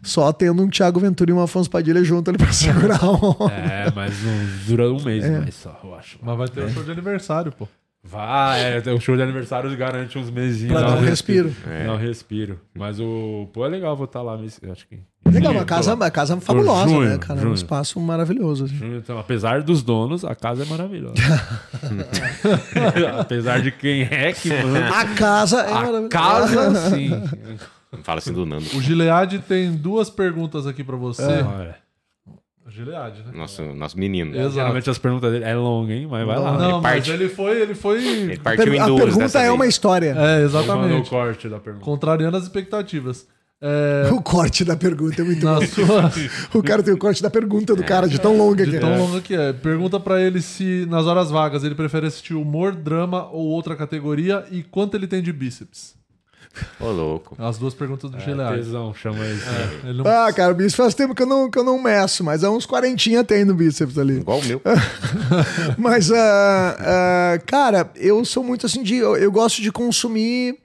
Só 0.02 0.32
tendo 0.32 0.62
um 0.62 0.68
Thiago 0.68 1.00
Ventura 1.00 1.30
e 1.30 1.34
um 1.34 1.40
Afonso 1.40 1.70
Padilha 1.70 2.02
junto 2.04 2.28
ali 2.30 2.38
pra 2.38 2.52
segurar 2.52 3.02
o. 3.04 3.48
É, 3.50 3.90
mas 3.94 4.12
não 4.22 4.32
dura 4.66 4.92
um 4.92 5.02
mês 5.02 5.24
É. 5.24 5.40
mais 5.40 5.54
só, 5.54 5.78
eu 5.82 5.94
acho. 5.94 6.18
Mas 6.22 6.36
vai 6.38 6.48
ter 6.48 6.64
o 6.64 6.70
show 6.70 6.82
de 6.84 6.90
aniversário, 6.90 7.52
pô. 7.52 7.66
Vai, 8.08 8.78
é, 8.78 8.92
o 8.92 9.00
show 9.00 9.16
de 9.16 9.22
aniversário 9.22 9.76
garante 9.76 10.16
uns 10.16 10.30
mesinhos. 10.30 10.72
Pra 10.74 10.82
dá 10.82 10.94
dar 10.94 10.98
um 10.98 11.04
respiro. 11.04 11.52
Dá 11.86 11.92
um 11.92 11.96
respiro. 11.96 12.60
Mas 12.72 13.00
o. 13.00 13.48
Pô, 13.52 13.66
é 13.66 13.68
legal 13.68 13.96
voltar 13.96 14.22
lá, 14.22 14.34
acho 14.70 14.86
que. 14.86 15.00
Legal, 15.28 15.50
uma 15.52 15.64
casa, 15.64 15.92
uma 15.92 16.08
casa 16.08 16.40
fabulosa, 16.40 16.88
Junho, 16.88 17.08
né, 17.08 17.18
cara? 17.18 17.40
Um 17.40 17.42
junho. 17.42 17.54
espaço 17.54 17.98
maravilhoso. 17.98 18.66
assim. 18.66 18.76
Junho, 18.76 18.98
Então, 18.98 19.18
apesar 19.18 19.60
dos 19.60 19.82
donos, 19.82 20.24
a 20.24 20.36
casa 20.36 20.62
é 20.62 20.66
maravilhosa. 20.66 21.14
apesar 23.18 23.60
de 23.60 23.70
quem 23.72 24.02
é 24.02 24.32
que 24.32 24.48
manda. 24.50 24.88
A 24.88 25.04
casa 25.14 25.60
é 25.62 25.70
A 25.70 25.74
maravilhosa. 25.74 26.08
casa, 26.08 26.74
sim. 26.90 27.10
Fala 28.02 28.18
assim 28.18 28.32
do 28.32 28.44
Nando. 28.46 28.64
O 28.76 28.80
Gilead 28.80 29.38
tem 29.40 29.72
duas 29.74 30.08
perguntas 30.10 30.66
aqui 30.66 30.82
pra 30.84 30.96
você. 30.96 31.22
É. 31.22 31.74
O 32.66 32.70
Gilead, 32.70 33.18
né? 33.24 33.32
Nosso, 33.32 33.62
nosso 33.74 33.96
menino. 33.98 34.34
Exato. 34.34 34.54
Geralmente 34.54 34.90
as 34.90 34.98
perguntas 34.98 35.30
dele 35.30 35.44
é 35.44 35.54
longa, 35.54 35.92
hein? 35.92 36.08
Mas 36.10 36.26
vai 36.26 36.36
lá. 36.38 36.52
Não, 36.58 36.64
Ele 36.64 36.72
mas 36.72 36.82
parte- 36.82 37.10
ele 37.12 37.28
foi, 37.28 37.60
ele 37.62 37.74
foi. 37.76 38.04
Ele 38.04 38.38
partiu 38.38 38.74
em 38.74 38.78
a 38.80 38.86
duas 38.86 39.00
pergunta 39.02 39.22
dessa 39.24 39.38
é 39.38 39.42
vez. 39.42 39.54
uma 39.54 39.66
história. 39.68 40.14
É, 40.18 40.42
exatamente. 40.42 41.06
o 41.06 41.10
corte 41.10 41.48
da 41.48 41.60
pergunta. 41.60 41.84
Contrariando 41.84 42.36
as 42.36 42.42
expectativas. 42.42 43.26
É, 43.62 44.10
O 44.12 44.20
corte 44.20 44.64
da 44.64 44.76
pergunta 44.76 45.22
é 45.22 45.24
muito 45.24 45.44
na 45.44 45.60
bom. 45.60 45.66
sua, 45.66 46.12
O 46.52 46.62
cara 46.62 46.82
tem 46.82 46.92
o 46.92 46.98
corte 46.98 47.22
da 47.22 47.30
pergunta 47.30 47.74
do 47.76 47.82
cara, 47.84 48.06
de 48.08 48.20
tão 48.20 48.36
longa 48.36 48.64
que 48.64 48.70
de 48.70 48.76
é. 48.76 48.80
tão 48.80 48.98
longa 48.98 49.20
que 49.22 49.34
é. 49.34 49.52
Pergunta 49.52 49.98
pra 50.00 50.20
ele 50.20 50.42
se 50.42 50.84
nas 50.90 51.06
horas 51.06 51.30
vagas 51.30 51.64
ele 51.64 51.74
prefere 51.74 52.06
assistir 52.06 52.34
humor, 52.34 52.74
drama 52.74 53.28
ou 53.30 53.46
outra 53.46 53.74
categoria 53.76 54.44
e 54.50 54.62
quanto 54.62 54.94
ele 54.96 55.06
tem 55.06 55.22
de 55.22 55.32
bíceps. 55.32 55.94
Ô, 56.80 56.90
louco. 56.90 57.36
As 57.38 57.58
duas 57.58 57.74
perguntas 57.74 58.10
do 58.10 58.16
É, 58.16 58.20
Gilead. 58.20 58.56
tesão, 58.56 58.94
chama 58.94 59.24
ele. 59.24 59.40
É, 59.84 59.88
ele 59.88 60.02
não- 60.02 60.06
Ah, 60.10 60.32
cara, 60.32 60.52
o 60.52 60.54
bíceps 60.54 60.74
faz 60.76 60.94
tempo 60.94 61.14
que 61.14 61.22
eu 61.22 61.26
não, 61.26 61.50
que 61.50 61.58
eu 61.58 61.64
não 61.64 61.82
meço, 61.82 62.22
mas 62.24 62.42
há 62.44 62.50
uns 62.50 62.66
quarentinha 62.66 63.22
tem 63.24 63.44
no 63.44 63.54
bíceps 63.54 63.98
ali. 63.98 64.18
Igual 64.18 64.38
o 64.40 64.44
meu. 64.44 64.60
Mas, 65.78 66.10
ah, 66.12 66.76
ah, 67.34 67.38
cara, 67.46 67.90
eu 67.96 68.24
sou 68.24 68.42
muito 68.42 68.66
assim 68.66 68.82
de. 68.82 68.96
Eu, 68.96 69.16
eu 69.16 69.30
gosto 69.30 69.60
de 69.62 69.70
consumir. 69.72 70.58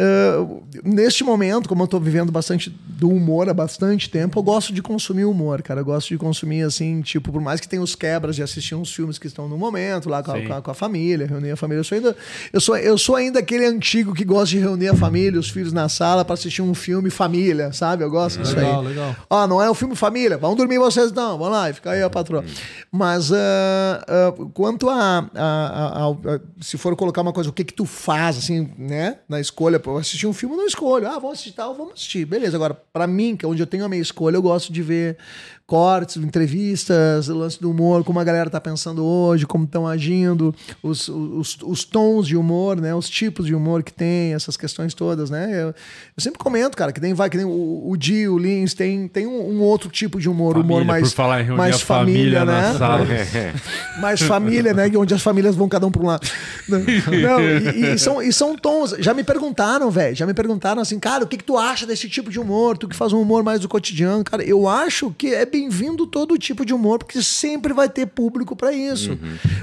Ah, 0.00 0.46
neste 0.84 1.22
momento, 1.24 1.68
como 1.68 1.82
eu 1.82 1.86
tô 1.86 2.00
vivendo 2.00 2.32
bastante 2.32 2.70
do 2.70 3.08
humor 3.08 3.48
há 3.48 3.54
bastante 3.54 4.08
tempo, 4.08 4.38
eu 4.38 4.42
gosto 4.42 4.72
de 4.72 4.80
consumir 4.80 5.24
humor, 5.24 5.60
cara. 5.62 5.80
Eu 5.80 5.84
gosto 5.84 6.08
de 6.08 6.18
consumir, 6.18 6.62
assim, 6.62 7.00
tipo, 7.02 7.32
por 7.32 7.40
mais 7.40 7.60
que 7.60 7.68
tenha 7.68 7.82
os 7.82 7.94
quebras 7.94 8.36
de 8.36 8.42
assistir 8.42 8.74
uns 8.74 8.94
filmes 8.94 9.18
que 9.18 9.26
estão 9.26 9.48
no 9.48 9.58
momento, 9.58 10.08
lá 10.08 10.22
com 10.22 10.30
a, 10.30 10.34
com 10.46 10.52
a- 10.54 10.62
com 10.62 10.70
a 10.70 10.74
família, 10.74 11.26
reunir 11.26 11.50
a 11.50 11.56
família. 11.56 11.80
Eu 11.80 11.84
sou, 11.84 11.96
ainda, 11.96 12.16
eu, 12.52 12.60
sou, 12.60 12.76
eu 12.76 12.98
sou 12.98 13.16
ainda 13.16 13.38
aquele 13.40 13.66
antigo 13.66 14.14
que 14.14 14.24
gosta 14.24 14.46
de 14.50 14.58
reunir 14.60 14.88
a 14.88 14.94
família, 14.94 15.38
os 15.38 15.50
filhos 15.50 15.72
na 15.72 15.88
sala 15.88 16.24
pra 16.24 16.34
assistir 16.34 16.62
um 16.62 16.74
filme 16.74 17.10
família, 17.10 17.72
sabe? 17.72 18.04
Eu 18.04 18.10
gosto 18.10 18.40
disso 18.40 18.56
aí. 18.58 18.64
Legal, 18.64 18.82
legal. 18.82 19.16
Ó, 19.28 19.46
não 19.46 19.60
é 19.62 19.70
um 19.70 19.74
filme 19.74 19.96
família, 19.96 20.38
vão 20.38 20.54
dormir 20.54 20.78
vocês 20.78 21.10
não, 21.12 21.36
vamos 21.36 21.52
lá, 21.52 21.70
e 21.70 21.72
fica 21.72 21.90
aí 21.90 22.02
a 22.02 22.08
patroa. 22.10 22.44
Mas 22.90 23.32
ah, 23.32 24.04
ah, 24.06 24.32
quanto 24.54 24.88
a, 24.88 25.28
a- 25.34 26.06
a- 26.08 26.40
Se 26.60 26.78
for 26.78 26.94
colocar 26.96 27.20
uma 27.22 27.32
coisa, 27.32 27.50
o 27.50 27.52
que 27.52 27.64
que 27.64 27.74
tu 27.74 27.84
faz, 27.84 28.38
assim, 28.38 28.70
né, 28.78 29.16
na 29.28 29.40
escolha, 29.40 29.80
pra 29.82 29.92
eu 29.92 29.98
assistir 29.98 30.26
um 30.26 30.32
filme, 30.32 30.54
eu 30.54 30.58
não 30.58 30.66
escolho. 30.66 31.06
Ah, 31.06 31.18
vamos 31.18 31.32
assistir 31.32 31.52
tal, 31.52 31.74
vamos 31.74 31.94
assistir. 31.94 32.24
Beleza, 32.24 32.56
agora, 32.56 32.74
pra 32.92 33.06
mim, 33.06 33.36
que 33.36 33.44
é 33.44 33.48
onde 33.48 33.62
eu 33.62 33.66
tenho 33.66 33.84
a 33.84 33.88
minha 33.88 34.00
escolha, 34.00 34.36
eu 34.36 34.42
gosto 34.42 34.72
de 34.72 34.82
ver 34.82 35.18
cortes, 35.66 36.16
entrevistas, 36.16 37.28
lance 37.28 37.60
do 37.60 37.70
humor, 37.70 38.04
como 38.04 38.20
a 38.20 38.24
galera 38.24 38.50
tá 38.50 38.60
pensando 38.60 39.04
hoje, 39.04 39.46
como 39.46 39.64
estão 39.64 39.86
agindo, 39.86 40.54
os, 40.82 41.08
os, 41.08 41.58
os 41.62 41.84
tons 41.84 42.26
de 42.26 42.36
humor, 42.36 42.80
né, 42.80 42.94
os 42.94 43.08
tipos 43.08 43.46
de 43.46 43.54
humor 43.54 43.82
que 43.82 43.92
tem, 43.92 44.34
essas 44.34 44.56
questões 44.56 44.94
todas, 44.94 45.30
né. 45.30 45.50
Eu, 45.52 45.68
eu 45.68 45.74
sempre 46.18 46.38
comento, 46.38 46.76
cara, 46.76 46.92
que 46.92 47.00
nem 47.00 47.14
vai, 47.14 47.30
que 47.30 47.36
nem 47.36 47.46
o, 47.46 47.90
o 47.90 47.96
Di, 47.96 48.28
o 48.28 48.38
Lins, 48.38 48.74
tem, 48.74 49.08
tem 49.08 49.26
um, 49.26 49.50
um 49.50 49.60
outro 49.62 49.88
tipo 49.88 50.20
de 50.20 50.28
humor, 50.28 50.56
humor 50.56 50.84
Família, 50.84 50.84
mais, 50.84 51.14
reunir 51.14 51.56
mais 51.56 51.76
a 51.76 51.78
família 51.78 52.44
na 52.44 52.72
né? 52.72 52.78
sala. 52.78 53.06
mais 54.00 54.22
família, 54.22 54.74
né? 54.74 54.90
Onde 54.96 55.14
as 55.14 55.22
famílias 55.22 55.54
vão 55.54 55.68
cada 55.68 55.86
um 55.86 55.90
para 55.90 56.02
um 56.02 56.06
lado. 56.06 56.28
Não, 56.68 56.78
não, 56.78 57.40
e, 57.40 57.94
e 57.94 57.98
são, 57.98 58.22
e 58.22 58.32
são 58.32 58.56
tons. 58.56 58.94
Já 58.98 59.14
me 59.14 59.24
perguntaram, 59.24 59.90
velho. 59.90 60.14
Já 60.14 60.26
me 60.26 60.34
perguntaram 60.34 60.80
assim, 60.80 60.98
cara, 60.98 61.24
o 61.24 61.26
que, 61.26 61.36
que 61.36 61.44
tu 61.44 61.56
acha 61.56 61.86
desse 61.86 62.08
tipo 62.08 62.30
de 62.30 62.38
humor? 62.38 62.76
Tu 62.76 62.88
que 62.88 62.96
faz 62.96 63.12
um 63.12 63.20
humor 63.20 63.42
mais 63.42 63.60
do 63.60 63.68
cotidiano, 63.68 64.24
cara. 64.24 64.42
Eu 64.42 64.68
acho 64.68 65.14
que 65.16 65.34
é 65.34 65.44
bem-vindo 65.52 66.06
todo 66.06 66.38
tipo 66.38 66.64
de 66.64 66.72
humor, 66.72 66.98
porque 66.98 67.20
sempre 67.22 67.74
vai 67.74 67.88
ter 67.88 68.06
público 68.06 68.56
para 68.56 68.72
isso. 68.72 69.18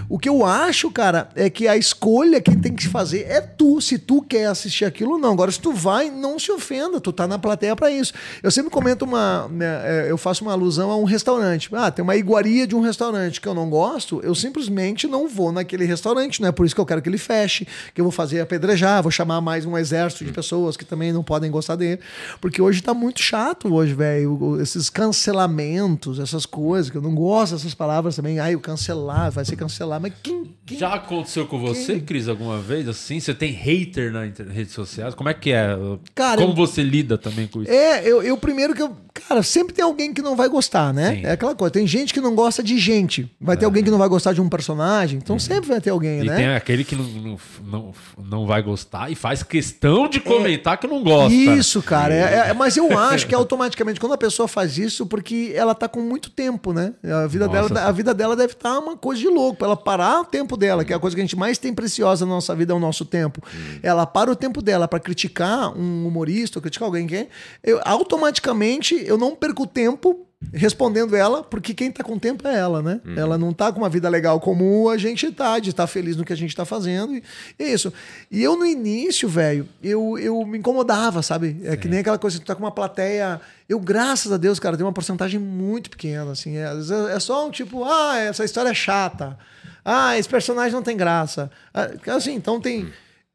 O 0.07 0.19
que 0.19 0.29
eu 0.29 0.45
acho, 0.45 0.91
cara, 0.91 1.29
é 1.35 1.49
que 1.49 1.67
a 1.67 1.75
escolha 1.75 2.39
quem 2.39 2.57
tem 2.59 2.73
que 2.75 2.87
fazer 2.87 3.25
é 3.27 3.41
tu. 3.41 3.81
Se 3.81 3.97
tu 3.97 4.21
quer 4.21 4.45
assistir 4.45 4.85
aquilo, 4.85 5.17
não. 5.17 5.33
Agora, 5.33 5.51
se 5.51 5.59
tu 5.59 5.73
vai, 5.73 6.11
não 6.11 6.37
se 6.37 6.51
ofenda. 6.51 7.01
Tu 7.01 7.11
tá 7.11 7.27
na 7.27 7.39
plateia 7.39 7.75
para 7.75 7.89
isso. 7.89 8.13
Eu 8.43 8.51
sempre 8.51 8.69
comento 8.69 9.03
uma. 9.03 9.47
né, 9.49 10.05
é, 10.05 10.11
Eu 10.11 10.17
faço 10.17 10.43
uma 10.43 10.51
alusão 10.51 10.91
a 10.91 10.95
um 10.95 11.05
restaurante. 11.05 11.69
Ah, 11.73 11.89
tem 11.89 12.03
uma 12.03 12.15
iguaria 12.15 12.67
de 12.67 12.75
um 12.75 12.81
restaurante 12.81 13.41
que 13.41 13.47
eu 13.47 13.53
não 13.53 13.69
gosto, 13.69 14.19
eu 14.23 14.35
simplesmente 14.35 15.07
não 15.07 15.27
vou 15.27 15.51
naquele 15.51 15.85
restaurante. 15.85 16.41
Não 16.41 16.49
é 16.49 16.51
por 16.51 16.65
isso 16.65 16.75
que 16.75 16.81
eu 16.81 16.85
quero 16.85 17.01
que 17.01 17.09
ele 17.09 17.17
feche, 17.17 17.67
que 17.93 17.99
eu 17.99 18.05
vou 18.05 18.11
fazer 18.11 18.41
apedrejar, 18.41 19.01
vou 19.01 19.11
chamar 19.11 19.41
mais 19.41 19.65
um 19.65 19.77
exército 19.77 20.23
de 20.23 20.31
pessoas 20.31 20.77
que 20.77 20.85
também 20.85 21.11
não 21.11 21.23
podem 21.23 21.49
gostar 21.49 21.75
dele. 21.75 21.99
Porque 22.39 22.61
hoje 22.61 22.81
tá 22.81 22.93
muito 22.93 23.21
chato, 23.21 23.73
hoje, 23.73 23.93
velho. 23.93 24.59
Esses 24.61 24.89
cancelamentos, 24.89 25.78
essas 26.21 26.45
coisas, 26.45 26.89
que 26.91 26.97
eu 26.97 27.01
não 27.01 27.13
gosto 27.15 27.53
dessas 27.55 27.73
palavras 27.73 28.15
também. 28.15 28.39
Ai, 28.39 28.55
o 28.55 28.59
cancelar, 28.59 29.31
vai 29.31 29.45
ser 29.45 29.55
cancelar. 29.55 29.99
Mas 29.99 30.13
quem. 30.21 30.55
quem 30.65 30.77
Já 30.77 30.93
aconteceu 30.93 31.45
com 31.47 31.59
você, 31.59 31.99
Cris, 31.99 32.27
alguma 32.27 32.59
vez? 32.59 32.87
Assim, 32.87 33.19
você 33.19 33.33
tem 33.33 33.51
hater 33.51 34.11
nas 34.11 34.37
redes 34.37 34.73
sociais? 34.73 35.13
Como 35.15 35.29
é 35.29 35.33
que 35.33 35.51
é? 35.51 35.67
Cara, 36.15 36.41
Como 36.41 36.53
eu- 36.53 36.55
você 36.55 36.81
lida 36.83 37.17
também 37.17 37.47
com 37.47 37.61
isso? 37.61 37.71
É, 37.71 38.03
eu, 38.07 38.21
eu 38.23 38.37
primeiro 38.37 38.73
que 38.73 38.81
eu. 38.81 38.95
Cara, 39.27 39.43
sempre 39.43 39.73
tem 39.73 39.83
alguém 39.83 40.13
que 40.13 40.21
não 40.21 40.35
vai 40.35 40.47
gostar, 40.49 40.93
né? 40.93 41.15
Sim. 41.15 41.21
É 41.25 41.31
aquela 41.31 41.55
coisa. 41.55 41.71
Tem 41.71 41.85
gente 41.87 42.13
que 42.13 42.21
não 42.21 42.35
gosta 42.35 42.61
de 42.63 42.77
gente. 42.77 43.29
Vai 43.39 43.57
ter 43.57 43.65
alguém 43.65 43.83
que 43.83 43.91
não 43.91 43.97
vai 43.97 44.07
gostar 44.09 44.33
de 44.33 44.41
um 44.41 44.49
personagem. 44.49 45.19
Então 45.21 45.37
sempre 45.39 45.67
vai 45.69 45.81
ter 45.81 45.89
alguém, 45.89 46.19
Uhum. 46.19 46.25
E 46.25 46.27
né? 46.29 46.35
tem 46.35 46.47
aquele 46.55 46.83
que 46.83 46.95
não, 46.95 47.37
não, 47.63 47.93
não, 48.23 48.45
vai 48.47 48.61
gostar 48.61 49.11
e 49.11 49.15
faz 49.15 49.43
questão 49.43 50.07
de 50.07 50.19
comentar 50.19 50.77
que 50.77 50.87
não 50.87 51.03
gosta. 51.03 51.33
Isso, 51.33 51.81
cara. 51.81 52.13
É, 52.13 52.49
é- 52.49 52.53
mas 52.53 52.75
eu 52.77 52.89
acho 52.97 53.27
que 53.27 53.35
automaticamente, 53.35 53.99
quando 53.99 54.13
a 54.13 54.17
pessoa 54.17 54.47
faz 54.47 54.77
isso, 54.77 55.05
porque 55.05 55.51
ela 55.55 55.75
tá 55.75 55.87
com 55.87 56.01
muito 56.01 56.29
tempo, 56.29 56.73
né? 56.73 56.93
A 57.03 57.27
vida, 57.27 57.47
Nossa, 57.47 57.73
dela, 57.73 57.87
a 57.87 57.91
vida 57.91 58.13
dela 58.13 58.35
deve 58.35 58.53
estar 58.53 58.79
uma 58.79 58.95
coisa 58.97 59.21
de 59.21 59.27
louco. 59.27 59.57
Pra 59.59 59.67
ela 59.67 59.77
parar 59.77 60.21
o 60.21 60.25
tempo 60.25 60.55
dela, 60.57 60.83
que 60.83 60.93
é 60.93 60.95
a 60.95 60.99
coisa 60.99 61.15
que 61.15 61.21
a 61.21 61.25
gente 61.25 61.35
mais 61.35 61.57
tem 61.57 61.73
preciosa 61.73 62.25
na 62.25 62.31
nossa 62.31 62.55
vida, 62.55 62.73
é 62.73 62.75
o 62.75 62.79
nosso 62.79 63.05
tempo. 63.05 63.41
Ela 63.83 64.05
para 64.05 64.31
o 64.31 64.35
tempo 64.35 64.61
dela 64.61 64.87
pra 64.87 64.99
criticar 64.99 65.77
um 65.77 66.07
humorista, 66.07 66.57
ou 66.59 66.61
criticar 66.61 66.85
alguém 66.87 67.05
que 67.07 67.27
eu 67.63 67.79
automaticamente 67.83 68.95
eu 69.09 69.17
não 69.17 69.35
perco 69.35 69.65
tempo 69.67 70.25
respondendo 70.53 71.17
ela, 71.17 71.43
porque 71.43 71.73
quem 71.73 71.91
tá 71.91 72.01
com 72.01 72.17
tempo 72.17 72.47
é 72.47 72.55
ela, 72.57 72.81
né? 72.81 73.01
Ela 73.17 73.37
não 73.37 73.51
tá 73.53 73.73
com 73.73 73.79
uma 73.79 73.89
vida 73.89 74.07
legal 74.07 74.39
como 74.39 74.89
a 74.89 74.97
gente 74.97 75.29
tá, 75.33 75.59
de 75.59 75.71
estar 75.71 75.85
feliz 75.85 76.15
no 76.15 76.23
que 76.23 76.31
a 76.31 76.35
gente 76.35 76.55
tá 76.55 76.63
fazendo. 76.63 77.13
E 77.13 77.23
é 77.59 77.73
isso. 77.73 77.91
E 78.31 78.41
eu 78.41 78.55
no 78.55 78.65
início, 78.65 79.27
velho, 79.27 79.67
eu, 79.83 80.17
eu 80.17 80.45
me 80.45 80.57
incomodava, 80.57 81.21
sabe? 81.21 81.59
É 81.65 81.75
que 81.75 81.89
nem 81.89 81.99
aquela 81.99 82.17
coisa, 82.17 82.39
tu 82.39 82.45
tá 82.45 82.55
com 82.55 82.63
uma 82.63 82.71
plateia. 82.71 83.41
Eu, 83.67 83.79
graças 83.81 84.31
a 84.31 84.37
Deus, 84.37 84.59
cara, 84.59 84.77
tem 84.77 84.85
uma 84.85 84.93
porcentagem 84.93 85.39
muito 85.41 85.89
pequena, 85.89 86.31
assim. 86.31 86.55
É, 86.55 86.65
às 86.67 86.87
vezes 86.87 87.09
é 87.09 87.19
só 87.19 87.45
um 87.45 87.51
tipo, 87.51 87.83
ah, 87.83 88.17
essa 88.17 88.45
história 88.45 88.69
é 88.69 88.73
chata. 88.73 89.37
Ah, 89.83 90.17
esse 90.17 90.29
personagem 90.29 90.71
não 90.71 90.81
tem 90.83 90.95
graça. 90.95 91.51
Ah, 91.73 91.89
Assim, 92.15 92.33
então 92.33 92.61
tem. 92.61 92.87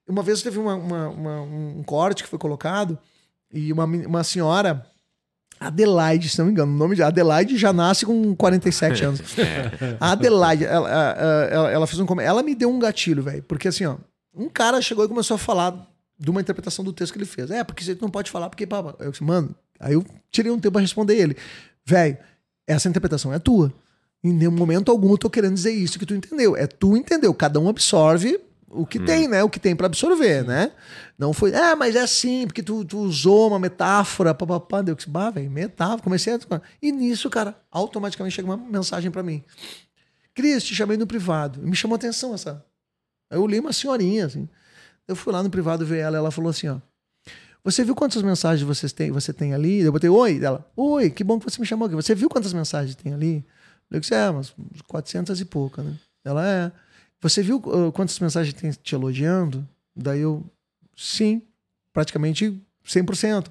Uma 0.08 0.22
vez 0.22 0.40
teve 0.42 0.58
uma- 0.58 0.74
uma- 0.74 1.08
uma- 1.10 1.42
um 1.42 1.82
corte 1.84 2.22
que 2.22 2.28
foi 2.30 2.38
colocado 2.38 2.98
e 3.52 3.70
uma, 3.74 3.84
uma 3.84 4.24
senhora. 4.24 4.86
Adelaide, 5.60 6.28
se 6.28 6.38
não 6.38 6.46
me 6.46 6.52
engano, 6.52 6.72
o 6.72 6.76
nome 6.76 6.94
de 6.96 7.02
Adelaide 7.02 7.56
já 7.56 7.72
nasce 7.72 8.04
com 8.04 8.34
47 8.34 9.04
anos. 9.04 9.20
A 10.00 10.12
Adelaide, 10.12 10.64
ela, 10.64 10.90
ela, 11.50 11.70
ela- 11.70 11.86
fez 11.86 11.98
um. 12.00 12.20
Ela 12.20 12.42
me 12.42 12.54
deu 12.54 12.70
um 12.70 12.78
gatilho, 12.78 13.22
velho. 13.22 13.42
Porque 13.44 13.68
assim, 13.68 13.86
ó, 13.86 13.96
um 14.34 14.48
cara 14.48 14.80
chegou 14.82 15.04
e 15.04 15.08
começou 15.08 15.36
a 15.36 15.38
falar 15.38 15.74
de 16.18 16.30
uma 16.30 16.40
interpretação 16.40 16.84
do 16.84 16.92
texto 16.92 17.12
que 17.12 17.18
ele 17.18 17.24
fez. 17.26 17.50
É, 17.50 17.64
porque 17.64 17.82
você 17.84 17.96
não 18.00 18.10
pode 18.10 18.30
falar, 18.30 18.48
porque. 18.50 18.66
pá. 18.66 18.94
Eu 18.98 19.10
disse, 19.10 19.22
mano, 19.24 19.54
aí 19.80 19.94
eu 19.94 20.04
tirei 20.30 20.50
um 20.52 20.58
tempo 20.58 20.72
pra 20.72 20.80
responder 20.82 21.16
ele. 21.16 21.36
Velho, 21.86 22.16
essa 22.66 22.88
interpretação 22.88 23.32
é 23.32 23.38
tua. 23.38 23.72
Em 24.22 24.32
nenhum 24.32 24.52
momento 24.52 24.90
algum 24.90 25.10
eu 25.10 25.18
tô 25.18 25.28
querendo 25.28 25.54
dizer 25.54 25.72
isso 25.72 25.98
que 25.98 26.06
tu 26.06 26.14
entendeu. 26.14 26.56
É 26.56 26.66
tu 26.66 26.96
entendeu. 26.96 27.32
Cada 27.34 27.60
um 27.60 27.68
absorve 27.68 28.40
o 28.70 28.84
que 28.86 28.98
tem, 28.98 29.28
né? 29.28 29.42
O 29.44 29.50
que 29.50 29.60
tem 29.60 29.76
pra 29.76 29.86
absorver, 29.86 30.42
né? 30.44 30.72
Não 31.16 31.32
foi, 31.32 31.54
ah, 31.54 31.76
mas 31.76 31.94
é 31.94 32.00
assim, 32.00 32.46
porque 32.46 32.62
tu, 32.62 32.84
tu 32.84 32.98
usou 32.98 33.48
uma 33.48 33.58
metáfora, 33.58 34.34
papapá. 34.34 34.82
Deu 34.82 34.96
que, 34.96 35.08
bah, 35.08 35.30
velho, 35.30 35.50
metáfora. 35.50 36.02
Comecei 36.02 36.34
a. 36.34 36.38
E 36.82 36.90
nisso, 36.90 37.30
cara, 37.30 37.56
automaticamente 37.70 38.34
chega 38.34 38.48
uma 38.48 38.56
mensagem 38.56 39.10
pra 39.10 39.22
mim. 39.22 39.42
Cris, 40.34 40.64
te 40.64 40.74
chamei 40.74 40.96
no 40.96 41.06
privado. 41.06 41.60
Me 41.62 41.76
chamou 41.76 41.94
atenção 41.94 42.34
essa. 42.34 42.64
Aí 43.30 43.38
eu 43.38 43.46
li 43.46 43.60
uma 43.60 43.72
senhorinha, 43.72 44.26
assim. 44.26 44.48
Eu 45.06 45.14
fui 45.14 45.32
lá 45.32 45.42
no 45.42 45.50
privado 45.50 45.86
ver 45.86 45.98
ela, 45.98 46.16
ela 46.16 46.30
falou 46.30 46.50
assim, 46.50 46.68
ó. 46.68 46.78
Você 47.62 47.82
viu 47.82 47.94
quantas 47.94 48.20
mensagens 48.20 48.66
vocês 48.66 48.92
têm, 48.92 49.10
você 49.10 49.32
tem 49.32 49.54
ali? 49.54 49.80
Eu 49.80 49.92
botei, 49.92 50.10
oi, 50.10 50.38
dela. 50.38 50.70
Oi, 50.76 51.08
que 51.10 51.24
bom 51.24 51.38
que 51.38 51.50
você 51.50 51.58
me 51.60 51.66
chamou 51.66 51.86
aqui. 51.86 51.94
Você 51.94 52.14
viu 52.14 52.28
quantas 52.28 52.52
mensagens 52.52 52.94
tem 52.94 53.14
ali? 53.14 53.44
Eu 53.90 54.00
disse, 54.00 54.14
é, 54.14 54.28
umas 54.28 54.54
400 54.86 55.40
e 55.40 55.44
pouca, 55.44 55.82
né? 55.82 55.94
Ela 56.24 56.46
é. 56.46 56.72
Você 57.20 57.42
viu 57.42 57.56
uh, 57.56 57.90
quantas 57.92 58.18
mensagens 58.18 58.52
tem 58.54 58.70
te 58.70 58.94
elogiando? 58.94 59.66
Daí 59.96 60.20
eu, 60.20 60.44
sim, 60.96 61.42
praticamente 61.92 62.60
100%. 62.86 63.46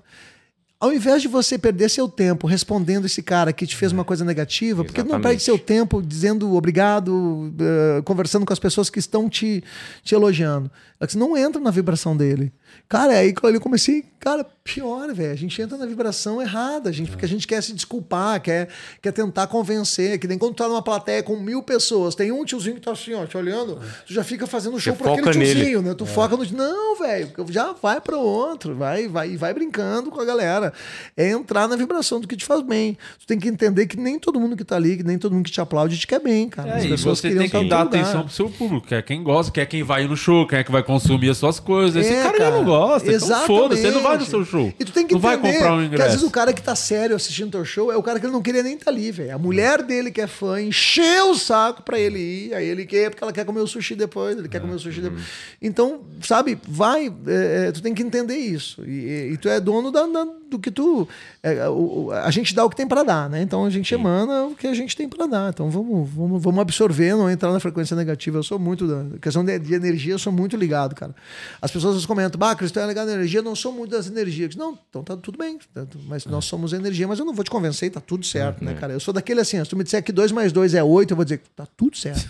Ao 0.84 0.92
invés 0.92 1.22
de 1.22 1.30
você 1.30 1.58
perder 1.58 1.90
seu 1.90 2.10
tempo 2.10 2.46
respondendo 2.46 3.06
esse 3.06 3.24
cara 3.24 3.54
que 3.54 3.66
te 3.66 3.74
fez 3.74 3.94
uma 3.94 4.04
coisa 4.04 4.26
negativa, 4.26 4.84
porque 4.84 5.02
não 5.02 5.22
perde 5.22 5.42
seu 5.42 5.58
tempo 5.58 6.02
dizendo 6.02 6.54
obrigado, 6.56 7.54
eh, 7.58 8.02
conversando 8.02 8.46
com 8.46 8.52
as 8.52 8.60
pessoas 8.60 8.90
que 8.90 9.00
estão 9.00 9.30
te, 9.30 9.64
te 10.04 10.14
elogiando. 10.14 10.70
Ela 11.00 11.06
disse, 11.08 11.18
não 11.18 11.38
entra 11.38 11.62
na 11.62 11.72
vibração 11.72 12.18
dele. 12.18 12.52
Cara, 12.90 13.14
aí 13.14 13.34
quando 13.34 13.56
eu 13.56 13.62
comecei, 13.62 14.04
cara, 14.20 14.46
pior, 14.64 15.14
velho. 15.14 15.32
A 15.32 15.36
gente 15.36 15.62
entra 15.62 15.78
na 15.78 15.86
vibração 15.86 16.42
errada, 16.42 16.92
gente, 16.92 17.12
porque 17.12 17.26
a 17.26 17.28
gente 17.28 17.46
quer 17.46 17.62
se 17.62 17.74
desculpar, 17.74 18.42
quer, 18.42 18.68
quer 19.02 19.12
tentar 19.12 19.48
convencer. 19.48 20.18
Que 20.18 20.28
nem 20.28 20.38
quando 20.38 20.54
tu 20.54 20.64
tá 20.64 20.68
numa 20.68 20.82
plateia 20.82 21.22
com 21.22 21.36
mil 21.38 21.62
pessoas, 21.62 22.16
tem 22.16 22.32
um 22.32 22.44
tiozinho 22.46 22.76
que 22.76 22.82
tá 22.82 22.92
assim, 22.92 23.14
ó, 23.14 23.26
te 23.26 23.38
olhando, 23.38 23.80
tu 24.08 24.14
já 24.14 24.24
fica 24.24 24.48
fazendo 24.48 24.80
show 24.80 24.94
Você 24.94 25.00
por 25.04 25.12
aquele 25.12 25.28
foca 25.28 25.38
nele. 25.38 25.54
tiozinho, 25.54 25.82
né? 25.82 25.94
Tu 25.94 26.04
É. 26.04 26.08
foca 26.08 26.36
no. 26.38 26.44
Não, 26.52 26.98
velho, 26.98 27.32
já 27.50 27.74
vai 27.74 28.00
para 28.02 28.18
outro, 28.18 28.76
vai, 28.76 29.08
vai, 29.08 29.38
vai 29.38 29.54
brincando 29.54 30.10
com 30.10 30.20
a 30.20 30.26
galera. 30.26 30.73
É 31.16 31.30
entrar 31.30 31.68
na 31.68 31.76
vibração 31.76 32.20
do 32.20 32.28
que 32.28 32.36
te 32.36 32.46
faz 32.46 32.62
bem. 32.62 32.98
Tu 33.20 33.26
tem 33.28 33.40
que 33.40 33.48
entender 33.48 33.86
que 33.88 33.98
nem 33.98 34.18
todo 34.20 34.40
mundo 34.40 34.56
que 34.56 34.64
tá 34.64 34.76
ali, 34.76 34.98
que 34.98 35.04
nem 35.04 35.18
todo 35.18 35.34
mundo 35.34 35.46
que 35.46 35.52
te 35.52 35.62
aplaude 35.62 35.98
te 35.98 36.08
quer 36.08 36.20
bem, 36.22 36.48
cara. 36.50 36.72
É, 36.72 36.78
As 36.78 36.86
pessoas 36.86 37.20
você 37.20 37.36
tem 37.36 37.48
que 37.50 37.54
dar 37.54 37.84
lugar. 37.84 38.00
atenção 38.02 38.24
pro 38.24 38.34
seu 38.34 38.50
público, 38.50 38.88
que 38.88 38.96
é 38.96 39.02
quem 39.02 39.24
gosta, 39.24 39.52
que 39.52 39.60
é 39.62 39.66
quem 39.66 39.84
vai 39.84 40.08
no 40.08 40.16
show, 40.18 40.48
quem 40.48 40.60
é 40.60 40.64
que 40.64 40.72
vai 40.72 40.84
consumir 40.84 41.30
as 41.30 41.38
suas 41.38 41.60
coisas. 41.60 41.96
Esse 42.06 42.14
É, 42.16 42.24
cara, 42.24 42.38
já 42.38 42.52
não 42.52 42.64
gosta, 42.66 43.12
então 43.12 43.46
foda-se, 43.46 43.82
ele 43.86 43.96
não 43.96 44.02
vai 44.02 44.18
no 44.18 44.24
Exatamente. 44.24 44.30
seu 44.30 44.46
show. 44.46 44.74
E 44.80 44.86
tu 44.86 44.92
tem 44.92 45.06
que 45.08 45.14
não 45.14 45.22
vai 45.22 45.38
comprar 45.38 45.74
um 45.74 45.78
que 45.80 45.84
às 45.84 45.88
ingresso. 45.88 46.10
vezes 46.12 46.24
o 46.24 46.32
cara 46.32 46.54
que 46.54 46.62
tá 46.62 46.76
sério 46.76 47.16
assistindo 47.16 47.52
teu 47.52 47.66
show 47.66 47.92
é 47.92 47.98
o 47.98 48.04
cara 48.04 48.20
que 48.20 48.26
ele 48.26 48.34
não 48.34 48.42
queria 48.42 48.64
nem 48.64 48.76
estar 48.76 48.92
ali, 48.92 49.12
velho. 49.12 49.36
A 49.36 49.38
mulher 49.38 49.84
dele 49.84 50.12
que 50.12 50.22
é 50.22 50.28
fã 50.28 50.62
encheu 50.62 51.32
o 51.32 51.36
saco 51.36 51.84
pra 51.84 52.00
ele 52.00 52.20
ir, 52.20 52.54
aí 52.54 52.68
ele 52.68 52.86
quer 52.86 53.10
porque 53.10 53.24
ela 53.24 53.34
quer 53.34 53.46
comer 53.46 53.62
o 53.62 53.68
sushi 53.68 53.96
depois, 53.96 54.38
ele 54.38 54.48
quer 54.50 54.60
comer 54.62 54.76
o 54.76 54.80
sushi 54.80 55.02
depois. 55.02 55.24
Então, 55.62 56.02
sabe, 56.22 56.58
vai, 56.68 57.08
é, 57.28 57.68
é, 57.68 57.72
tu 57.72 57.82
tem 57.82 57.94
que 57.94 58.02
entender 58.04 58.36
isso. 58.38 58.84
E, 58.86 59.32
e 59.34 59.38
tu 59.38 59.48
é 59.50 59.60
dono 59.60 59.92
da- 59.92 60.06
da- 60.06 60.28
do 60.54 60.60
que 60.60 60.72
tu... 60.72 61.08
é, 61.42 61.68
o- 61.70 62.12
a 62.12 62.30
gente 62.32 62.54
dá 62.56 62.64
o 62.64 62.70
que 62.70 62.76
tem 62.76 62.88
pra 62.88 63.04
dar, 63.04 63.30
né? 63.30 63.42
Então 63.42 63.66
a 63.66 63.70
gente 63.70 63.94
emana 63.94 64.46
o 64.46 64.56
que 64.56 64.68
a 64.68 64.74
gente 64.74 64.96
tem 64.96 65.08
pra 65.10 65.26
dar. 65.26 65.50
Então 65.50 65.70
vamos, 65.70 66.10
vamos, 66.10 66.42
vamos 66.42 66.60
absorver, 66.62 67.16
não 67.16 67.30
entrar 67.30 67.52
na 67.52 67.60
frequência 67.60 67.96
negativa. 67.96 68.38
Eu 68.38 68.44
sou 68.44 68.58
muito 68.60 68.88
da 68.88 69.18
questão 69.20 69.44
de, 69.44 69.58
de 69.60 69.74
energia, 69.74 70.14
eu 70.14 70.20
sou 70.20 70.32
muito 70.32 70.56
ligado, 70.56 70.96
cara. 70.96 71.16
As 71.62 71.72
pessoas 71.72 72.06
comentam, 72.06 72.40
bah, 72.40 72.56
Cristão 72.56 72.84
é 72.84 72.88
ligado 72.88 73.08
na 73.08 73.14
energia, 73.14 73.40
eu 73.40 73.44
não 73.44 73.56
sou 73.56 73.72
muito 73.72 73.92
das 73.92 74.08
energias. 74.08 74.56
Não, 74.56 74.78
então 74.90 75.04
tá 75.04 75.18
tudo 75.18 75.38
bem, 75.38 75.58
tá 75.74 75.86
mas 76.08 76.26
nós 76.26 76.46
somos 76.46 76.74
energia, 76.74 77.08
mas 77.08 77.20
eu 77.20 77.26
não 77.26 77.34
vou 77.34 77.44
te 77.44 77.50
convencer, 77.52 77.90
tá 77.92 78.00
tudo 78.02 78.26
certo, 78.26 78.64
né, 78.64 78.74
cara? 78.76 78.94
Eu 78.94 79.00
sou 79.00 79.14
daquele 79.14 79.42
assim, 79.42 79.64
se 79.64 79.70
tu 79.70 79.76
me 79.78 79.84
disser 79.84 80.04
que 80.04 80.12
2 80.12 80.32
mais 80.32 80.52
2 80.52 80.74
é 80.74 80.84
8, 80.84 81.12
eu 81.12 81.16
vou 81.16 81.24
dizer, 81.26 81.42
tá 81.56 81.66
tudo 81.78 81.98
certo. 81.98 82.30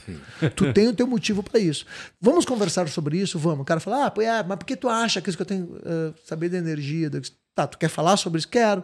tu 0.56 0.72
tem 0.74 0.88
o 0.88 0.94
teu 0.94 1.06
motivo 1.08 1.44
pra 1.44 1.60
isso. 1.60 1.86
Vamos 2.22 2.46
conversar 2.46 2.88
sobre 2.88 3.18
isso? 3.18 3.38
Vamos. 3.38 3.62
O 3.62 3.66
cara 3.66 3.80
fala, 3.80 4.06
ah, 4.08 4.22
é, 4.22 4.44
mas 4.44 4.58
por 4.58 4.66
que 4.66 4.76
tu 4.76 4.88
acha 4.90 5.22
que 5.22 5.30
isso 5.30 5.38
que 5.38 5.42
eu 5.42 5.46
tenho 5.46 5.64
uh, 5.66 6.14
saber 6.26 6.50
da 6.50 6.58
energia? 6.58 7.10
Tá, 7.56 7.68
tu 7.68 7.78
quer 7.78 7.90
falar 7.90 8.18
sobre 8.18 8.40
isso? 8.40 8.48
Quero. 8.48 8.84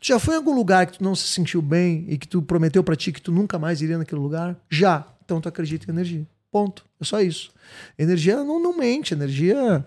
Tu 0.00 0.08
já 0.08 0.18
foi 0.18 0.34
em 0.34 0.36
algum 0.38 0.54
lugar 0.54 0.86
que 0.86 0.98
tu 0.98 1.04
não 1.04 1.14
se 1.14 1.28
sentiu 1.28 1.62
bem 1.62 2.04
e 2.08 2.18
que 2.18 2.28
tu 2.28 2.42
prometeu 2.42 2.84
pra 2.84 2.94
ti 2.94 3.12
que 3.12 3.20
tu 3.20 3.32
nunca 3.32 3.58
mais 3.58 3.80
iria 3.80 3.96
naquele 3.96 4.20
lugar? 4.20 4.56
Já. 4.68 5.06
Então 5.24 5.40
tu 5.40 5.48
acredita 5.48 5.86
em 5.86 5.94
energia. 5.94 6.26
Ponto. 6.50 6.84
É 7.00 7.04
só 7.04 7.20
isso. 7.20 7.50
Energia 7.98 8.42
não, 8.44 8.60
não 8.60 8.76
mente, 8.76 9.14
energia. 9.14 9.84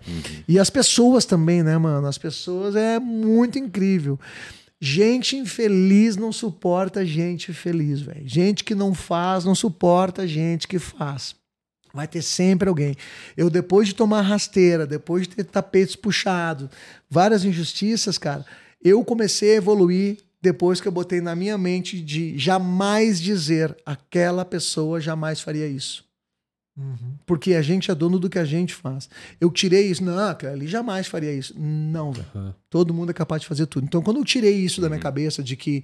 E 0.48 0.58
as 0.58 0.70
pessoas 0.70 1.26
também, 1.26 1.62
né, 1.62 1.78
mano? 1.78 2.08
As 2.08 2.18
pessoas 2.18 2.76
é 2.76 3.00
muito 3.00 3.60
incrível. 3.60 4.20
Gente 4.80 5.36
infeliz 5.36 6.18
não 6.18 6.32
suporta 6.32 7.06
gente 7.06 7.54
feliz, 7.54 8.02
velho. 8.02 8.28
Gente 8.28 8.64
que 8.64 8.74
não 8.74 8.94
faz 8.94 9.46
não 9.46 9.54
suporta 9.54 10.28
gente 10.28 10.68
que 10.68 10.80
faz. 10.80 11.36
Vai 11.94 12.08
ter 12.08 12.24
sempre 12.24 12.68
alguém. 12.68 12.96
Eu, 13.38 13.50
depois 13.50 13.88
de 13.88 13.94
tomar 13.94 14.22
rasteira, 14.22 14.88
depois 14.88 15.28
de 15.28 15.36
ter 15.36 15.44
tapetes 15.44 15.96
puxados, 15.96 16.70
várias 17.08 17.46
injustiças, 17.46 18.18
cara, 18.18 18.44
eu 18.84 19.04
comecei 19.06 19.54
a 19.54 19.58
evoluir 19.58 20.18
depois 20.42 20.82
que 20.82 20.88
eu 20.88 20.92
botei 20.92 21.22
na 21.22 21.36
minha 21.36 21.58
mente 21.58 22.02
de 22.02 22.38
jamais 22.38 23.22
dizer 23.22 23.78
aquela 23.86 24.44
pessoa 24.44 25.00
jamais 25.00 25.40
faria 25.40 25.68
isso. 25.68 26.04
Porque 27.26 27.54
a 27.54 27.62
gente 27.62 27.92
é 27.92 27.96
dono 27.96 28.18
do 28.18 28.30
que 28.30 28.40
a 28.40 28.46
gente 28.46 28.74
faz. 28.74 29.08
Eu 29.40 29.52
tirei 29.52 29.88
isso. 29.88 30.04
Não, 30.04 30.30
aquela 30.30 30.54
ali 30.54 30.68
jamais 30.68 31.06
faria 31.08 31.32
isso. 31.32 31.54
Não, 31.58 32.12
velho. 32.12 32.56
Todo 32.70 32.94
mundo 32.94 33.12
é 33.12 33.14
capaz 33.14 33.44
de 33.44 33.48
fazer 33.48 33.68
tudo. 33.68 33.86
Então, 33.86 34.02
quando 34.02 34.18
eu 34.18 34.26
tirei 34.26 34.56
isso 34.56 34.82
da 34.82 34.90
minha 34.90 35.00
cabeça 35.00 35.44
de 35.44 35.56
que 35.56 35.84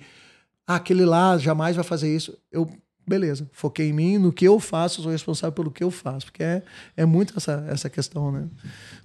ah, 0.68 0.76
aquele 0.76 1.06
lá 1.06 1.38
jamais 1.38 1.76
vai 1.76 1.86
fazer 1.86 2.14
isso, 2.14 2.36
eu, 2.52 2.68
beleza, 3.10 3.50
foquei 3.52 3.90
em 3.90 3.94
mim, 3.94 4.18
no 4.18 4.32
que 4.32 4.46
eu 4.46 4.60
faço, 4.60 5.02
sou 5.02 5.12
responsável 5.12 5.52
pelo 5.52 5.70
que 5.72 5.84
eu 5.84 5.92
faço. 5.92 6.28
Porque 6.28 6.44
é, 6.44 6.62
é 6.96 7.06
muito 7.06 7.34
essa, 7.36 7.66
essa 7.68 7.90
questão, 7.90 8.32
né? 8.32 8.44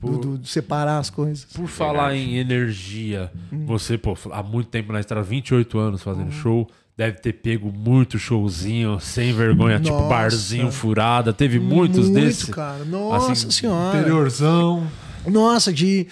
Do, 0.01 0.19
do- 0.19 0.39
de 0.39 0.49
separar 0.49 0.99
as 0.99 1.11
coisas. 1.11 1.45
Por 1.47 1.67
falar 1.67 2.15
em 2.15 2.37
energia, 2.37 3.33
você, 3.67 3.97
pô, 3.99 4.17
há 4.31 4.43
muito 4.43 4.69
tempo 4.69 4.93
na 4.93 5.01
estrada, 5.01 5.25
28 5.27 5.79
anos 5.79 6.03
fazendo 6.03 6.31
show, 6.31 6.69
deve 6.97 7.19
ter 7.19 7.33
pego 7.33 7.73
muito 7.73 8.19
showzinho, 8.19 9.01
sem 9.01 9.33
vergonha, 9.33 9.81
tipo 9.81 9.97
Nossa. 9.97 10.09
barzinho 10.09 10.71
furada. 10.71 11.33
Teve 11.33 11.59
muitos 11.59 12.09
Muito, 12.09 12.21
desses. 12.25 12.45
cara. 12.51 12.85
Nossa 12.85 13.33
Assim, 13.33 13.51
senhora. 13.51 13.99
Interiorzão. 13.99 14.87
Nossa, 15.27 15.73
de, 15.73 16.07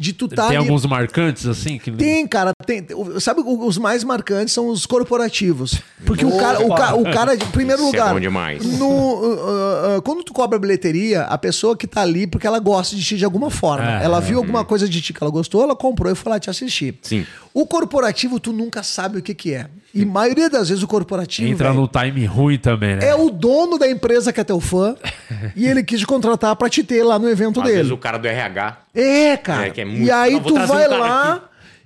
de 0.00 0.12
tu 0.12 0.28
tá 0.28 0.46
Tem 0.48 0.56
ali- 0.56 0.68
alguns 0.68 0.86
marcantes, 0.86 1.44
assim? 1.46 1.76
Que... 1.76 1.90
Tem, 1.90 2.24
cara, 2.26 2.52
tem. 2.64 2.86
Sabe, 3.18 3.42
os 3.44 3.76
mais 3.78 4.04
marcantes 4.04 4.54
são 4.54 4.68
os 4.68 4.86
corporativos. 4.86 5.80
Porque 6.06 6.24
o 6.24 6.36
cara, 6.36 6.64
o, 6.64 6.68
ca- 6.72 6.94
o 6.94 7.02
cara, 7.02 7.34
em 7.34 7.38
primeiro 7.38 7.82
Isso 7.82 7.96
é 7.96 7.98
lugar. 7.98 8.14
bom 8.14 8.20
demais. 8.20 8.64
no, 8.78 8.86
uh, 8.86 9.24
uh, 9.24 9.98
uh, 9.98 10.02
quando 10.02 10.22
tu 10.22 10.32
cobra 10.32 10.56
bilheteria, 10.58 11.22
a 11.22 11.36
pessoa 11.36 11.76
que 11.76 11.86
tá 11.88 12.02
ali 12.02 12.26
porque 12.28 12.46
ela 12.46 12.60
gosta 12.60 12.94
de 12.94 13.02
ti 13.04 13.16
de 13.16 13.24
alguma 13.24 13.50
forma. 13.50 14.00
É. 14.00 14.04
ela 14.04 14.20
viu 14.20 14.38
alguma 14.38 14.64
coisa 14.64 14.88
de 14.88 15.00
ti 15.02 15.12
que 15.12 15.20
ela 15.22 15.32
gostou, 15.32 15.62
ela 15.62 15.74
comprou 15.74 16.12
e 16.12 16.14
foi 16.14 16.30
lá 16.30 16.38
te 16.38 16.48
assistir. 16.48 16.96
Sim. 17.02 17.26
O 17.52 17.66
corporativo, 17.66 18.38
tu 18.38 18.52
nunca 18.52 18.84
sabe 18.84 19.18
o 19.18 19.22
que, 19.22 19.34
que 19.34 19.52
é. 19.52 19.66
E 19.94 20.04
maioria 20.04 20.50
das 20.50 20.68
vezes 20.68 20.82
o 20.84 20.86
corporativo. 20.86 21.48
Entra 21.48 21.70
velho, 21.70 21.80
no 21.80 21.88
time 21.88 22.24
ruim 22.26 22.58
também, 22.58 22.96
né? 22.96 23.06
É 23.08 23.14
o 23.14 23.30
dono 23.30 23.78
da 23.78 23.90
empresa 23.90 24.32
que 24.32 24.40
é 24.40 24.44
teu 24.44 24.60
fã 24.60 24.94
e 25.56 25.66
ele 25.66 25.82
quis 25.82 26.04
contratar 26.04 26.54
pra 26.56 26.68
te 26.68 26.84
ter 26.84 27.02
lá 27.02 27.18
no 27.18 27.28
evento 27.28 27.60
Às 27.60 27.64
dele. 27.66 27.76
vezes 27.78 27.92
o 27.92 27.96
cara 27.96 28.18
do 28.18 28.28
RH. 28.28 28.76
É, 28.94 29.36
cara. 29.38 29.66
É, 29.66 29.70
que 29.70 29.80
é 29.80 29.84
muito- 29.84 30.02
E 30.04 30.10
aí 30.10 30.32
Não, 30.34 30.40
tu 30.42 30.54
um 30.56 30.66
vai 30.66 30.82
cara 30.88 30.98
lá 30.98 31.32
aqui. 31.34 31.42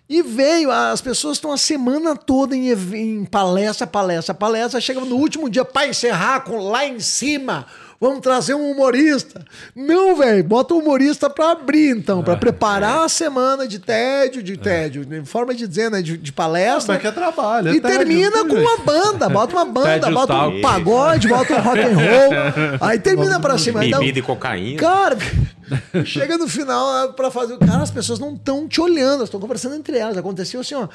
e 0.09 0.20
veio. 0.22 0.70
As 0.70 1.00
pessoas 1.00 1.36
estão 1.36 1.53
a 1.53 1.57
semana 1.57 2.16
toda 2.16 2.57
em, 2.57 2.70
em 2.72 3.24
palestra, 3.24 3.86
palestra, 3.86 4.34
palestra. 4.34 4.80
Chega 4.80 5.00
no 5.00 5.14
último 5.16 5.48
dia 5.48 5.64
pra 5.64 5.86
encerrar 5.86 6.40
com 6.40 6.59
lá 6.59 6.84
em 6.84 6.98
cima. 6.98 7.66
Vamos 8.03 8.18
trazer 8.18 8.55
um 8.55 8.68
humorista. 8.72 9.44
Não, 9.76 10.16
velho. 10.16 10.42
Bota 10.42 10.74
o 10.74 10.78
humorista 10.78 11.30
pra 11.30 11.53
abrir, 11.53 11.96
então, 11.96 12.18
É. 12.18 12.22
pra 12.24 12.36
preparar 12.36 13.05
a 13.05 13.09
semana 13.09 13.64
de 13.64 13.78
tédio, 13.78 14.42
de 14.42 14.57
tédio, 14.57 15.05
de 15.07 15.24
forma 15.24 15.55
de 15.55 15.68
dizer, 15.68 15.88
né? 15.88 16.03
De, 16.03 16.16
de 16.18 16.32
palestra. 16.32 16.98
Que 16.98 17.07
é 17.07 17.12
trabalho, 17.12 17.68
é 17.68 17.74
e 17.74 17.80
tédio, 17.80 17.98
termina 17.98 18.44
com 18.44 18.57
uma 18.57 18.78
banda. 18.78 19.28
Bota 19.28 19.55
uma 19.55 19.64
banda, 19.64 20.00
Tédio 20.00 20.14
bota 20.14 20.32
tal. 20.32 20.50
um 20.50 20.61
pagode, 20.61 21.28
bota 21.28 21.55
um 21.55 21.61
rock 21.61 21.78
and 21.78 21.94
roll. 21.94 22.78
Aí 22.88 22.98
termina 22.98 23.38
pra 23.38 23.57
cima. 23.57 23.78
Um- 23.78 23.90
Bebida 23.90 24.18
e 24.18 24.22
cocaína. 24.22 24.80
Cara, 24.80 25.16
chega 26.05 26.36
no 26.36 26.48
final 26.48 27.05
é, 27.05 27.12
pra 27.12 27.30
fazer. 27.30 27.57
Cara, 27.59 27.84
as 27.84 27.90
pessoas 27.92 28.18
não 28.18 28.34
estão 28.34 28.66
te 28.66 28.80
olhando, 28.80 29.14
elas 29.18 29.28
estão 29.28 29.38
conversando 29.38 29.76
entre 29.76 29.96
elas. 29.96 30.16
Aconteceu 30.16 30.61
assim, 30.61 30.74
ó. 30.74 30.88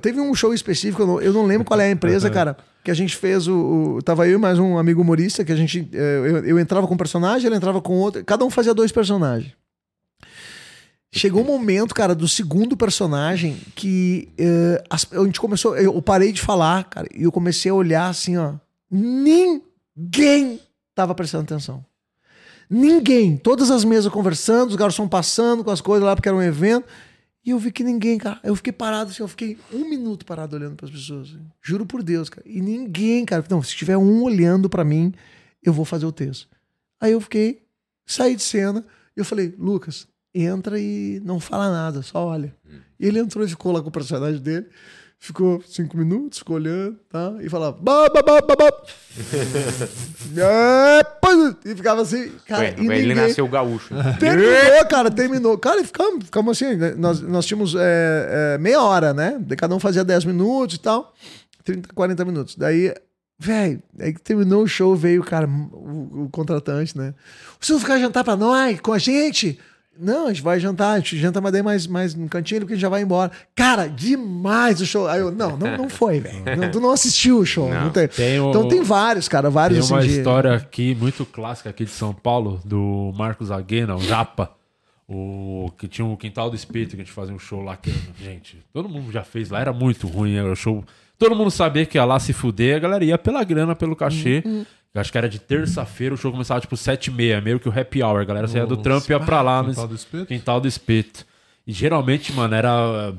teve 0.00 0.20
um 0.20 0.32
show 0.36 0.54
específico, 0.54 1.02
eu 1.02 1.06
não, 1.08 1.20
eu 1.20 1.32
não 1.32 1.46
lembro 1.46 1.64
qual 1.64 1.80
é 1.80 1.86
a 1.86 1.90
empresa, 1.90 2.30
cara, 2.30 2.56
que 2.88 2.92
a 2.92 2.94
gente 2.94 3.14
fez 3.16 3.46
o. 3.46 3.96
o- 3.98 4.02
tava 4.02 4.26
eu 4.26 4.38
e 4.38 4.40
mais 4.40 4.58
um 4.58 4.78
amigo 4.78 5.02
humorista, 5.02 5.44
que 5.44 5.52
a 5.52 5.56
gente. 5.56 5.86
eh, 5.92 6.18
Eu, 6.24 6.44
eu 6.44 6.58
entrava 6.58 6.86
com 6.86 6.94
um 6.94 6.96
personagem, 6.96 7.46
ele 7.46 7.56
entrava 7.56 7.82
com 7.82 7.92
outro. 7.98 8.24
Cada 8.24 8.44
um 8.46 8.50
fazia 8.50 8.72
dois 8.72 8.90
personagens. 8.90 9.52
Chegou 11.12 11.42
um 11.42 11.46
momento, 11.46 11.94
cara, 11.94 12.14
do 12.14 12.26
segundo 12.28 12.76
personagem 12.76 13.56
que 13.74 14.28
as- 14.90 15.06
a 15.12 15.24
gente 15.24 15.40
começou. 15.40 15.76
Eu 15.76 16.00
parei 16.02 16.32
de 16.32 16.40
falar, 16.40 16.84
cara, 16.84 17.06
e 17.14 17.24
eu 17.24 17.32
comecei 17.32 17.70
a 17.70 17.74
olhar 17.74 18.08
assim, 18.08 18.36
ó. 18.36 18.54
Ninguém 18.90 20.60
tava 20.94 21.14
prestando 21.14 21.44
atenção. 21.44 21.84
Ninguém. 22.70 23.36
Todas 23.36 23.70
as 23.70 23.84
mesas 23.84 24.12
conversando, 24.12 24.70
os 24.70 24.76
garçons 24.76 25.08
passando 25.08 25.62
com 25.64 25.70
as 25.70 25.80
coisas 25.80 26.04
lá 26.06 26.14
porque 26.14 26.28
era 26.28 26.36
um 26.36 26.42
evento. 26.42 26.86
E 27.44 27.50
eu 27.50 27.58
vi 27.58 27.72
que 27.72 27.82
ninguém, 27.82 28.18
cara. 28.18 28.40
Eu 28.42 28.54
fiquei 28.56 28.72
parado 28.72 29.10
assim, 29.10 29.22
eu 29.22 29.28
fiquei 29.28 29.56
um 29.72 29.88
minuto 29.88 30.26
parado 30.26 30.56
olhando 30.56 30.76
para 30.76 30.86
as 30.86 30.92
pessoas. 30.92 31.28
assim. 31.28 31.40
Juro 31.62 31.86
por 31.86 32.02
Deus, 32.02 32.28
cara. 32.28 32.46
E 32.48 32.60
ninguém, 32.60 33.24
cara. 33.24 33.44
Não, 33.48 33.62
se 33.62 33.74
tiver 33.76 33.96
um 33.96 34.22
olhando 34.22 34.68
para 34.68 34.84
mim, 34.84 35.14
eu 35.62 35.72
vou 35.72 35.84
fazer 35.84 36.06
o 36.06 36.12
texto. 36.12 36.48
Aí 37.00 37.12
eu 37.12 37.20
fiquei, 37.20 37.62
saí 38.04 38.34
de 38.34 38.42
cena, 38.42 38.84
e 39.16 39.20
eu 39.20 39.24
falei, 39.24 39.54
Lucas, 39.58 40.06
entra 40.34 40.78
e 40.80 41.20
não 41.24 41.40
fala 41.40 41.70
nada, 41.70 42.02
só 42.02 42.26
olha. 42.26 42.54
E 42.98 43.06
ele 43.06 43.18
entrou 43.18 43.44
e 43.44 43.48
ficou 43.48 43.72
lá 43.72 43.80
com 43.80 43.88
o 43.88 43.92
personagem 43.92 44.40
dele. 44.40 44.66
Ficou 45.20 45.60
cinco 45.66 45.96
minutos, 45.96 46.38
ficou 46.38 46.56
olhando, 46.56 46.96
tá? 47.10 47.34
E 47.40 47.48
falava, 47.48 47.76
ba, 47.80 48.08
ba, 48.08 48.22
ba. 48.22 48.82
É, 50.36 51.02
pá, 51.20 51.30
e 51.64 51.74
ficava 51.74 52.02
assim, 52.02 52.30
cara, 52.46 52.62
Ué, 52.62 52.74
e 52.78 52.80
ele 52.86 53.08
ninguém- 53.08 53.14
nasceu 53.14 53.48
gaúcho. 53.48 53.92
Terminou, 54.20 54.86
cara, 54.88 55.10
terminou. 55.10 55.58
Cara, 55.58 55.80
e 55.80 55.84
ficamos, 55.84 56.24
ficamos 56.24 56.56
assim, 56.62 56.76
né? 56.76 56.94
nós, 56.96 57.20
nós 57.20 57.46
tínhamos 57.46 57.74
é, 57.74 58.54
é, 58.54 58.58
meia 58.58 58.80
hora, 58.82 59.12
né? 59.12 59.38
De 59.40 59.56
Cada 59.56 59.74
um 59.74 59.80
fazia 59.80 60.04
10 60.04 60.24
minutos 60.24 60.76
e 60.76 60.80
tal. 60.80 61.12
30, 61.64 61.88
40 61.94 62.24
minutos. 62.24 62.54
Daí, 62.56 62.94
velho, 63.38 63.82
aí 63.98 64.12
que 64.12 64.20
terminou 64.20 64.62
o 64.62 64.68
show, 64.68 64.94
veio, 64.94 65.22
cara, 65.24 65.48
o, 65.48 66.24
o 66.24 66.28
contratante, 66.30 66.96
né? 66.96 67.12
Você 67.60 67.72
vai 67.72 67.80
ficar 67.80 67.98
jantar 67.98 68.22
pra 68.22 68.36
nós, 68.36 68.78
com 68.80 68.92
a 68.92 68.98
gente? 68.98 69.58
Não, 70.00 70.26
a 70.26 70.28
gente 70.28 70.42
vai 70.42 70.60
jantar, 70.60 70.92
a 70.92 70.98
gente 70.98 71.16
janta, 71.18 71.40
mas 71.40 71.52
daí 71.52 71.62
mais, 71.62 71.86
mais 71.86 72.14
no 72.14 72.28
cantinho, 72.28 72.60
porque 72.60 72.74
a 72.74 72.76
gente 72.76 72.82
já 72.82 72.88
vai 72.88 73.02
embora. 73.02 73.32
Cara, 73.54 73.88
demais 73.88 74.80
o 74.80 74.86
show. 74.86 75.08
Aí 75.08 75.20
eu, 75.20 75.30
não, 75.32 75.56
não, 75.56 75.76
não 75.76 75.88
foi, 75.88 76.20
velho. 76.20 76.38
Não, 76.56 76.70
Tu 76.70 76.80
não 76.80 76.90
assistiu 76.92 77.38
o 77.38 77.44
show. 77.46 77.68
não 77.68 77.90
tem. 77.90 78.06
Tem 78.08 78.38
o- 78.40 78.50
Então 78.50 78.68
tem 78.68 78.82
vários, 78.82 79.28
cara, 79.28 79.50
vários 79.50 79.86
Tem 79.88 79.96
uma 79.96 80.00
assim, 80.00 80.08
de- 80.08 80.18
história 80.18 80.54
aqui 80.54 80.94
muito 80.94 81.26
clássica 81.26 81.70
aqui 81.70 81.84
de 81.84 81.90
São 81.90 82.14
Paulo, 82.14 82.60
do 82.64 83.12
Marcos 83.16 83.50
Aguena, 83.50 83.96
o 83.96 84.00
Japa. 84.00 84.52
O, 85.10 85.70
que 85.78 85.88
tinha 85.88 86.04
um 86.04 86.14
quintal 86.16 86.50
do 86.50 86.56
espírito 86.56 86.90
que 86.94 87.00
a 87.00 87.04
gente 87.04 87.12
fazia 87.14 87.34
um 87.34 87.38
show 87.38 87.62
lá 87.62 87.76
que, 87.78 87.90
gente, 88.22 88.62
todo 88.74 88.88
mundo 88.90 89.10
já 89.10 89.24
fez 89.24 89.48
lá, 89.48 89.58
era 89.58 89.72
muito 89.72 90.06
ruim, 90.06 90.36
era 90.36 90.52
o 90.52 90.54
show. 90.54 90.84
Todo 91.18 91.34
mundo 91.34 91.50
sabia 91.50 91.86
que 91.86 91.96
ia 91.96 92.04
lá 92.04 92.20
se 92.20 92.34
fuder, 92.34 92.76
a 92.76 92.78
galera 92.78 93.02
ia 93.04 93.16
pela 93.16 93.42
grana, 93.42 93.74
pelo 93.74 93.96
cachê. 93.96 94.42
Uhum. 94.44 94.66
Eu 94.94 95.00
acho 95.00 95.12
que 95.12 95.18
era 95.18 95.28
de 95.28 95.38
terça-feira, 95.38 96.14
o 96.14 96.18
show 96.18 96.32
começava 96.32 96.60
tipo 96.60 96.76
7 96.76 97.08
e 97.08 97.10
meia, 97.12 97.40
meio 97.40 97.60
que 97.60 97.68
o 97.68 97.78
happy 97.80 98.02
hour. 98.02 98.20
A 98.20 98.24
galera 98.24 98.48
saía 98.48 98.66
do 98.66 98.76
trampo 98.76 99.06
e 99.10 99.12
ia 99.12 99.20
pra 99.20 99.42
lá. 99.42 99.62
Quintal 99.64 99.86
do 99.88 99.94
Espeto? 99.94 100.26
Quintal 100.26 100.60
do 100.60 100.68
espeto. 100.68 101.26
E 101.66 101.72
geralmente, 101.72 102.32
mano, 102.32 102.54
era. 102.54 103.14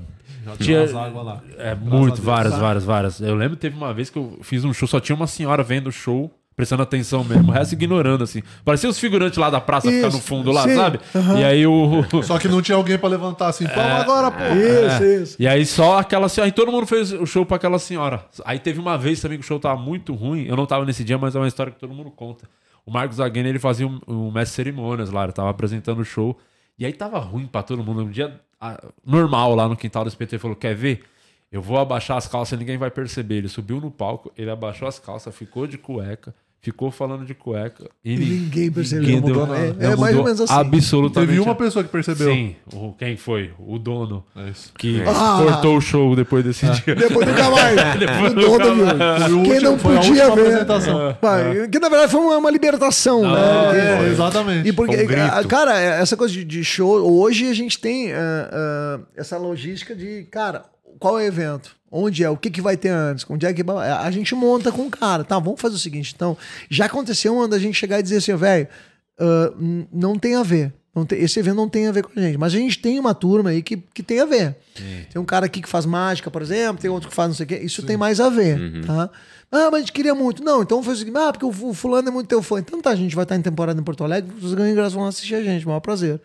Já 0.45 0.55
tinha- 0.57 0.79
umas 0.81 0.95
águas 0.95 1.25
lá. 1.25 1.43
É, 1.57 1.75
Graças 1.75 1.79
muito, 1.83 2.21
várias, 2.21 2.57
várias, 2.57 2.83
várias. 2.83 3.21
Eu 3.21 3.35
lembro 3.35 3.55
que 3.55 3.61
teve 3.61 3.75
uma 3.77 3.93
vez 3.93 4.09
que 4.09 4.17
eu 4.17 4.39
fiz 4.41 4.65
um 4.65 4.73
show, 4.73 4.87
só 4.87 4.99
tinha 4.99 5.15
uma 5.15 5.27
senhora 5.27 5.61
vendo 5.61 5.87
o 5.87 5.91
show, 5.91 6.31
prestando 6.59 6.83
atenção 6.83 7.23
mesmo, 7.23 7.47
o 7.47 7.53
resto 7.53 7.71
ignorando, 7.71 8.21
assim. 8.21 8.43
Parecia 8.65 8.89
os 8.89 8.99
figurantes 8.99 9.37
lá 9.37 9.49
da 9.49 9.61
praça 9.61 9.89
ficar 9.89 10.09
no 10.09 10.17
Isso, 10.17 10.21
fundo 10.27 10.51
lá, 10.51 10.63
sim, 10.63 10.75
sabe? 10.75 10.99
aham. 11.15 11.39
E 11.39 11.43
aí 11.45 11.65
o. 11.65 12.03
Só 12.21 12.37
que 12.37 12.49
não 12.49 12.61
tinha 12.61 12.75
alguém 12.75 12.97
pra 12.97 13.07
levantar 13.07 13.47
assim, 13.47 13.65
vamos 13.65 13.79
É, 13.81 13.91
agora, 13.93 14.29
pô. 14.29 14.43
é. 14.43 15.23
E 15.39 15.47
aí 15.47 15.65
só 15.65 15.99
aquela 15.99 16.27
senhora. 16.27 16.47
Aí 16.49 16.51
todo 16.51 16.69
mundo 16.69 16.85
fez 16.85 17.13
o 17.13 17.25
show 17.25 17.45
pra 17.45 17.55
aquela 17.55 17.79
senhora. 17.79 18.25
Aí 18.43 18.59
teve 18.59 18.77
uma 18.77 18.97
vez 18.97 19.21
também 19.21 19.37
que 19.37 19.45
o 19.45 19.47
show 19.47 19.57
tava 19.57 19.79
muito 19.79 20.13
ruim. 20.13 20.47
Eu 20.47 20.57
não 20.57 20.65
tava 20.65 20.83
nesse 20.83 21.01
dia, 21.01 21.17
mas 21.17 21.33
é 21.33 21.39
uma 21.39 21.47
história 21.47 21.71
que 21.71 21.79
todo 21.79 21.93
mundo 21.93 22.11
conta. 22.11 22.45
O 22.85 22.91
Marcos 22.91 23.21
Aguena, 23.21 23.47
ele 23.47 23.57
fazia 23.59 23.87
um, 23.87 24.01
um 24.05 24.29
mestre 24.29 24.55
cerimônias 24.57 25.11
lá, 25.11 25.23
ele 25.23 25.31
tava 25.31 25.49
apresentando 25.51 25.99
o 25.99 26.03
show. 26.05 26.37
E 26.77 26.85
aí 26.85 26.91
tava 26.91 27.19
ruim 27.19 27.47
pra 27.47 27.63
todo 27.63 27.81
mundo. 27.81 28.01
Um 28.03 28.09
dia 28.11 28.37
normal 29.05 29.55
lá 29.55 29.65
no 29.69 29.77
quintal 29.77 30.03
do 30.03 30.09
SPT, 30.09 30.35
ele 30.35 30.39
falou: 30.41 30.57
Quer 30.57 30.75
ver? 30.75 31.03
Eu 31.51 31.63
vou 31.63 31.79
abaixar 31.79 32.15
as 32.17 32.27
calças, 32.27 32.59
ninguém 32.59 32.77
vai 32.77 32.91
perceber. 32.91 33.37
Ele 33.37 33.47
subiu 33.47 33.79
no 33.81 33.89
palco, 33.89 34.31
ele 34.37 34.51
abaixou 34.51 34.87
as 34.87 34.99
calças, 34.99 35.33
ficou 35.35 35.65
de 35.65 35.79
cueca, 35.79 36.35
ficou 36.61 36.91
falando 36.91 37.25
de 37.25 37.33
cueca. 37.33 37.89
E, 38.03 38.13
E 38.13 38.17
ninguém 38.17 38.71
percebeu. 38.71 39.03
ninguém 39.03 39.21
deu- 39.21 39.55
É, 39.55 39.93
é 39.93 39.95
mais 39.95 40.15
ou 40.17 40.23
menos 40.23 40.41
assim. 40.41 40.53
Absolutamente. 40.53 41.29
Teve 41.31 41.39
uma 41.41 41.55
pessoa 41.55 41.83
que 41.83 41.89
percebeu. 41.89 42.31
Sim. 42.33 42.55
O, 42.73 42.93
quem 42.93 43.15
foi? 43.15 43.51
O 43.59 43.79
dono. 43.79 44.23
Que 44.77 45.01
Ah. 45.07 45.39
cortou 45.43 45.77
o 45.77 45.81
show 45.81 46.15
depois 46.15 46.43
desse 46.43 46.65
dia. 46.69 46.95
Depois 46.95 47.25
nunca 47.27 47.49
mais. 47.49 47.75
Depois 47.99 48.33
o 48.33 48.57
dono, 48.59 48.85
viu? 48.85 49.43
Quem 49.43 49.59
não 49.61 49.79
foi 49.79 49.95
a 49.97 49.99
podia 50.01 50.25
ver. 50.25 50.31
apresentação. 50.31 51.17
Vai, 51.21 51.67
Que 51.69 51.79
na 51.79 51.89
verdade 51.89 52.11
foi 52.11 52.21
uma, 52.21 52.37
uma 52.37 52.51
libertação, 52.51 53.21
né? 53.21 53.39
é, 53.39 53.95
Porque- 53.97 54.11
exatamente. 54.11 54.67
E 54.69 54.73
porque, 54.73 54.95
um 54.95 55.25
ah, 55.31 55.43
cara, 55.45 55.79
essa 55.79 56.17
coisa 56.17 56.33
de, 56.33 56.43
de 56.43 56.63
show, 56.63 56.99
hoje 57.21 57.47
a 57.49 57.53
gente 57.53 57.79
tem 57.79 58.11
ah, 58.13 58.49
ah, 58.51 58.99
essa 59.15 59.37
logística 59.37 59.95
de, 59.95 60.23
cara, 60.29 60.65
qual 60.97 61.19
é 61.19 61.23
o 61.23 61.27
evento? 61.27 61.75
Onde 61.91 62.23
é? 62.23 62.29
O 62.29 62.37
que, 62.37 62.49
que 62.49 62.61
vai 62.61 62.77
ter 62.77 62.89
antes? 62.89 63.25
Onde 63.29 63.45
é 63.45 63.53
que 63.53 63.63
a 63.67 64.11
gente 64.11 64.33
monta 64.35 64.71
com 64.71 64.83
o 64.87 64.89
cara? 64.91 65.23
Tá, 65.23 65.39
vamos 65.39 65.59
fazer 65.59 65.75
o 65.75 65.79
seguinte. 65.79 66.13
Então, 66.15 66.37
já 66.69 66.85
aconteceu 66.85 67.35
uma 67.35 67.47
da 67.47 67.57
gente 67.59 67.75
chegar 67.77 67.99
e 67.99 68.03
dizer 68.03 68.17
assim, 68.17 68.35
velho, 68.35 68.67
n- 69.59 69.87
não 69.91 70.17
tem 70.17 70.35
a 70.35 70.43
ver. 70.43 70.71
Tem- 71.07 71.19
esse 71.21 71.39
evento 71.39 71.55
não 71.55 71.69
tem 71.69 71.87
a 71.87 71.91
ver 71.91 72.03
com 72.03 72.11
a 72.15 72.21
gente. 72.21 72.37
Mas 72.37 72.53
a 72.53 72.57
gente 72.57 72.77
tem 72.79 72.99
uma 72.99 73.13
turma 73.13 73.51
aí 73.51 73.61
que, 73.61 73.77
que 73.77 74.03
tem 74.03 74.19
a 74.19 74.25
ver. 74.25 74.55
Tem 75.11 75.21
um 75.21 75.25
cara 75.25 75.45
aqui 75.45 75.61
que 75.61 75.69
faz 75.69 75.85
mágica, 75.85 76.29
por 76.29 76.41
exemplo, 76.41 76.81
tem 76.81 76.89
outro 76.91 77.09
que 77.09 77.15
faz 77.15 77.29
não 77.29 77.35
sei 77.35 77.45
o 77.45 77.47
quê. 77.47 77.55
Isso 77.57 77.81
tem 77.83 77.95
mais 77.97 78.19
a 78.19 78.29
ver, 78.29 78.57
tá? 78.85 79.09
Ah, 79.51 79.69
mas 79.71 79.75
a 79.75 79.79
gente 79.79 79.93
queria 79.93 80.13
muito. 80.13 80.43
Não, 80.43 80.61
então 80.61 80.83
foi 80.83 80.93
o 80.93 80.97
seguinte, 80.97 81.17
ah, 81.17 81.31
porque 81.31 81.45
o 81.45 81.51
fu- 81.51 81.73
fulano 81.73 82.07
é 82.09 82.11
muito 82.11 82.27
teu 82.27 82.41
fã. 82.43 82.59
Então 82.59 82.79
tá, 82.81 82.89
a 82.91 82.95
gente 82.95 83.15
vai 83.15 83.23
estar 83.23 83.35
em 83.35 83.41
temporada 83.41 83.79
em 83.79 83.83
Porto 83.83 84.03
Alegre, 84.03 84.31
os 84.41 84.53
ganhos 84.53 84.73
ingressos 84.73 84.93
vão 84.93 85.05
assistir 85.07 85.35
a 85.35 85.41
gente, 85.43 85.65
maior 85.65 85.79
prazer. 85.79 86.19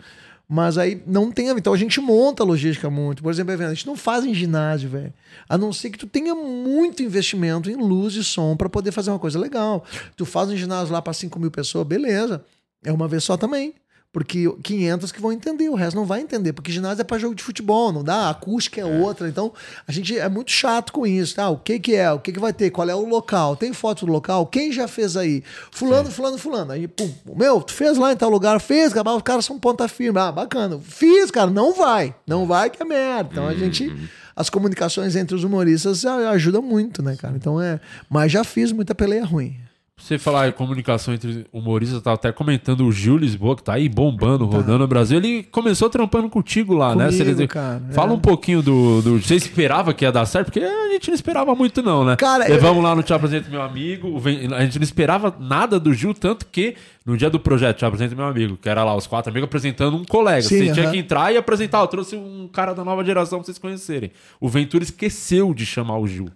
Mas 0.49 0.77
aí 0.77 1.03
não 1.07 1.33
tem. 1.33 1.49
Então 1.49 1.73
a 1.73 1.77
gente 1.77 2.01
monta 2.01 2.43
a 2.43 2.47
logística 2.47 2.91
muito. 2.91 3.23
Por 3.23 3.31
exemplo, 3.31 3.53
a 3.53 3.75
gente 3.75 3.87
não 3.87 3.97
faz 3.97 4.25
em 4.25 4.35
ginásio, 4.35 4.91
velho. 4.91 5.13
A 5.49 5.57
não 5.57 5.73
ser 5.73 5.91
que 5.91 5.99
tu 5.99 6.07
tenha 6.07 6.35
muito 6.35 7.03
investimento 7.03 7.71
em 7.71 7.77
luz 7.77 8.15
e 8.15 8.23
som 8.23 8.57
para 8.57 8.69
poder 8.69 8.93
fazer 8.93 9.11
uma 9.11 9.19
coisa 9.19 9.39
legal. 9.39 9.85
Tu 10.17 10.25
faz 10.27 10.51
um 10.51 10.57
ginásio 10.57 10.93
lá 10.93 11.01
para 11.01 11.13
5 11.13 11.39
mil 11.39 11.51
pessoas, 11.51 11.87
beleza. 11.87 12.45
É 12.85 12.93
uma 12.93 13.09
vez 13.09 13.25
só 13.25 13.37
também. 13.37 13.75
Porque 14.15 14.49
500 14.63 15.11
que 15.11 15.21
vão 15.21 15.33
entender, 15.33 15.69
o 15.69 15.75
resto 15.75 15.97
não 15.97 16.05
vai 16.07 16.21
entender. 16.21 16.53
Porque 16.53 16.71
ginásio 16.71 17.01
é 17.03 17.05
para 17.05 17.19
jogo 17.19 17.35
de 17.35 17.43
futebol, 17.43 17.93
não 17.93 18.05
dá? 18.05 18.15
A 18.15 18.31
acústica 18.31 18.81
é 18.81 18.85
outra. 18.85 19.29
Então, 19.29 19.53
a 19.89 19.91
gente 19.91 20.17
é 20.17 20.29
muito 20.29 20.53
chato 20.53 20.93
com 20.93 21.05
isso, 21.05 21.35
tá? 21.35 21.51
O 21.51 21.59
que 21.59 21.81
que 21.81 21.97
é? 21.97 22.11
O 22.13 22.21
que 22.21 22.31
que 22.33 22.39
vai 22.39 22.53
ter? 22.53 22.71
Qual 22.71 22.89
é 22.89 22.95
o 22.95 23.05
local? 23.05 23.57
Tem 23.57 23.73
foto 23.73 24.07
do 24.07 24.13
local? 24.13 24.47
Quem 24.47 24.71
já 24.71 24.87
fez 24.87 25.17
aí? 25.17 25.43
Fulano, 25.73 26.13
fulano, 26.13 26.39
fulano. 26.39 26.71
Aí, 26.71 26.87
pum, 26.87 27.13
meu, 27.35 27.61
tu 27.61 27.73
fez 27.75 27.99
lá 27.99 28.13
em 28.13 28.17
tal 28.17 28.31
lugar? 28.31 28.61
Fez, 28.61 28.93
os 28.95 29.23
caras 29.23 29.45
são 29.45 29.59
ponta 29.59 29.89
firme. 29.89 30.19
Ah, 30.21 30.31
bacana. 30.31 30.79
Fiz, 30.81 31.33
cara, 31.33 31.51
não 31.51 31.75
vai. 31.75 32.15
Não 32.25 32.47
vai 32.47 32.71
que 32.71 32.81
é 32.81 32.87
merda. 32.87 33.31
Então, 33.33 33.49
a 33.49 33.55
gente... 33.55 33.93
As 34.37 34.51
comunicações 34.51 35.15
entre 35.15 35.35
os 35.37 35.45
humoristas 35.45 36.05
a- 36.05 36.31
ajudam 36.31 36.61
muito, 36.63 37.01
né, 37.03 37.15
cara? 37.17 37.35
Então 37.37 37.61
é... 37.61 37.79
Mas 38.11 38.33
já 38.33 38.43
fiz 38.43 38.73
muita 38.73 38.93
peleia 38.95 39.25
ruim. 39.25 39.57
Você 39.97 40.19
falar 40.19 40.49
em 40.49 40.53
comunicação 40.53 41.15
entre 41.15 41.47
humoristas, 41.53 41.97
eu 41.99 42.03
tava 42.03 42.17
até 42.17 42.33
comentando 42.33 42.85
o 42.85 42.91
Gil 42.91 43.17
Lisboa, 43.17 43.55
que 43.55 43.63
tá 43.63 43.75
aí 43.75 43.89
bombando, 43.89 44.45
rodando 44.45 44.81
no 44.81 44.89
Brasil. 44.89 45.19
Ele 45.19 45.45
começou 45.45 45.89
trampando 45.89 46.29
contigo 46.29 46.75
lá, 46.75 46.97
né? 46.97 47.07
Comigo, 47.13 47.25
Você- 47.37 47.47
cara, 47.47 47.81
Fala 47.93 48.11
é. 48.11 48.15
um 48.15 48.19
pouquinho 48.19 48.61
do, 48.61 49.01
do. 49.01 49.23
Você 49.23 49.37
esperava 49.37 49.95
que 49.95 50.05
ia 50.05 50.11
dar 50.11 50.27
certo? 50.27 50.47
Porque 50.47 50.59
a 50.61 50.89
gente 50.91 51.09
não 51.09 51.15
esperava 51.15 51.55
muito, 51.55 51.81
não, 51.81 52.05
né? 52.05 52.17
Cara, 52.17 52.45
Levamos 52.49 52.83
lá 52.83 52.93
no 52.95 53.05
Te 53.05 53.15
Apresento 53.15 53.49
Meu 53.49 53.63
Amigo. 53.63 54.21
A 54.57 54.65
gente 54.65 54.81
não 54.81 54.85
esperava 54.85 55.33
nada 55.39 55.79
do 55.79 55.95
Gil, 55.95 56.13
tanto 56.13 56.47
que 56.47 56.75
no 57.07 57.17
dia 57.17 57.31
do 57.31 57.39
projeto 57.39 57.79
Te 57.79 57.85
Apresento 57.85 58.17
Meu 58.17 58.27
Amigo, 58.27 58.57
que 58.61 58.69
era 58.69 58.83
lá 58.83 58.97
os 58.97 59.07
quatro 59.07 59.31
amigos 59.31 59.47
apresentando 59.47 59.97
um 59.97 60.05
colega. 60.05 60.43
Sim, 60.43 60.59
você 60.67 60.73
tinha 60.73 60.87
aham. 60.87 60.93
que 60.93 60.99
entrar 60.99 61.33
e 61.33 61.37
apresentar. 61.37 61.79
Eu 61.81 61.87
trouxe 61.87 62.17
um 62.17 62.49
cara 62.53 62.75
da 62.75 62.85
nova 62.85 63.05
geração 63.05 63.39
pra 63.39 63.47
vocês 63.47 63.59
conhecerem. 63.59 64.11
O 64.41 64.49
Ventura 64.49 64.83
esqueceu 64.83 65.55
de 65.55 65.65
chamar 65.65 65.99
o 65.99 66.07
Gil. 66.09 66.27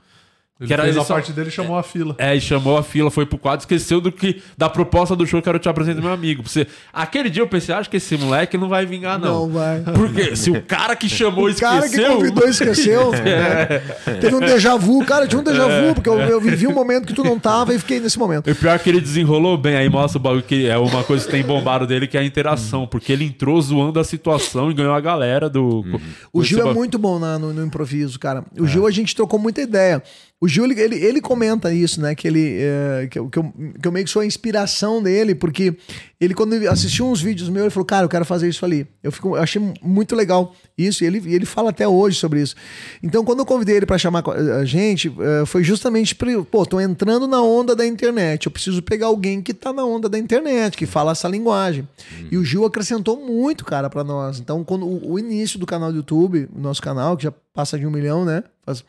Ele 0.60 0.74
fez 0.76 0.96
a 0.96 1.04
parte 1.04 1.32
dele 1.32 1.48
e 1.48 1.52
chamou 1.52 1.78
a 1.78 1.82
fila. 1.84 2.16
É, 2.18 2.34
e 2.34 2.40
chamou 2.40 2.76
a 2.76 2.82
fila, 2.82 3.10
foi 3.12 3.24
pro 3.24 3.38
quadro, 3.38 3.60
esqueceu 3.62 4.00
do 4.00 4.10
que 4.10 4.42
da 4.56 4.68
proposta 4.68 5.14
do 5.14 5.24
show 5.26 5.40
que 5.40 5.48
eu 5.48 5.58
te 5.58 5.68
apresento 5.68 6.02
meu 6.02 6.12
amigo. 6.12 6.42
Você, 6.48 6.66
aquele 6.92 7.30
dia 7.30 7.42
eu 7.42 7.46
pensei, 7.48 7.72
acho 7.74 7.88
que 7.88 7.96
esse 7.98 8.16
moleque 8.16 8.58
não 8.58 8.68
vai 8.68 8.84
vingar, 8.84 9.18
não. 9.20 9.46
Não 9.46 9.48
vai. 9.50 9.80
Porque 9.82 10.34
se 10.34 10.50
o 10.50 10.60
cara 10.62 10.96
que 10.96 11.08
chamou 11.08 11.48
O 11.48 11.54
cara 11.54 11.84
esqueceu. 11.86 12.08
que 12.08 12.14
convidou 12.16 12.48
esqueceu. 12.48 13.12
É. 13.18 13.82
né? 14.06 14.16
Teve 14.20 14.34
um 14.34 14.40
déjà 14.40 14.76
vu. 14.76 15.04
Cara, 15.04 15.26
tinha 15.28 15.40
um 15.40 15.44
déjà 15.44 15.66
vu, 15.66 15.94
porque 15.94 16.08
eu, 16.08 16.18
eu 16.18 16.40
vivi 16.40 16.66
um 16.66 16.72
momento 16.74 17.06
que 17.06 17.12
tu 17.14 17.22
não 17.22 17.38
tava 17.38 17.72
e 17.74 17.78
fiquei 17.78 18.00
nesse 18.00 18.18
momento. 18.18 18.50
O 18.50 18.54
pior 18.54 18.74
é 18.74 18.78
que 18.78 18.88
ele 18.88 19.00
desenrolou 19.00 19.56
bem, 19.56 19.76
aí 19.76 19.88
mostra 19.88 20.18
o 20.18 20.22
bagulho 20.22 20.42
que 20.42 20.66
é 20.66 20.76
uma 20.76 21.04
coisa 21.04 21.24
que 21.24 21.30
tem 21.30 21.42
bombado 21.44 21.86
dele, 21.86 22.06
que 22.08 22.16
é 22.16 22.20
a 22.20 22.24
interação, 22.24 22.86
porque 22.86 23.12
ele 23.12 23.24
entrou 23.24 23.60
zoando 23.62 24.00
a 24.00 24.04
situação 24.04 24.70
e 24.70 24.74
ganhou 24.74 24.92
a 24.94 25.00
galera 25.00 25.48
do. 25.48 25.84
O 26.32 26.42
Gil 26.42 26.68
é 26.68 26.74
muito 26.74 26.98
bom 26.98 27.18
na- 27.18 27.38
no, 27.38 27.52
no 27.52 27.64
improviso, 27.64 28.18
cara. 28.18 28.44
O 28.58 28.66
Gil 28.66 28.86
a 28.86 28.90
gente 28.90 29.14
trocou 29.14 29.38
muita 29.38 29.60
ideia. 29.60 30.02
O 30.40 30.46
ele, 30.46 30.80
ele, 30.80 30.96
ele 30.96 31.20
comenta 31.20 31.72
isso, 31.74 32.00
né? 32.00 32.14
Que 32.14 32.28
ele. 32.28 32.58
é, 32.60 33.08
que, 33.10 33.18
eu, 33.18 33.28
que, 33.28 33.38
eu, 33.38 33.52
que 33.80 33.88
eu 33.88 33.92
meio 33.92 34.04
que 34.04 34.10
sou 34.10 34.22
a 34.22 34.26
inspiração 34.26 35.02
dele, 35.02 35.34
porque 35.34 35.76
ele, 36.20 36.34
quando 36.34 36.54
assistiu 36.68 37.06
uns 37.06 37.20
vídeos 37.20 37.48
meus, 37.48 37.66
ele 37.66 37.70
falou, 37.70 37.86
cara, 37.86 38.04
eu 38.04 38.08
quero 38.08 38.24
fazer 38.24 38.48
isso 38.48 38.64
ali. 38.64 38.84
Eu, 39.04 39.12
fico, 39.12 39.36
eu 39.36 39.42
achei 39.42 39.62
muito 39.80 40.16
legal 40.16 40.52
isso, 40.76 41.04
e 41.04 41.06
ele, 41.06 41.22
ele 41.32 41.46
fala 41.46 41.70
até 41.70 41.86
hoje 41.86 42.18
sobre 42.18 42.42
isso. 42.42 42.56
Então, 43.00 43.24
quando 43.24 43.38
eu 43.38 43.46
convidei 43.46 43.76
ele 43.76 43.86
pra 43.86 43.96
chamar 43.96 44.24
a 44.28 44.64
gente, 44.64 45.14
é, 45.20 45.46
foi 45.46 45.62
justamente 45.62 46.16
pra. 46.16 46.28
Pô, 46.42 46.66
tô 46.66 46.80
entrando 46.80 47.28
na 47.28 47.40
onda 47.40 47.74
da 47.76 47.86
internet. 47.86 48.46
Eu 48.46 48.52
preciso 48.52 48.82
pegar 48.82 49.06
alguém 49.06 49.40
que 49.40 49.54
tá 49.54 49.72
na 49.72 49.84
onda 49.84 50.08
da 50.08 50.18
internet, 50.18 50.76
que 50.76 50.86
fala 50.86 51.12
essa 51.12 51.28
linguagem. 51.28 51.86
E 52.32 52.36
o 52.36 52.44
Gil 52.44 52.64
acrescentou 52.64 53.24
muito, 53.24 53.64
cara, 53.64 53.88
pra 53.88 54.02
nós. 54.02 54.40
Então, 54.40 54.64
quando 54.64 54.86
o, 54.86 55.12
o 55.12 55.18
início 55.20 55.56
do 55.56 55.66
canal 55.66 55.92
do 55.92 55.98
YouTube, 55.98 56.48
o 56.52 56.60
nosso 56.60 56.82
canal, 56.82 57.16
que 57.16 57.22
já 57.22 57.32
passa 57.54 57.78
de 57.78 57.86
um 57.86 57.92
milhão, 57.92 58.24
né? 58.24 58.42
Faz 58.66 58.84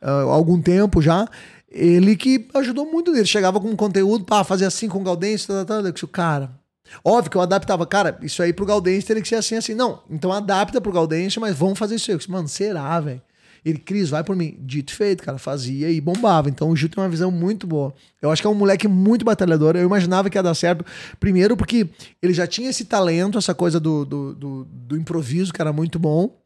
ah, 0.00 0.22
algum 0.22 0.58
tempo 0.58 1.02
já. 1.02 1.28
Ele 1.70 2.16
que 2.16 2.48
ajudou 2.54 2.90
muito 2.90 3.12
nele. 3.12 3.26
Chegava 3.26 3.60
com 3.60 3.76
conteúdo, 3.76 4.24
pá, 4.24 4.42
fazer 4.42 4.64
assim 4.64 4.88
com 4.88 5.00
o 5.00 5.02
Gaudense, 5.02 5.46
tal, 5.46 5.56
tal, 5.56 5.66
tal. 5.66 5.86
Eu 5.86 5.92
disse, 5.92 6.06
cara. 6.06 6.61
Óbvio 7.04 7.30
que 7.30 7.36
eu 7.36 7.40
adaptava, 7.40 7.86
cara, 7.86 8.18
isso 8.22 8.42
aí 8.42 8.52
pro 8.52 8.66
Gaudense 8.66 9.06
teria 9.06 9.22
que 9.22 9.28
ser 9.28 9.36
assim, 9.36 9.56
assim. 9.56 9.74
Não, 9.74 10.02
então 10.10 10.32
adapta 10.32 10.80
pro 10.80 10.92
Gaudense, 10.92 11.40
mas 11.40 11.56
vamos 11.56 11.78
fazer 11.78 11.96
isso 11.96 12.10
aí. 12.10 12.18
Mano, 12.28 12.48
será, 12.48 12.98
velho? 13.00 13.22
Ele, 13.64 13.78
Cris, 13.78 14.10
vai 14.10 14.24
por 14.24 14.34
mim. 14.34 14.56
Dito 14.60 14.92
e 14.92 14.96
feito, 14.96 15.22
cara. 15.22 15.38
Fazia 15.38 15.90
e 15.90 16.00
bombava. 16.00 16.48
Então 16.48 16.68
o 16.70 16.76
Gil 16.76 16.88
tem 16.88 17.02
uma 17.02 17.08
visão 17.08 17.30
muito 17.30 17.66
boa. 17.66 17.94
Eu 18.20 18.30
acho 18.30 18.40
que 18.40 18.46
é 18.46 18.50
um 18.50 18.54
moleque 18.54 18.86
muito 18.86 19.24
batalhador. 19.24 19.76
Eu 19.76 19.84
imaginava 19.84 20.28
que 20.30 20.38
ia 20.38 20.42
dar 20.42 20.54
certo. 20.54 20.84
Primeiro, 21.18 21.56
porque 21.56 21.88
ele 22.22 22.32
já 22.32 22.46
tinha 22.46 22.70
esse 22.70 22.84
talento, 22.84 23.38
essa 23.38 23.54
coisa 23.54 23.80
do, 23.80 24.04
do, 24.04 24.34
do, 24.34 24.64
do 24.64 24.96
improviso, 24.96 25.52
que 25.52 25.60
era 25.60 25.72
muito 25.72 25.98
bom. 25.98 26.36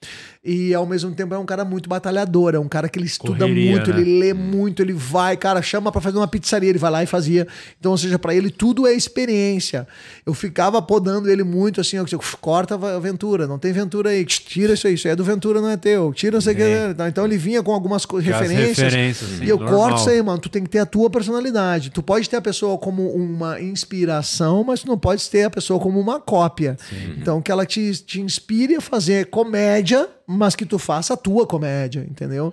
E 0.48 0.72
ao 0.72 0.86
mesmo 0.86 1.12
tempo 1.12 1.34
é 1.34 1.38
um 1.38 1.44
cara 1.44 1.64
muito 1.64 1.88
batalhador, 1.88 2.54
é 2.54 2.58
um 2.58 2.68
cara 2.68 2.88
que 2.88 2.96
ele 2.96 3.06
estuda 3.06 3.40
Correria, 3.40 3.72
muito, 3.72 3.92
né? 3.92 4.00
ele 4.00 4.20
lê 4.20 4.32
muito, 4.32 4.80
ele 4.80 4.92
vai, 4.92 5.36
cara, 5.36 5.60
chama 5.60 5.90
pra 5.90 6.00
fazer 6.00 6.18
uma 6.18 6.28
pizzaria, 6.28 6.70
ele 6.70 6.78
vai 6.78 6.88
lá 6.88 7.02
e 7.02 7.06
fazia. 7.06 7.48
Então, 7.80 7.90
ou 7.90 7.98
seja, 7.98 8.16
pra 8.16 8.32
ele 8.32 8.48
tudo 8.48 8.86
é 8.86 8.92
experiência. 8.92 9.88
Eu 10.24 10.32
ficava 10.34 10.80
podando 10.80 11.28
ele 11.28 11.42
muito 11.42 11.80
assim, 11.80 11.96
eu, 11.96 12.06
corta 12.40 12.76
a 12.76 13.00
Ventura, 13.00 13.48
não 13.48 13.58
tem 13.58 13.72
Ventura 13.72 14.10
aí, 14.10 14.24
tira 14.24 14.74
isso 14.74 14.86
aí, 14.86 14.94
isso 14.94 15.08
aí 15.08 15.14
é 15.14 15.16
do 15.16 15.24
Ventura, 15.24 15.60
não 15.60 15.68
é 15.68 15.76
teu, 15.76 16.12
tira 16.12 16.36
não 16.36 16.40
sei 16.40 16.54
o 16.54 16.56
que. 16.56 16.94
Então 17.09 17.24
ele 17.24 17.36
vinha 17.36 17.62
com 17.62 17.72
algumas 17.72 18.04
referências. 18.04 18.78
referências, 18.78 19.30
sim, 19.30 19.44
e 19.44 19.48
eu 19.48 19.59
normal. 19.59 19.78
corto 19.78 20.00
isso 20.00 20.11
aí, 20.11 20.22
mano. 20.22 20.38
Tu 20.38 20.48
tem 20.48 20.62
que 20.62 20.70
ter 20.70 20.78
a 20.78 20.86
tua 20.86 21.11
personalidade. 21.11 21.90
Tu 21.90 22.02
pode 22.02 22.28
ter 22.28 22.36
a 22.36 22.42
pessoa 22.42 22.78
como 22.78 23.11
uma 23.11 23.61
inspiração, 23.61 24.64
mas 24.64 24.80
tu 24.80 24.86
não 24.86 24.98
pode 24.98 25.28
ter 25.28 25.44
a 25.44 25.50
pessoa 25.50 25.80
como 25.80 25.98
uma 26.00 26.20
cópia. 26.20 26.76
Então 27.18 27.40
que 27.40 27.50
ela 27.50 27.66
te, 27.66 27.92
te 28.04 28.20
inspire 28.20 28.76
a 28.76 28.80
fazer 28.80 29.26
comédia, 29.26 30.09
mas 30.26 30.57
que 30.57 30.66
tu 30.66 30.78
faça 30.78 31.14
a 31.14 31.16
tua 31.16 31.46
comédia, 31.46 32.07
entendeu? 32.09 32.52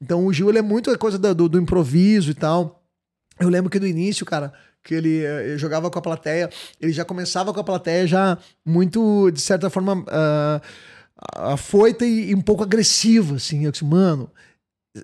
Então 0.00 0.26
o 0.26 0.32
Gil 0.32 0.48
ele 0.48 0.58
é 0.58 0.62
muito 0.62 0.90
a 0.90 0.98
coisa 0.98 1.18
do, 1.18 1.48
do 1.48 1.58
improviso 1.58 2.30
e 2.30 2.34
tal. 2.34 2.82
Eu 3.38 3.48
lembro 3.48 3.70
que 3.70 3.80
no 3.80 3.86
início, 3.86 4.26
cara, 4.26 4.52
que 4.82 4.94
ele 4.94 5.24
eh, 5.24 5.56
jogava 5.56 5.90
com 5.90 5.98
a 5.98 6.02
plateia, 6.02 6.50
ele 6.80 6.92
já 6.92 7.04
começava 7.04 7.52
com 7.52 7.60
a 7.60 7.64
plateia 7.64 8.06
já 8.06 8.38
muito, 8.64 9.30
de 9.30 9.40
certa 9.40 9.68
forma, 9.68 10.04
ah, 10.08 10.60
afoita 11.34 12.04
e, 12.04 12.30
e 12.30 12.34
um 12.34 12.40
pouco 12.40 12.62
agressivo, 12.62 13.36
assim. 13.36 13.64
Eu 13.64 13.72
disse, 13.72 13.84
mano, 13.84 14.30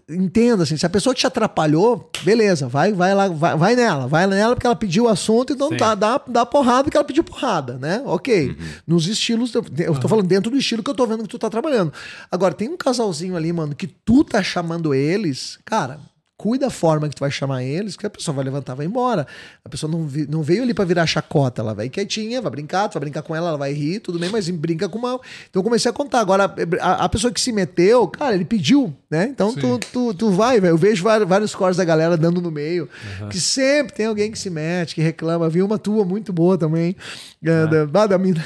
entenda, 0.08 0.64
assim, 0.64 0.76
se 0.76 0.84
a 0.84 0.90
pessoa 0.90 1.14
te 1.14 1.26
atrapalhou, 1.26 2.10
beleza, 2.24 2.66
vai, 2.68 2.92
vai 2.92 3.14
lá, 3.14 3.28
vai, 3.28 3.56
vai 3.56 3.76
nela, 3.76 4.08
vai 4.08 4.26
nela 4.26 4.54
porque 4.54 4.66
ela 4.66 4.74
pediu 4.74 5.04
o 5.04 5.08
assunto, 5.08 5.52
então 5.52 5.68
Sim. 5.68 5.76
dá, 5.76 5.94
dá, 5.94 6.20
dá 6.26 6.46
porrada 6.46 6.84
porque 6.84 6.96
ela 6.96 7.04
pediu 7.04 7.22
porrada, 7.22 7.78
né? 7.78 8.02
Ok. 8.04 8.56
Nos 8.86 9.06
estilos, 9.06 9.54
eu 9.54 9.98
tô 10.00 10.08
falando 10.08 10.26
dentro 10.26 10.50
do 10.50 10.56
estilo 10.56 10.82
que 10.82 10.90
eu 10.90 10.94
tô 10.94 11.06
vendo 11.06 11.22
que 11.22 11.28
tu 11.28 11.38
tá 11.38 11.48
trabalhando. 11.48 11.92
Agora, 12.30 12.52
tem 12.52 12.68
um 12.68 12.76
casalzinho 12.76 13.36
ali, 13.36 13.52
mano, 13.52 13.74
que 13.74 13.86
tu 13.86 14.24
tá 14.24 14.42
chamando 14.42 14.92
eles, 14.92 15.58
cara. 15.64 16.00
Cuida 16.38 16.66
da 16.66 16.70
forma 16.70 17.08
que 17.08 17.14
tu 17.16 17.20
vai 17.20 17.30
chamar 17.30 17.62
eles, 17.64 17.96
que 17.96 18.04
a 18.06 18.10
pessoa 18.10 18.34
vai 18.34 18.44
levantar 18.44 18.74
e 18.74 18.76
vai 18.76 18.86
embora. 18.86 19.26
A 19.64 19.68
pessoa 19.70 19.90
não, 19.90 20.06
vi- 20.06 20.26
não 20.28 20.42
veio 20.42 20.62
ali 20.62 20.74
pra 20.74 20.84
virar 20.84 21.06
chacota, 21.06 21.62
ela 21.62 21.72
vai 21.74 21.88
quietinha, 21.88 22.42
vai 22.42 22.50
brincar, 22.50 22.88
tu 22.90 22.94
vai 22.94 23.00
brincar 23.00 23.22
com 23.22 23.34
ela, 23.34 23.48
ela 23.48 23.56
vai 23.56 23.72
rir, 23.72 24.00
tudo 24.00 24.18
bem, 24.18 24.28
mas 24.28 24.46
brinca 24.50 24.86
com 24.86 24.98
uma. 24.98 25.14
Então 25.48 25.60
eu 25.60 25.62
comecei 25.62 25.90
a 25.90 25.94
contar. 25.94 26.20
Agora, 26.20 26.52
a, 26.80 27.04
a 27.04 27.08
pessoa 27.08 27.32
que 27.32 27.40
se 27.40 27.52
meteu, 27.52 28.06
cara, 28.06 28.34
ele 28.34 28.44
pediu, 28.44 28.94
né? 29.10 29.28
Então 29.30 29.54
tu, 29.54 29.78
tu, 29.90 30.12
tu 30.14 30.30
vai, 30.30 30.60
velho. 30.60 30.72
Eu 30.72 30.76
vejo 30.76 31.02
vários, 31.04 31.26
vários 31.26 31.54
cores 31.54 31.78
da 31.78 31.84
galera 31.84 32.18
dando 32.18 32.40
no 32.42 32.50
meio, 32.50 32.86
que 33.30 33.40
sempre 33.40 33.94
tem 33.94 34.04
alguém 34.04 34.30
que 34.30 34.38
se 34.38 34.50
mete, 34.50 34.94
que 34.94 35.00
reclama. 35.00 35.48
Vi 35.48 35.62
uma 35.62 35.78
tua 35.78 36.04
muito 36.04 36.34
boa 36.34 36.58
também, 36.58 36.94
é, 37.42 37.66
da, 37.86 38.02
ah, 38.02 38.06
da 38.06 38.18
mina, 38.18 38.44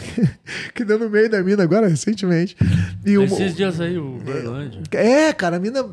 que 0.77 0.85
deu 0.85 0.97
no 0.97 1.11
meio 1.11 1.29
da 1.29 1.43
mina 1.43 1.65
agora, 1.65 1.89
recentemente. 1.89 2.57
E 3.05 3.19
uma- 3.19 3.27
Esses 3.27 3.57
dias 3.57 3.81
aí, 3.81 3.99
o 3.99 4.19
Berlândia. 4.25 4.81
é, 4.93 5.33
cara, 5.33 5.57
a 5.57 5.59
mina. 5.59 5.85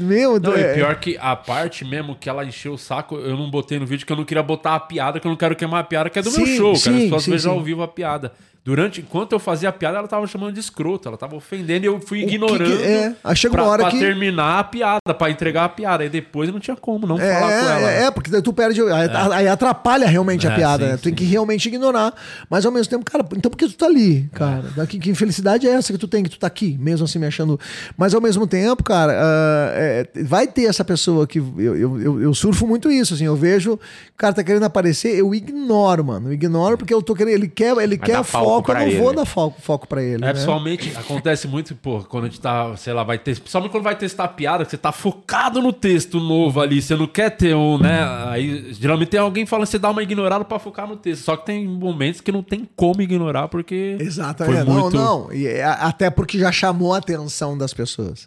Meu, 0.00 0.40
Não, 0.40 0.54
é- 0.54 0.72
e 0.72 0.74
pior 0.76 0.94
que 0.96 1.16
a 1.20 1.36
parte 1.36 1.84
mesmo 1.84 2.14
que 2.16 2.28
ela 2.28 2.44
encheu 2.44 2.72
o 2.74 2.78
saco, 2.78 3.16
eu 3.16 3.36
não 3.36 3.50
botei 3.50 3.78
no 3.78 3.86
vídeo 3.86 4.06
que 4.06 4.12
eu 4.12 4.16
não 4.16 4.24
queria 4.24 4.42
botar 4.42 4.74
a 4.74 4.80
piada, 4.80 5.20
que 5.20 5.26
eu 5.26 5.30
não 5.30 5.36
quero 5.36 5.54
queimar 5.54 5.80
a 5.80 5.84
piada, 5.84 6.08
que 6.10 6.18
é 6.18 6.22
do 6.22 6.30
meu 6.32 6.46
Sim, 6.46 6.56
show, 6.56 6.72
cara. 6.72 6.78
sim, 6.78 6.94
As 6.96 7.02
pessoas 7.04 7.22
sim, 7.24 7.30
vejam 7.32 7.52
ao 7.52 7.62
vivo 7.62 7.82
a 7.82 7.88
piada. 7.88 8.32
Durante, 8.62 9.00
enquanto 9.00 9.32
eu 9.32 9.38
fazia 9.38 9.70
a 9.70 9.72
piada, 9.72 9.96
ela 9.96 10.06
tava 10.06 10.26
chamando 10.26 10.52
de 10.52 10.60
escroto, 10.60 11.08
ela 11.08 11.16
tava 11.16 11.34
ofendendo 11.34 11.86
e 11.86 11.88
eu 11.88 11.98
fui 11.98 12.20
que 12.20 12.26
que- 12.26 12.34
ignorando. 12.34 12.82
é, 12.84 13.16
aí 13.24 13.34
chega 13.34 13.54
uma 13.54 13.62
pra, 13.62 13.70
hora 13.70 13.82
pra 13.84 13.90
que- 13.90 13.98
terminar 13.98 14.58
a 14.58 14.64
piada, 14.64 15.14
pra 15.18 15.30
entregar 15.30 15.64
a 15.64 15.68
piada. 15.70 16.02
Aí 16.02 16.10
depois 16.10 16.52
não 16.52 16.60
tinha 16.60 16.76
como 16.76 17.06
não 17.06 17.18
É, 17.18 17.34
falar 17.40 17.48
com 17.48 17.68
ela. 17.70 17.90
é, 17.90 18.02
é, 18.04 18.10
porque 18.10 18.42
tu 18.42 18.52
perde. 18.52 18.82
Aí, 18.82 19.08
aí 19.32 19.48
atrapalha 19.48 20.06
realmente 20.06 20.46
a 20.46 20.52
É, 20.52 20.56
piada, 20.56 20.84
sim, 20.84 20.90
né? 20.90 20.96
Tu 20.98 21.02
tem 21.04 21.14
que 21.14 21.24
realmente 21.24 21.66
ignorar. 21.68 22.12
Mas 22.50 22.66
ao 22.66 22.70
mesmo 22.70 22.90
tempo, 22.90 23.04
cara, 23.04 23.24
então 23.34 23.50
por 23.50 23.56
que 23.56 23.66
tu 23.66 23.74
tá 23.76 23.86
ali, 23.86 24.28
cara? 24.34 24.64
É. 24.76 24.86
Que, 24.86 24.98
que 24.98 25.10
infelicidade 25.10 25.66
é 25.66 25.70
essa 25.72 25.90
que 25.90 25.98
tu 25.98 26.06
tem, 26.06 26.22
que 26.22 26.28
tu 26.30 26.38
tá 26.38 26.46
aqui, 26.46 26.76
mesmo 26.78 27.06
assim 27.06 27.18
me 27.18 27.26
achando. 27.26 27.58
Mas 27.96 28.14
ao 28.14 28.20
mesmo 28.20 28.46
tempo, 28.46 28.84
cara, 28.84 29.14
ah, 29.16 29.70
é, 29.74 30.06
vai 30.22 30.46
ter 30.46 30.64
essa 30.64 30.84
pessoa 30.84 31.26
que. 31.26 31.38
Eu, 31.38 31.76
eu, 31.76 32.00
eu, 32.00 32.22
eu 32.22 32.34
surfo 32.34 32.66
muito 32.66 32.90
isso, 32.90 33.14
assim. 33.14 33.24
Eu 33.24 33.36
vejo, 33.36 33.72
o 33.74 33.80
cara 34.18 34.34
tá 34.34 34.44
querendo 34.44 34.64
aparecer, 34.64 35.16
eu 35.18 35.34
ignoro, 35.34 36.04
mano. 36.04 36.28
Eu 36.28 36.34
ignoro 36.34 36.76
porque 36.76 36.92
eu 36.92 37.00
tô 37.00 37.14
querendo. 37.14 37.32
Ele 37.34 37.48
quer, 37.48 37.74
ele 37.78 37.96
quer 37.96 38.18
dar 38.18 38.24
foco 38.60 38.66
foco, 38.66 38.70
eu 38.70 38.74
pra 38.74 38.84
não 38.84 38.90
ele, 38.90 39.00
vou 39.00 39.14
dar 39.14 39.24
foco, 39.24 39.60
foco 39.60 39.86
pra 39.88 40.02
ele. 40.02 40.16
É, 40.16 40.26
né? 40.28 40.32
pessoalmente, 40.32 40.92
acontece 40.96 41.48
muito, 41.48 41.74
pô, 41.74 42.00
quando 42.04 42.24
a 42.24 42.26
gente 42.28 42.40
tá, 42.40 42.76
sei 42.76 42.92
lá, 42.92 43.02
vai 43.02 43.18
ter. 43.18 43.38
Principalmente 43.38 43.70
quando 43.70 43.84
vai 43.84 43.96
testar 43.96 44.24
a 44.24 44.28
piada, 44.28 44.64
que 44.64 44.70
você 44.70 44.76
tá 44.78 44.92
focado 44.92 45.60
no 45.60 45.72
texto 45.72 46.18
novo 46.20 46.60
ali, 46.60 46.80
você 46.80 46.96
não 46.96 47.06
quer 47.06 47.30
ter 47.30 47.54
um, 47.54 47.78
né? 47.78 48.00
Aí 48.28 48.72
geralmente 48.72 49.08
tem 49.08 49.20
alguém 49.20 49.46
falando, 49.46 49.66
você 49.66 49.78
dá 49.78 49.90
uma 49.90 50.02
ignorada 50.02 50.44
pra 50.44 50.58
focar 50.58 50.86
no 50.86 50.96
texto. 50.96 51.22
Só 51.24 51.36
que 51.36 51.46
tem 51.46 51.66
momentos 51.66 52.20
que 52.20 52.32
não 52.32 52.42
tem 52.42 52.68
como 52.76 53.02
ignorar, 53.02 53.48
porque. 53.48 53.96
Exatamente. 54.00 54.56
Foi 54.56 54.64
Não, 54.64 54.80
muito... 54.82 54.96
não. 54.96 55.32
E 55.32 55.46
é- 55.46 55.64
até 55.64 56.10
porque 56.10 56.38
já 56.38 56.52
chamou 56.52 56.94
a 56.94 56.98
atenção 56.98 57.56
das 57.56 57.72
pessoas. 57.72 58.26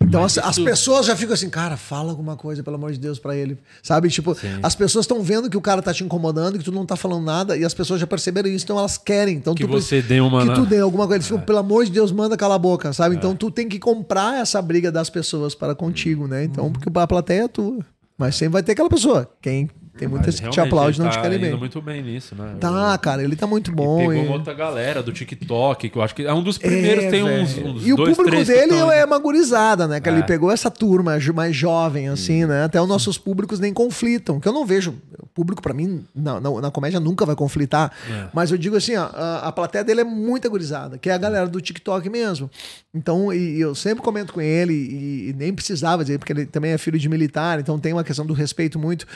Então 0.00 0.24
as, 0.24 0.38
as 0.38 0.58
pessoas 0.58 1.06
já 1.06 1.16
ficam 1.16 1.34
assim, 1.34 1.48
cara, 1.50 1.76
fala 1.76 2.10
alguma 2.10 2.36
coisa, 2.36 2.62
pelo 2.62 2.76
amor 2.76 2.92
de 2.92 2.98
Deus, 2.98 3.18
pra 3.18 3.36
ele. 3.36 3.58
Sabe? 3.82 4.08
Tipo, 4.08 4.36
as 4.62 4.74
pessoas 4.74 5.04
estão 5.04 5.22
vendo 5.22 5.48
que 5.50 5.56
o 5.56 5.60
cara 5.60 5.82
tá 5.82 5.92
te 5.92 6.04
incomodando, 6.04 6.58
que 6.58 6.64
tu 6.64 6.72
não 6.72 6.84
tá 6.86 6.96
falando 6.96 7.24
nada, 7.24 7.56
e 7.56 7.64
as 7.64 7.74
pessoas 7.74 8.00
já 8.00 8.06
perceberam 8.06 8.48
isso, 8.48 8.64
então 8.64 8.78
elas 8.78 8.98
querem. 8.98 9.36
Então 9.36 9.51
Que 9.54 9.64
tu, 9.66 9.70
você 9.72 10.00
dê 10.02 10.20
uma, 10.20 10.46
Que 10.46 10.54
tu 10.54 10.66
dê 10.66 10.78
alguma 10.80 11.04
coisa. 11.06 11.16
Eles 11.18 11.26
ficam, 11.26 11.40
pelo 11.42 11.58
amor 11.58 11.84
de 11.84 11.90
Deus, 11.90 12.10
manda 12.12 12.36
cala 12.36 12.54
a 12.54 12.58
boca, 12.58 12.92
sabe? 12.92 13.16
Então 13.16 13.34
tu 13.36 13.50
tem 13.50 13.68
que 13.68 13.78
comprar 13.78 14.40
essa 14.40 14.60
briga 14.62 14.90
das 14.92 15.08
pessoas 15.10 15.54
para 15.54 15.74
contigo, 15.74 16.26
né? 16.26 16.44
Então, 16.44 16.70
porque 16.72 16.88
a 16.94 17.06
plateia 17.06 17.44
é 17.44 17.48
tua. 17.48 17.78
Mas 18.18 18.36
sempre 18.36 18.52
vai 18.52 18.62
ter 18.62 18.72
aquela 18.72 18.88
pessoa. 18.90 19.28
Quem 19.40 19.68
tem 19.98 20.06
muitas 20.06 20.36
que 20.38 20.48
te 20.48 20.54
Realmente, 20.54 20.60
aplaude 20.60 20.96
ele 20.98 21.04
não 21.04 21.10
te 21.10 21.16
tá 21.16 21.22
querem 21.22 21.38
indo 21.38 21.46
bem. 21.50 21.58
muito 21.58 21.82
bem 21.82 22.02
nisso, 22.02 22.34
né? 22.36 22.54
Tá, 22.60 22.96
cara, 22.98 23.22
ele 23.24 23.34
tá 23.34 23.46
muito 23.46 23.72
bom. 23.72 23.98
Pegou 23.98 24.14
e- 24.14 24.28
outra 24.28 24.54
galera 24.54 25.02
do 25.02 25.12
TikTok, 25.12 25.88
que 25.88 25.98
eu 25.98 26.02
acho 26.02 26.14
que 26.14 26.22
é 26.24 26.32
um 26.32 26.42
dos 26.42 26.56
primeiros, 26.56 27.04
É, 27.04 27.10
tem 27.10 27.22
uns, 27.24 27.58
uns 27.58 27.86
E 27.86 27.92
o 27.92 27.96
dois, 27.96 28.10
público 28.16 28.30
três 28.30 28.48
que 28.48 28.54
dele 28.54 28.78
tão- 28.78 28.92
é 28.92 29.04
uma 29.04 29.18
gurizada, 29.18 29.88
né? 29.88 29.98
Que 30.00 30.08
É. 30.08 30.12
ele 30.12 30.22
pegou 30.22 30.50
essa 30.52 30.70
turma 30.70 31.18
mais 31.34 31.56
jovem, 31.56 32.08
assim, 32.08 32.44
né? 32.46 32.64
Até 32.64 32.80
os 32.80 32.88
nossos 32.88 33.18
públicos 33.18 33.58
nem 33.58 33.72
conflitam. 33.72 34.38
Que 34.38 34.46
eu 34.48 34.52
não 34.52 34.64
vejo. 34.64 34.94
Público, 35.34 35.62
pra 35.62 35.72
mim, 35.72 36.04
na, 36.14 36.40
na, 36.40 36.50
na 36.60 36.70
comédia 36.70 37.00
nunca 37.00 37.24
vai 37.24 37.34
conflitar. 37.34 37.90
É. 38.10 38.26
Mas 38.32 38.50
eu 38.50 38.58
digo 38.58 38.76
assim, 38.76 38.96
ó, 38.96 39.04
a, 39.14 39.48
a 39.48 39.52
plateia 39.52 39.82
dele 39.82 40.02
é 40.02 40.04
muita 40.04 40.48
gurizada, 40.48 40.98
que 40.98 41.08
é 41.08 41.12
a 41.14 41.18
galera 41.18 41.46
do 41.48 41.60
TikTok 41.60 42.08
mesmo. 42.10 42.50
Então, 42.94 43.32
e, 43.32 43.56
e 43.56 43.60
eu 43.60 43.74
sempre 43.74 44.02
comento 44.02 44.32
com 44.34 44.40
ele, 44.40 44.74
e, 44.74 45.30
e 45.30 45.32
nem 45.32 45.52
precisava 45.52 46.04
dizer, 46.04 46.18
porque 46.18 46.32
ele 46.32 46.44
também 46.46 46.72
é 46.72 46.78
filho 46.78 46.98
de 46.98 47.08
militar, 47.08 47.58
então 47.58 47.78
tem 47.78 47.92
uma 47.92 48.04
questão 48.04 48.26
do 48.26 48.34
respeito 48.34 48.78
muito. 48.78 49.06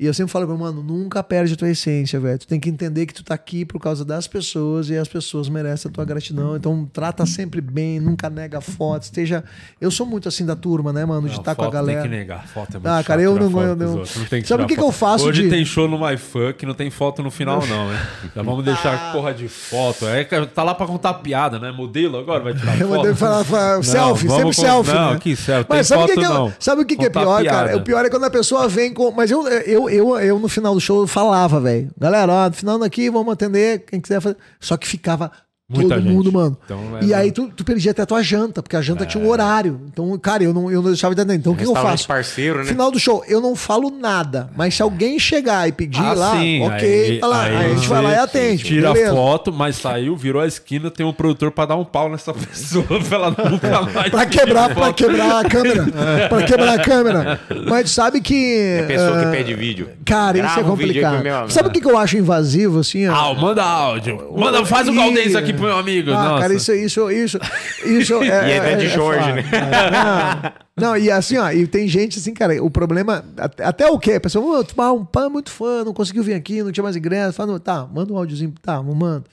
E 0.00 0.06
eu 0.06 0.14
sempre 0.14 0.32
falo 0.32 0.46
pra 0.46 0.54
ele, 0.54 0.62
mano, 0.62 0.82
nunca 0.82 1.22
perde 1.22 1.52
a 1.54 1.56
tua 1.56 1.68
essência, 1.68 2.18
velho. 2.20 2.38
Tu 2.38 2.46
tem 2.46 2.58
que 2.60 2.70
entender 2.70 3.04
que 3.04 3.12
tu 3.12 3.22
tá 3.24 3.34
aqui 3.34 3.64
por 3.64 3.80
causa 3.80 4.04
das 4.04 4.26
pessoas 4.28 4.88
e 4.88 4.96
as 4.96 5.08
pessoas 5.08 5.48
merecem 5.48 5.90
a 5.90 5.92
tua 5.92 6.04
gratidão. 6.04 6.56
Então, 6.56 6.88
trata 6.92 7.26
sempre 7.26 7.60
bem, 7.60 7.98
nunca 8.00 8.30
nega 8.30 8.60
foto. 8.60 9.02
Esteja. 9.02 9.42
Eu 9.80 9.90
sou 9.90 10.06
muito 10.06 10.28
assim 10.28 10.46
da 10.46 10.54
turma, 10.54 10.92
né, 10.92 11.04
mano? 11.04 11.28
De 11.28 11.36
estar 11.38 11.54
com 11.54 11.64
a 11.64 11.70
galera. 11.70 12.02
Tem 12.02 12.10
que 12.10 12.16
negar. 12.16 12.46
Foto 12.46 12.70
é 12.70 12.74
muito 12.74 12.86
Ah, 12.86 13.02
cara, 13.02 13.20
eu 13.20 13.34
não- 13.38 13.50
foto 13.50 13.64
eu 13.64 13.76
não- 13.76 13.96
outros, 13.98 14.16
não 14.16 14.24
tem 14.26 14.44
Sabe 14.44 14.62
o 14.62 14.66
que 14.66 14.76
que 14.76 14.82
eu 14.82 14.92
faço 14.92 15.26
Hoje 15.26 15.42
de- 15.42 15.50
tem 15.50 15.57
show 15.64 15.88
no 15.88 15.98
MyFunk, 15.98 16.64
não 16.66 16.74
tem 16.74 16.90
foto 16.90 17.22
no 17.22 17.30
final, 17.30 17.64
não, 17.66 17.92
hein? 17.92 17.98
Já 18.34 18.42
vamos 18.42 18.64
deixar 18.64 19.12
porra 19.12 19.32
de 19.34 19.48
foto. 19.48 20.06
É 20.06 20.24
que 20.24 20.46
tá 20.46 20.62
lá 20.62 20.74
pra 20.74 20.86
contar 20.86 21.14
piada, 21.14 21.58
né? 21.58 21.70
Modelo 21.70 22.18
agora 22.18 22.42
vai 22.44 22.54
tirar 22.54 22.74
Eu 22.80 22.88
foto. 22.88 22.96
mandei 22.98 23.14
falar, 23.14 23.44
falar 23.44 23.82
selfie, 23.84 24.28
sempre 24.28 24.54
selfie. 24.54 24.92
Não, 24.92 25.12
né? 25.14 25.18
que 25.20 25.36
selfie. 25.36 25.66
Mas 25.68 25.88
tem 25.88 25.96
sabe 25.98 26.02
o 26.02 26.06
que, 26.06 26.14
foto 26.14 26.20
que, 26.26 26.32
é- 26.32 26.36
não. 26.36 26.52
sabe 26.58 26.82
o 26.82 26.84
que, 26.84 26.96
que 26.96 27.06
é 27.06 27.10
pior, 27.10 27.40
piada. 27.42 27.58
cara? 27.68 27.76
O 27.76 27.82
pior 27.82 28.04
é 28.04 28.10
quando 28.10 28.24
a 28.24 28.30
pessoa 28.30 28.68
vem 28.68 28.92
com. 28.92 29.10
Mas 29.10 29.30
eu, 29.30 29.46
eu, 29.48 29.88
eu, 29.90 30.18
eu 30.18 30.38
no 30.38 30.48
final 30.48 30.74
do 30.74 30.80
show 30.80 31.00
eu 31.02 31.06
falava, 31.06 31.60
velho. 31.60 31.90
Galera, 31.98 32.32
ó, 32.32 32.46
no 32.48 32.52
final 32.54 32.78
daqui 32.78 33.10
vamos 33.10 33.32
atender 33.32 33.84
quem 33.86 34.00
quiser 34.00 34.20
fazer. 34.20 34.36
Só 34.60 34.76
que 34.76 34.86
ficava. 34.86 35.30
Muita 35.70 35.96
todo 35.96 36.02
gente. 36.02 36.14
mundo, 36.14 36.32
mano. 36.32 36.56
Então, 36.64 36.78
é, 36.98 37.04
e 37.04 37.08
não. 37.08 37.18
aí 37.18 37.30
tu, 37.30 37.48
tu 37.54 37.62
perdia 37.62 37.90
até 37.90 38.00
a 38.00 38.06
tua 38.06 38.22
janta, 38.22 38.62
porque 38.62 38.74
a 38.74 38.80
janta 38.80 39.04
tinha 39.04 39.22
um 39.22 39.28
horário. 39.28 39.82
Então, 39.92 40.16
cara, 40.18 40.42
eu 40.42 40.54
não, 40.54 40.70
eu 40.70 40.80
não 40.80 40.88
deixava 40.90 41.14
de 41.14 41.20
atender. 41.20 41.36
Então, 41.36 41.52
o 41.52 41.56
que 41.56 41.64
eu 41.64 41.74
faço? 41.74 42.08
parceiro, 42.08 42.60
né? 42.60 42.64
Final 42.64 42.90
do 42.90 42.98
show, 42.98 43.22
eu 43.28 43.38
não 43.38 43.54
falo 43.54 43.90
nada. 43.90 44.48
Mas 44.56 44.74
se 44.74 44.80
alguém 44.82 45.18
chegar 45.18 45.68
e 45.68 45.72
pedir 45.72 46.00
Ah, 46.00 46.14
lá, 46.14 46.30
sim, 46.38 46.62
ok, 46.66 47.10
aí- 47.10 47.18
tá 47.20 47.26
lá. 47.26 47.42
aí 47.42 47.56
Aí 47.56 47.72
a 47.72 47.74
gente 47.74 47.86
vai 47.86 48.02
lá 48.02 48.12
e 48.12 48.16
atende. 48.16 48.64
Tira 48.64 48.92
beleza. 48.94 49.12
a 49.12 49.14
foto, 49.14 49.52
mas 49.52 49.76
saiu, 49.76 50.16
virou 50.16 50.40
a 50.40 50.46
esquina, 50.46 50.90
tem 50.90 51.04
um 51.04 51.12
produtor 51.12 51.50
pra 51.50 51.66
dar 51.66 51.76
um 51.76 51.84
pau 51.84 52.08
nessa 52.08 52.32
pessoa 52.32 52.86
pra 53.06 53.18
ela 53.18 53.36
nunca 53.50 53.82
mais. 53.82 54.08
Pra 54.10 54.24
quebrar, 54.24 54.74
pra 54.74 54.90
quebrar 54.94 55.44
a 55.44 55.48
câmera. 55.50 55.84
pra 56.30 56.42
quebrar 56.44 56.80
a 56.80 56.82
câmera. 56.82 57.40
Mas 57.68 57.82
tu 57.84 57.90
sabe 57.90 58.22
que. 58.22 58.78
É 58.80 58.82
pessoa 58.86 59.20
ah, 59.20 59.24
que 59.26 59.36
pede 59.36 59.52
vídeo. 59.52 59.90
Cara, 60.06 60.38
isso 60.38 60.60
é 60.60 60.62
um 60.62 60.66
complicado. 60.66 61.22
meu- 61.22 61.50
Sabe 61.50 61.68
o 61.68 61.72
que, 61.72 61.82
que 61.82 61.86
eu 61.90 61.98
acho 61.98 62.16
invasivo, 62.16 62.78
assim? 62.78 63.06
ó? 63.06 63.14
Ah, 63.14 63.34
manda 63.34 63.62
áudio. 63.62 64.32
Manda, 64.34 64.64
faz 64.64 64.88
o 64.88 64.94
Gaudense 64.94 65.36
aqui 65.36 65.57
meu 65.60 65.76
amigo. 65.76 66.10
Ah, 66.12 66.14
Nossa. 66.14 66.42
cara, 66.42 66.54
isso, 66.54 66.72
isso, 66.72 67.10
isso, 67.10 67.38
isso 67.84 68.14
é. 68.22 68.48
E 68.48 68.52
é 68.52 68.76
de 68.76 68.88
Jorge, 68.88 69.20
foda. 69.20 69.34
né? 69.34 69.44
É, 69.52 69.90
Não, 69.90 70.52
não, 70.78 70.96
e 70.96 71.10
assim, 71.10 71.36
ó, 71.36 71.50
e 71.50 71.66
tem 71.66 71.86
gente 71.88 72.18
assim, 72.18 72.32
cara, 72.34 72.62
o 72.62 72.70
problema. 72.70 73.24
Até, 73.36 73.64
até 73.64 73.86
o 73.86 73.98
quê? 73.98 74.12
A 74.12 74.20
pessoa, 74.20 74.60
"Ô, 74.60 74.64
tu 74.64 74.74
ah, 74.80 74.92
um 74.92 75.04
pã 75.04 75.28
muito 75.28 75.50
fã, 75.50 75.84
não 75.84 75.92
conseguiu 75.92 76.22
vir 76.22 76.34
aqui, 76.34 76.62
não 76.62 76.72
tinha 76.72 76.82
mais 76.84 76.96
ingresso. 76.96 77.34
Fala, 77.34 77.52
"Não, 77.52 77.58
tá, 77.58 77.86
manda 77.92 78.12
um 78.12 78.16
áudiozinho, 78.16 78.52
tá, 78.62 78.82
manda. 78.82 79.24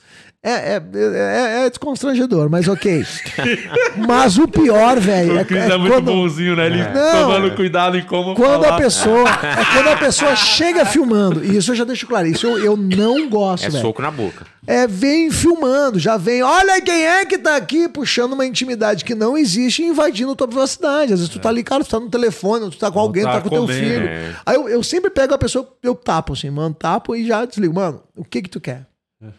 É, 0.47 0.75
é, 0.75 0.81
é, 0.93 1.65
é 1.65 1.69
desconstrangedor, 1.71 2.51
mas 2.51 2.67
ok. 2.67 3.03
mas 4.07 4.37
o 4.37 4.47
pior, 4.47 4.99
velho. 4.99 5.41
O 5.41 5.45
Cris 5.45 5.63
é, 5.63 5.75
muito 5.75 6.01
bonzinho, 6.01 6.55
né? 6.55 6.67
Ele 6.67 6.83
Não, 6.83 7.21
tomando 7.23 7.55
cuidado 7.55 7.97
em 7.97 8.03
como 8.05 8.35
Quando 8.35 8.63
falar. 8.63 8.75
a 8.75 8.77
pessoa. 8.77 9.25
É 9.45 9.65
quando 9.73 9.87
a 9.87 9.97
pessoa 9.97 10.35
chega 10.35 10.85
filmando. 10.85 11.43
E 11.43 11.57
isso 11.57 11.71
eu 11.71 11.75
já 11.75 11.83
deixo 11.83 12.05
claro. 12.05 12.27
Isso 12.27 12.45
eu, 12.45 12.57
eu 12.59 12.77
não 12.77 13.27
gosto, 13.27 13.65
É 13.65 13.69
velho. 13.69 13.81
soco 13.81 14.01
na 14.03 14.11
boca. 14.11 14.45
É, 14.67 14.85
vem 14.87 15.29
filmando, 15.31 15.97
já 15.99 16.17
vem. 16.17 16.41
Olha 16.43 16.81
quem 16.81 17.05
é 17.05 17.25
que 17.25 17.37
tá 17.37 17.55
aqui 17.55 17.87
puxando 17.87 18.33
uma 18.33 18.45
intimidade 18.45 19.03
que 19.05 19.13
não 19.15 19.37
existe 19.37 19.81
e 19.83 19.87
invadindo 19.87 20.35
tua 20.35 20.47
privacidade. 20.47 21.13
Às 21.13 21.19
vezes 21.19 21.34
tu 21.39 21.41
tá 21.43 21.49
ali, 21.49 21.63
cara, 21.63 21.83
tu 21.83 21.89
tá 21.89 21.99
no 21.99 22.09
telefone, 22.09 22.69
tu 22.69 22.77
tá 22.77 22.91
com 22.91 22.99
alguém, 22.99 23.23
tu 23.23 23.27
tá 23.27 23.33
tá 23.33 23.41
com 23.41 23.49
teu 23.49 23.67
filho. 23.67 24.07
É. 24.07 24.35
Aí 24.45 24.55
eu, 24.55 24.67
eu 24.69 24.83
sempre 24.83 25.09
pego 25.09 25.33
a 25.33 25.37
pessoa, 25.37 25.67
eu 25.81 25.95
tapo 25.95 26.33
assim, 26.33 26.49
mano, 26.49 26.73
tapo 26.73 27.15
e 27.15 27.25
já 27.25 27.45
desligo. 27.45 27.73
Mano, 27.73 28.01
o 28.15 28.23
que 28.23 28.41
que 28.41 28.49
tu 28.49 28.59
quer? 28.59 28.87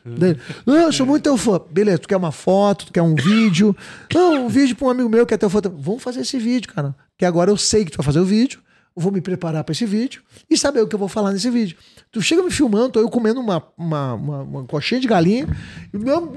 Daí, 0.04 0.36
Não, 0.64 0.74
eu 0.74 0.92
sou 0.92 1.06
muito 1.06 1.22
teu 1.22 1.36
fã. 1.36 1.60
Beleza, 1.70 1.98
tu 1.98 2.08
quer 2.08 2.16
uma 2.16 2.32
foto, 2.32 2.86
tu 2.86 2.92
quer 2.92 3.02
um 3.02 3.14
vídeo. 3.14 3.76
Não, 4.12 4.46
um 4.46 4.48
vídeo 4.48 4.74
pra 4.74 4.86
um 4.86 4.90
amigo 4.90 5.08
meu 5.08 5.26
que 5.26 5.34
é 5.34 5.36
teu 5.36 5.50
fã. 5.50 5.60
Vamos 5.62 6.02
fazer 6.02 6.20
esse 6.20 6.38
vídeo, 6.38 6.72
cara. 6.72 6.94
Que 7.16 7.24
agora 7.24 7.50
eu 7.50 7.56
sei 7.56 7.84
que 7.84 7.90
tu 7.90 7.96
vai 7.96 8.04
fazer 8.04 8.20
o 8.20 8.24
vídeo. 8.24 8.60
Eu 8.96 9.02
vou 9.02 9.12
me 9.12 9.20
preparar 9.20 9.62
pra 9.62 9.72
esse 9.72 9.84
vídeo 9.84 10.22
e 10.48 10.56
saber 10.56 10.80
o 10.80 10.86
que 10.88 10.94
eu 10.94 10.98
vou 10.98 11.06
falar 11.08 11.30
nesse 11.32 11.50
vídeo. 11.50 11.76
Tu 12.10 12.22
chega 12.22 12.42
me 12.42 12.50
filmando, 12.50 12.88
tô 12.90 13.00
eu 13.00 13.10
comendo 13.10 13.38
uma, 13.40 13.62
uma, 13.76 14.14
uma, 14.14 14.42
uma 14.42 14.64
coxinha 14.64 14.98
de 14.98 15.06
galinha. 15.06 15.46
E, 15.92 15.98
não, 15.98 16.32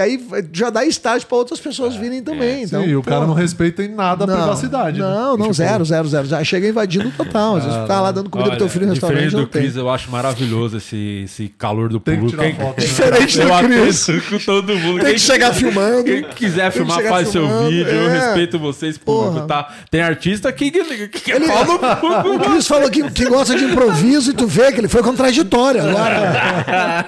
aí 0.00 0.24
já 0.52 0.70
dá 0.70 0.84
estágio 0.84 1.26
pra 1.28 1.36
outras 1.36 1.60
pessoas 1.60 1.94
virem 1.94 2.22
também. 2.22 2.62
então, 2.62 2.82
Sim, 2.82 2.88
e 2.90 2.96
o 2.96 3.02
cara 3.02 3.26
não 3.26 3.34
respeita 3.34 3.82
em 3.82 3.88
nada 3.88 4.24
a 4.24 4.26
Não, 4.26 4.34
privacidade. 4.36 4.98
né? 5.00 5.06
Não, 5.06 5.36
não, 5.36 5.42
Tipo, 5.42 5.54
zero, 5.54 5.84
zero, 5.84 6.08
zero. 6.08 6.26
Já 6.26 6.42
chega 6.44 6.68
invadindo 6.68 7.10
total. 7.10 7.56
Às 7.56 7.64
vezes 7.64 7.80
tu 7.80 7.86
tá 7.86 8.00
lá 8.00 8.12
dando 8.12 8.30
comida 8.30 8.50
pro 8.50 8.58
teu 8.58 8.68
filho 8.68 8.86
no 8.86 8.94
Diferente 8.94 9.14
restaurante. 9.24 9.32
do 9.32 9.38
Não 9.42 9.46
tem. 9.46 9.62
Cris, 9.62 9.76
eu 9.76 9.90
acho 9.90 10.10
maravilhoso 10.10 10.76
esse, 10.78 11.22
esse 11.24 11.48
calor 11.48 11.88
do 11.90 12.00
Tem 12.00 12.14
que 12.14 12.20
público. 12.32 12.42
tirar 12.42 12.54
foto, 12.66 12.80
né? 12.80 12.86
Diferente 12.86 13.36
do 13.38 13.42
eu 13.42 13.84
Cris. 13.84 14.06
com 14.28 14.38
todo 14.38 14.74
mundo. 14.78 14.96
Tem 14.96 15.04
Quem- 15.06 15.14
que 15.14 15.20
chegar 15.20 15.52
filmando. 15.54 16.04
Quem 16.04 16.22
quiser 16.30 16.70
filmar, 16.72 17.02
faz 17.02 17.28
seu 17.28 17.46
filmando, 17.46 17.68
vídeo. 17.68 17.90
Eu 17.90 18.08
é. 18.10 18.18
respeito 18.18 18.58
vocês, 18.58 18.96
público, 18.96 19.34
Porra. 19.34 19.46
tá? 19.46 19.74
Tem 19.90 20.00
artista 20.00 20.50
que, 20.52 20.70
que, 21.10 21.30
Ele- 21.32 21.46
pau 21.46 21.64
no 21.64 21.78
cu. 21.96 22.30
O 22.36 22.40
Cris 22.40 22.66
falou 22.66 22.90
que, 22.90 23.08
que 23.10 23.26
gosta 23.26 23.56
de 23.56 23.64
improviso 23.64 24.30
e 24.30 24.34
tu 24.34 24.46
vê 24.46 24.72
que 24.72 24.80
ele 24.80 24.88
foi 24.88 25.02
contraditório 25.02 25.82
agora. 25.82 26.20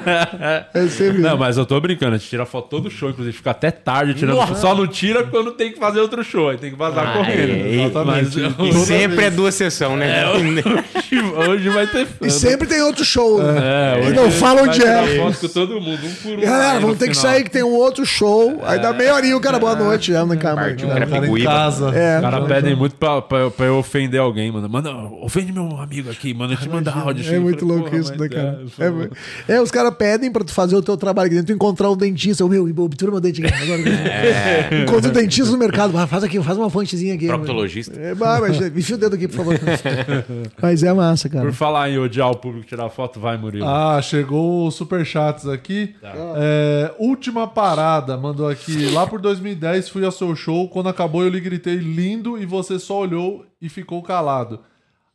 É 0.74 0.86
sempre 0.88 1.18
Não, 1.18 1.36
mas 1.36 1.56
eu 1.56 1.64
tô 1.66 1.80
brincando, 1.80 2.14
a 2.14 2.18
gente 2.18 2.28
tira 2.28 2.44
foto 2.46 2.68
todo 2.68 2.90
show, 2.90 3.10
inclusive 3.10 3.36
fica 3.36 3.50
até 3.50 3.70
tarde 3.70 4.14
tirando 4.14 4.36
foto. 4.38 4.58
Só 4.58 4.74
não 4.74 4.86
tira 4.86 5.24
quando 5.24 5.52
tem 5.52 5.72
que 5.72 5.78
fazer 5.78 6.00
outro 6.00 6.22
show, 6.24 6.48
aí 6.50 6.56
tem 6.56 6.70
que 6.70 6.76
vazar 6.76 7.06
Ah, 7.08 7.12
correndo. 7.18 7.50
é, 7.52 7.74
e- 7.86 8.04
Mas 8.04 8.34
E 8.36 8.40
eu- 8.68 8.72
sempre 8.72 9.26
é 9.26 9.30
duas 9.30 9.54
sessões, 9.54 9.98
né? 9.98 10.24
hoje, 10.32 11.20
hoje 11.48 11.68
vai 11.68 11.86
ter 11.86 12.06
fã. 12.06 12.26
E 12.26 12.30
sempre 12.30 12.66
tem 12.66 12.80
outro 12.82 13.04
show. 13.04 13.40
É, 13.42 14.08
e 14.08 14.10
não 14.12 14.30
fala 14.30 14.62
onde 14.62 14.82
é. 14.82 15.16
foto 15.18 15.38
com 15.40 15.48
todo 15.48 15.80
mundo, 15.80 16.00
um 16.06 16.14
por 16.14 16.38
um. 16.38 16.40
Galera, 16.40 16.80
vamos 16.80 16.98
ter 16.98 17.08
que 17.08 17.16
sair 17.16 17.44
que 17.44 17.50
tem 17.50 17.62
um 17.62 17.74
outro 17.74 18.04
show. 18.04 18.60
Aí 18.64 18.78
dá 18.80 18.92
meia 18.92 19.14
horinha 19.14 19.36
o 19.36 19.40
cara, 19.40 19.58
boa 19.58 19.74
noite. 19.76 20.12
Já 20.12 20.24
não 20.24 20.36
cama. 20.36 20.62
Partiu, 20.62 20.88
cara, 20.88 21.06
O 21.06 21.08
cara 21.10 21.26
em 21.26 21.44
casa. 21.44 21.90
É. 21.96 22.16
Os 22.16 22.22
caras 22.22 22.46
pedem 22.48 22.74
muito 22.76 22.94
pra, 22.96 23.20
pra, 23.22 23.50
pra 23.50 23.66
eu 23.66 23.82
ofender 23.92 24.20
alguém, 24.20 24.50
mano. 24.50 24.68
Manda, 24.68 24.90
ofende 25.20 25.52
meu 25.52 25.76
amigo 25.78 26.10
aqui, 26.10 26.32
manda 26.32 26.56
te 26.56 26.66
mandar 26.68 26.96
áudio. 27.06 27.30
É 27.30 27.36
Eu 27.36 27.42
muito 27.42 27.60
falei, 27.60 27.74
louco 27.76 27.90
porra, 27.90 28.00
isso, 28.00 28.18
né, 28.18 28.28
cara? 28.28 28.64
é, 28.78 29.52
É, 29.52 29.56
é, 29.56 29.60
os 29.60 29.70
caras 29.70 29.94
pedem 29.94 30.32
pra 30.32 30.42
tu 30.42 30.52
fazer 30.52 30.74
o 30.74 30.82
teu 30.82 30.96
trabalho 30.96 31.26
aqui 31.26 31.34
dentro, 31.36 31.52
tu 31.52 31.56
encontrar 31.56 31.90
um 31.90 31.96
dentista. 31.96 32.44
Ô, 32.44 32.48
meu, 32.48 32.64
obtura 32.64 33.10
meu 33.10 33.20
dente 33.20 33.44
aqui. 33.44 33.62
Agora, 33.62 33.82
Encontra 34.82 35.10
um 35.10 35.12
dentista 35.12 35.52
no 35.52 35.58
mercado. 35.58 35.96
Ah, 35.98 36.06
faz 36.06 36.24
aqui, 36.24 36.42
faz 36.42 36.56
uma 36.56 36.70
fontezinha 36.70 37.14
aqui. 37.14 37.26
Proctologista. 37.26 37.98
É, 38.00 38.14
bah, 38.14 38.38
mas, 38.40 38.58
enfia 38.60 38.96
o 38.96 38.98
dedo 38.98 39.14
aqui, 39.14 39.28
por 39.28 39.36
favor. 39.36 39.60
mas 40.60 40.82
é 40.82 40.92
massa, 40.92 41.28
cara. 41.28 41.44
Por 41.44 41.52
falar 41.52 41.90
em 41.90 41.98
odiar 41.98 42.30
o 42.30 42.36
público 42.36 42.66
tirar 42.66 42.88
foto, 42.88 43.20
vai, 43.20 43.36
Murilo. 43.36 43.66
Ah, 43.66 44.00
chegou 44.02 44.66
os 44.66 44.74
superchats 44.74 45.46
aqui. 45.46 45.94
É, 46.36 46.92
última 46.98 47.46
parada, 47.46 48.16
mandou 48.16 48.48
aqui. 48.48 48.86
Lá 48.90 49.06
por 49.06 49.20
2010 49.20 49.90
fui 49.90 50.04
ao 50.04 50.12
seu 50.12 50.34
show. 50.34 50.68
Quando 50.68 50.88
acabou 50.88 51.22
eu 51.22 51.28
lhe 51.28 51.40
gritei 51.40 51.76
lindo 51.76 52.38
e 52.38 52.46
você 52.46 52.78
só 52.78 53.00
olhou 53.00 53.44
e 53.62 53.68
ficou 53.68 54.02
calado. 54.02 54.60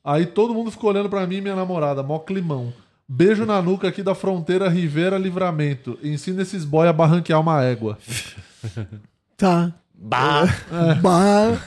Aí 0.04 0.26
todo 0.26 0.54
mundo 0.54 0.72
ficou 0.72 0.90
olhando 0.90 1.10
pra 1.10 1.28
mim 1.28 1.36
e 1.36 1.42
minha 1.42 1.56
namorada, 1.56 2.02
mó 2.02 2.18
climão. 2.18 2.74
Beijo 3.08 3.46
na 3.46 3.62
nuca 3.62 3.88
aqui 3.90 4.02
da 4.02 4.16
fronteira 4.16 4.70
Rivera 4.70 5.18
Livramento. 5.18 6.00
Ensina 6.02 6.42
esses 6.42 6.66
boy 6.66 6.88
a 6.88 6.94
barranquear 6.94 7.40
uma 7.40 7.62
égua. 7.62 7.98
Tá. 9.38 9.72
Bah. 10.00 10.48
Bah. 11.02 11.58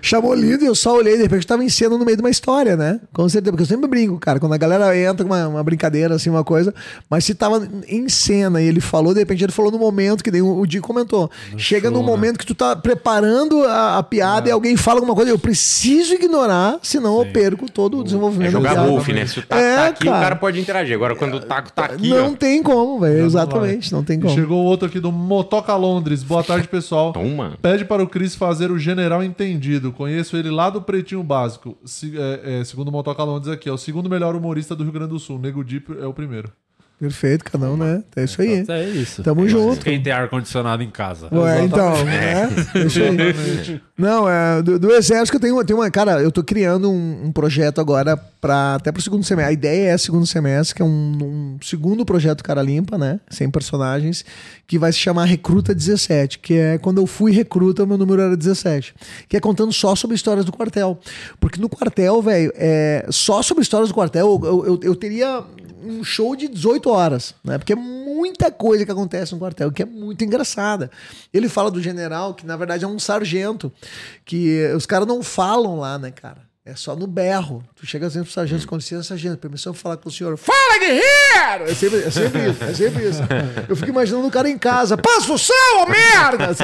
Chamou 0.00 0.34
lindo 0.34 0.64
e 0.64 0.66
eu 0.66 0.74
só 0.74 0.96
olhei, 0.96 1.16
de 1.16 1.22
repente 1.22 1.46
tava 1.46 1.62
em 1.62 1.68
cena 1.68 1.98
no 1.98 2.04
meio 2.04 2.16
de 2.16 2.22
uma 2.22 2.30
história, 2.30 2.76
né? 2.76 2.98
Com 3.12 3.28
certeza, 3.28 3.52
porque 3.52 3.62
eu 3.62 3.66
sempre 3.66 3.88
brinco, 3.88 4.18
cara, 4.18 4.40
quando 4.40 4.54
a 4.54 4.56
galera 4.56 4.96
entra 4.98 5.24
com 5.24 5.32
uma, 5.32 5.46
uma 5.46 5.62
brincadeira, 5.62 6.14
assim, 6.14 6.30
uma 6.30 6.42
coisa, 6.42 6.74
mas 7.10 7.24
se 7.24 7.34
tava 7.34 7.68
em 7.86 8.08
cena 8.08 8.60
e 8.62 8.66
ele 8.66 8.80
falou, 8.80 9.12
de 9.12 9.20
repente 9.20 9.44
ele 9.44 9.52
falou 9.52 9.70
no 9.70 9.78
momento, 9.78 10.24
que 10.24 10.30
nem 10.30 10.40
o, 10.40 10.58
o 10.60 10.66
Di 10.66 10.80
comentou. 10.80 11.30
Chega 11.58 11.90
num 11.90 11.98
show, 11.98 12.06
né? 12.06 12.10
momento 12.10 12.38
que 12.38 12.46
tu 12.46 12.54
tá 12.54 12.74
preparando 12.74 13.62
a, 13.64 13.98
a 13.98 14.02
piada 14.02 14.48
e 14.48 14.52
alguém 14.52 14.74
fala 14.76 14.98
alguma 15.00 15.14
coisa, 15.14 15.30
eu 15.30 15.38
preciso 15.38 16.14
ignorar, 16.14 16.78
senão 16.82 17.20
eu 17.20 17.26
perco 17.30 17.70
todo 17.70 17.98
o 17.98 18.04
desenvolvimento 18.04 18.48
É 18.48 18.50
jogar 18.52 18.74
golfe, 18.86 19.12
né? 19.12 19.26
Se 19.26 19.40
o 19.40 19.42
taco 19.42 19.60
É, 19.62 19.76
tá 19.76 19.86
aqui, 19.88 20.04
cara. 20.06 20.16
o 20.16 20.20
cara 20.22 20.36
pode 20.36 20.58
interagir. 20.58 20.94
Agora, 20.96 21.14
quando 21.14 21.34
o 21.34 21.40
taco 21.40 21.70
tá 21.70 21.84
aqui, 21.84 22.08
Não 22.08 22.32
ó. 22.32 22.34
tem 22.36 22.62
como, 22.62 22.98
velho. 23.00 23.26
Exatamente, 23.26 23.92
não 23.92 24.02
tem 24.02 24.18
como. 24.18 24.34
chegou 24.34 24.64
outro 24.64 24.88
aqui 24.88 24.98
do 24.98 25.12
Motoca 25.12 25.76
Londres. 25.76 26.22
Boa 26.22 26.42
tarde, 26.42 26.66
pessoal. 26.66 27.12
Toma. 27.12 27.57
Pede 27.60 27.84
para 27.84 28.02
o 28.02 28.08
Cris 28.08 28.34
fazer 28.36 28.70
o 28.70 28.78
General 28.78 29.22
Entendido. 29.22 29.92
Conheço 29.92 30.36
ele 30.36 30.50
lá 30.50 30.70
do 30.70 30.80
Pretinho 30.80 31.22
Básico. 31.24 31.76
Se- 31.84 32.16
é, 32.16 32.60
é, 32.60 32.64
segundo 32.64 32.88
o 32.88 32.92
Motoca 32.92 33.22
Londres 33.24 33.52
aqui, 33.52 33.68
é 33.68 33.72
o 33.72 33.76
segundo 33.78 34.08
melhor 34.08 34.36
humorista 34.36 34.76
do 34.76 34.84
Rio 34.84 34.92
Grande 34.92 35.10
do 35.10 35.18
Sul. 35.18 35.38
Nego 35.38 35.64
Deep 35.64 35.92
é 36.00 36.06
o 36.06 36.14
primeiro. 36.14 36.52
Perfeito, 37.00 37.44
cada 37.44 37.70
um, 37.70 37.76
né? 37.76 38.02
É 38.16 38.24
isso 38.24 38.42
aí. 38.42 38.64
É 38.68 38.84
isso. 38.88 39.22
Tamo 39.22 39.48
junto. 39.48 39.84
Quem 39.84 40.02
tem 40.02 40.12
ar-condicionado 40.12 40.82
em 40.82 40.90
casa. 40.90 41.28
Ué, 41.32 41.64
então, 41.64 42.04
né? 42.04 42.48
É 42.74 42.78
isso 42.80 42.98
aí. 43.00 43.80
Não, 43.96 44.28
é, 44.28 44.60
do, 44.60 44.80
do 44.80 44.92
Exército 44.92 45.36
eu 45.36 45.40
tenho, 45.40 45.60
eu 45.60 45.64
tenho 45.64 45.78
uma. 45.78 45.88
Cara, 45.92 46.20
eu 46.20 46.32
tô 46.32 46.42
criando 46.42 46.90
um, 46.90 47.26
um 47.26 47.32
projeto 47.32 47.80
agora 47.80 48.16
para 48.40 48.74
até 48.74 48.90
pro 48.90 49.00
segundo 49.00 49.24
semestre. 49.24 49.50
A 49.50 49.52
ideia 49.52 49.90
é 49.90 49.98
segundo 49.98 50.26
semestre, 50.26 50.74
que 50.74 50.82
é 50.82 50.84
um, 50.84 51.18
um 51.22 51.58
segundo 51.62 52.04
projeto 52.04 52.42
Cara 52.42 52.62
Limpa, 52.62 52.98
né? 52.98 53.20
Sem 53.30 53.48
personagens, 53.48 54.24
que 54.66 54.76
vai 54.76 54.90
se 54.92 54.98
chamar 54.98 55.24
Recruta 55.24 55.72
17, 55.72 56.40
que 56.40 56.54
é 56.54 56.78
quando 56.78 57.00
eu 57.00 57.06
fui 57.06 57.30
recruta, 57.30 57.86
meu 57.86 57.98
número 57.98 58.22
era 58.22 58.36
17. 58.36 58.94
Que 59.28 59.36
é 59.36 59.40
contando 59.40 59.72
só 59.72 59.94
sobre 59.94 60.16
histórias 60.16 60.44
do 60.44 60.52
quartel. 60.52 60.98
Porque 61.38 61.60
no 61.60 61.68
quartel, 61.68 62.20
velho, 62.22 62.52
é, 62.56 63.06
só 63.10 63.40
sobre 63.40 63.62
histórias 63.62 63.88
do 63.88 63.94
quartel, 63.94 64.40
eu, 64.42 64.66
eu, 64.66 64.80
eu 64.82 64.96
teria 64.96 65.44
um 65.82 66.02
show 66.02 66.34
de 66.34 66.48
18 66.48 66.90
horas, 66.90 67.34
né? 67.44 67.58
Porque 67.58 67.72
é 67.72 67.76
muita 67.76 68.50
coisa 68.50 68.84
que 68.84 68.90
acontece 68.90 69.32
no 69.32 69.38
quartel, 69.38 69.70
que 69.70 69.82
é 69.82 69.86
muito 69.86 70.24
engraçada. 70.24 70.90
Ele 71.32 71.48
fala 71.48 71.70
do 71.70 71.82
general, 71.82 72.34
que 72.34 72.46
na 72.46 72.56
verdade 72.56 72.84
é 72.84 72.88
um 72.88 72.98
sargento, 72.98 73.72
que 74.24 74.72
os 74.74 74.86
caras 74.86 75.06
não 75.06 75.22
falam 75.22 75.78
lá, 75.78 75.98
né, 75.98 76.10
cara? 76.10 76.47
É 76.68 76.76
só 76.76 76.94
no 76.94 77.06
berro. 77.06 77.64
Tu 77.74 77.86
chega 77.86 78.10
sempre 78.10 78.26
pro 78.26 78.32
sargento, 78.34 78.68
com 78.68 78.76
licença, 78.76 79.02
sargento, 79.04 79.38
permissão 79.38 79.72
pra 79.72 79.80
falar 79.80 79.96
com 79.96 80.10
o 80.10 80.12
senhor. 80.12 80.36
Fala, 80.36 80.78
guerreiro! 80.78 81.64
É 81.66 81.74
sempre, 81.74 81.98
é 82.00 82.10
sempre 82.10 82.50
isso, 82.50 82.62
é 82.64 82.74
sempre 82.74 83.08
isso. 83.08 83.22
Eu 83.66 83.74
fico 83.74 83.88
imaginando 83.88 84.26
o 84.26 84.30
cara 84.30 84.50
em 84.50 84.58
casa. 84.58 84.94
Passa 84.98 85.32
o 85.32 85.38
sal, 85.38 85.56
ô 85.82 85.86
merda! 85.86 86.54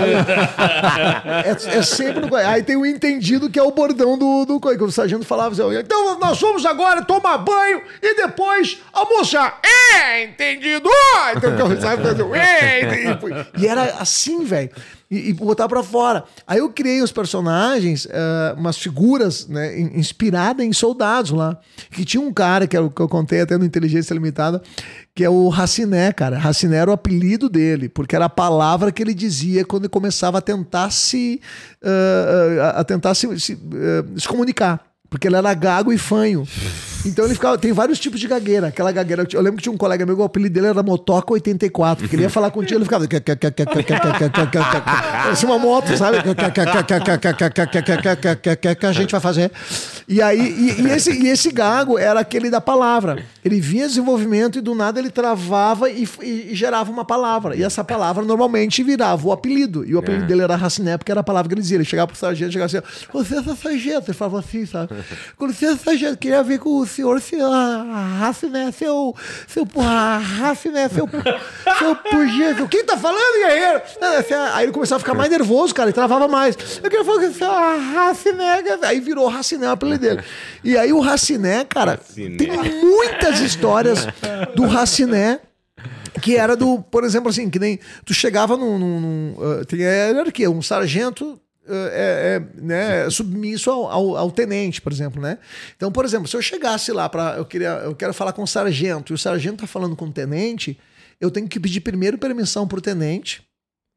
É, 1.42 1.78
é 1.78 1.82
sempre 1.82 2.20
no... 2.20 2.36
Aí 2.36 2.62
tem 2.62 2.76
o 2.76 2.84
entendido 2.84 3.48
que 3.48 3.58
é 3.58 3.62
o 3.62 3.70
bordão 3.70 4.18
do, 4.18 4.44
do 4.44 4.60
coisa, 4.60 4.76
que 4.76 4.84
o 4.84 4.92
sargento 4.92 5.24
falava 5.24 5.54
assim, 5.54 5.78
então 5.78 6.18
nós 6.18 6.38
vamos 6.38 6.66
agora 6.66 7.02
tomar 7.02 7.38
banho 7.38 7.80
e 8.02 8.14
depois 8.14 8.82
almoçar. 8.92 9.58
É, 9.64 10.24
entendido! 10.24 10.90
Então, 11.34 11.70
sabe, 11.80 12.02
fazer 12.02 12.22
o 12.22 12.34
é, 12.34 12.82
entendido. 12.82 13.46
E 13.56 13.66
era 13.66 13.84
assim, 13.98 14.44
velho. 14.44 14.70
E, 15.10 15.28
e 15.28 15.32
botar 15.34 15.68
pra 15.68 15.82
fora. 15.82 16.24
Aí 16.46 16.58
eu 16.58 16.70
criei 16.70 17.02
os 17.02 17.12
personagens, 17.12 18.08
eh, 18.10 18.54
umas 18.56 18.76
figuras, 18.78 19.46
né, 19.46 19.78
in- 19.78 19.98
inspiradas 19.98 20.64
em 20.64 20.72
soldados 20.72 21.30
lá. 21.30 21.58
Que 21.90 22.04
tinha 22.04 22.20
um 22.22 22.32
cara, 22.32 22.66
que, 22.66 22.76
o 22.76 22.90
que 22.90 23.00
eu 23.02 23.08
contei 23.08 23.40
até 23.42 23.56
no 23.58 23.64
Inteligência 23.64 24.14
Limitada, 24.14 24.62
que 25.14 25.22
é 25.22 25.28
o 25.28 25.48
Raciné, 25.48 26.10
cara. 26.12 26.38
Raciné 26.38 26.78
era 26.78 26.90
o 26.90 26.94
apelido 26.94 27.48
dele, 27.48 27.88
porque 27.88 28.16
era 28.16 28.24
a 28.24 28.30
palavra 28.30 28.90
que 28.90 29.02
ele 29.02 29.14
dizia 29.14 29.64
quando 29.64 29.82
ele 29.84 29.90
começava 29.90 30.38
a 30.38 30.40
tentar 30.40 30.90
se, 30.90 31.40
eh, 31.82 32.72
a 32.74 32.82
tentar 32.82 33.14
se, 33.14 33.38
se, 33.38 33.52
eh, 33.52 34.04
se 34.18 34.26
comunicar. 34.26 34.80
Porque 35.10 35.28
ele 35.28 35.36
era 35.36 35.52
gago 35.54 35.92
e 35.92 35.98
fanho. 35.98 36.44
Então 37.04 37.24
ele 37.24 37.34
ficava. 37.34 37.58
Tem 37.58 37.72
vários 37.72 37.98
tipos 37.98 38.18
de 38.20 38.26
gagueira. 38.26 38.68
Aquela 38.68 38.90
gagueira. 38.92 39.26
Eu 39.32 39.40
lembro 39.40 39.56
que 39.58 39.62
tinha 39.62 39.72
um 39.72 39.76
colega 39.76 40.04
meu, 40.06 40.16
o 40.18 40.22
apelido 40.24 40.54
dele 40.54 40.68
era 40.68 40.82
Motoca 40.82 41.32
84. 41.32 42.02
Porque 42.04 42.16
ele 42.16 42.22
ia 42.22 42.30
falar 42.30 42.50
contigo, 42.50 42.78
ele 42.78 42.84
ficava. 42.84 43.06
Parecia 45.24 45.48
uma 45.48 45.58
moto, 45.58 45.96
sabe? 45.96 46.18
Que 48.78 48.86
a 48.86 48.92
gente 48.92 49.10
vai 49.12 49.20
fazer. 49.20 49.50
E 50.06 50.20
aí, 50.20 50.38
e, 50.40 50.82
e 50.82 50.90
esse, 50.90 51.10
e 51.12 51.28
esse 51.28 51.50
gago 51.50 51.98
era 51.98 52.20
aquele 52.20 52.50
da 52.50 52.60
palavra. 52.60 53.22
Ele 53.44 53.60
via 53.60 53.86
desenvolvimento 53.86 54.58
e 54.58 54.60
do 54.60 54.74
nada 54.74 54.98
ele 55.00 55.10
travava 55.10 55.88
e, 55.90 56.06
e- 56.22 56.48
e 56.52 56.54
gerava 56.54 56.90
uma 56.90 57.04
palavra. 57.04 57.56
E 57.56 57.62
essa 57.62 57.82
palavra 57.82 58.24
normalmente 58.24 58.82
virava 58.82 59.26
o 59.26 59.32
apelido. 59.32 59.84
E 59.84 59.94
o 59.94 59.98
apelido 59.98 60.24
É. 60.24 60.26
dele 60.26 60.42
era 60.42 60.56
Raciné, 60.56 60.96
porque 60.98 61.10
era 61.10 61.20
a 61.20 61.24
palavra 61.24 61.48
que 61.48 61.54
ele 61.54 61.60
dizia. 61.62 61.76
Ele 61.76 61.84
chegava 61.84 62.08
pro 62.08 62.16
sargento, 62.16 62.52
chegava 62.52 62.66
assim, 62.66 62.86
você 63.12 63.36
é 63.38 63.42
sargento. 63.56 64.04
Ele 64.10 64.16
falava 64.16 64.38
assim, 64.40 64.66
sabe? 64.66 64.90
Com 65.36 65.46
licença, 65.46 65.78
sargento, 65.84 66.18
queria 66.18 66.42
ver 66.42 66.58
com 66.58 66.80
o 66.80 66.86
senhor, 66.94 67.20
seu 67.20 67.50
Raciné, 67.50 68.70
seu. 68.72 69.14
Seu 69.46 69.66
porra, 69.66 70.18
Raciné, 70.18 70.88
seu. 70.88 71.08
Seu 71.78 71.96
seu. 72.56 72.68
Quem 72.68 72.84
tá 72.84 72.96
falando, 72.96 73.38
guerreiro? 73.46 73.82
É- 74.00 74.34
Aí 74.54 74.64
ele 74.64 74.72
começava 74.72 74.96
a 74.96 75.00
ficar 75.00 75.14
mais 75.14 75.30
nervoso, 75.30 75.74
cara, 75.74 75.90
e 75.90 75.92
travava 75.92 76.28
mais. 76.28 76.56
Eu 76.82 76.90
queria 76.90 77.04
falar 77.04 77.20
que 77.20 77.30
seu 77.32 77.50
Raciné. 77.50 78.62
Aí 78.82 79.00
virou 79.00 79.26
Raciné, 79.28 79.66
o 79.68 79.70
apelido 79.72 80.00
dele. 80.00 80.22
E 80.62 80.76
aí 80.76 80.92
o 80.92 81.00
Raciné, 81.00 81.64
cara, 81.64 81.92
Raciné. 81.92 82.36
tem 82.36 82.50
muitas 82.82 83.40
histórias 83.40 84.06
do 84.54 84.66
Raciné. 84.66 85.40
Que 86.22 86.36
era 86.36 86.56
do, 86.56 86.80
por 86.80 87.02
exemplo, 87.02 87.28
assim, 87.28 87.50
que 87.50 87.58
nem 87.58 87.78
tu 88.06 88.14
chegava 88.14 88.56
num. 88.56 88.78
num, 88.78 89.00
num, 89.00 89.36
ah, 89.40 89.64
tem 89.66 89.80
hierarquia, 89.80 90.48
um 90.48 90.62
sargento 90.62 91.38
é, 91.68 92.42
é, 92.56 92.60
né, 92.60 93.10
submisso 93.10 93.70
ao, 93.70 93.86
ao, 93.90 94.16
ao 94.16 94.30
tenente, 94.30 94.80
por 94.80 94.92
exemplo, 94.92 95.20
né? 95.22 95.38
Então, 95.76 95.90
por 95.90 96.04
exemplo, 96.04 96.28
se 96.28 96.36
eu 96.36 96.42
chegasse 96.42 96.92
lá 96.92 97.08
para 97.08 97.36
eu 97.36 97.44
queria, 97.44 97.70
eu 97.84 97.94
quero 97.94 98.12
falar 98.12 98.32
com 98.32 98.42
o 98.42 98.46
sargento 98.46 99.12
e 99.12 99.14
o 99.14 99.18
sargento 99.18 99.58
tá 99.62 99.66
falando 99.66 99.96
com 99.96 100.06
o 100.06 100.12
tenente, 100.12 100.78
eu 101.20 101.30
tenho 101.30 101.48
que 101.48 101.58
pedir 101.60 101.80
primeiro 101.80 102.18
permissão 102.18 102.66
pro 102.68 102.80
tenente, 102.80 103.42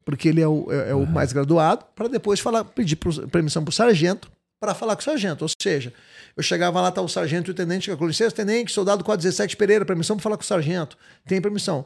porque 0.04 0.28
ele 0.28 0.40
é 0.40 0.48
o, 0.48 0.66
é, 0.72 0.90
é 0.90 0.94
o 0.94 1.06
mais 1.06 1.32
graduado, 1.32 1.84
para 1.94 2.08
depois 2.08 2.40
falar, 2.40 2.64
pedir 2.64 2.96
pro- 2.96 3.28
permissão 3.28 3.62
pro 3.62 3.72
sargento 3.72 4.30
para 4.60 4.74
falar 4.74 4.96
com 4.96 5.02
o 5.02 5.04
sargento. 5.04 5.44
Ou 5.44 5.50
seja, 5.62 5.92
eu 6.36 6.42
chegava 6.42 6.80
lá, 6.80 6.90
tá 6.90 7.00
o 7.02 7.08
sargento 7.08 7.50
e 7.50 7.52
o 7.52 7.54
tenente, 7.54 7.94
com 7.94 8.06
licença, 8.06 8.34
tenente, 8.34 8.72
soldado 8.72 9.04
417 9.04 9.56
Pereira, 9.56 9.84
permissão 9.84 10.16
para 10.16 10.22
falar 10.22 10.36
com 10.36 10.42
o 10.42 10.46
sargento. 10.46 10.96
Tem 11.26 11.40
permissão. 11.40 11.84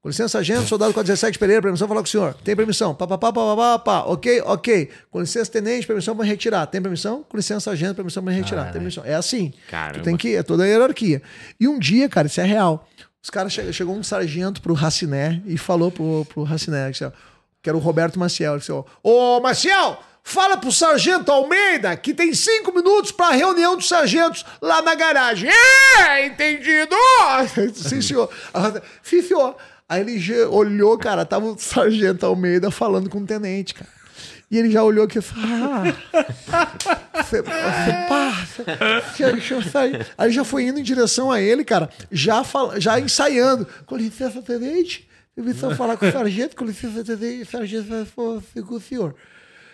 Com 0.00 0.08
licença, 0.08 0.28
sargento, 0.28 0.62
soldado 0.68 0.92
417 0.94 1.38
Pereira, 1.40 1.60
permissão 1.60 1.88
falar 1.88 2.00
com 2.00 2.06
o 2.06 2.08
senhor. 2.08 2.32
Tem 2.44 2.54
permissão. 2.54 2.94
Pá, 2.94 3.04
pá, 3.06 3.18
pá, 3.18 3.32
pá, 3.32 3.56
pá, 3.56 3.78
pá. 3.80 3.98
Ok, 4.06 4.40
ok. 4.46 4.88
Com 5.10 5.20
licença, 5.20 5.50
tenente, 5.50 5.86
permissão 5.88 6.14
para 6.16 6.24
retirar. 6.24 6.66
Tem 6.66 6.80
permissão? 6.80 7.24
Com 7.28 7.36
licença, 7.36 7.60
sargento, 7.70 7.96
permissão 7.96 8.22
para 8.22 8.32
retirar. 8.32 8.64
Tem 8.64 8.72
permissão. 8.74 9.04
É 9.04 9.14
assim. 9.14 9.52
Caramba. 9.68 9.98
Tu 9.98 10.04
tem 10.04 10.16
que, 10.16 10.36
é 10.36 10.42
toda 10.44 10.62
a 10.62 10.66
hierarquia. 10.66 11.20
E 11.58 11.66
um 11.66 11.80
dia, 11.80 12.08
cara, 12.08 12.28
isso 12.28 12.40
é 12.40 12.44
real. 12.44 12.88
Os 13.20 13.28
caras 13.28 13.52
che- 13.52 13.72
chegou 13.72 13.96
um 13.96 14.02
sargento 14.04 14.62
pro 14.62 14.72
Raciné 14.72 15.42
e 15.44 15.58
falou 15.58 15.90
pro, 15.90 16.24
pro 16.26 16.44
Raciné, 16.44 16.92
que, 16.92 17.68
era 17.68 17.76
o 17.76 17.80
Roberto 17.80 18.20
Maciel. 18.20 18.52
Ele 18.52 18.60
disse, 18.60 18.72
Ô, 19.02 19.40
Maciel, 19.40 19.98
fala 20.22 20.56
pro 20.56 20.70
sargento 20.70 21.32
Almeida 21.32 21.96
que 21.96 22.14
tem 22.14 22.32
cinco 22.32 22.72
minutos 22.72 23.10
pra 23.10 23.30
reunião 23.30 23.76
dos 23.76 23.88
sargentos 23.88 24.44
lá 24.62 24.80
na 24.80 24.94
garagem. 24.94 25.50
É, 25.50 26.24
entendido? 26.26 26.94
Sim, 27.74 28.00
senhor. 28.00 28.30
Senhor. 29.02 29.56
Aí 29.88 30.00
ele 30.02 30.18
já 30.18 30.48
olhou, 30.48 30.98
cara, 30.98 31.24
tava 31.24 31.46
o 31.46 31.58
sargento 31.58 32.26
Almeida 32.26 32.70
falando 32.70 33.08
com 33.08 33.18
o 33.20 33.26
tenente, 33.26 33.74
cara. 33.74 33.90
E 34.50 34.58
ele 34.58 34.70
já 34.70 34.82
olhou 34.82 35.04
aqui 35.04 35.18
e 35.18 35.22
falou: 35.22 35.44
Ah, 35.46 37.22
você, 37.22 37.42
passa, 37.42 38.64
deixa 39.32 39.54
eu 39.54 39.62
sair. 39.62 40.06
Aí 40.16 40.30
já 40.32 40.42
foi 40.44 40.64
indo 40.64 40.78
em 40.80 40.82
direção 40.82 41.30
a 41.30 41.40
ele, 41.40 41.64
cara, 41.64 41.90
já, 42.10 42.42
fal- 42.44 42.80
já 42.80 42.98
ensaiando. 42.98 43.66
Com 43.86 43.96
licença, 43.96 44.40
tenente. 44.42 45.08
Eu 45.36 45.44
vim 45.44 45.52
só 45.54 45.74
falar 45.76 45.96
com 45.96 46.06
o 46.06 46.10
sargento, 46.12 46.56
com 46.56 46.64
licença, 46.64 47.04
tenente. 47.04 47.42
O 47.42 47.50
sargento 47.50 48.06
falar 48.06 48.42
com 48.66 48.74
o 48.74 48.80
senhor. 48.80 49.14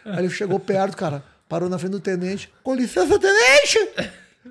Aí 0.04 0.18
ele 0.18 0.30
chegou 0.30 0.58
perto, 0.60 0.96
cara, 0.96 1.24
parou 1.48 1.68
na 1.68 1.78
frente 1.78 1.92
do 1.92 2.00
tenente. 2.00 2.52
Com 2.62 2.74
licença, 2.74 3.18
tenente! 3.18 3.78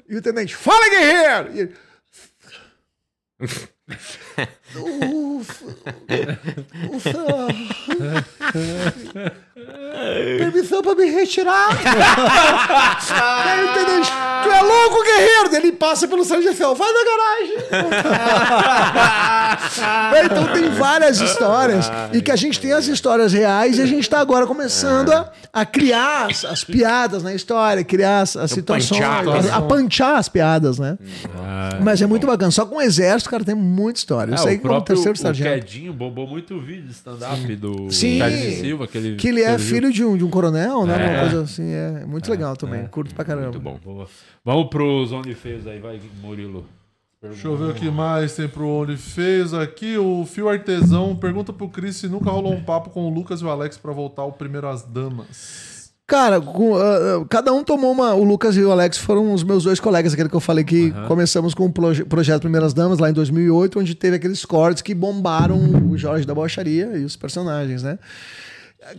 E 0.09 0.15
o 0.15 0.21
tenente, 0.21 0.55
fala, 0.55 0.89
guerreiro! 0.89 1.51
E 1.53 1.59
ele, 1.59 1.75
Permissão 10.37 10.81
pra 10.81 10.95
me 10.95 11.05
retirar. 11.05 11.69
Tu 14.43 14.51
é 14.51 14.61
louco, 14.61 15.03
guerreiro? 15.03 15.55
Ele 15.55 15.71
passa 15.71 16.07
pelo 16.07 16.25
sargento 16.25 16.53
assim, 16.53 16.63
ó, 16.63 16.73
vai 16.73 16.91
na 16.91 16.99
garagem. 17.05 17.57
então 20.25 20.53
tem 20.53 20.69
várias 20.71 21.21
histórias. 21.21 21.85
E 22.11 22.21
que 22.21 22.31
a 22.31 22.35
gente 22.35 22.59
tem 22.59 22.73
as 22.73 22.87
histórias 22.87 23.31
reais 23.33 23.77
e 23.77 23.81
a 23.81 23.85
gente 23.85 24.09
tá 24.09 24.19
agora 24.19 24.45
começando 24.47 25.11
a, 25.11 25.31
a 25.53 25.65
criar 25.65 26.31
as, 26.31 26.43
as 26.43 26.63
piadas 26.63 27.21
na 27.23 27.33
história, 27.33 27.83
criar 27.83 28.21
as, 28.21 28.35
as 28.35 28.51
situações, 28.51 28.99
panchar, 28.99 29.53
a, 29.53 29.57
a 29.57 29.61
panchar 29.61 30.17
as 30.17 30.27
piadas, 30.27 30.79
né? 30.79 30.97
Mas 31.81 32.01
é 32.01 32.05
muito 32.05 32.25
bacana. 32.27 32.51
Só 32.51 32.65
com 32.65 32.77
o 32.77 32.81
exército, 32.81 33.29
cara, 33.29 33.43
tem 33.43 33.55
muita 33.73 33.99
história. 33.99 34.31
Eu 34.31 34.35
É, 34.35 34.37
sei 34.37 34.55
o 34.55 34.61
que 34.61 34.67
como 34.67 34.81
terceiro 34.81 35.13
o 35.13 35.17
sargento. 35.17 35.65
Quedinho 35.65 35.93
bombou 35.93 36.27
muito 36.27 36.53
o 36.55 36.61
vídeo 36.61 36.83
de 36.83 36.91
stand-up 36.91 37.55
do 37.55 37.91
Sim. 37.91 38.19
Carlos 38.19 38.39
Silva. 38.39 38.87
Que 38.87 38.97
ele, 38.97 39.15
Que 39.15 39.27
ele 39.27 39.41
é 39.41 39.57
filho 39.57 39.91
de 39.91 40.03
um, 40.05 40.15
de 40.15 40.23
um 40.23 40.29
coronel, 40.29 40.85
né? 40.85 40.95
Uma 40.95 41.03
É. 41.03 41.19
coisa 41.21 41.41
assim, 41.43 41.69
é 41.71 42.05
muito 42.05 42.29
legal 42.29 42.55
também. 42.55 42.85
Curto 42.87 43.13
pra 43.15 43.25
caramba. 43.25 43.47
Muito 43.51 43.59
bom. 43.59 43.79
Boa. 43.83 44.07
Vamos 44.45 44.69
pros 44.69 45.11
OnlyFans 45.11 45.67
aí, 45.67 45.79
vai, 45.79 45.99
Murilo. 46.21 46.65
Deixa 47.21 47.47
eu 47.47 47.55
ver 47.55 47.69
o 47.69 47.73
que 47.73 47.89
mais 47.89 48.35
tem 48.35 48.49
pro 48.49 48.67
OnlyFans 48.67 49.53
aqui. 49.53 49.97
O 49.97 50.25
Fio 50.25 50.49
Artesão 50.49 51.15
pergunta 51.15 51.53
pro 51.53 51.69
Cris 51.69 51.95
se 51.95 52.09
nunca 52.09 52.29
rolou 52.29 52.51
um 52.53 52.61
papo 52.61 52.89
com 52.89 53.05
o 53.05 53.09
Lucas 53.13 53.39
e 53.39 53.45
o 53.45 53.49
Alex 53.49 53.77
pra 53.77 53.93
voltar 53.93 54.23
ao 54.23 54.33
Primeiro 54.33 54.67
as 54.67 54.83
Damas. 54.83 55.72
Cara, 56.13 56.39
com, 56.39 56.75
ah, 56.75 56.81
ah, 57.21 57.25
cada 57.27 57.51
um 57.51 57.63
tomou 57.63 57.91
uma. 57.91 58.13
O 58.13 58.23
Lucas 58.23 58.55
e 58.55 58.61
o 58.61 58.71
Alex 58.71 58.99
foram 58.99 59.33
os 59.33 59.41
meus 59.43 59.63
dois 59.63 59.79
colegas, 59.79 60.13
aquele 60.13 60.29
que 60.29 60.35
eu 60.35 60.39
falei 60.39 60.63
que 60.63 60.91
começamos 61.07 61.55
com 61.55 61.65
o 61.65 61.71
proje- 61.71 62.03
projeto 62.05 62.41
Primeiras 62.41 62.71
Damas 62.71 62.99
lá 62.99 63.09
em 63.09 63.13
2008, 63.13 63.79
onde 63.79 63.95
teve 63.95 64.17
aqueles 64.17 64.45
cortes 64.45 64.83
que 64.83 64.93
bombaram 64.93 65.57
o 65.89 65.97
Jorge 65.97 66.23
da 66.23 66.35
Bocharia 66.35 66.91
e 66.95 67.03
os 67.03 67.15
personagens, 67.15 67.81
né? 67.81 67.97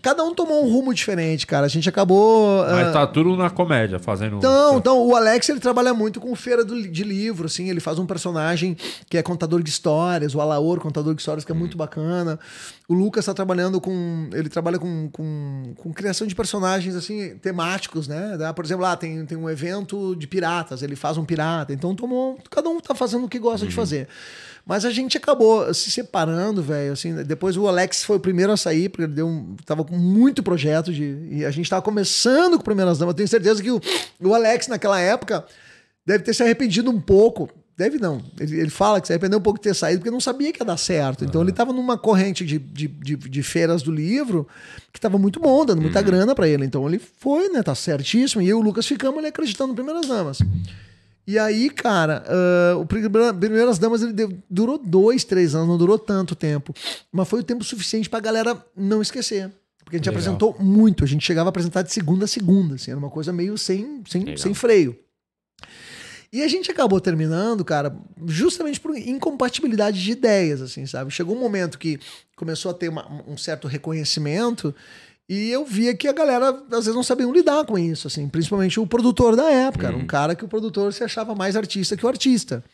Cada 0.01 0.25
um 0.25 0.35
tomou 0.35 0.65
um 0.65 0.73
rumo 0.73 0.95
diferente, 0.95 1.47
cara. 1.47 1.67
A 1.67 1.69
gente 1.69 1.87
acabou. 1.89 2.65
Mas 2.65 2.89
ah, 2.89 2.93
tá 2.93 3.07
tudo 3.07 3.37
na 3.37 3.51
comédia, 3.51 3.99
fazendo. 3.99 4.39
Então, 4.39 4.79
então, 4.79 5.07
o 5.07 5.15
Alex 5.15 5.47
ele 5.51 5.61
trabalha 5.61 5.93
muito 5.93 6.21
com 6.21 6.35
feira 6.35 6.65
do- 6.65 6.89
de 6.89 7.05
livro, 7.05 7.45
assim, 7.47 7.69
ele 7.69 7.81
faz 7.81 7.99
um 7.99 8.07
personagem 8.07 8.77
que 9.11 9.19
é 9.19 9.23
contador 9.23 9.63
de 9.63 9.69
histórias, 9.69 10.35
o 10.35 10.41
Alaor, 10.41 10.81
contador 10.81 11.15
de 11.15 11.21
histórias, 11.21 11.45
que 11.45 11.53
é 11.53 11.55
muito 11.55 11.77
bacana. 11.77 12.41
O 12.87 12.93
Lucas 12.93 13.25
tá 13.25 13.33
trabalhando 13.33 13.81
com. 13.81 14.29
Ele 14.33 14.49
trabalha 14.51 14.79
com, 14.79 15.09
com, 15.11 15.73
com 15.77 15.93
criação 15.93 16.27
de 16.27 16.35
personagens 16.35 16.95
assim, 16.95 17.37
temáticos, 17.39 18.07
né? 18.07 18.37
Por 18.55 18.63
exemplo, 18.63 18.83
lá 18.83 18.95
tem, 18.95 19.25
tem 19.25 19.39
um 19.39 19.49
evento 19.49 20.15
de 20.15 20.27
piratas, 20.27 20.83
ele 20.83 20.95
faz 20.95 21.17
um 21.17 21.25
pirata. 21.25 21.73
Então 21.73 21.95
tomou. 21.95 22.39
Cada 22.51 22.69
um 22.69 22.79
tá 22.81 22.95
fazendo 22.95 23.25
o 23.25 23.29
que 23.29 23.39
gosta 23.39 23.67
de 23.67 23.75
fazer. 23.75 24.07
Mas 24.67 24.85
a 24.85 24.91
gente 24.91 25.17
acabou 25.17 25.73
se 25.73 25.91
separando, 25.91 26.63
velho. 26.63 26.93
Assim, 26.93 27.15
depois 27.25 27.57
o 27.57 27.67
Alex 27.67 28.05
foi 28.05 28.19
o 28.19 28.21
primeiro 28.21 28.53
a 28.53 28.57
sair, 28.57 28.91
porque 28.91 29.05
ele 29.05 29.13
deu 29.13 29.29
um, 29.29 29.57
tava 29.65 29.83
com 29.83 29.97
muito 29.97 30.43
projeto 30.43 30.93
de. 30.93 31.29
E 31.31 31.45
a 31.45 31.51
gente 31.51 31.71
tava 31.71 31.81
começando 31.81 32.59
com 32.59 32.65
Primeiras 32.65 32.99
Damas. 32.99 33.13
Eu 33.13 33.17
tenho 33.17 33.29
certeza 33.29 33.63
que 33.63 33.71
o, 33.71 33.81
o 34.21 34.35
Alex, 34.35 34.69
naquela 34.69 35.01
época, 35.01 35.43
deve 36.05 36.23
ter 36.23 36.35
se 36.35 36.43
arrependido 36.43 36.91
um 36.91 37.01
pouco. 37.01 37.49
Deve 37.77 37.99
não. 37.99 38.23
Ele, 38.39 38.61
ele 38.61 38.71
fala 38.71 39.01
que 39.01 39.09
se 39.09 39.13
arrependeu 39.13 39.39
um 39.39 39.43
pouco 39.43 39.59
de 39.59 39.65
ter 39.65 39.75
saído, 39.75 39.99
porque 39.99 40.11
não 40.11 40.21
sabia 40.21 40.53
que 40.53 40.63
ia 40.63 40.65
dar 40.67 40.77
certo. 40.77 41.25
Então 41.25 41.43
ele 41.43 41.51
tava 41.51 41.73
numa 41.73 41.99
corrente 41.99 42.45
de, 42.47 42.57
de, 42.59 42.87
de, 42.87 43.17
de 43.17 43.43
feiras 43.43 43.83
do 43.83 43.91
livro 43.91 44.47
que 44.93 45.01
tava 45.01 45.19
muito 45.19 45.41
bom, 45.41 45.65
dando 45.67 45.83
muita 45.83 46.01
grana 46.01 46.35
pra 46.37 46.47
ele. 46.49 46.65
Então 46.65 46.87
ele 46.89 47.01
foi, 47.19 47.49
né? 47.49 47.63
Tá 47.65 47.75
certíssimo. 47.75 48.41
E 48.43 48.49
eu 48.49 48.59
e 48.59 48.61
o 48.61 48.65
Lucas 48.65 48.87
ficamos 48.87 49.19
ali 49.19 49.27
acreditando 49.27 49.73
em 49.73 49.75
Primeiras 49.75 50.07
Damas. 50.07 50.39
E 51.27 51.37
aí, 51.39 51.69
cara, 51.71 52.23
ah, 52.29 52.77
o 52.77 52.87
Primeira- 52.87 53.35
Primeiras 53.35 53.79
Damas 53.79 54.03
ele 54.03 54.13
deu- 54.13 54.39
durou 54.49 54.79
dois, 54.79 55.25
três 55.25 55.55
anos, 55.55 55.67
não 55.67 55.79
durou 55.79 55.99
tanto 55.99 56.37
tempo. 56.37 56.73
Mas 57.11 57.27
foi 57.29 57.41
o 57.41 57.43
tempo 57.43 57.65
suficiente 57.65 58.09
pra 58.09 58.21
galera 58.21 58.57
não 58.77 59.03
esquecer. 59.03 59.51
Porque 59.85 59.97
a 59.97 59.99
gente 59.99 60.09
Legal. 60.09 60.21
apresentou 60.35 60.57
muito, 60.65 61.03
a 61.03 61.07
gente 61.07 61.25
chegava 61.27 61.49
a 61.49 61.51
apresentar 61.51 61.83
de 61.83 61.93
segunda 61.93 62.25
a 62.25 62.29
segunda, 62.29 62.77
assim, 62.77 62.91
era 62.91 62.99
uma 62.99 63.11
coisa 63.11 63.33
meio 63.33 63.59
sem, 63.59 64.01
sem, 64.09 64.21
Legal. 64.23 64.39
sem 64.39 64.55
freio. 64.55 64.97
E 66.35 66.43
a 66.43 66.49
gente 66.49 66.69
acabou 66.69 67.01
terminando, 67.01 67.65
cara, 67.65 67.97
justamente 68.27 68.81
por 68.81 68.97
incompatibilidade 68.99 70.03
de 70.03 70.11
ideias, 70.11 70.61
assim, 70.61 70.85
sabe? 70.85 71.13
Chegou 71.13 71.37
um 71.37 71.39
momento 71.39 71.79
que 71.79 72.01
começou 72.35 72.73
a 72.73 72.75
ter 72.75 72.89
uma- 72.89 73.09
um 73.29 73.37
certo 73.37 73.69
reconhecimento 73.69 74.75
e 75.29 75.49
eu 75.51 75.65
via 75.65 75.95
que 75.95 76.09
a 76.09 76.13
galera 76.13 76.49
às 76.73 76.87
vezes 76.87 76.95
não 76.95 77.05
sabia 77.05 77.25
lidar 77.27 77.65
com 77.65 77.79
isso, 77.79 78.09
assim, 78.09 78.29
principalmente 78.29 78.81
o 78.81 78.87
produtor 78.87 79.37
da 79.37 79.49
época. 79.49 79.87
Era 79.87 79.97
um 79.97 80.07
cara 80.07 80.35
que 80.35 80.45
o 80.45 80.49
produtor 80.49 80.93
se 80.93 81.05
achava 81.05 81.37
mais 81.37 81.55
artista 81.55 81.97
que 81.97 82.05
o 82.05 82.09
artista. 82.09 82.65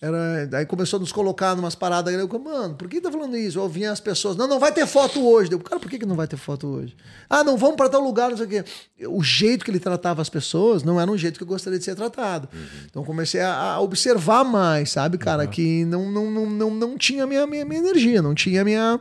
Era, 0.00 0.48
aí 0.58 0.66
começou 0.66 0.98
a 0.98 1.00
nos 1.00 1.10
colocar 1.10 1.56
numas 1.56 1.74
paradas. 1.74 2.12
Eu, 2.12 2.28
mano, 2.38 2.74
por 2.74 2.86
que 2.86 3.00
tá 3.00 3.10
falando 3.10 3.34
isso? 3.36 3.58
Eu 3.58 3.68
vinha 3.68 3.90
as 3.90 4.00
pessoas, 4.00 4.36
não, 4.36 4.46
não 4.46 4.60
vai 4.60 4.70
ter 4.70 4.86
foto 4.86 5.26
hoje. 5.26 5.50
Eu, 5.50 5.58
cara, 5.58 5.80
por 5.80 5.90
que, 5.90 5.98
que 5.98 6.04
não 6.04 6.14
vai 6.14 6.26
ter 6.26 6.36
foto 6.36 6.66
hoje? 6.66 6.94
Ah, 7.30 7.42
não, 7.42 7.56
vamos 7.56 7.76
para 7.76 7.88
tal 7.88 8.02
lugar, 8.02 8.28
não 8.30 8.36
sei 8.36 8.46
o 8.46 8.48
quê. 8.48 8.64
O 9.08 9.22
jeito 9.22 9.64
que 9.64 9.70
ele 9.70 9.80
tratava 9.80 10.20
as 10.20 10.28
pessoas 10.28 10.82
não 10.82 11.00
era 11.00 11.10
um 11.10 11.16
jeito 11.16 11.38
que 11.38 11.42
eu 11.42 11.48
gostaria 11.48 11.78
de 11.78 11.84
ser 11.84 11.94
tratado. 11.94 12.46
Então 12.90 13.02
comecei 13.04 13.40
a, 13.40 13.54
a 13.54 13.80
observar 13.80 14.44
mais, 14.44 14.90
sabe, 14.90 15.16
cara, 15.16 15.46
que 15.46 15.86
não, 15.86 16.10
não, 16.10 16.30
não, 16.30 16.46
não, 16.50 16.70
não 16.70 16.98
tinha 16.98 17.26
minha, 17.26 17.46
minha, 17.46 17.64
minha 17.64 17.80
energia, 17.80 18.20
não 18.20 18.34
tinha 18.34 18.62
minha. 18.64 19.00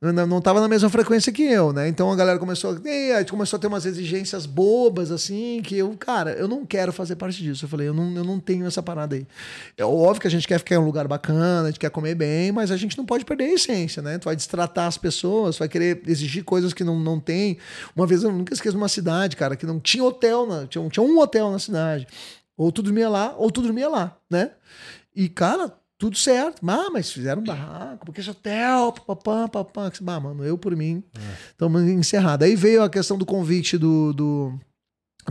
Não, 0.00 0.26
não 0.26 0.40
tava 0.42 0.60
na 0.60 0.68
mesma 0.68 0.90
frequência 0.90 1.32
que 1.32 1.42
eu, 1.42 1.72
né? 1.72 1.88
Então 1.88 2.10
a 2.12 2.16
galera 2.16 2.38
começou 2.38 2.72
a. 2.72 2.88
eh, 2.88 3.14
a 3.14 3.18
gente 3.20 3.30
começou 3.30 3.56
a 3.56 3.60
ter 3.60 3.66
umas 3.66 3.86
exigências 3.86 4.44
bobas, 4.44 5.10
assim, 5.10 5.62
que 5.62 5.76
eu, 5.76 5.96
cara, 5.98 6.32
eu 6.32 6.46
não 6.46 6.66
quero 6.66 6.92
fazer 6.92 7.16
parte 7.16 7.42
disso. 7.42 7.64
Eu 7.64 7.68
falei, 7.68 7.88
eu 7.88 7.94
não, 7.94 8.14
eu 8.14 8.22
não 8.24 8.38
tenho 8.38 8.66
essa 8.66 8.82
parada 8.82 9.16
aí. 9.16 9.26
É 9.76 9.84
óbvio 9.84 10.20
que 10.20 10.26
a 10.26 10.30
gente 10.30 10.46
quer 10.46 10.58
ficar 10.58 10.74
em 10.74 10.78
um 10.78 10.84
lugar 10.84 11.08
bacana, 11.08 11.62
a 11.62 11.66
gente 11.70 11.80
quer 11.80 11.90
comer 11.90 12.14
bem, 12.14 12.52
mas 12.52 12.70
a 12.70 12.76
gente 12.76 12.96
não 12.98 13.06
pode 13.06 13.24
perder 13.24 13.44
a 13.44 13.54
essência, 13.54 14.02
né? 14.02 14.18
Tu 14.18 14.24
vai 14.24 14.36
destratar 14.36 14.86
as 14.86 14.98
pessoas, 14.98 15.56
vai 15.58 15.68
querer 15.68 16.02
exigir 16.06 16.44
coisas 16.44 16.74
que 16.74 16.84
não, 16.84 17.00
não 17.00 17.18
tem. 17.18 17.56
Uma 17.94 18.06
vez 18.06 18.22
eu 18.22 18.30
nunca 18.30 18.52
esqueço 18.52 18.76
uma 18.76 18.88
cidade, 18.88 19.34
cara, 19.34 19.56
que 19.56 19.64
não 19.64 19.80
tinha 19.80 20.04
hotel, 20.04 20.46
na, 20.46 20.66
tinha, 20.66 20.86
tinha 20.90 21.04
um 21.04 21.18
hotel 21.18 21.50
na 21.50 21.58
cidade. 21.58 22.06
Ou 22.56 22.70
tu 22.70 22.82
dormia 22.82 23.08
lá, 23.08 23.34
ou 23.36 23.50
tu 23.50 23.62
dormia 23.62 23.88
lá, 23.88 24.16
né? 24.30 24.50
E, 25.14 25.28
cara, 25.28 25.72
tudo 25.98 26.16
certo. 26.16 26.60
Ah, 26.68 26.90
mas 26.92 27.10
fizeram 27.10 27.42
um 27.42 27.44
barraco, 27.44 28.06
porque 28.06 28.20
esse 28.20 28.30
hotel, 28.30 28.92
papapá, 28.92 29.48
papapá. 29.48 29.92
Ah, 30.06 30.20
mano, 30.20 30.44
eu 30.44 30.58
por 30.58 30.74
mim, 30.76 31.02
estamos 31.50 31.82
encerrados. 31.82 32.46
Aí 32.46 32.54
veio 32.54 32.82
a 32.82 32.90
questão 32.90 33.16
do 33.16 33.26
convite 33.26 33.78
do, 33.78 34.12
do, 34.12 34.60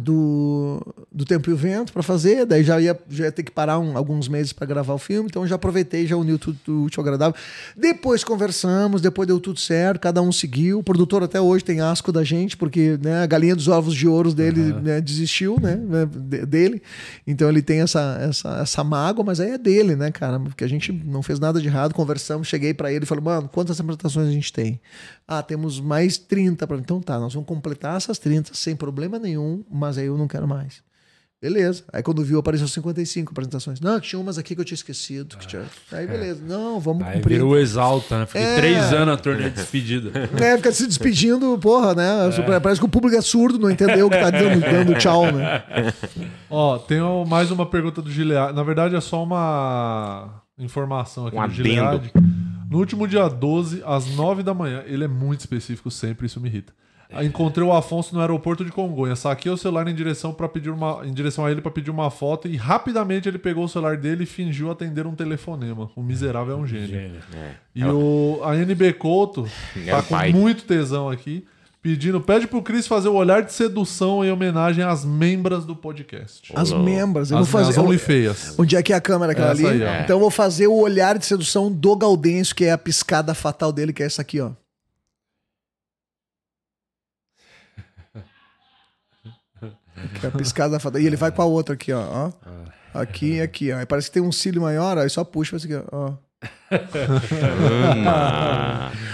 do, 0.01 0.81
do 1.11 1.25
Tempo 1.25 1.49
e 1.49 1.53
o 1.53 1.55
Vento 1.57 1.93
para 1.93 2.03
fazer, 2.03 2.45
daí 2.45 2.63
já 2.63 2.79
ia, 2.81 2.97
já 3.09 3.25
ia 3.25 3.31
ter 3.31 3.43
que 3.43 3.51
parar 3.51 3.79
um- 3.79 3.97
alguns 3.97 4.27
meses 4.27 4.51
para 4.53 4.65
gravar 4.67 4.93
o 4.93 4.97
filme, 4.97 5.27
então 5.29 5.45
já 5.47 5.55
aproveitei, 5.55 6.05
já 6.05 6.15
uniu 6.15 6.37
tudo 6.37 6.57
do 6.65 6.83
útil 6.83 7.01
ao 7.01 7.05
agradável. 7.05 7.35
Depois 7.77 8.23
conversamos, 8.23 9.01
depois 9.01 9.27
deu 9.27 9.39
tudo 9.39 9.59
certo, 9.59 9.99
cada 10.01 10.21
um 10.21 10.31
seguiu. 10.31 10.79
O 10.79 10.83
produtor 10.83 11.23
até 11.23 11.39
hoje 11.39 11.63
tem 11.63 11.81
asco 11.81 12.11
da 12.11 12.23
gente, 12.23 12.57
porque 12.57 12.97
né, 13.01 13.23
a 13.23 13.25
galinha 13.25 13.55
dos 13.55 13.67
ovos 13.67 13.95
de 13.95 14.07
ouros 14.07 14.33
dele 14.33 14.73
né, 14.81 15.01
desistiu, 15.01 15.57
né, 15.61 15.75
né, 15.75 16.05
de- 16.05 16.45
dele. 16.45 16.81
Então 17.25 17.49
ele 17.49 17.61
tem 17.61 17.81
essa, 17.81 18.17
essa, 18.21 18.49
essa 18.61 18.83
mágoa, 18.83 19.23
mas 19.25 19.39
aí 19.39 19.51
é 19.51 19.57
dele, 19.57 19.95
né, 19.95 20.11
cara? 20.11 20.39
Porque 20.39 20.63
a 20.63 20.67
gente 20.69 20.91
não 20.91 21.21
fez 21.23 21.39
nada 21.39 21.61
de 21.61 21.67
errado, 21.67 21.93
conversamos, 21.93 22.47
cheguei 22.47 22.73
para 22.73 22.91
ele 22.91 23.03
e 23.03 23.07
falei, 23.07 23.23
mano, 23.23 23.49
quantas 23.51 23.79
apresentações 23.79 24.27
a 24.27 24.31
gente 24.31 24.51
tem? 24.51 24.79
Ah, 25.27 25.41
temos 25.41 25.79
mais 25.79 26.17
30. 26.17 26.67
pra- 26.67 26.77
Então 26.77 27.01
tá, 27.01 27.19
nós 27.19 27.33
vamos 27.33 27.47
completar 27.47 27.97
essas 27.97 28.19
30 28.19 28.53
sem 28.53 28.75
problema 28.75 29.17
nenhum, 29.17 29.63
mas 29.71 29.97
aí 29.97 30.05
eu 30.05 30.17
não 30.17 30.27
quero 30.27 30.47
mais. 30.47 30.83
Beleza. 31.41 31.83
Aí 31.93 32.01
quando 32.01 32.23
viu, 32.23 32.39
apareceu 32.39 32.67
55 32.67 33.31
apresentações. 33.31 33.79
Não, 33.79 33.99
tinha 33.99 34.19
umas 34.19 34.37
aqui 34.37 34.55
que 34.55 34.61
eu 34.61 34.65
tinha 34.65 34.75
esquecido. 34.75 35.37
Que 35.37 35.45
tinha... 35.45 35.63
Aí 35.91 36.07
beleza. 36.07 36.41
Não, 36.43 36.79
vamos 36.79 37.05
Aí 37.05 37.15
cumprir. 37.15 37.35
virou 37.35 37.57
Exalta, 37.59 38.19
né? 38.19 38.25
Fiquei 38.25 38.41
É. 38.41 38.55
três 38.55 38.93
anos 38.93 39.13
a 39.13 39.17
turnê 39.17 39.43
de 39.43 39.49
despedida. 39.51 40.11
É, 40.43 40.55
fica 40.57 40.71
se 40.71 40.87
despedindo, 40.87 41.55
porra, 41.59 41.93
né? 41.93 42.29
É. 42.29 42.59
Parece 42.59 42.79
que 42.79 42.85
o 42.85 42.89
público 42.89 43.15
é 43.17 43.21
surdo, 43.21 43.59
não 43.59 43.69
entendeu 43.69 44.07
o 44.07 44.09
que 44.09 44.17
tá 44.17 44.31
dando, 44.31 44.59
dando 44.61 44.95
tchau, 44.97 45.31
né? 45.31 45.63
Ó, 46.49 46.79
tem 46.79 46.99
mais 47.27 47.51
uma 47.51 47.65
pergunta 47.65 48.01
do 48.01 48.09
Gilead. 48.09 48.53
Na 48.53 48.63
verdade, 48.63 48.95
é 48.95 49.01
só 49.01 49.21
uma 49.23 50.41
informação 50.57 51.27
aqui 51.27 51.35
Um 51.37 51.39
do 51.39 51.45
adendo. 51.45 51.63
Gilead. 51.63 52.11
No 52.69 52.79
último 52.79 53.07
dia 53.07 53.27
12, 53.27 53.81
às 53.85 54.07
9 54.15 54.43
da 54.43 54.53
manhã, 54.53 54.83
ele 54.85 55.03
é 55.03 55.07
muito 55.07 55.41
específico 55.41 55.91
sempre, 55.91 56.25
isso 56.25 56.39
me 56.39 56.49
irrita. 56.49 56.73
Encontrei 57.23 57.65
o 57.65 57.71
Afonso 57.71 58.13
no 58.15 58.21
aeroporto 58.21 58.65
de 58.65 58.71
Congonhas. 58.71 59.19
Saquei 59.19 59.51
o 59.51 59.57
celular 59.57 59.87
em 59.87 59.93
direção 59.93 60.33
para 60.33 60.49
pedir 60.49 60.69
uma, 60.69 61.05
em 61.05 61.13
direção 61.13 61.45
a 61.45 61.51
ele 61.51 61.61
para 61.61 61.71
pedir 61.71 61.91
uma 61.91 62.09
foto 62.09 62.47
e 62.47 62.57
rapidamente 62.57 63.29
ele 63.29 63.37
pegou 63.37 63.63
o 63.63 63.69
celular 63.69 63.97
dele 63.97 64.23
e 64.23 64.25
fingiu 64.25 64.71
atender 64.71 65.05
um 65.05 65.13
telefonema. 65.13 65.89
O 65.95 66.01
miserável 66.01 66.55
é 66.55 66.57
um 66.57 66.65
gênio. 66.65 66.87
Gênio. 66.87 67.19
É. 67.33 67.51
E 67.75 67.85
o 67.85 68.41
a 68.43 68.55
NB 68.55 68.93
Couto 68.93 69.47
É 69.75 69.91
tá 69.91 70.01
com 70.01 70.31
muito 70.31 70.63
tesão 70.65 71.09
aqui, 71.09 71.45
pedindo, 71.85 72.19
pede 72.19 72.47
pro 72.47 72.63
Cris 72.63 72.87
fazer 72.87 73.09
o 73.09 73.13
olhar 73.13 73.43
de 73.43 73.53
sedução 73.53 74.25
em 74.25 74.31
homenagem 74.31 74.83
às 74.83 75.05
membras 75.05 75.65
do 75.65 75.75
podcast. 75.75 76.51
As 76.55 76.73
membras. 76.73 77.29
Eu 77.29 77.37
As, 77.37 77.47
vou 77.47 77.61
fazer. 77.61 77.77
as 77.79 77.85
OnlyFeias. 77.85 78.57
Onde 78.57 78.75
é 78.75 78.81
que 78.81 78.91
é 78.91 78.95
a 78.95 78.99
câmera 79.01 79.33
aquela 79.33 79.51
Essa 79.51 79.67
ali? 79.67 79.83
aí, 79.83 79.99
ó. 79.99 80.03
Então 80.03 80.15
eu 80.15 80.19
vou 80.19 80.31
fazer 80.31 80.65
o 80.65 80.73
olhar 80.73 81.15
de 81.15 81.23
sedução 81.27 81.71
do 81.71 81.95
Gaudêncio, 81.95 82.55
que 82.55 82.65
é 82.65 82.71
a 82.71 82.77
piscada 82.77 83.35
fatal 83.35 83.71
dele, 83.71 83.93
que 83.93 84.01
é 84.01 84.07
essa 84.07 84.23
aqui, 84.23 84.41
ó. 84.41 84.53
Que 90.19 90.25
é 90.25 90.29
a 90.29 90.31
piscada 90.31 90.79
fatal. 90.79 90.99
E 90.99 91.05
ele 91.05 91.15
vai 91.15 91.31
com 91.31 91.43
a 91.43 91.45
outra 91.45 91.75
aqui, 91.75 91.93
ó. 91.93 92.31
Aqui 92.95 93.33
e 93.33 93.41
aqui, 93.41 93.71
ó. 93.71 93.85
Parece 93.85 94.07
que 94.07 94.15
tem 94.15 94.23
um 94.23 94.31
cílio 94.31 94.63
maior, 94.63 94.97
aí 94.97 95.07
só 95.07 95.23
puxa 95.23 95.55
isso 95.55 95.67
aqui, 95.67 95.75
ó. 95.91 96.13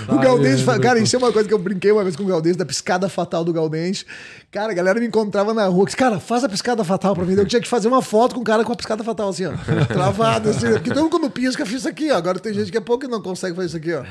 O 0.07 0.63
fa- 0.65 0.79
cara, 0.79 0.99
isso 0.99 1.15
é 1.15 1.19
uma 1.19 1.31
coisa 1.31 1.47
que 1.47 1.53
eu 1.53 1.59
brinquei 1.59 1.91
uma 1.91 2.03
vez 2.03 2.15
com 2.15 2.23
o 2.23 2.25
Gaudense, 2.27 2.57
da 2.57 2.65
piscada 2.65 3.07
fatal 3.07 3.43
do 3.43 3.53
Gaudense. 3.53 4.05
Cara, 4.51 4.71
a 4.71 4.75
galera 4.75 4.99
me 4.99 5.05
encontrava 5.07 5.53
na 5.53 5.65
rua, 5.67 5.85
que, 5.85 5.95
cara, 5.95 6.19
faz 6.19 6.43
a 6.43 6.49
piscada 6.49 6.83
fatal 6.83 7.15
pra 7.15 7.23
mim. 7.25 7.33
Eu 7.33 7.45
tinha 7.45 7.61
que 7.61 7.67
fazer 7.67 7.87
uma 7.87 8.01
foto 8.01 8.35
com 8.35 8.41
o 8.41 8.43
cara 8.43 8.63
com 8.63 8.73
a 8.73 8.75
piscada 8.75 9.03
fatal, 9.03 9.29
assim, 9.29 9.45
ó. 9.45 9.51
Travado, 9.87 10.49
assim. 10.49 10.69
Porque 10.71 10.89
todo 10.89 11.03
mundo 11.03 11.11
quando 11.11 11.29
pisca, 11.29 11.65
fiz 11.65 11.79
isso 11.79 11.89
aqui, 11.89 12.11
ó. 12.11 12.15
Agora 12.17 12.39
tem 12.39 12.53
gente 12.53 12.71
que 12.71 12.77
é 12.77 12.81
pouco 12.81 13.05
que 13.05 13.11
não 13.11 13.21
consegue 13.21 13.55
fazer 13.55 13.67
isso 13.67 13.77
aqui, 13.77 13.93
ó. 13.93 14.03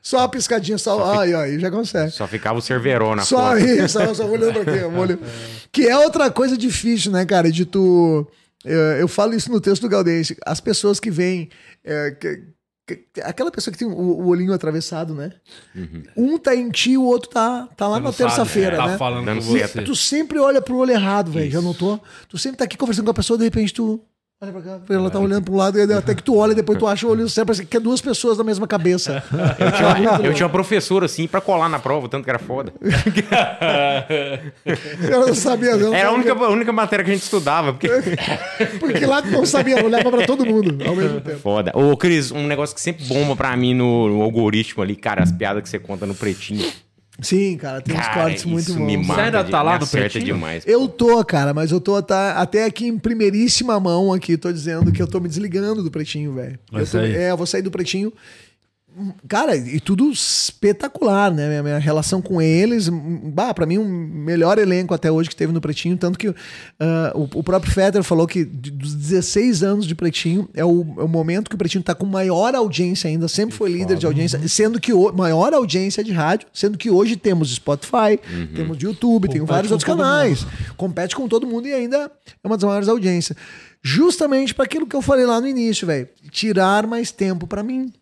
Só 0.00 0.20
a 0.20 0.28
piscadinha, 0.28 0.78
só. 0.78 1.18
Ai, 1.18 1.34
ai, 1.34 1.58
já 1.58 1.70
consegue. 1.70 2.10
Só 2.12 2.26
ficava 2.26 2.58
o 2.58 2.62
Cerveró 2.62 3.16
na 3.16 3.22
Só 3.22 3.38
foto. 3.52 3.58
isso, 3.58 3.88
só, 3.88 4.14
só 4.14 4.26
olhando 4.26 4.52
pra 4.52 4.62
aqui, 4.62 4.84
ó, 4.84 4.88
olhando. 5.00 5.20
Que 5.72 5.88
é 5.88 5.98
outra 5.98 6.30
coisa 6.30 6.56
difícil, 6.56 7.10
né, 7.10 7.24
cara? 7.24 7.50
De 7.50 7.64
tu. 7.64 8.26
Eu, 8.64 8.78
eu 8.78 9.08
falo 9.08 9.34
isso 9.34 9.50
no 9.50 9.60
texto 9.60 9.82
do 9.82 9.88
Gaudense. 9.88 10.36
As 10.46 10.60
pessoas 10.60 11.00
que 11.00 11.10
vêm. 11.10 11.48
é, 11.84 12.10
que- 12.12 12.42
aquela 13.22 13.50
pessoa 13.50 13.72
que 13.72 13.78
tem 13.78 13.88
o, 13.88 13.92
o 13.92 14.26
olhinho 14.28 14.52
atravessado, 14.52 15.14
né? 15.14 15.32
Um 16.16 16.38
tá 16.38 16.54
em 16.54 16.70
ti, 16.70 16.96
o 16.96 17.04
outro 17.04 17.30
tá, 17.30 17.68
tá 17.76 17.88
lá 17.88 17.98
Você 18.00 18.22
na 18.22 18.28
terça-feira, 18.28 18.76
tá 18.76 18.86
né? 18.86 18.98
falando 18.98 19.26
Dando 19.26 19.42
com 19.42 19.46
você. 19.46 19.82
Tu 19.82 19.96
sempre 19.96 20.38
olha 20.38 20.60
pro 20.62 20.76
olho 20.76 20.92
errado, 20.92 21.30
velho. 21.30 21.50
Já 21.50 21.60
notou? 21.60 22.00
Tu 22.28 22.38
sempre 22.38 22.58
tá 22.58 22.64
aqui 22.64 22.76
conversando 22.76 23.04
com 23.04 23.10
a 23.10 23.14
pessoa, 23.14 23.38
de 23.38 23.44
repente 23.44 23.74
tu. 23.74 24.00
Olha 24.40 24.52
pra 24.52 24.62
cá, 24.62 24.78
ela 24.90 25.10
tá 25.10 25.18
olhando 25.18 25.42
pro 25.42 25.56
lado, 25.56 25.76
e 25.76 25.92
até 25.92 26.14
que 26.14 26.22
tu 26.22 26.36
olha, 26.36 26.54
depois 26.54 26.78
tu 26.78 26.86
acha 26.86 27.04
o 27.04 27.10
olho 27.10 27.28
certo, 27.28 27.48
parece 27.48 27.66
que 27.66 27.76
é 27.76 27.80
duas 27.80 28.00
pessoas 28.00 28.38
na 28.38 28.44
mesma 28.44 28.68
cabeça. 28.68 29.20
Eu 29.58 29.72
tinha, 29.72 29.88
uma, 29.88 30.26
eu 30.26 30.32
tinha 30.32 30.46
uma 30.46 30.52
professora 30.52 31.06
assim 31.06 31.26
pra 31.26 31.40
colar 31.40 31.68
na 31.68 31.80
prova, 31.80 32.08
tanto 32.08 32.22
que 32.22 32.30
era 32.30 32.38
foda. 32.38 32.72
Eu 35.10 35.26
não 35.26 35.34
sabia, 35.34 35.76
não. 35.76 35.92
Era 35.92 36.10
a 36.10 36.12
única, 36.12 36.32
a 36.32 36.50
única 36.50 36.72
matéria 36.72 37.04
que 37.04 37.10
a 37.10 37.14
gente 37.14 37.24
estudava. 37.24 37.72
Porque... 37.72 37.88
Porque 38.78 39.04
lá 39.04 39.20
tu 39.22 39.28
não 39.28 39.44
sabia, 39.44 39.84
olhava 39.84 40.08
pra 40.08 40.24
todo 40.24 40.46
mundo 40.46 40.78
ao 40.86 40.94
mesmo 40.94 41.20
tempo. 41.20 41.40
Foda. 41.40 41.72
Ô, 41.74 41.96
Cris, 41.96 42.30
um 42.30 42.46
negócio 42.46 42.76
que 42.76 42.80
sempre 42.80 43.04
bomba 43.06 43.34
pra 43.34 43.56
mim 43.56 43.74
no, 43.74 44.08
no 44.08 44.22
algoritmo 44.22 44.84
ali, 44.84 44.94
cara, 44.94 45.20
as 45.20 45.32
piadas 45.32 45.64
que 45.64 45.68
você 45.68 45.80
conta 45.80 46.06
no 46.06 46.14
pretinho. 46.14 46.70
Sim, 47.20 47.56
cara, 47.56 47.80
tem 47.80 47.96
uns 47.96 48.06
Cara, 48.06 48.22
cortes 48.22 48.44
muito 48.44 48.70
isso 48.70 48.78
me 48.78 48.96
bons. 48.96 49.06
mata. 49.08 49.20
Você 49.20 49.26
ainda 49.26 49.44
tá 49.44 49.60
lá 49.62 49.72
me 49.74 49.80
no 49.80 49.86
Pretinho? 49.88 50.24
demais. 50.24 50.62
Eu 50.66 50.86
tô, 50.86 51.24
cara, 51.24 51.52
mas 51.52 51.72
eu 51.72 51.80
tô 51.80 52.00
tá- 52.00 52.34
até 52.40 52.64
aqui 52.64 52.86
em 52.86 52.96
primeiríssima 52.96 53.80
mão 53.80 54.12
aqui, 54.12 54.36
tô 54.36 54.52
dizendo 54.52 54.92
que 54.92 55.02
eu 55.02 55.06
tô 55.06 55.18
me 55.18 55.28
desligando 55.28 55.82
do 55.82 55.90
pretinho, 55.90 56.32
velho. 56.34 56.58
Eu 56.72 56.86
tô-? 56.86 56.98
É, 56.98 57.30
eu 57.32 57.36
vou 57.36 57.46
sair 57.46 57.62
do 57.62 57.70
pretinho. 57.72 58.12
Cara, 59.28 59.56
e 59.56 59.80
tudo 59.80 60.10
espetacular, 60.10 61.32
né? 61.32 61.48
Minha, 61.48 61.62
minha 61.62 61.78
relação 61.78 62.20
com 62.20 62.40
eles, 62.42 62.88
hum, 62.88 63.30
bah, 63.32 63.54
pra 63.54 63.66
mim, 63.66 63.78
um 63.78 63.88
melhor 63.88 64.58
elenco 64.58 64.92
até 64.92 65.10
hoje 65.10 65.28
que 65.28 65.36
teve 65.36 65.52
no 65.52 65.60
Pretinho. 65.60 65.96
Tanto 65.96 66.18
que 66.18 66.34
ah, 66.80 67.12
o, 67.14 67.22
o 67.38 67.42
próprio 67.42 67.72
Fetter 67.72 68.02
falou 68.02 68.26
que 68.26 68.44
dos 68.44 68.94
16 68.94 69.62
anos 69.62 69.86
de 69.86 69.94
Pretinho 69.94 70.48
é 70.54 70.64
o, 70.64 70.94
é 70.98 71.02
o 71.02 71.08
momento 71.08 71.48
que 71.48 71.54
o 71.54 71.58
Pretinho 71.58 71.84
tá 71.84 71.94
com 71.94 72.06
maior 72.06 72.54
audiência 72.54 73.08
ainda, 73.08 73.28
sempre 73.28 73.54
foi 73.54 73.70
líder 73.70 73.96
de 73.96 74.06
audiência, 74.06 74.46
sendo 74.48 74.80
que 74.80 74.92
o, 74.92 75.12
maior 75.12 75.52
audiência 75.54 76.02
de 76.02 76.12
rádio, 76.12 76.48
sendo 76.52 76.76
que 76.76 76.90
hoje 76.90 77.16
temos 77.16 77.50
Spotify, 77.54 78.18
temos 78.54 78.78
YouTube, 78.80 79.28
tem 79.28 79.44
vários 79.44 79.70
outros 79.70 79.86
canais. 79.86 80.46
Compete 80.76 81.14
com 81.14 81.28
todo 81.28 81.46
mundo 81.46 81.68
e 81.68 81.74
ainda 81.74 82.10
é 82.42 82.46
uma 82.46 82.56
das 82.56 82.64
maiores 82.64 82.88
audiências. 82.88 83.36
Justamente 83.82 84.54
para 84.54 84.64
aquilo 84.64 84.86
que 84.86 84.96
eu 84.96 85.02
falei 85.02 85.24
lá 85.24 85.40
no 85.40 85.46
início, 85.46 85.86
velho. 85.86 86.08
Tirar 86.30 86.86
mais 86.86 87.12
tempo 87.12 87.46
pra 87.46 87.62
mim. 87.62 87.92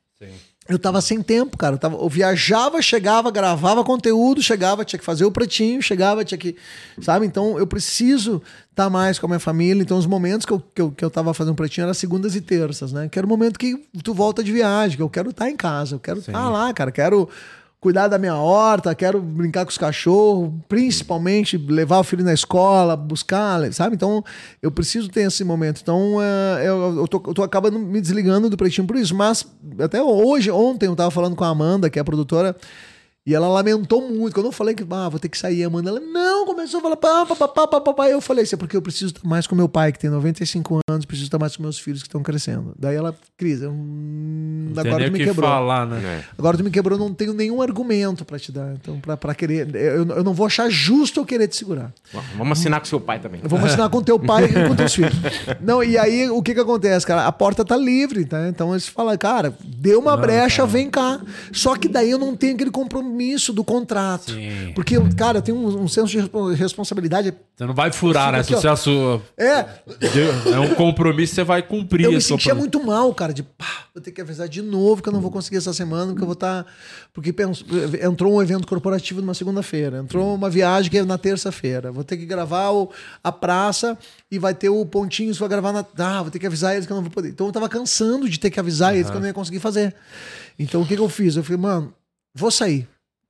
Eu 0.68 0.78
tava 0.78 1.00
sem 1.00 1.22
tempo, 1.22 1.56
cara. 1.56 1.74
Eu, 1.74 1.78
tava, 1.78 1.96
eu 1.96 2.08
viajava, 2.08 2.82
chegava, 2.82 3.30
gravava 3.30 3.84
conteúdo, 3.84 4.42
chegava, 4.42 4.84
tinha 4.84 4.98
que 4.98 5.04
fazer 5.04 5.24
o 5.24 5.30
pretinho, 5.30 5.80
chegava, 5.80 6.24
tinha 6.24 6.36
que. 6.36 6.56
Sabe? 7.00 7.26
Então 7.26 7.58
eu 7.58 7.66
preciso 7.66 8.42
estar 8.70 8.90
mais 8.90 9.18
com 9.18 9.26
a 9.26 9.28
minha 9.28 9.40
família. 9.40 9.82
Então 9.82 9.96
os 9.96 10.06
momentos 10.06 10.44
que 10.44 10.52
eu, 10.52 10.62
que 10.74 10.82
eu, 10.82 10.90
que 10.90 11.04
eu 11.04 11.10
tava 11.10 11.32
fazendo 11.32 11.54
pretinho 11.54 11.84
eram 11.84 11.94
segundas 11.94 12.34
e 12.34 12.40
terças, 12.40 12.92
né? 12.92 13.08
Que 13.08 13.18
era 13.18 13.26
o 13.26 13.28
momento 13.28 13.58
que 13.58 13.86
tu 14.02 14.12
volta 14.12 14.42
de 14.42 14.50
viagem, 14.50 14.96
que 14.96 15.02
eu 15.02 15.10
quero 15.10 15.30
estar 15.30 15.48
em 15.48 15.56
casa, 15.56 15.94
eu 15.94 16.00
quero 16.00 16.18
estar 16.18 16.48
lá, 16.50 16.72
cara. 16.72 16.90
Quero 16.90 17.28
cuidar 17.86 18.08
da 18.08 18.18
minha 18.18 18.34
horta, 18.34 18.92
quero 18.96 19.22
brincar 19.22 19.64
com 19.64 19.70
os 19.70 19.78
cachorros, 19.78 20.52
principalmente 20.68 21.56
levar 21.56 22.00
o 22.00 22.02
filho 22.02 22.24
na 22.24 22.34
escola, 22.34 22.96
buscar, 22.96 23.72
sabe? 23.72 23.94
Então, 23.94 24.24
eu 24.60 24.72
preciso 24.72 25.08
ter 25.08 25.20
esse 25.20 25.44
momento. 25.44 25.82
Então, 25.82 26.20
é, 26.20 26.66
eu, 26.66 26.96
eu, 26.96 27.06
tô, 27.06 27.22
eu 27.28 27.32
tô 27.32 27.44
acabando 27.44 27.78
me 27.78 28.00
desligando 28.00 28.50
do 28.50 28.56
pretinho 28.56 28.88
por 28.88 28.96
isso. 28.96 29.14
Mas, 29.14 29.46
até 29.78 30.02
hoje, 30.02 30.50
ontem, 30.50 30.86
eu 30.86 30.96
tava 30.96 31.12
falando 31.12 31.36
com 31.36 31.44
a 31.44 31.48
Amanda, 31.48 31.88
que 31.88 31.96
é 31.96 32.02
a 32.02 32.04
produtora, 32.04 32.56
e 33.26 33.34
ela 33.34 33.48
lamentou 33.48 34.08
muito. 34.08 34.32
Quando 34.34 34.46
eu 34.46 34.52
falei 34.52 34.72
que 34.72 34.86
ah, 34.88 35.08
vou 35.08 35.18
ter 35.18 35.28
que 35.28 35.36
sair, 35.36 35.64
a 35.64 35.66
Amanda, 35.66 35.90
ela 35.90 35.98
não, 35.98 36.46
começou 36.46 36.78
a 36.78 36.82
falar 36.82 36.96
pá, 36.96 37.26
pá, 37.26 37.34
pá, 37.34 37.48
pá, 37.48 37.66
pá, 37.66 37.80
pá, 37.80 37.92
pá. 37.92 38.08
Eu 38.08 38.20
falei, 38.20 38.44
isso 38.44 38.54
é 38.54 38.58
porque 38.58 38.76
eu 38.76 38.80
preciso 38.80 39.06
estar 39.06 39.28
mais 39.28 39.48
com 39.48 39.56
meu 39.56 39.68
pai, 39.68 39.90
que 39.90 39.98
tem 39.98 40.08
95 40.08 40.78
anos, 40.88 41.04
preciso 41.04 41.26
estar 41.26 41.36
mais 41.36 41.56
com 41.56 41.62
meus 41.64 41.76
filhos 41.76 42.02
que 42.02 42.08
estão 42.08 42.22
crescendo. 42.22 42.72
Daí 42.78 42.94
ela, 42.94 43.16
Cris, 43.36 43.62
eu, 43.62 43.72
hum, 43.72 44.70
Não 44.72 44.80
agora 44.80 45.06
tu 45.06 45.12
me 45.12 45.18
que 45.18 45.24
quebrou. 45.24 45.50
falar, 45.50 45.86
né? 45.86 46.24
Agora 46.38 46.56
tu 46.56 46.62
me 46.62 46.70
quebrou, 46.70 46.96
eu 46.96 47.04
não 47.04 47.12
tenho 47.12 47.34
nenhum 47.34 47.60
argumento 47.60 48.24
pra 48.24 48.38
te 48.38 48.52
dar. 48.52 48.74
Então, 48.74 49.00
pra, 49.00 49.16
pra 49.16 49.34
querer. 49.34 49.74
Eu, 49.74 50.06
eu 50.06 50.22
não 50.22 50.32
vou 50.32 50.46
achar 50.46 50.70
justo 50.70 51.18
eu 51.18 51.26
querer 51.26 51.48
te 51.48 51.56
segurar. 51.56 51.92
Vamos 52.38 52.60
assinar 52.60 52.78
com 52.78 52.86
seu 52.86 53.00
pai 53.00 53.18
também. 53.18 53.40
Vamos 53.42 53.66
assinar 53.70 53.90
com 53.90 54.00
teu 54.04 54.20
pai 54.20 54.44
e 54.44 54.68
com 54.68 54.76
teus 54.76 54.94
filhos. 54.94 55.16
Não, 55.60 55.82
e 55.82 55.98
aí 55.98 56.30
o 56.30 56.40
que 56.44 56.54
que 56.54 56.60
acontece, 56.60 57.04
cara? 57.04 57.26
A 57.26 57.32
porta 57.32 57.64
tá 57.64 57.76
livre, 57.76 58.24
tá? 58.24 58.48
Então 58.48 58.70
eles 58.70 58.86
falam, 58.86 59.18
cara, 59.18 59.52
deu 59.64 59.98
uma 59.98 60.16
brecha, 60.16 60.64
vem 60.64 60.88
cá. 60.88 61.20
Só 61.50 61.74
que 61.74 61.88
daí 61.88 62.12
eu 62.12 62.18
não 62.18 62.36
tenho 62.36 62.54
aquele 62.54 62.70
compromisso 62.70 63.15
do 63.52 63.64
contrato. 63.64 64.32
Porque, 64.74 64.96
cara, 65.16 65.40
tenho 65.42 65.56
um, 65.58 65.82
um 65.82 65.88
senso 65.88 66.08
de 66.08 66.18
respo- 66.20 66.52
responsabilidade. 66.52 67.32
Você 67.56 67.64
não 67.66 67.74
vai 67.74 67.90
furar, 67.92 68.32
né? 68.32 68.38
Aqui, 68.40 68.48
Se 68.54 68.60
você 68.60 68.68
É, 69.36 69.62
Deu- 70.12 70.54
É 70.54 70.60
um 70.60 70.74
compromisso, 70.74 71.34
você 71.34 71.42
vai 71.44 71.62
cumprir 71.62 72.04
eu 72.04 72.10
me 72.12 72.20
sentia 72.20 72.52
pro- 72.52 72.60
muito 72.60 72.84
mal, 72.84 73.12
cara, 73.14 73.32
de 73.32 73.42
pá, 73.42 73.64
vou 73.94 74.02
ter 74.02 74.10
que 74.12 74.20
avisar 74.20 74.48
de 74.48 74.60
novo 74.60 75.02
que 75.02 75.08
eu 75.08 75.12
não 75.12 75.20
vou 75.20 75.30
conseguir 75.30 75.56
essa 75.56 75.72
semana, 75.72 76.06
porque 76.08 76.22
eu 76.22 76.26
vou 76.26 76.34
estar. 76.34 76.66
Porque 77.14 77.32
penso- 77.32 77.64
entrou 78.02 78.34
um 78.34 78.42
evento 78.42 78.66
corporativo 78.66 79.20
numa 79.22 79.32
segunda-feira, 79.34 79.98
entrou 79.98 80.34
uma 80.34 80.50
viagem 80.50 80.90
que 80.90 80.98
é 80.98 81.04
na 81.04 81.16
terça-feira. 81.16 81.90
Vou 81.90 82.04
ter 82.04 82.16
que 82.18 82.26
gravar 82.26 82.70
o- 82.72 82.90
a 83.24 83.32
praça 83.32 83.96
e 84.30 84.38
vai 84.38 84.54
ter 84.54 84.68
o 84.68 84.84
Pontinhos, 84.84 85.38
vou 85.38 85.48
gravar 85.48 85.72
na. 85.72 85.84
Ah, 85.98 86.22
vou 86.22 86.30
ter 86.30 86.38
que 86.38 86.46
avisar 86.46 86.74
eles 86.74 86.86
que 86.86 86.92
eu 86.92 86.96
não 86.96 87.02
vou 87.02 87.10
poder. 87.12 87.30
Então 87.30 87.46
eu 87.46 87.52
tava 87.52 87.68
cansando 87.68 88.28
de 88.28 88.38
ter 88.38 88.50
que 88.50 88.60
avisar 88.60 88.94
eles 88.94 89.08
que 89.10 89.16
eu 89.16 89.20
não 89.20 89.26
ia 89.28 89.32
conseguir 89.34 89.60
fazer. 89.60 89.94
Então 90.58 90.82
o 90.82 90.86
que, 90.86 90.94
que 90.96 91.00
eu 91.02 91.08
fiz? 91.08 91.36
Eu 91.36 91.42
falei, 91.44 91.60
mano, 91.60 91.92
vou 92.34 92.50
sair. 92.50 92.86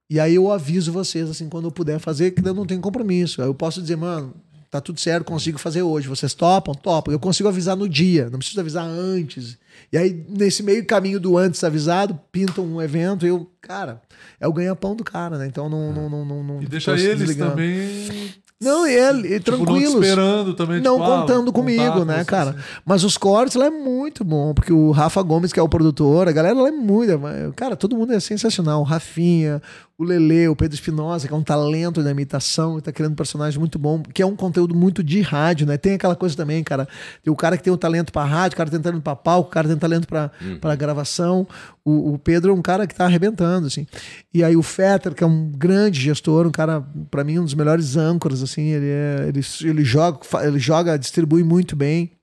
E 0.08 0.20
aí 0.20 0.34
eu 0.36 0.50
aviso 0.52 0.92
vocês, 0.92 1.28
assim, 1.28 1.48
quando 1.48 1.64
eu 1.66 1.72
puder 1.72 1.98
fazer, 1.98 2.30
que 2.30 2.46
eu 2.46 2.54
não 2.54 2.64
tenho 2.66 2.80
compromisso. 2.80 3.42
Aí 3.42 3.48
eu 3.48 3.54
posso 3.54 3.80
dizer, 3.82 3.96
mano, 3.96 4.32
tá 4.70 4.80
tudo 4.80 5.00
certo, 5.00 5.24
consigo 5.24 5.58
fazer 5.58 5.82
hoje. 5.82 6.06
Vocês 6.08 6.32
topam? 6.32 6.74
Topam. 6.74 7.12
Eu 7.12 7.18
consigo 7.18 7.48
avisar 7.48 7.76
no 7.76 7.88
dia, 7.88 8.28
não 8.30 8.38
preciso 8.38 8.60
avisar 8.60 8.84
antes. 8.86 9.58
E 9.92 9.98
aí, 9.98 10.24
nesse 10.28 10.62
meio 10.62 10.84
caminho 10.86 11.18
do 11.18 11.36
antes 11.36 11.62
avisado, 11.64 12.18
pintam 12.30 12.64
um 12.64 12.80
evento 12.80 13.26
e 13.26 13.28
eu, 13.30 13.50
cara, 13.60 14.00
é 14.40 14.46
o 14.46 14.52
ganha-pão 14.52 14.94
do 14.94 15.02
cara, 15.04 15.38
né? 15.38 15.46
Então 15.46 15.68
não. 15.68 15.92
não, 15.92 16.08
não, 16.08 16.24
não, 16.24 16.42
não 16.44 16.62
E 16.62 16.66
deixa 16.66 16.92
eles 16.92 17.18
desligando. 17.18 17.50
também. 17.50 18.32
Não, 18.58 18.86
e 18.88 18.90
ele, 18.94 19.38
Tipo, 19.38 19.50
não 19.50 19.66
tranquilos. 19.66 19.94
esperando 20.02 20.54
também, 20.54 20.80
Não 20.80 20.94
tipo, 20.98 21.04
ah, 21.12 21.20
contando 21.20 21.52
comigo, 21.52 21.82
contato, 21.92 22.04
né, 22.06 22.14
assim, 22.16 22.24
cara? 22.24 22.56
Mas 22.86 23.04
os 23.04 23.18
cortes 23.18 23.54
lá 23.54 23.66
é 23.66 23.70
muito 23.70 24.24
bom, 24.24 24.54
porque 24.54 24.72
o 24.72 24.92
Rafa 24.92 25.20
Gomes, 25.20 25.52
que 25.52 25.60
é 25.60 25.62
o 25.62 25.68
produtor, 25.68 26.26
a 26.26 26.32
galera 26.32 26.58
lá 26.58 26.68
é 26.68 26.72
muito. 26.72 27.12
Cara, 27.54 27.76
todo 27.76 27.94
mundo 27.94 28.14
é 28.14 28.18
sensacional. 28.20 28.80
O 28.80 28.84
Rafinha, 28.84 29.60
o 29.98 30.04
Lele, 30.04 30.46
o 30.48 30.54
Pedro 30.54 30.74
Espinosa, 30.74 31.26
que 31.26 31.32
é 31.32 31.36
um 31.36 31.42
talento 31.42 32.02
da 32.02 32.10
imitação, 32.10 32.78
tá 32.80 32.92
criando 32.92 33.12
um 33.12 33.16
personagem 33.16 33.58
muito 33.58 33.78
bom, 33.78 34.02
que 34.02 34.20
é 34.20 34.26
um 34.26 34.36
conteúdo 34.36 34.74
muito 34.74 35.02
de 35.02 35.22
rádio, 35.22 35.66
né? 35.66 35.78
Tem 35.78 35.94
aquela 35.94 36.14
coisa 36.14 36.36
também, 36.36 36.62
cara. 36.62 36.86
Tem 37.22 37.32
o 37.32 37.36
cara 37.36 37.56
que 37.56 37.62
tem 37.62 37.72
o 37.72 37.78
talento 37.78 38.12
pra 38.12 38.24
rádio, 38.24 38.56
o 38.56 38.58
cara 38.58 38.70
tem 38.70 38.78
talento 38.78 39.02
pra 39.02 39.16
palco, 39.16 39.48
o 39.48 39.52
cara 39.52 39.66
tem 39.66 39.76
talento 39.76 40.06
pra, 40.06 40.30
pra 40.60 40.74
gravação. 40.74 41.48
O, 41.82 42.12
o 42.12 42.18
Pedro 42.18 42.52
é 42.52 42.54
um 42.54 42.60
cara 42.60 42.86
que 42.86 42.94
tá 42.94 43.06
arrebentando, 43.06 43.68
assim. 43.68 43.86
E 44.34 44.44
aí 44.44 44.54
o 44.54 44.62
Fetter, 44.62 45.14
que 45.14 45.24
é 45.24 45.26
um 45.26 45.50
grande 45.50 45.98
gestor, 45.98 46.46
um 46.46 46.50
cara, 46.50 46.84
pra 47.10 47.24
mim, 47.24 47.38
um 47.38 47.44
dos 47.44 47.54
melhores 47.54 47.96
âncoras, 47.96 48.42
assim. 48.42 48.64
Ele, 48.64 48.86
é, 48.86 49.28
ele, 49.28 49.40
ele, 49.62 49.84
joga, 49.84 50.20
ele 50.42 50.58
joga, 50.58 50.98
distribui 50.98 51.42
muito 51.42 51.74
bem. 51.74 52.15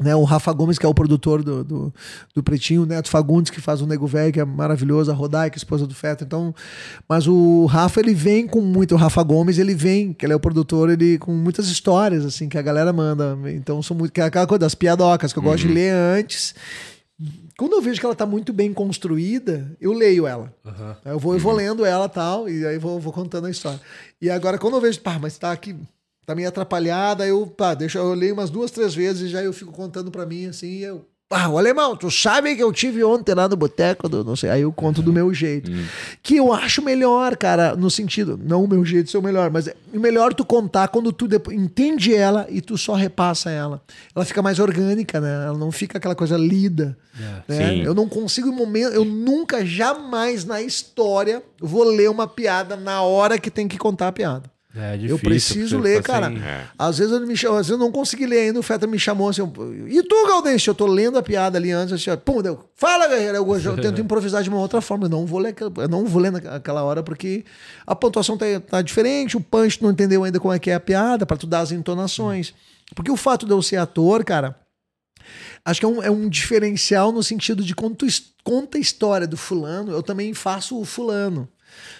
Né, 0.00 0.16
o 0.16 0.24
Rafa 0.24 0.52
Gomes, 0.52 0.78
que 0.78 0.86
é 0.86 0.88
o 0.88 0.94
produtor 0.94 1.42
do, 1.42 1.62
do, 1.62 1.94
do 2.34 2.42
Pretinho, 2.42 2.82
o 2.82 2.86
Neto 2.86 3.08
Fagundes, 3.08 3.50
que 3.50 3.60
faz 3.60 3.82
o 3.82 3.86
Nego 3.86 4.06
Velho, 4.06 4.32
que 4.32 4.40
é 4.40 4.44
maravilhoso, 4.44 5.10
a 5.10 5.14
Rodai, 5.14 5.50
que 5.50 5.56
é 5.56 5.58
a 5.58 5.62
esposa 5.62 5.86
do 5.86 5.94
Fetter. 5.94 6.26
Então, 6.26 6.54
mas 7.08 7.28
o 7.28 7.66
Rafa, 7.66 8.00
ele 8.00 8.14
vem 8.14 8.46
com 8.46 8.60
muito. 8.60 8.94
O 8.94 8.98
Rafa 8.98 9.22
Gomes, 9.22 9.58
ele 9.58 9.74
vem, 9.74 10.12
que 10.12 10.24
ele 10.24 10.32
é 10.32 10.36
o 10.36 10.40
produtor, 10.40 10.90
ele 10.90 11.18
com 11.18 11.32
muitas 11.32 11.68
histórias, 11.68 12.24
assim, 12.24 12.48
que 12.48 12.58
a 12.58 12.62
galera 12.62 12.92
manda. 12.92 13.38
Então, 13.54 13.82
são 13.82 13.96
muito. 13.96 14.12
Que 14.12 14.20
é 14.20 14.24
aquela 14.24 14.46
coisa 14.46 14.60
das 14.60 14.74
piadocas, 14.74 15.32
que 15.32 15.38
eu 15.38 15.42
gosto 15.42 15.66
de 15.66 15.72
ler 15.72 15.92
antes. 15.92 16.54
Quando 17.56 17.74
eu 17.74 17.82
vejo 17.82 18.00
que 18.00 18.06
ela 18.06 18.14
tá 18.14 18.26
muito 18.26 18.52
bem 18.52 18.72
construída, 18.72 19.70
eu 19.80 19.92
leio 19.92 20.26
ela. 20.26 20.52
Aí 21.04 21.12
Eu 21.12 21.18
vou, 21.18 21.34
eu 21.34 21.38
vou 21.38 21.52
lendo 21.52 21.84
ela 21.84 22.08
tal, 22.08 22.48
e 22.48 22.66
aí 22.66 22.78
vou, 22.78 22.98
vou 22.98 23.12
contando 23.12 23.46
a 23.46 23.50
história. 23.50 23.80
E 24.20 24.30
agora, 24.30 24.58
quando 24.58 24.74
eu 24.74 24.80
vejo, 24.80 25.00
pá, 25.00 25.18
mas 25.20 25.38
tá 25.38 25.52
aqui, 25.52 25.76
tá 26.26 26.34
meio 26.34 26.48
atrapalhada, 26.48 27.26
eu, 27.26 27.46
pá, 27.46 27.74
deixa, 27.74 27.98
eu 27.98 28.14
leio 28.14 28.34
umas 28.34 28.50
duas, 28.50 28.70
três 28.70 28.94
vezes, 28.94 29.22
e 29.22 29.28
já 29.28 29.42
eu 29.42 29.52
fico 29.52 29.72
contando 29.72 30.10
pra 30.10 30.26
mim, 30.26 30.46
assim, 30.46 30.68
e 30.68 30.82
eu. 30.84 31.04
Ah, 31.34 31.48
o 31.48 31.56
alemão, 31.56 31.96
tu 31.96 32.10
sabe 32.10 32.54
que 32.54 32.62
eu 32.62 32.70
tive 32.70 33.02
ontem 33.02 33.34
lá 33.34 33.48
no 33.48 33.56
boteco 33.56 34.06
do 34.06 34.22
não 34.22 34.36
sei. 34.36 34.50
Aí 34.50 34.60
eu 34.60 34.70
conto 34.70 35.00
do 35.00 35.10
meu 35.14 35.32
jeito. 35.32 35.70
Que 36.22 36.36
eu 36.36 36.52
acho 36.52 36.82
melhor, 36.82 37.38
cara, 37.38 37.74
no 37.74 37.90
sentido, 37.90 38.38
não 38.44 38.64
o 38.64 38.68
meu 38.68 38.84
jeito 38.84 39.10
ser 39.10 39.16
o 39.16 39.22
melhor, 39.22 39.50
mas 39.50 39.66
é 39.66 39.74
melhor 39.94 40.34
tu 40.34 40.44
contar 40.44 40.88
quando 40.88 41.10
tu 41.10 41.26
depois 41.26 41.56
entende 41.58 42.14
ela 42.14 42.46
e 42.50 42.60
tu 42.60 42.76
só 42.76 42.92
repassa 42.92 43.50
ela. 43.50 43.80
Ela 44.14 44.26
fica 44.26 44.42
mais 44.42 44.58
orgânica, 44.58 45.22
né? 45.22 45.46
Ela 45.46 45.56
não 45.56 45.72
fica 45.72 45.96
aquela 45.96 46.14
coisa 46.14 46.36
lida. 46.36 46.98
né? 47.18 47.42
Sim. 47.48 47.82
Eu 47.82 47.94
não 47.94 48.06
consigo 48.10 48.48
em 48.48 48.54
momento, 48.54 48.92
eu 48.92 49.04
nunca, 49.06 49.64
jamais 49.64 50.44
na 50.44 50.60
história 50.60 51.42
vou 51.58 51.84
ler 51.84 52.10
uma 52.10 52.26
piada 52.28 52.76
na 52.76 53.00
hora 53.00 53.38
que 53.38 53.50
tem 53.50 53.66
que 53.66 53.78
contar 53.78 54.08
a 54.08 54.12
piada. 54.12 54.51
É 54.74 54.98
eu 55.06 55.18
preciso 55.18 55.78
ler, 55.78 56.02
cara. 56.02 56.32
Às 56.78 56.96
vezes 56.96 57.12
ele 57.14 57.26
me 57.26 57.36
chama, 57.36 57.60
às 57.60 57.66
vezes 57.66 57.72
eu 57.72 57.78
não 57.78 57.92
consegui 57.92 58.24
ler 58.24 58.46
ainda, 58.46 58.58
o 58.58 58.62
Feta 58.62 58.86
me 58.86 58.98
chamou 58.98 59.28
assim, 59.28 59.42
e 59.86 60.02
tu, 60.02 60.26
Galdêncio? 60.26 60.70
Eu 60.70 60.74
tô 60.74 60.86
lendo 60.86 61.18
a 61.18 61.22
piada 61.22 61.58
ali 61.58 61.70
antes, 61.70 61.92
assim, 61.92 62.08
ó, 62.08 62.16
pum, 62.16 62.40
deu, 62.40 62.64
fala, 62.74 63.06
guerreiro, 63.06 63.36
eu, 63.36 63.58
eu 63.58 63.76
tento 63.76 64.00
improvisar 64.02 64.42
de 64.42 64.48
uma 64.48 64.58
outra 64.58 64.80
forma, 64.80 65.04
eu 65.04 65.10
não 65.10 65.26
vou 65.26 65.38
ler, 65.38 65.54
eu 65.60 65.88
não 65.88 66.06
vou 66.06 66.22
ler 66.22 66.32
naquela 66.32 66.82
hora, 66.82 67.02
porque 67.02 67.44
a 67.86 67.94
pontuação 67.94 68.38
tá, 68.38 68.46
tá 68.66 68.80
diferente, 68.80 69.36
o 69.36 69.40
punch 69.42 69.82
não 69.82 69.90
entendeu 69.90 70.24
ainda 70.24 70.40
como 70.40 70.54
é 70.54 70.58
que 70.58 70.70
é 70.70 70.74
a 70.74 70.80
piada, 70.80 71.26
pra 71.26 71.36
tu 71.36 71.46
dar 71.46 71.60
as 71.60 71.70
entonações. 71.70 72.54
Porque 72.94 73.10
o 73.10 73.16
fato 73.16 73.44
de 73.44 73.52
eu 73.52 73.60
ser 73.60 73.76
ator, 73.76 74.24
cara, 74.24 74.56
acho 75.64 75.80
que 75.80 75.84
é 75.84 75.88
um, 75.88 76.02
é 76.02 76.10
um 76.10 76.30
diferencial 76.30 77.12
no 77.12 77.22
sentido 77.22 77.62
de 77.62 77.74
quando 77.74 77.96
tu 77.96 78.06
conta 78.42 78.78
a 78.78 78.80
história 78.80 79.26
do 79.26 79.36
fulano, 79.36 79.92
eu 79.92 80.02
também 80.02 80.32
faço 80.32 80.80
o 80.80 80.84
fulano. 80.84 81.46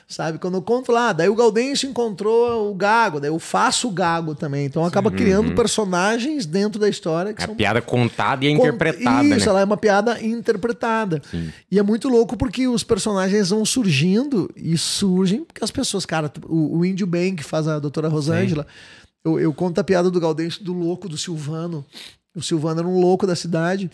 Sabe? 0.08 0.38
Quando 0.38 0.54
eu 0.54 0.62
conto 0.62 0.92
lá, 0.92 1.12
daí 1.12 1.28
o 1.28 1.34
Gaudêncio 1.34 1.88
encontrou 1.88 2.70
o 2.70 2.74
Gago, 2.74 3.18
daí 3.18 3.30
eu 3.30 3.38
faço 3.38 3.88
o 3.88 3.90
Gago 3.90 4.34
também. 4.34 4.66
Então 4.66 4.84
acaba 4.84 5.10
criando 5.10 5.48
Uhum. 5.48 5.54
personagens 5.54 6.44
dentro 6.44 6.78
da 6.78 6.88
história 6.88 7.32
que 7.32 7.42
A 7.42 7.46
são 7.46 7.54
piada 7.54 7.80
contada 7.80 8.44
e 8.44 8.48
é 8.48 8.50
interpretada, 8.50 9.24
Isso, 9.24 9.46
né? 9.46 9.50
ela 9.50 9.60
é 9.60 9.64
uma 9.64 9.76
piada 9.76 10.22
interpretada. 10.22 11.22
E 11.70 11.78
é 11.78 11.82
muito 11.82 12.08
louco 12.08 12.36
porque 12.36 12.68
os 12.68 12.84
personagens 12.84 13.50
vão 13.50 13.64
surgindo 13.64 14.50
e 14.54 14.76
surgem 14.76 15.44
porque 15.44 15.64
as 15.64 15.70
pessoas, 15.70 16.04
cara, 16.04 16.30
o, 16.46 16.78
o 16.78 16.84
Índio 16.84 17.06
Ben, 17.06 17.34
que 17.34 17.42
faz 17.42 17.66
a 17.66 17.78
doutora 17.78 18.08
Rosângela, 18.08 18.66
eu, 19.24 19.38
eu 19.40 19.52
conto 19.54 19.78
a 19.80 19.84
piada 19.84 20.10
do 20.10 20.20
Gaudêncio 20.20 20.62
do 20.62 20.72
louco 20.72 21.08
do 21.08 21.16
Silvano. 21.16 21.84
O 22.34 22.42
Silvano 22.42 22.80
era 22.80 22.88
um 22.88 22.98
louco 23.00 23.26
da 23.26 23.36
cidade. 23.36 23.90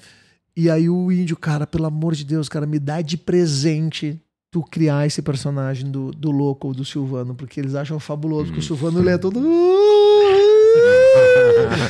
E 0.57 0.69
aí 0.69 0.89
o 0.89 1.13
Índio, 1.13 1.37
cara, 1.37 1.67
pelo 1.67 1.87
amor 1.87 2.15
de 2.17 2.25
Deus, 2.25 2.49
cara, 2.49 2.67
me 2.67 2.79
dá 2.81 3.01
de 3.01 3.17
presente 3.17 4.21
tu 4.51 4.63
criar 4.63 5.07
esse 5.07 5.21
personagem 5.21 5.91
do, 5.91 6.11
do 6.11 6.31
louco 6.31 6.69
ou 6.69 6.75
do 6.75 6.85
Silvano, 6.85 7.35
porque 7.35 7.61
eles 7.61 7.75
acham 7.75 8.01
fabuloso, 8.01 8.53
que 8.53 8.59
o 8.59 8.63
Silvano 8.63 9.01
ele 9.01 9.11
é 9.11 9.19
todo. 9.19 9.41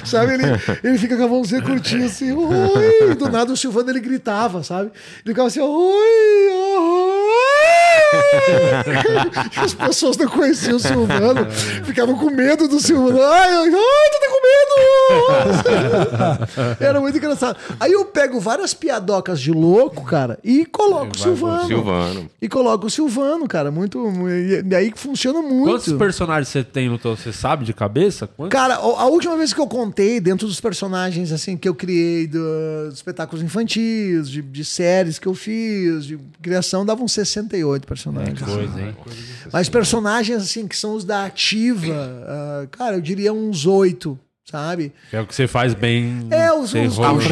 sabe? 0.05 0.35
Ele, 0.35 0.43
ele 0.83 0.99
fica 0.99 1.17
com 1.17 1.25
a 1.25 1.29
mãozinha 1.29 1.63
curtinha 1.63 2.07
assim, 2.07 2.33
oi! 2.33 3.15
Do 3.15 3.29
nada 3.29 3.53
o 3.53 3.57
Silvano 3.57 3.91
ele 3.91 4.01
gritava, 4.01 4.63
sabe? 4.63 4.91
Ele 5.25 5.35
ficava 5.35 5.49
assim, 5.49 5.61
oi! 5.61 5.69
oi! 5.69 6.98
As 9.57 9.75
pessoas 9.75 10.17
não 10.17 10.29
conheciam 10.29 10.77
o 10.77 10.81
Silvano, 10.81 11.51
ficavam 11.85 12.17
com 12.17 12.31
medo 12.31 12.67
do 12.69 12.79
Silvano. 12.81 13.21
Ai, 13.23 13.53
ai, 13.53 13.67
ai, 13.67 14.11
tu 14.11 14.21
tá 14.21 14.27
com 14.31 14.41
medo! 14.43 14.59
Era 16.81 17.01
muito 17.01 17.17
engraçado. 17.19 17.57
Aí 17.81 17.93
eu 17.93 18.05
pego 18.07 18.39
várias 18.41 18.73
piadocas 18.75 19.41
de 19.41 19.53
louco, 19.53 20.05
cara, 20.05 20.39
e 20.43 20.65
coloco 20.67 21.15
o 21.15 21.19
Silvano. 21.19 21.67
Silvano. 21.67 22.31
E 22.41 22.49
coloco 22.49 22.87
o 22.87 22.91
Silvano, 22.91 23.47
cara. 23.49 23.71
Muito. 23.71 24.03
E 24.29 24.65
aí 24.75 24.91
que 24.93 24.99
funciona 24.99 25.41
muito. 25.43 25.71
Quantos 25.71 25.93
personagens 25.95 26.49
você 26.49 26.63
tem 26.65 26.89
no 26.89 26.99
teu? 26.99 27.17
Você 27.17 27.33
sabe 27.33 27.65
de 27.65 27.73
cabeça? 27.73 28.27
Quantos? 28.27 28.51
Cara, 28.53 28.75
a 28.75 28.99
a 28.99 29.07
última 29.07 29.37
vez 29.37 29.53
que 29.55 29.61
eu 29.61 29.67
contei, 29.67 30.21
dentro 30.21 30.47
dos 30.47 30.61
personagens 30.61 31.33
assim 31.33 31.57
que 31.57 31.69
eu 31.69 31.75
criei 31.75 32.27
do- 32.27 32.39
dos 32.89 32.95
espetáculos 32.95 33.43
infantis, 33.45 34.29
de, 34.29 34.43
de 34.43 34.65
séries 34.65 35.19
que 35.19 35.27
eu 35.27 35.35
fiz, 35.35 36.05
de 36.05 36.19
criação, 36.43 36.85
davam 36.85 37.07
68 37.09 37.87
personagens. 37.87 37.98
Coisa, 38.45 38.81
hein? 38.81 38.97
Mas 39.53 39.69
personagens 39.69 40.43
assim 40.43 40.66
que 40.69 40.77
são 40.77 40.95
os 40.95 41.05
da 41.05 41.25
ativa, 41.25 41.87
ah, 42.27 42.66
cara, 42.70 42.97
eu 42.97 43.01
diria 43.01 43.33
uns 43.33 43.66
oito, 43.66 44.19
sabe? 44.45 44.93
É 45.12 45.20
o 45.20 45.27
que 45.27 45.35
você 45.35 45.47
faz 45.47 45.75
bem. 45.75 46.27
É, 46.31 46.53
os, 46.53 46.70
você 46.70 46.87
os, 46.87 46.97
rola- 46.97 47.12
os- 47.15 47.25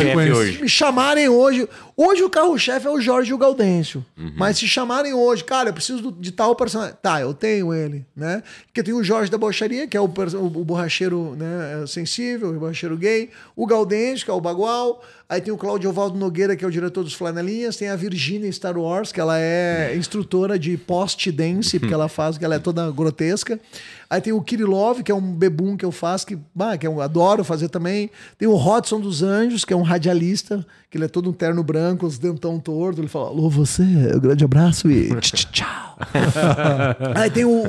me 0.61 0.69
chamarem 0.69 1.29
hoje. 1.29 1.69
Hoje 1.99 2.23
o 2.23 2.29
carro-chefe 2.29 2.87
é 2.87 2.91
o 2.91 3.01
Jorge 3.01 3.31
e 3.31 3.35
o 3.35 3.39
Gaudêncio. 3.39 4.05
Uhum. 4.19 4.35
Mas 4.37 4.59
se 4.59 4.67
chamarem 4.69 5.15
hoje, 5.15 5.43
cara, 5.43 5.71
eu 5.71 5.73
preciso 5.73 6.13
de 6.13 6.31
tal 6.31 6.55
personagem. 6.55 6.95
Tá, 7.01 7.23
eu 7.23 7.33
tenho 7.33 7.73
ele, 7.73 8.05
né? 8.15 8.43
Porque 8.67 8.83
tem 8.83 8.93
o 8.93 9.03
Jorge 9.03 9.31
da 9.31 9.39
Bocharia, 9.39 9.87
que 9.87 9.97
é 9.97 10.01
o, 10.01 10.07
perso- 10.09 10.37
o 10.39 10.51
borracheiro 10.65 11.35
né, 11.37 11.87
sensível, 11.87 12.51
o 12.51 12.59
borracheiro 12.61 12.99
gay. 12.99 13.31
O 13.57 13.67
Gaudêncio, 13.67 14.27
que 14.27 14.31
é 14.31 14.35
o 14.35 14.41
Bagual. 14.43 15.03
Aí 15.29 15.41
tem 15.41 15.53
o 15.53 15.57
Cláudio 15.57 15.91
Ovaldo 15.91 16.17
Nogueira, 16.19 16.55
que 16.55 16.65
é 16.65 16.69
o 16.69 16.71
diretor 16.71 17.03
dos 17.03 17.15
Flanelinhas. 17.15 17.77
Tem 17.77 17.89
a 17.89 17.97
Virginia 17.97 18.53
Star 18.53 18.79
Wars, 18.79 19.11
que 19.11 19.21
ela 19.21 19.39
é 19.41 19.97
instrutora 19.97 20.59
de 20.59 20.77
post-dance, 20.77 21.79
porque 21.81 21.95
ela 21.95 22.09
faz, 22.09 22.37
que 22.39 22.45
ela 22.45 22.55
é 22.57 22.59
toda 22.59 22.91
grotesca. 22.91 23.59
Aí 24.09 24.21
tem 24.21 24.33
o 24.33 24.41
Kirilov, 24.41 25.03
que 25.03 25.11
é 25.11 25.15
um 25.15 25.21
bebum 25.33 25.77
que 25.77 25.85
eu 25.85 25.91
faço, 25.91 26.27
que, 26.27 26.39
bah, 26.55 26.77
que 26.79 26.87
eu 26.87 27.01
adoro 27.01 27.43
fazer 27.43 27.69
também. 27.69 28.09
Tem 28.39 28.47
o 28.47 28.55
Rodson 28.55 29.01
dos 29.01 29.21
Anjos, 29.23 29.65
que 29.65 29.73
é 29.73 29.77
um 29.77 29.83
radialista, 29.83 30.65
que 30.89 30.97
ele 30.97 31.07
é 31.07 31.09
todo 31.09 31.29
um 31.29 31.33
terno 31.33 31.61
branco, 31.65 31.86
os 32.07 32.19
dentão 32.19 32.59
torto. 32.59 33.01
Ele 33.01 33.09
fala, 33.09 33.29
alô, 33.29 33.49
você, 33.49 33.83
um 33.83 34.19
grande 34.21 34.45
abraço 34.45 34.91
e 34.91 35.15
tch, 35.21 35.31
tch, 35.33 35.45
tchau. 35.53 35.97
Aí 37.15 37.31
tem 37.31 37.45
o, 37.45 37.51
o- 37.51 37.69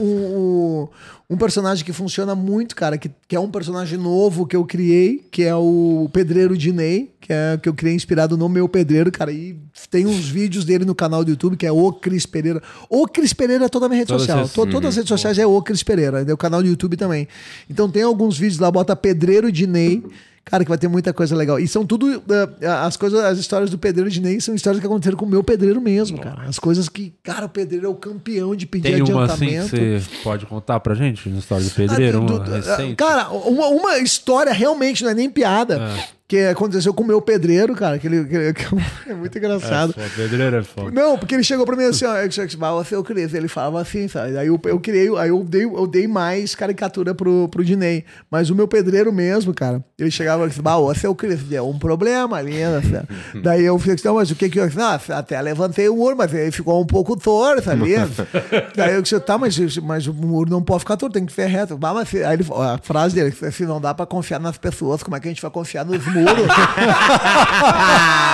o- 0.84 0.90
um 1.30 1.36
personagem 1.38 1.84
que 1.84 1.92
funciona 1.92 2.34
muito, 2.36 2.74
cara, 2.76 2.98
que, 2.98 3.12
que 3.28 3.36
é 3.36 3.40
um 3.40 3.52
personagem 3.52 3.98
novo 3.98 4.46
que 4.48 4.56
eu 4.56 4.64
criei, 4.64 5.28
que 5.30 5.44
é 5.44 5.54
o 5.54 6.10
Pedreiro 6.14 6.58
Dinei, 6.58 7.14
que 7.20 7.34
é 7.34 7.60
que 7.62 7.68
eu 7.68 7.74
criei 7.74 7.94
inspirado 7.94 8.38
no 8.38 8.48
meu 8.48 8.70
pedreiro, 8.70 9.12
cara. 9.12 9.32
E 9.32 9.58
tem 9.92 10.06
uns 10.06 10.30
vídeos 10.30 10.64
dele 10.64 10.86
no 10.86 10.96
canal 10.96 11.26
do 11.26 11.32
YouTube, 11.32 11.58
que 11.58 11.66
é 11.66 11.72
o 11.72 11.92
Cris 11.92 12.26
Pereira. 12.26 12.62
O 12.90 13.06
Cris 13.08 13.34
Pereira 13.34 13.66
é 13.66 13.70
toda 13.70 13.88
a 13.88 13.90
minha 13.90 14.00
rede 14.00 14.08
Todas 14.08 14.22
social. 14.24 14.44
as- 14.46 14.54
To- 14.54 14.66
todas 14.68 14.90
as 14.90 14.96
redes 14.96 15.10
sociais 15.10 15.38
é 15.38 15.46
o 15.46 15.62
Cris 15.62 15.84
Pereira, 15.84 16.22
é 16.26 16.34
o 16.34 16.38
canal 16.38 16.62
do 16.62 16.68
YouTube 16.70 16.96
também. 16.96 17.28
Então 17.70 17.90
tem 17.90 18.04
alguns 18.04 18.38
vídeos 18.38 18.60
lá, 18.60 18.72
bota 18.72 18.96
Pedreiro 18.96 19.52
Dinei. 19.52 20.02
Cara, 20.50 20.64
que 20.64 20.70
vai 20.70 20.78
ter 20.78 20.88
muita 20.88 21.14
coisa 21.14 21.36
legal. 21.36 21.60
E 21.60 21.68
são 21.68 21.86
tudo. 21.86 22.24
eh, 22.62 22.68
as 22.68 22.96
coisas, 22.96 23.20
as 23.24 23.38
histórias 23.38 23.70
do 23.70 23.78
pedreiro 23.78 24.10
de 24.10 24.22
Ney 24.22 24.40
são 24.40 24.56
histórias 24.56 24.80
que 24.80 24.88
aconteceram 24.88 25.18
com 25.18 25.26
o 25.26 25.30
meu 25.30 25.44
pedreiro 25.44 25.82
mesmo, 25.82 26.18
cara. 26.20 26.44
As 26.44 26.58
coisas 26.58 26.88
que. 26.88 27.14
Cara, 27.22 27.46
o 27.46 27.50
pedreiro 27.50 27.86
é 27.86 27.90
o 27.90 27.96
campeão 27.96 28.56
de 28.56 28.66
pedir 28.66 28.94
Tem 28.94 29.02
uma 29.04 29.26
assim 29.26 29.46
adiantamento. 29.46 29.70
que 29.76 30.00
você 30.00 30.24
pode 30.24 30.46
contar 30.46 30.80
pra 30.80 30.96
gente? 30.96 31.28
Uma 31.28 31.40
história 31.40 31.66
do 31.66 31.72
pedreiro, 31.72 32.18
Ah, 32.18 32.26
do- 32.26 32.34
uma 32.36 32.40
do- 32.44 32.52
recente? 32.52 32.96
Cara, 32.96 33.30
uma, 33.30 33.68
uma 33.68 33.98
história 34.00 34.54
realmente, 34.54 35.04
não 35.04 35.12
é 35.12 35.14
nem 35.14 35.30
piada. 35.30 35.92
Que 36.28 36.40
aconteceu 36.40 36.94
com 36.94 37.04
o 37.04 37.08
meu 37.08 37.22
pedreiro, 37.22 37.74
cara, 37.74 37.98
que 37.98 38.06
ele, 38.06 38.26
que 38.26 38.54
que 38.54 38.66
é 39.10 39.14
muito 39.14 39.38
engraçado. 39.38 39.96
É, 39.98 40.10
pedreiro 40.10 40.58
é 40.58 40.64
foda. 40.64 40.92
Não, 40.92 41.18
porque 41.18 41.34
ele 41.34 41.44
chegou 41.44 41.66
pra 41.66 41.74
mim 41.74 41.86
assim, 41.86 42.04
ó, 42.04 42.18
eu 42.18 42.28
disse, 42.28 42.42
"Ah, 42.42 42.72
você, 42.74 42.96
eu 42.96 43.04
Cris, 43.04 43.34
ele 43.34 43.48
falava 43.48 43.80
assim, 43.80 44.10
sabe? 44.10 44.38
Aí 44.38 44.48
eu, 44.48 44.60
eu 44.66 44.78
criei, 44.78 45.08
aí 45.18 45.30
eu 45.30 45.42
dei, 45.46 45.64
eu 45.64 45.88
dei 45.88 46.06
mais 46.06 46.54
caricatura 46.54 47.16
pro, 47.16 47.48
pro 47.48 47.64
Dinei. 47.64 48.04
Mas 48.30 48.50
o 48.50 48.56
meu 48.56 48.68
pedreiro 48.68 49.14
mesmo, 49.14 49.54
cara, 49.54 49.82
ele 49.98 50.12
chegava 50.12 50.44
e 50.46 50.50
disse, 50.50 50.62
você, 50.62 51.08
o 51.08 51.16
Cris, 51.16 51.42
deu 51.44 51.70
um 51.70 51.80
problema 51.80 52.36
ali, 52.36 52.56
né? 52.56 53.04
Daí 53.42 53.64
eu 53.64 53.80
falei 53.80 53.96
assim, 53.96 54.10
mas 54.10 54.30
o 54.30 54.36
que 54.36 54.50
que 54.50 54.60
eu... 54.60 54.70
Ah, 54.80 55.00
até 55.18 55.42
levantei 55.42 55.88
o 55.88 55.96
muro, 55.96 56.18
mas 56.18 56.34
ele 56.34 56.52
ficou 56.52 56.82
um 56.82 56.86
pouco 56.86 57.16
torto 57.16 57.72
ali. 57.72 57.94
Daí 58.76 58.96
eu 58.96 59.02
disse, 59.02 59.18
tá, 59.22 59.38
mas, 59.38 59.58
mas 59.78 60.08
o 60.08 60.14
muro 60.14 60.50
não 60.50 60.62
pode 60.62 60.82
ficar 60.82 60.98
torto, 60.98 61.14
tem 61.14 61.26
que 61.26 61.32
ser 61.32 61.46
reto. 61.48 61.78
Bah, 61.78 61.94
mas, 61.94 62.14
aí 62.14 62.34
ele, 62.34 62.46
a 62.52 62.78
frase 62.84 63.16
dele, 63.16 63.34
assim, 63.48 63.64
não 63.64 63.80
dá 63.80 63.94
pra 63.94 64.06
confiar 64.06 64.42
nas 64.42 64.58
pessoas, 64.58 65.02
como 65.02 65.16
é 65.16 65.22
que 65.22 65.28
a 65.30 65.32
gente 65.32 65.42
vai 65.42 65.50
confiar 65.50 65.86
nos 65.86 66.06
muros? 66.06 66.17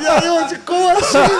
E 0.00 0.06
aí 0.06 0.26
eu 0.26 0.42
disse, 0.44 0.58
como 0.60 0.88
assim, 0.88 1.18
velho? 1.18 1.38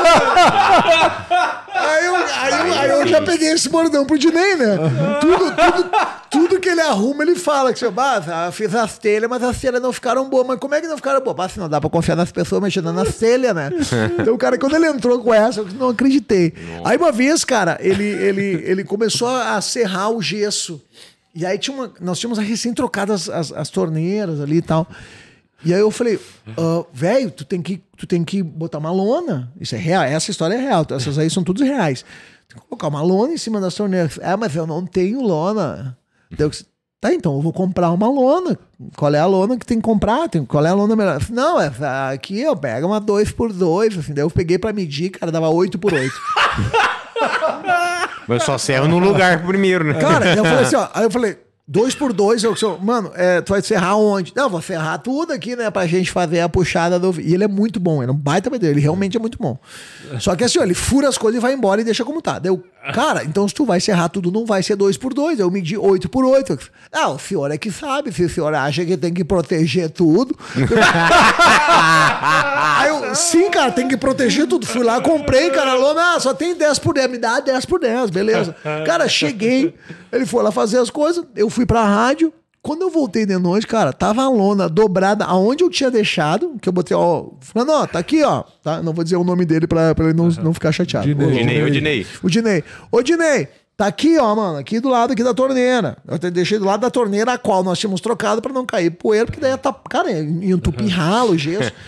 Aí 1.74 2.06
eu, 2.06 2.16
aí, 2.16 2.52
eu, 2.52 2.78
aí 2.78 2.90
eu 2.90 3.06
já 3.06 3.22
peguei 3.22 3.52
esse 3.52 3.68
bordão 3.68 4.04
pro 4.04 4.18
Dinei, 4.18 4.56
né? 4.56 4.76
Tudo, 5.20 5.54
tudo, 5.54 5.90
tudo 6.30 6.60
que 6.60 6.68
ele 6.68 6.80
arruma, 6.80 7.22
ele 7.22 7.36
fala 7.36 7.72
que, 7.72 7.84
ah, 7.84 8.46
eu 8.46 8.52
fiz 8.52 8.74
as 8.74 8.98
telhas, 8.98 9.30
mas 9.30 9.42
as 9.42 9.60
telhas 9.60 9.80
não 9.80 9.92
ficaram 9.92 10.28
boas. 10.28 10.46
Mas 10.46 10.58
como 10.58 10.74
é 10.74 10.80
que 10.80 10.88
não 10.88 10.96
ficaram 10.96 11.20
boas? 11.20 11.36
Ah, 11.38 11.48
se 11.48 11.58
não 11.58 11.68
dá 11.68 11.80
pra 11.80 11.88
confiar 11.88 12.16
nas 12.16 12.32
pessoas 12.32 12.60
mexendo 12.60 12.92
nas 12.92 13.14
telhas, 13.14 13.54
né? 13.54 13.70
Então, 14.18 14.34
o 14.34 14.38
cara, 14.38 14.58
quando 14.58 14.74
ele 14.76 14.86
entrou 14.86 15.18
com 15.20 15.32
essa, 15.32 15.60
eu 15.60 15.68
não 15.78 15.90
acreditei. 15.90 16.52
Aí 16.84 16.96
uma 16.96 17.12
vez, 17.12 17.44
cara, 17.44 17.78
ele, 17.80 18.04
ele, 18.04 18.62
ele 18.66 18.84
começou 18.84 19.28
a 19.28 19.60
serrar 19.60 20.10
o 20.10 20.20
gesso. 20.20 20.82
E 21.38 21.46
aí 21.46 21.56
tinha 21.56 21.72
uma, 21.76 21.92
nós 22.00 22.18
tínhamos 22.18 22.36
recém 22.36 22.74
trocado 22.74 23.12
as, 23.12 23.28
as, 23.28 23.52
as 23.52 23.70
torneiras 23.70 24.40
ali 24.40 24.56
e 24.56 24.62
tal. 24.62 24.88
E 25.64 25.72
aí 25.72 25.78
eu 25.78 25.88
falei, 25.88 26.18
"Ah, 26.56 26.84
velho, 26.92 27.30
tu 27.30 27.44
tem 27.44 27.62
que 27.62 27.80
tu 27.96 28.08
tem 28.08 28.24
que 28.24 28.42
botar 28.42 28.78
uma 28.78 28.90
lona. 28.90 29.52
Isso 29.60 29.76
é 29.76 29.78
real, 29.78 30.02
essa 30.02 30.32
história 30.32 30.54
é 30.54 30.60
real. 30.60 30.84
Essas 30.90 31.16
aí 31.16 31.30
são 31.30 31.44
todas 31.44 31.62
reais. 31.62 32.04
Tem 32.48 32.58
que 32.60 32.66
colocar 32.66 32.88
uma 32.88 33.02
lona 33.02 33.34
em 33.34 33.38
cima 33.38 33.60
das 33.60 33.72
torneiras. 33.76 34.18
É, 34.20 34.36
mas 34.36 34.56
eu 34.56 34.66
não 34.66 34.84
tenho 34.84 35.22
lona. 35.22 35.96
Daí 36.28 36.44
eu 36.44 36.50
disse, 36.50 36.66
tá, 37.00 37.14
então 37.14 37.36
eu 37.36 37.40
vou 37.40 37.52
comprar 37.52 37.92
uma 37.92 38.08
lona. 38.08 38.58
Qual 38.96 39.14
é 39.14 39.20
a 39.20 39.26
lona 39.26 39.56
que 39.56 39.64
tem 39.66 39.78
que 39.78 39.84
comprar? 39.84 40.28
Tem, 40.28 40.44
qual 40.44 40.66
é 40.66 40.70
a 40.70 40.74
lona 40.74 40.96
melhor? 40.96 41.20
Não, 41.30 41.60
essa 41.60 42.10
aqui 42.10 42.40
eu 42.40 42.56
pego 42.56 42.88
uma 42.88 42.98
2 42.98 43.30
por 43.30 43.52
2 43.52 43.96
assim. 43.98 44.12
Daí 44.12 44.24
eu 44.24 44.30
peguei 44.30 44.58
pra 44.58 44.72
medir, 44.72 45.10
cara, 45.10 45.30
dava 45.30 45.48
8 45.48 45.78
por 45.78 45.94
8 45.94 46.12
Mas 48.28 48.42
só 48.44 48.58
serro 48.58 48.86
no 48.86 48.98
lugar 48.98 49.42
primeiro, 49.42 49.84
né? 49.84 49.94
Cara, 49.94 50.34
eu 50.36 50.44
falei 50.44 50.64
assim, 50.64 50.76
ó. 50.76 50.88
Aí 50.92 51.04
eu 51.04 51.10
falei, 51.10 51.38
dois 51.70 51.94
por 51.94 52.14
dois, 52.14 52.42
eu 52.42 52.56
sou, 52.56 52.78
mano, 52.78 53.12
é, 53.14 53.42
tu 53.42 53.52
vai 53.52 53.60
serrar 53.60 53.98
onde? 53.98 54.32
Não, 54.34 54.48
vou 54.48 54.62
serrar 54.62 54.98
tudo 55.00 55.34
aqui, 55.34 55.54
né? 55.54 55.70
Pra 55.70 55.86
gente 55.86 56.10
fazer 56.10 56.40
a 56.40 56.48
puxada 56.48 56.98
do. 56.98 57.20
E 57.20 57.34
ele 57.34 57.44
é 57.44 57.48
muito 57.48 57.78
bom, 57.78 58.02
ele 58.02 58.10
é 58.10 58.14
um 58.14 58.16
baita 58.16 58.50
pedreiro, 58.50 58.78
ele 58.78 58.82
realmente 58.82 59.18
é 59.18 59.20
muito 59.20 59.36
bom. 59.38 59.58
Só 60.18 60.34
que 60.34 60.42
assim, 60.42 60.58
ó, 60.58 60.62
ele 60.62 60.72
fura 60.72 61.06
as 61.08 61.18
coisas 61.18 61.38
e 61.38 61.42
vai 61.42 61.52
embora 61.52 61.82
e 61.82 61.84
deixa 61.84 62.04
como 62.06 62.22
tá. 62.22 62.38
Deu, 62.38 62.64
cara, 62.94 63.22
então 63.22 63.46
se 63.46 63.54
tu 63.54 63.66
vai 63.66 63.80
serrar 63.80 64.08
tudo, 64.08 64.32
não 64.32 64.46
vai 64.46 64.62
ser 64.62 64.76
dois 64.76 64.96
por 64.96 65.12
dois. 65.12 65.38
Eu 65.38 65.50
medi 65.50 65.76
oito 65.76 66.08
por 66.08 66.24
oito. 66.24 66.58
Ah, 66.90 67.10
o 67.10 67.18
senhor 67.18 67.50
é 67.50 67.58
que 67.58 67.70
sabe, 67.70 68.10
se 68.12 68.24
o 68.24 68.30
senhor 68.30 68.54
acha 68.54 68.82
que 68.84 68.96
tem 68.96 69.12
que 69.12 69.22
proteger 69.22 69.90
tudo. 69.90 70.34
Aí 72.78 72.88
eu, 72.88 73.14
sim, 73.14 73.50
cara, 73.50 73.70
tem 73.70 73.86
que 73.86 73.96
proteger 73.96 74.46
tudo. 74.46 74.66
Fui 74.66 74.82
lá, 74.82 75.00
comprei, 75.02 75.50
cara, 75.50 75.74
lona, 75.74 76.14
ah, 76.14 76.20
só 76.20 76.32
tem 76.32 76.54
10 76.54 76.78
por 76.78 76.94
10, 76.94 77.10
me 77.10 77.18
dá 77.18 77.40
10 77.40 77.66
por 77.66 77.78
10, 77.78 78.08
beleza. 78.10 78.56
Cara, 78.86 79.06
cheguei, 79.08 79.74
ele 80.12 80.26
foi 80.26 80.42
lá 80.42 80.50
fazer 80.52 80.78
as 80.78 80.90
coisas, 80.90 81.24
eu 81.36 81.48
fui 81.50 81.64
pra 81.66 81.84
rádio. 81.84 82.32
Quando 82.60 82.82
eu 82.82 82.90
voltei 82.90 83.24
de 83.24 83.38
noite, 83.38 83.66
cara, 83.66 83.92
tava 83.92 84.22
a 84.22 84.28
lona 84.28 84.68
dobrada 84.68 85.24
aonde 85.24 85.62
eu 85.62 85.70
tinha 85.70 85.90
deixado, 85.90 86.56
que 86.60 86.68
eu 86.68 86.72
botei, 86.72 86.94
ó, 86.96 87.26
falando, 87.40 87.70
ó, 87.72 87.86
tá 87.86 88.00
aqui, 88.00 88.22
ó, 88.24 88.42
tá? 88.62 88.82
Não 88.82 88.92
vou 88.92 89.04
dizer 89.04 89.16
o 89.16 89.22
nome 89.24 89.44
dele 89.44 89.66
pra, 89.66 89.94
pra 89.94 90.06
ele 90.06 90.14
não, 90.14 90.26
não 90.28 90.52
ficar 90.52 90.72
chateado. 90.72 91.06
Dinei. 91.06 91.26
O- 91.28 91.32
Dinei, 91.32 91.62
o 91.62 91.70
Dinei. 91.70 92.06
O 92.24 92.28
Dinei. 92.28 92.64
Ô, 92.90 93.00
Dinei, 93.00 93.46
tá 93.76 93.86
aqui, 93.86 94.18
ó, 94.18 94.34
mano, 94.34 94.58
aqui 94.58 94.80
do 94.80 94.88
lado 94.88 95.12
aqui 95.12 95.22
da 95.22 95.32
torneira. 95.32 95.96
Eu 96.06 96.16
até 96.16 96.30
deixei 96.32 96.58
do 96.58 96.64
lado 96.64 96.80
da 96.80 96.90
torneira 96.90 97.32
a 97.34 97.38
qual 97.38 97.62
nós 97.62 97.78
tínhamos 97.78 98.00
trocado 98.00 98.42
pra 98.42 98.52
não 98.52 98.66
cair 98.66 98.90
poeira, 98.90 99.24
porque 99.26 99.40
daí 99.40 99.52
ia 99.52 99.56
tá, 99.56 99.72
cara, 99.88 100.10
ia 100.10 100.52
entupir 100.52 100.88
ralo, 100.88 101.38
gesso. 101.38 101.72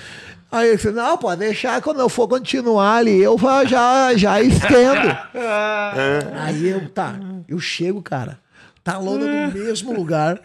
Aí 0.53 0.69
ele 0.69 0.77
disse, 0.77 0.91
não, 0.91 1.17
pode 1.17 1.39
deixar, 1.41 1.81
quando 1.81 2.01
eu 2.01 2.09
for 2.09 2.27
continuar 2.27 2.97
ali, 2.97 3.19
eu 3.23 3.39
já- 3.39 3.65
já, 3.65 4.15
já 4.17 4.41
estendo. 4.43 5.17
Aí 6.43 6.69
eu, 6.69 6.89
tá, 6.91 7.15
eu 7.49 7.59
chego, 7.61 8.03
cara, 8.03 8.39
tá 8.83 8.95
a 8.95 8.99
lona 8.99 9.47
no 9.47 9.53
mesmo 9.53 9.93
lugar 9.93 10.41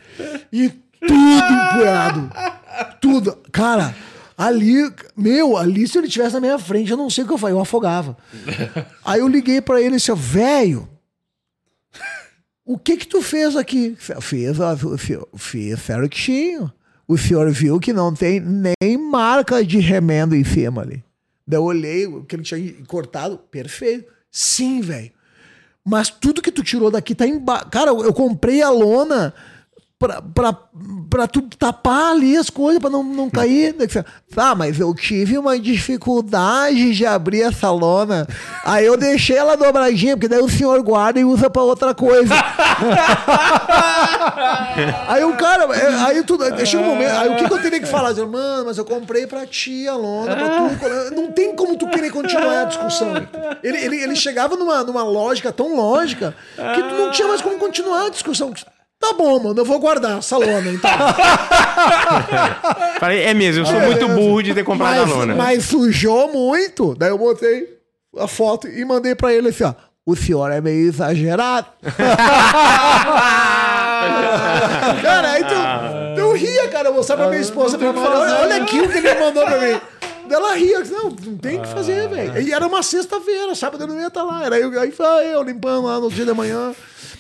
e 0.51 0.69
tudo 0.99 1.13
empoeirado. 1.13 2.29
Tudo. 3.01 3.37
Cara, 3.51 3.95
ali, 4.37 4.93
meu, 5.15 5.57
ali 5.57 5.87
se 5.87 5.97
ele 5.97 6.07
tivesse 6.07 6.33
na 6.35 6.39
minha 6.41 6.59
frente, 6.59 6.91
eu 6.91 6.97
não 6.97 7.09
sei 7.09 7.23
o 7.23 7.27
que 7.27 7.33
eu 7.33 7.37
faria, 7.37 7.55
eu 7.55 7.61
afogava. 7.61 8.15
Aí 9.03 9.19
eu 9.21 9.27
liguei 9.27 9.59
pra 9.61 9.79
ele 9.81 9.95
e 9.95 9.97
disse, 9.97 10.13
velho, 10.13 10.87
o 12.65 12.77
que 12.77 12.97
que 12.97 13.07
tu 13.07 13.21
fez 13.21 13.55
aqui? 13.55 13.95
Fiz, 14.21 14.59
ó, 14.59 14.75
fi- 14.97 15.19
fiz 15.37 15.79
certinho. 15.81 16.71
O 17.07 17.17
senhor 17.17 17.49
viu 17.51 17.79
que 17.79 17.93
não 17.93 18.13
tem 18.13 18.39
nem 18.39 18.97
marca 18.97 19.63
de 19.63 19.79
remendo 19.79 20.35
em 20.35 20.43
cima 20.43 20.81
ali. 20.81 21.03
Daí 21.47 21.59
eu 21.59 21.63
olhei 21.63 22.07
o 22.07 22.23
que 22.23 22.35
ele 22.35 22.43
tinha 22.43 22.73
cortado, 22.87 23.37
perfeito. 23.51 24.11
Sim, 24.31 24.81
velho. 24.81 25.11
Mas 25.83 26.09
tudo 26.09 26.41
que 26.41 26.51
tu 26.51 26.63
tirou 26.63 26.89
daqui 26.89 27.13
tá 27.13 27.27
embaixo. 27.27 27.67
Cara, 27.69 27.91
eu 27.91 28.03
eu 28.05 28.13
comprei 28.13 28.61
a 28.63 28.71
lona 28.71 29.33
pra 29.97 31.25
tu 31.25 31.41
tapar 31.57 32.11
ali 32.11 32.35
as 32.35 32.49
coisas, 32.49 32.81
pra 32.81 32.89
não, 32.89 33.01
não 33.01 33.29
cair. 33.29 33.73
Tá, 34.33 34.53
mas 34.53 34.77
eu 34.79 34.93
tive 34.93 35.37
uma 35.37 35.57
dificuldade 35.57 36.93
de 36.93 37.05
abrir 37.05 37.43
essa 37.43 37.71
lona. 37.71 38.27
Aí 38.65 38.85
eu 38.85 38.97
deixei 38.97 39.37
ela 39.37 39.55
dobradinha, 39.55 40.17
porque 40.17 40.27
daí 40.27 40.41
o 40.41 40.49
senhor 40.49 40.81
guarda 40.83 41.17
e 41.19 41.23
usa 41.23 41.49
pra 41.49 41.61
outra 41.61 41.95
coisa. 41.95 42.33
aí 45.07 45.23
o 45.23 45.33
cara, 45.37 45.63
é, 45.73 45.87
aí 46.03 46.23
tudo, 46.23 46.43
chega 46.65 46.83
um 46.83 46.87
momento, 46.87 47.11
aí 47.11 47.29
o 47.29 47.37
que, 47.37 47.47
que 47.47 47.53
eu 47.53 47.61
teria 47.61 47.79
que 47.79 47.85
falar? 47.85 48.09
Dizer, 48.09 48.25
Mano, 48.25 48.65
mas 48.65 48.77
eu 48.77 48.83
comprei 48.83 49.25
pra 49.25 49.45
ti 49.45 49.87
a 49.87 49.95
lona, 49.95 50.35
pra 50.35 50.49
tu. 50.49 51.15
Não 51.15 51.31
tem 51.31 51.55
como 51.55 51.77
tu 51.77 51.87
querer 51.87 52.11
continuar 52.11 52.63
a 52.63 52.65
discussão. 52.65 53.13
Ele, 53.63 53.77
ele, 53.77 53.95
ele 54.03 54.15
chegava 54.15 54.57
numa, 54.57 54.83
numa 54.83 55.03
lógica 55.03 55.53
tão 55.53 55.73
lógica 55.73 56.35
que 56.55 56.83
tu 56.83 56.95
não 56.95 57.11
tinha 57.11 57.29
mais 57.29 57.41
como 57.41 57.57
continuar 57.57 58.07
a 58.07 58.09
discussão. 58.09 58.53
Tá 58.99 59.13
bom, 59.13 59.39
mano, 59.39 59.59
eu 59.59 59.65
vou 59.65 59.79
guardar 59.79 60.19
essa 60.19 60.37
lona, 60.37 60.71
então. 60.71 60.89
Falei, 62.99 63.23
é 63.23 63.33
mesmo, 63.33 63.61
eu 63.61 63.65
sou 63.65 63.75
É, 63.75 63.85
muito 63.85 64.07
beleza. 64.07 64.19
burro 64.19 64.41
de 64.41 64.53
ter 64.53 64.63
comprado 64.63 65.01
mas, 65.01 65.11
a 65.11 65.15
lona. 65.15 65.35
Mas 65.35 65.65
sujou 65.65 66.31
muito. 66.31 66.95
Daí 66.95 67.09
eu 67.09 67.17
botei 67.17 67.67
a 68.17 68.27
foto 68.27 68.67
e 68.67 68.83
mandei 68.85 69.13
pra 69.13 69.33
ele 69.33 69.49
assim, 69.49 69.65
ó. 69.65 69.73
O 70.07 70.15
senhor 70.15 70.51
é 70.51 70.61
meio 70.61 70.87
exagerado. 70.87 71.65
cara, 75.01 75.31
aí 75.31 75.43
tu, 75.43 76.19
eu 76.19 76.31
ria, 76.33 76.67
cara. 76.69 76.89
Eu 76.89 76.93
mostrava 76.93 77.23
pra 77.23 77.31
minha 77.31 77.41
esposa. 77.41 77.75
Pra 77.77 77.89
olha, 77.89 78.35
olha 78.41 78.55
aqui 78.57 78.79
o 78.81 78.87
que 78.89 78.97
ele 78.99 79.15
mandou 79.15 79.43
pra 79.45 79.57
mim. 79.59 79.81
Ela 80.29 80.53
ria. 80.55 80.79
Não, 80.85 81.09
não 81.09 81.37
tem 81.37 81.57
o 81.59 81.61
que 81.61 81.67
fazer, 81.69 82.07
velho. 82.09 82.41
E 82.41 82.51
era 82.53 82.65
uma 82.67 82.81
sexta-feira, 82.83 83.53
sábado 83.55 83.83
eu 83.83 83.87
não 83.87 83.99
ia 83.99 84.07
estar 84.07 84.23
lá. 84.23 84.45
Era 84.45 84.59
eu, 84.59 84.79
aí 84.79 84.91
foi 84.91 85.05
eu 85.33 85.43
limpando 85.43 85.85
lá 85.85 85.99
no 85.99 86.09
dia 86.11 86.25
da 86.25 86.33
manhã. 86.33 86.73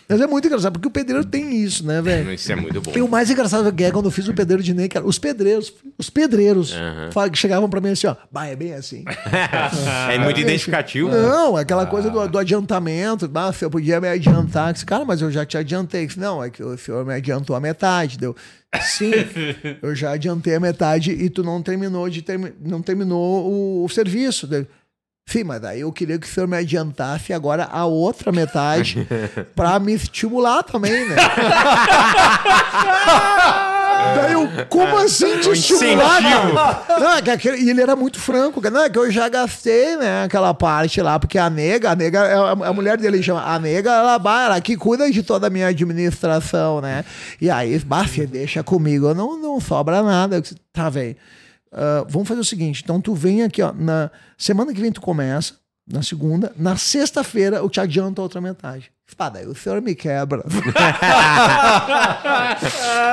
Mas 0.07 0.21
é 0.21 0.27
muito 0.27 0.45
engraçado, 0.45 0.73
porque 0.73 0.87
o 0.87 0.91
pedreiro 0.91 1.25
tem 1.25 1.63
isso, 1.63 1.83
né, 1.83 1.99
velho? 1.99 2.31
Isso 2.31 2.51
é 2.51 2.55
muito 2.55 2.79
bom. 2.79 2.91
E 2.95 3.01
o 3.01 3.07
mais 3.07 3.27
engraçado 3.31 3.73
que 3.73 3.83
é 3.83 3.89
quando 3.91 4.05
eu 4.05 4.11
fiz 4.11 4.27
o 4.27 4.35
pedreiro 4.35 4.61
de 4.61 4.71
Ney, 4.71 4.87
cara, 4.87 5.03
os 5.03 5.17
pedreiros, 5.17 5.73
os 5.97 6.11
pedreiros 6.11 6.75
fala- 7.11 7.27
que 7.27 7.35
chegavam 7.39 7.67
pra 7.67 7.81
mim 7.81 7.89
assim, 7.89 8.05
ó, 8.05 8.15
bah, 8.31 8.45
é 8.45 8.55
bem 8.55 8.73
assim. 8.73 9.03
É 10.11 10.19
muito 10.19 10.39
identificativo. 10.39 11.09
Não, 11.09 11.57
aquela 11.57 11.87
coisa 11.87 12.11
do, 12.11 12.27
do 12.27 12.37
adiantamento, 12.37 13.27
bah, 13.27 13.51
eu 13.59 13.69
podia 13.71 13.99
me 13.99 14.07
adiantar. 14.07 14.73
Cara, 14.85 15.03
mas 15.05 15.21
eu 15.23 15.31
já 15.31 15.43
te 15.43 15.57
adiantei. 15.57 16.07
Não, 16.17 16.43
é 16.43 16.51
que 16.51 16.63
o 16.63 16.77
senhor 16.77 17.03
me 17.03 17.13
adiantou 17.15 17.55
a 17.55 17.59
metade. 17.59 18.17
Deu. 18.19 18.35
Sim, 18.81 19.11
eu 19.81 19.95
já 19.95 20.11
adiantei 20.11 20.55
a 20.55 20.59
metade 20.59 21.11
e 21.11 21.29
tu 21.29 21.43
não 21.43 21.61
terminou 21.61 22.09
de 22.09 22.21
termi 22.21 22.53
não 22.59 22.81
terminou 22.81 23.51
o, 23.51 23.85
o 23.85 23.89
serviço. 23.89 24.47
Sim, 25.27 25.43
mas 25.43 25.59
daí 25.59 25.81
eu 25.81 25.91
queria 25.91 26.19
que 26.19 26.27
o 26.27 26.29
senhor 26.29 26.47
me 26.47 26.55
adiantasse 26.55 27.33
agora 27.33 27.65
a 27.65 27.85
outra 27.85 28.31
metade 28.31 29.07
pra 29.55 29.79
me 29.79 29.93
estimular 29.93 30.61
também, 30.63 31.09
né? 31.09 31.15
Daí 34.15 34.33
eu, 34.33 34.47
como 34.69 34.97
assim 34.97 35.39
te 35.39 35.49
estimular? 35.51 36.19
incentivo. 36.21 36.53
cara? 36.55 36.99
Não, 36.99 37.11
é 37.17 37.21
que 37.21 37.29
aquele- 37.31 37.57
e 37.57 37.69
ele 37.69 37.81
era 37.81 37.95
muito 37.95 38.19
franco. 38.19 38.61
Não, 38.69 38.81
é 38.83 38.89
que 38.89 38.97
eu 38.99 39.09
já 39.11 39.27
gastei, 39.29 39.95
né, 39.97 40.23
aquela 40.23 40.53
parte 40.53 41.01
lá, 41.01 41.19
porque 41.19 41.37
a 41.37 41.49
nega, 41.49 41.91
a 41.91 41.95
nega, 41.95 42.19
é 42.19 42.33
a, 42.33 42.51
a 42.51 42.73
mulher 42.73 42.97
dele 42.97 43.21
chama, 43.21 43.41
a 43.43 43.59
nega, 43.59 43.91
ela, 43.91 44.15
ela 44.45 44.61
que 44.61 44.75
cuida 44.77 45.09
de 45.09 45.21
toda 45.23 45.47
a 45.47 45.49
minha 45.49 45.67
administração, 45.67 46.81
né? 46.81 47.03
E 47.41 47.49
aí, 47.49 47.77
bah, 47.79 48.05
você 48.07 48.25
deixa 48.25 48.63
comigo, 48.63 49.13
não, 49.13 49.37
não 49.39 49.59
sobra 49.59 50.01
nada. 50.01 50.37
Eu 50.37 50.43
Tá, 50.71 50.89
velho. 50.89 51.15
Ah, 51.71 52.05
vamos 52.07 52.27
fazer 52.27 52.39
o 52.39 52.45
seguinte, 52.45 52.81
então 52.83 53.01
tu 53.01 53.13
vem 53.13 53.43
aqui, 53.43 53.61
ó, 53.61 53.73
na 53.73 54.09
semana 54.37 54.73
que 54.73 54.79
vem 54.81 54.91
tu 54.91 55.01
começa, 55.01 55.53
na 55.87 56.01
segunda, 56.01 56.53
na 56.57 56.77
sexta-feira 56.77 57.57
eu 57.57 57.69
te 57.69 57.79
adianto 57.79 58.21
a 58.21 58.23
outra 58.23 58.39
metade. 58.41 58.91
Daí 59.31 59.45
o 59.45 59.55
senhor 59.55 59.81
me 59.81 59.95
quebra. 59.95 60.43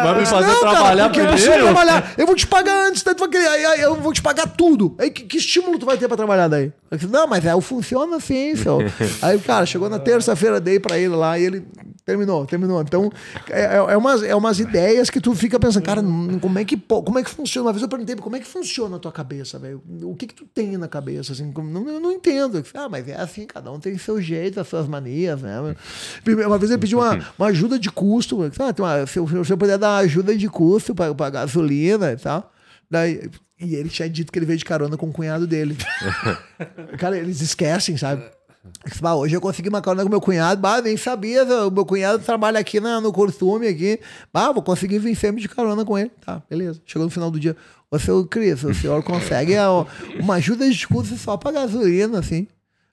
Vai 0.03 0.19
me 0.19 0.27
fazer 0.27 0.49
Não, 0.49 0.61
cara, 0.61 0.73
trabalhar 0.73 1.09
vai 1.09 1.33
primeiro? 1.33 1.63
trabalhar. 1.65 2.15
Eu 2.17 2.27
vou 2.27 2.35
te 2.35 2.47
pagar 2.47 2.89
antes, 2.89 3.03
daí 3.03 3.15
tu 3.15 3.21
vai 3.21 3.29
querer, 3.29 3.47
aí, 3.47 3.81
eu 3.83 3.95
vou 3.97 4.13
te 4.13 4.23
pagar 4.23 4.47
tudo. 4.49 4.95
Aí 4.99 5.11
que, 5.11 5.23
que 5.25 5.37
estímulo 5.37 5.79
tu 5.79 5.87
vai 5.87 5.97
ter 5.97 6.09
pra 6.09 6.17
trabalhar 6.17 6.49
daí? 6.49 6.73
Eu 6.91 6.99
disse, 6.99 7.11
não, 7.11 7.27
mas 7.27 7.45
é, 7.45 7.61
funciona 7.61 8.17
assim, 8.17 8.57
seu. 8.57 8.79
aí, 9.23 9.39
cara, 9.39 9.65
chegou 9.65 9.89
na 9.89 9.99
terça-feira, 9.99 10.61
dei 10.61 10.81
pra 10.81 10.99
ele 10.99 11.15
lá 11.15 11.39
e 11.39 11.45
ele 11.45 11.65
terminou, 12.05 12.45
terminou. 12.47 12.83
Então, 12.83 13.11
é, 13.49 13.63
é, 13.63 13.77
é 13.77 13.97
umas, 13.97 14.23
é 14.23 14.35
umas 14.35 14.59
ideias 14.59 15.09
que 15.09 15.21
tu 15.21 15.35
fica 15.35 15.61
pensando, 15.61 15.85
cara, 15.85 16.03
como 16.41 16.59
é 16.59 16.65
que, 16.65 16.77
como 16.77 17.19
é 17.19 17.23
que 17.23 17.31
funciona? 17.31 17.67
Uma 17.67 17.73
vez 17.73 17.83
eu 17.83 17.89
perguntei, 17.89 18.17
como 18.17 18.35
é 18.37 18.41
que 18.41 18.47
funciona 18.47 18.97
a 18.97 18.99
tua 18.99 19.13
cabeça, 19.13 19.59
velho? 19.59 19.81
O 20.03 20.17
que 20.17 20.27
que 20.27 20.35
tu 20.35 20.45
tem 20.47 20.77
na 20.77 20.89
cabeça, 20.89 21.33
assim? 21.33 21.53
Não, 21.57 21.89
eu 21.89 22.01
não 22.01 22.11
entendo. 22.13 22.59
Eu 22.59 22.63
disse, 22.63 22.77
Ah, 22.77 22.89
mas 22.89 23.07
é 23.09 23.15
assim, 23.15 23.47
cada 23.47 23.71
um 23.71 23.79
tem 23.79 23.97
seu 23.99 24.21
jeito, 24.21 24.59
as 24.59 24.67
suas 24.67 24.89
manias, 24.89 25.41
né? 25.43 25.53
Uma 26.47 26.59
vez 26.59 26.71
ele 26.71 26.81
pediu 26.81 26.99
uma, 26.99 27.19
uma 27.39 27.47
ajuda 27.49 27.79
de 27.79 27.91
custo. 27.91 28.37
Tem 28.51 28.67
uma- 28.85 29.07
se, 29.07 29.19
eu 29.19 29.57
puder 29.59 29.79
dar 29.79 29.91
uma 29.91 29.99
ajuda 29.99 30.37
de 30.37 30.49
custo 30.49 30.95
pra, 30.95 31.15
pra 31.15 31.31
gasolina 31.31 32.13
e 32.13 32.17
tal. 32.17 32.53
Daí, 32.91 33.31
e 33.61 33.75
ele 33.75 33.89
tinha 33.89 34.09
dito 34.09 34.31
que 34.33 34.39
ele 34.39 34.47
veio 34.47 34.59
de 34.59 34.65
carona 34.65 34.97
com 34.97 35.09
o 35.09 35.13
cunhado 35.13 35.47
dele. 35.47 35.77
Cara, 36.99 37.17
eles 37.19 37.41
esquecem, 37.41 37.97
sabe? 37.97 38.23
"Bah, 39.01 39.15
hoje 39.15 39.35
eu 39.35 39.41
consegui 39.41 39.69
uma 39.69 39.81
carona 39.83 40.03
com 40.05 40.09
meu 40.11 40.21
cunhado. 40.21 40.61
Bah, 40.61 40.81
nem 40.81 40.97
sabia. 40.97 41.45
O 41.67 41.71
meu 41.71 41.85
cunhado 41.85 42.23
trabalha 42.23 42.59
aqui 42.61 42.79
na, 42.81 43.01
no 43.01 43.13
costume 43.13 43.67
aqui. 43.67 43.99
Bah, 44.33 44.53
vou 44.53 44.63
conseguir 44.63 44.99
vir 44.99 45.15
sempre 45.17 45.41
de 45.41 45.49
carona 45.49 45.85
com 45.85 45.99
ele. 45.99 46.11
Tá, 46.25 46.43
beleza. 46.49 46.81
Chegou 46.85 47.05
no 47.05 47.11
final 47.11 47.31
do 47.31 47.41
dia. 47.41 47.57
Ô, 47.91 47.99
seu 47.99 48.25
Cris, 48.27 48.63
o 48.63 48.73
senhor 48.75 49.03
consegue 49.05 49.55
uma 50.21 50.35
ajuda 50.35 50.69
de 50.71 50.87
custo 50.89 51.17
só 51.17 51.37
pra 51.37 51.51
gasolina, 51.53 52.19
assim. 52.21 52.47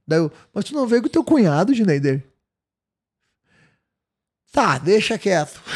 Daí 0.08 0.20
eu, 0.20 0.32
mas 0.54 0.66
tu 0.66 0.74
não 0.74 0.88
veio 0.88 1.02
com 1.04 1.08
o 1.08 1.12
teu 1.12 1.24
cunhado, 1.24 1.74
Dineider? 1.74 2.24
Tá, 4.52 4.80
deixa 4.80 5.18
quieto. 5.18 5.62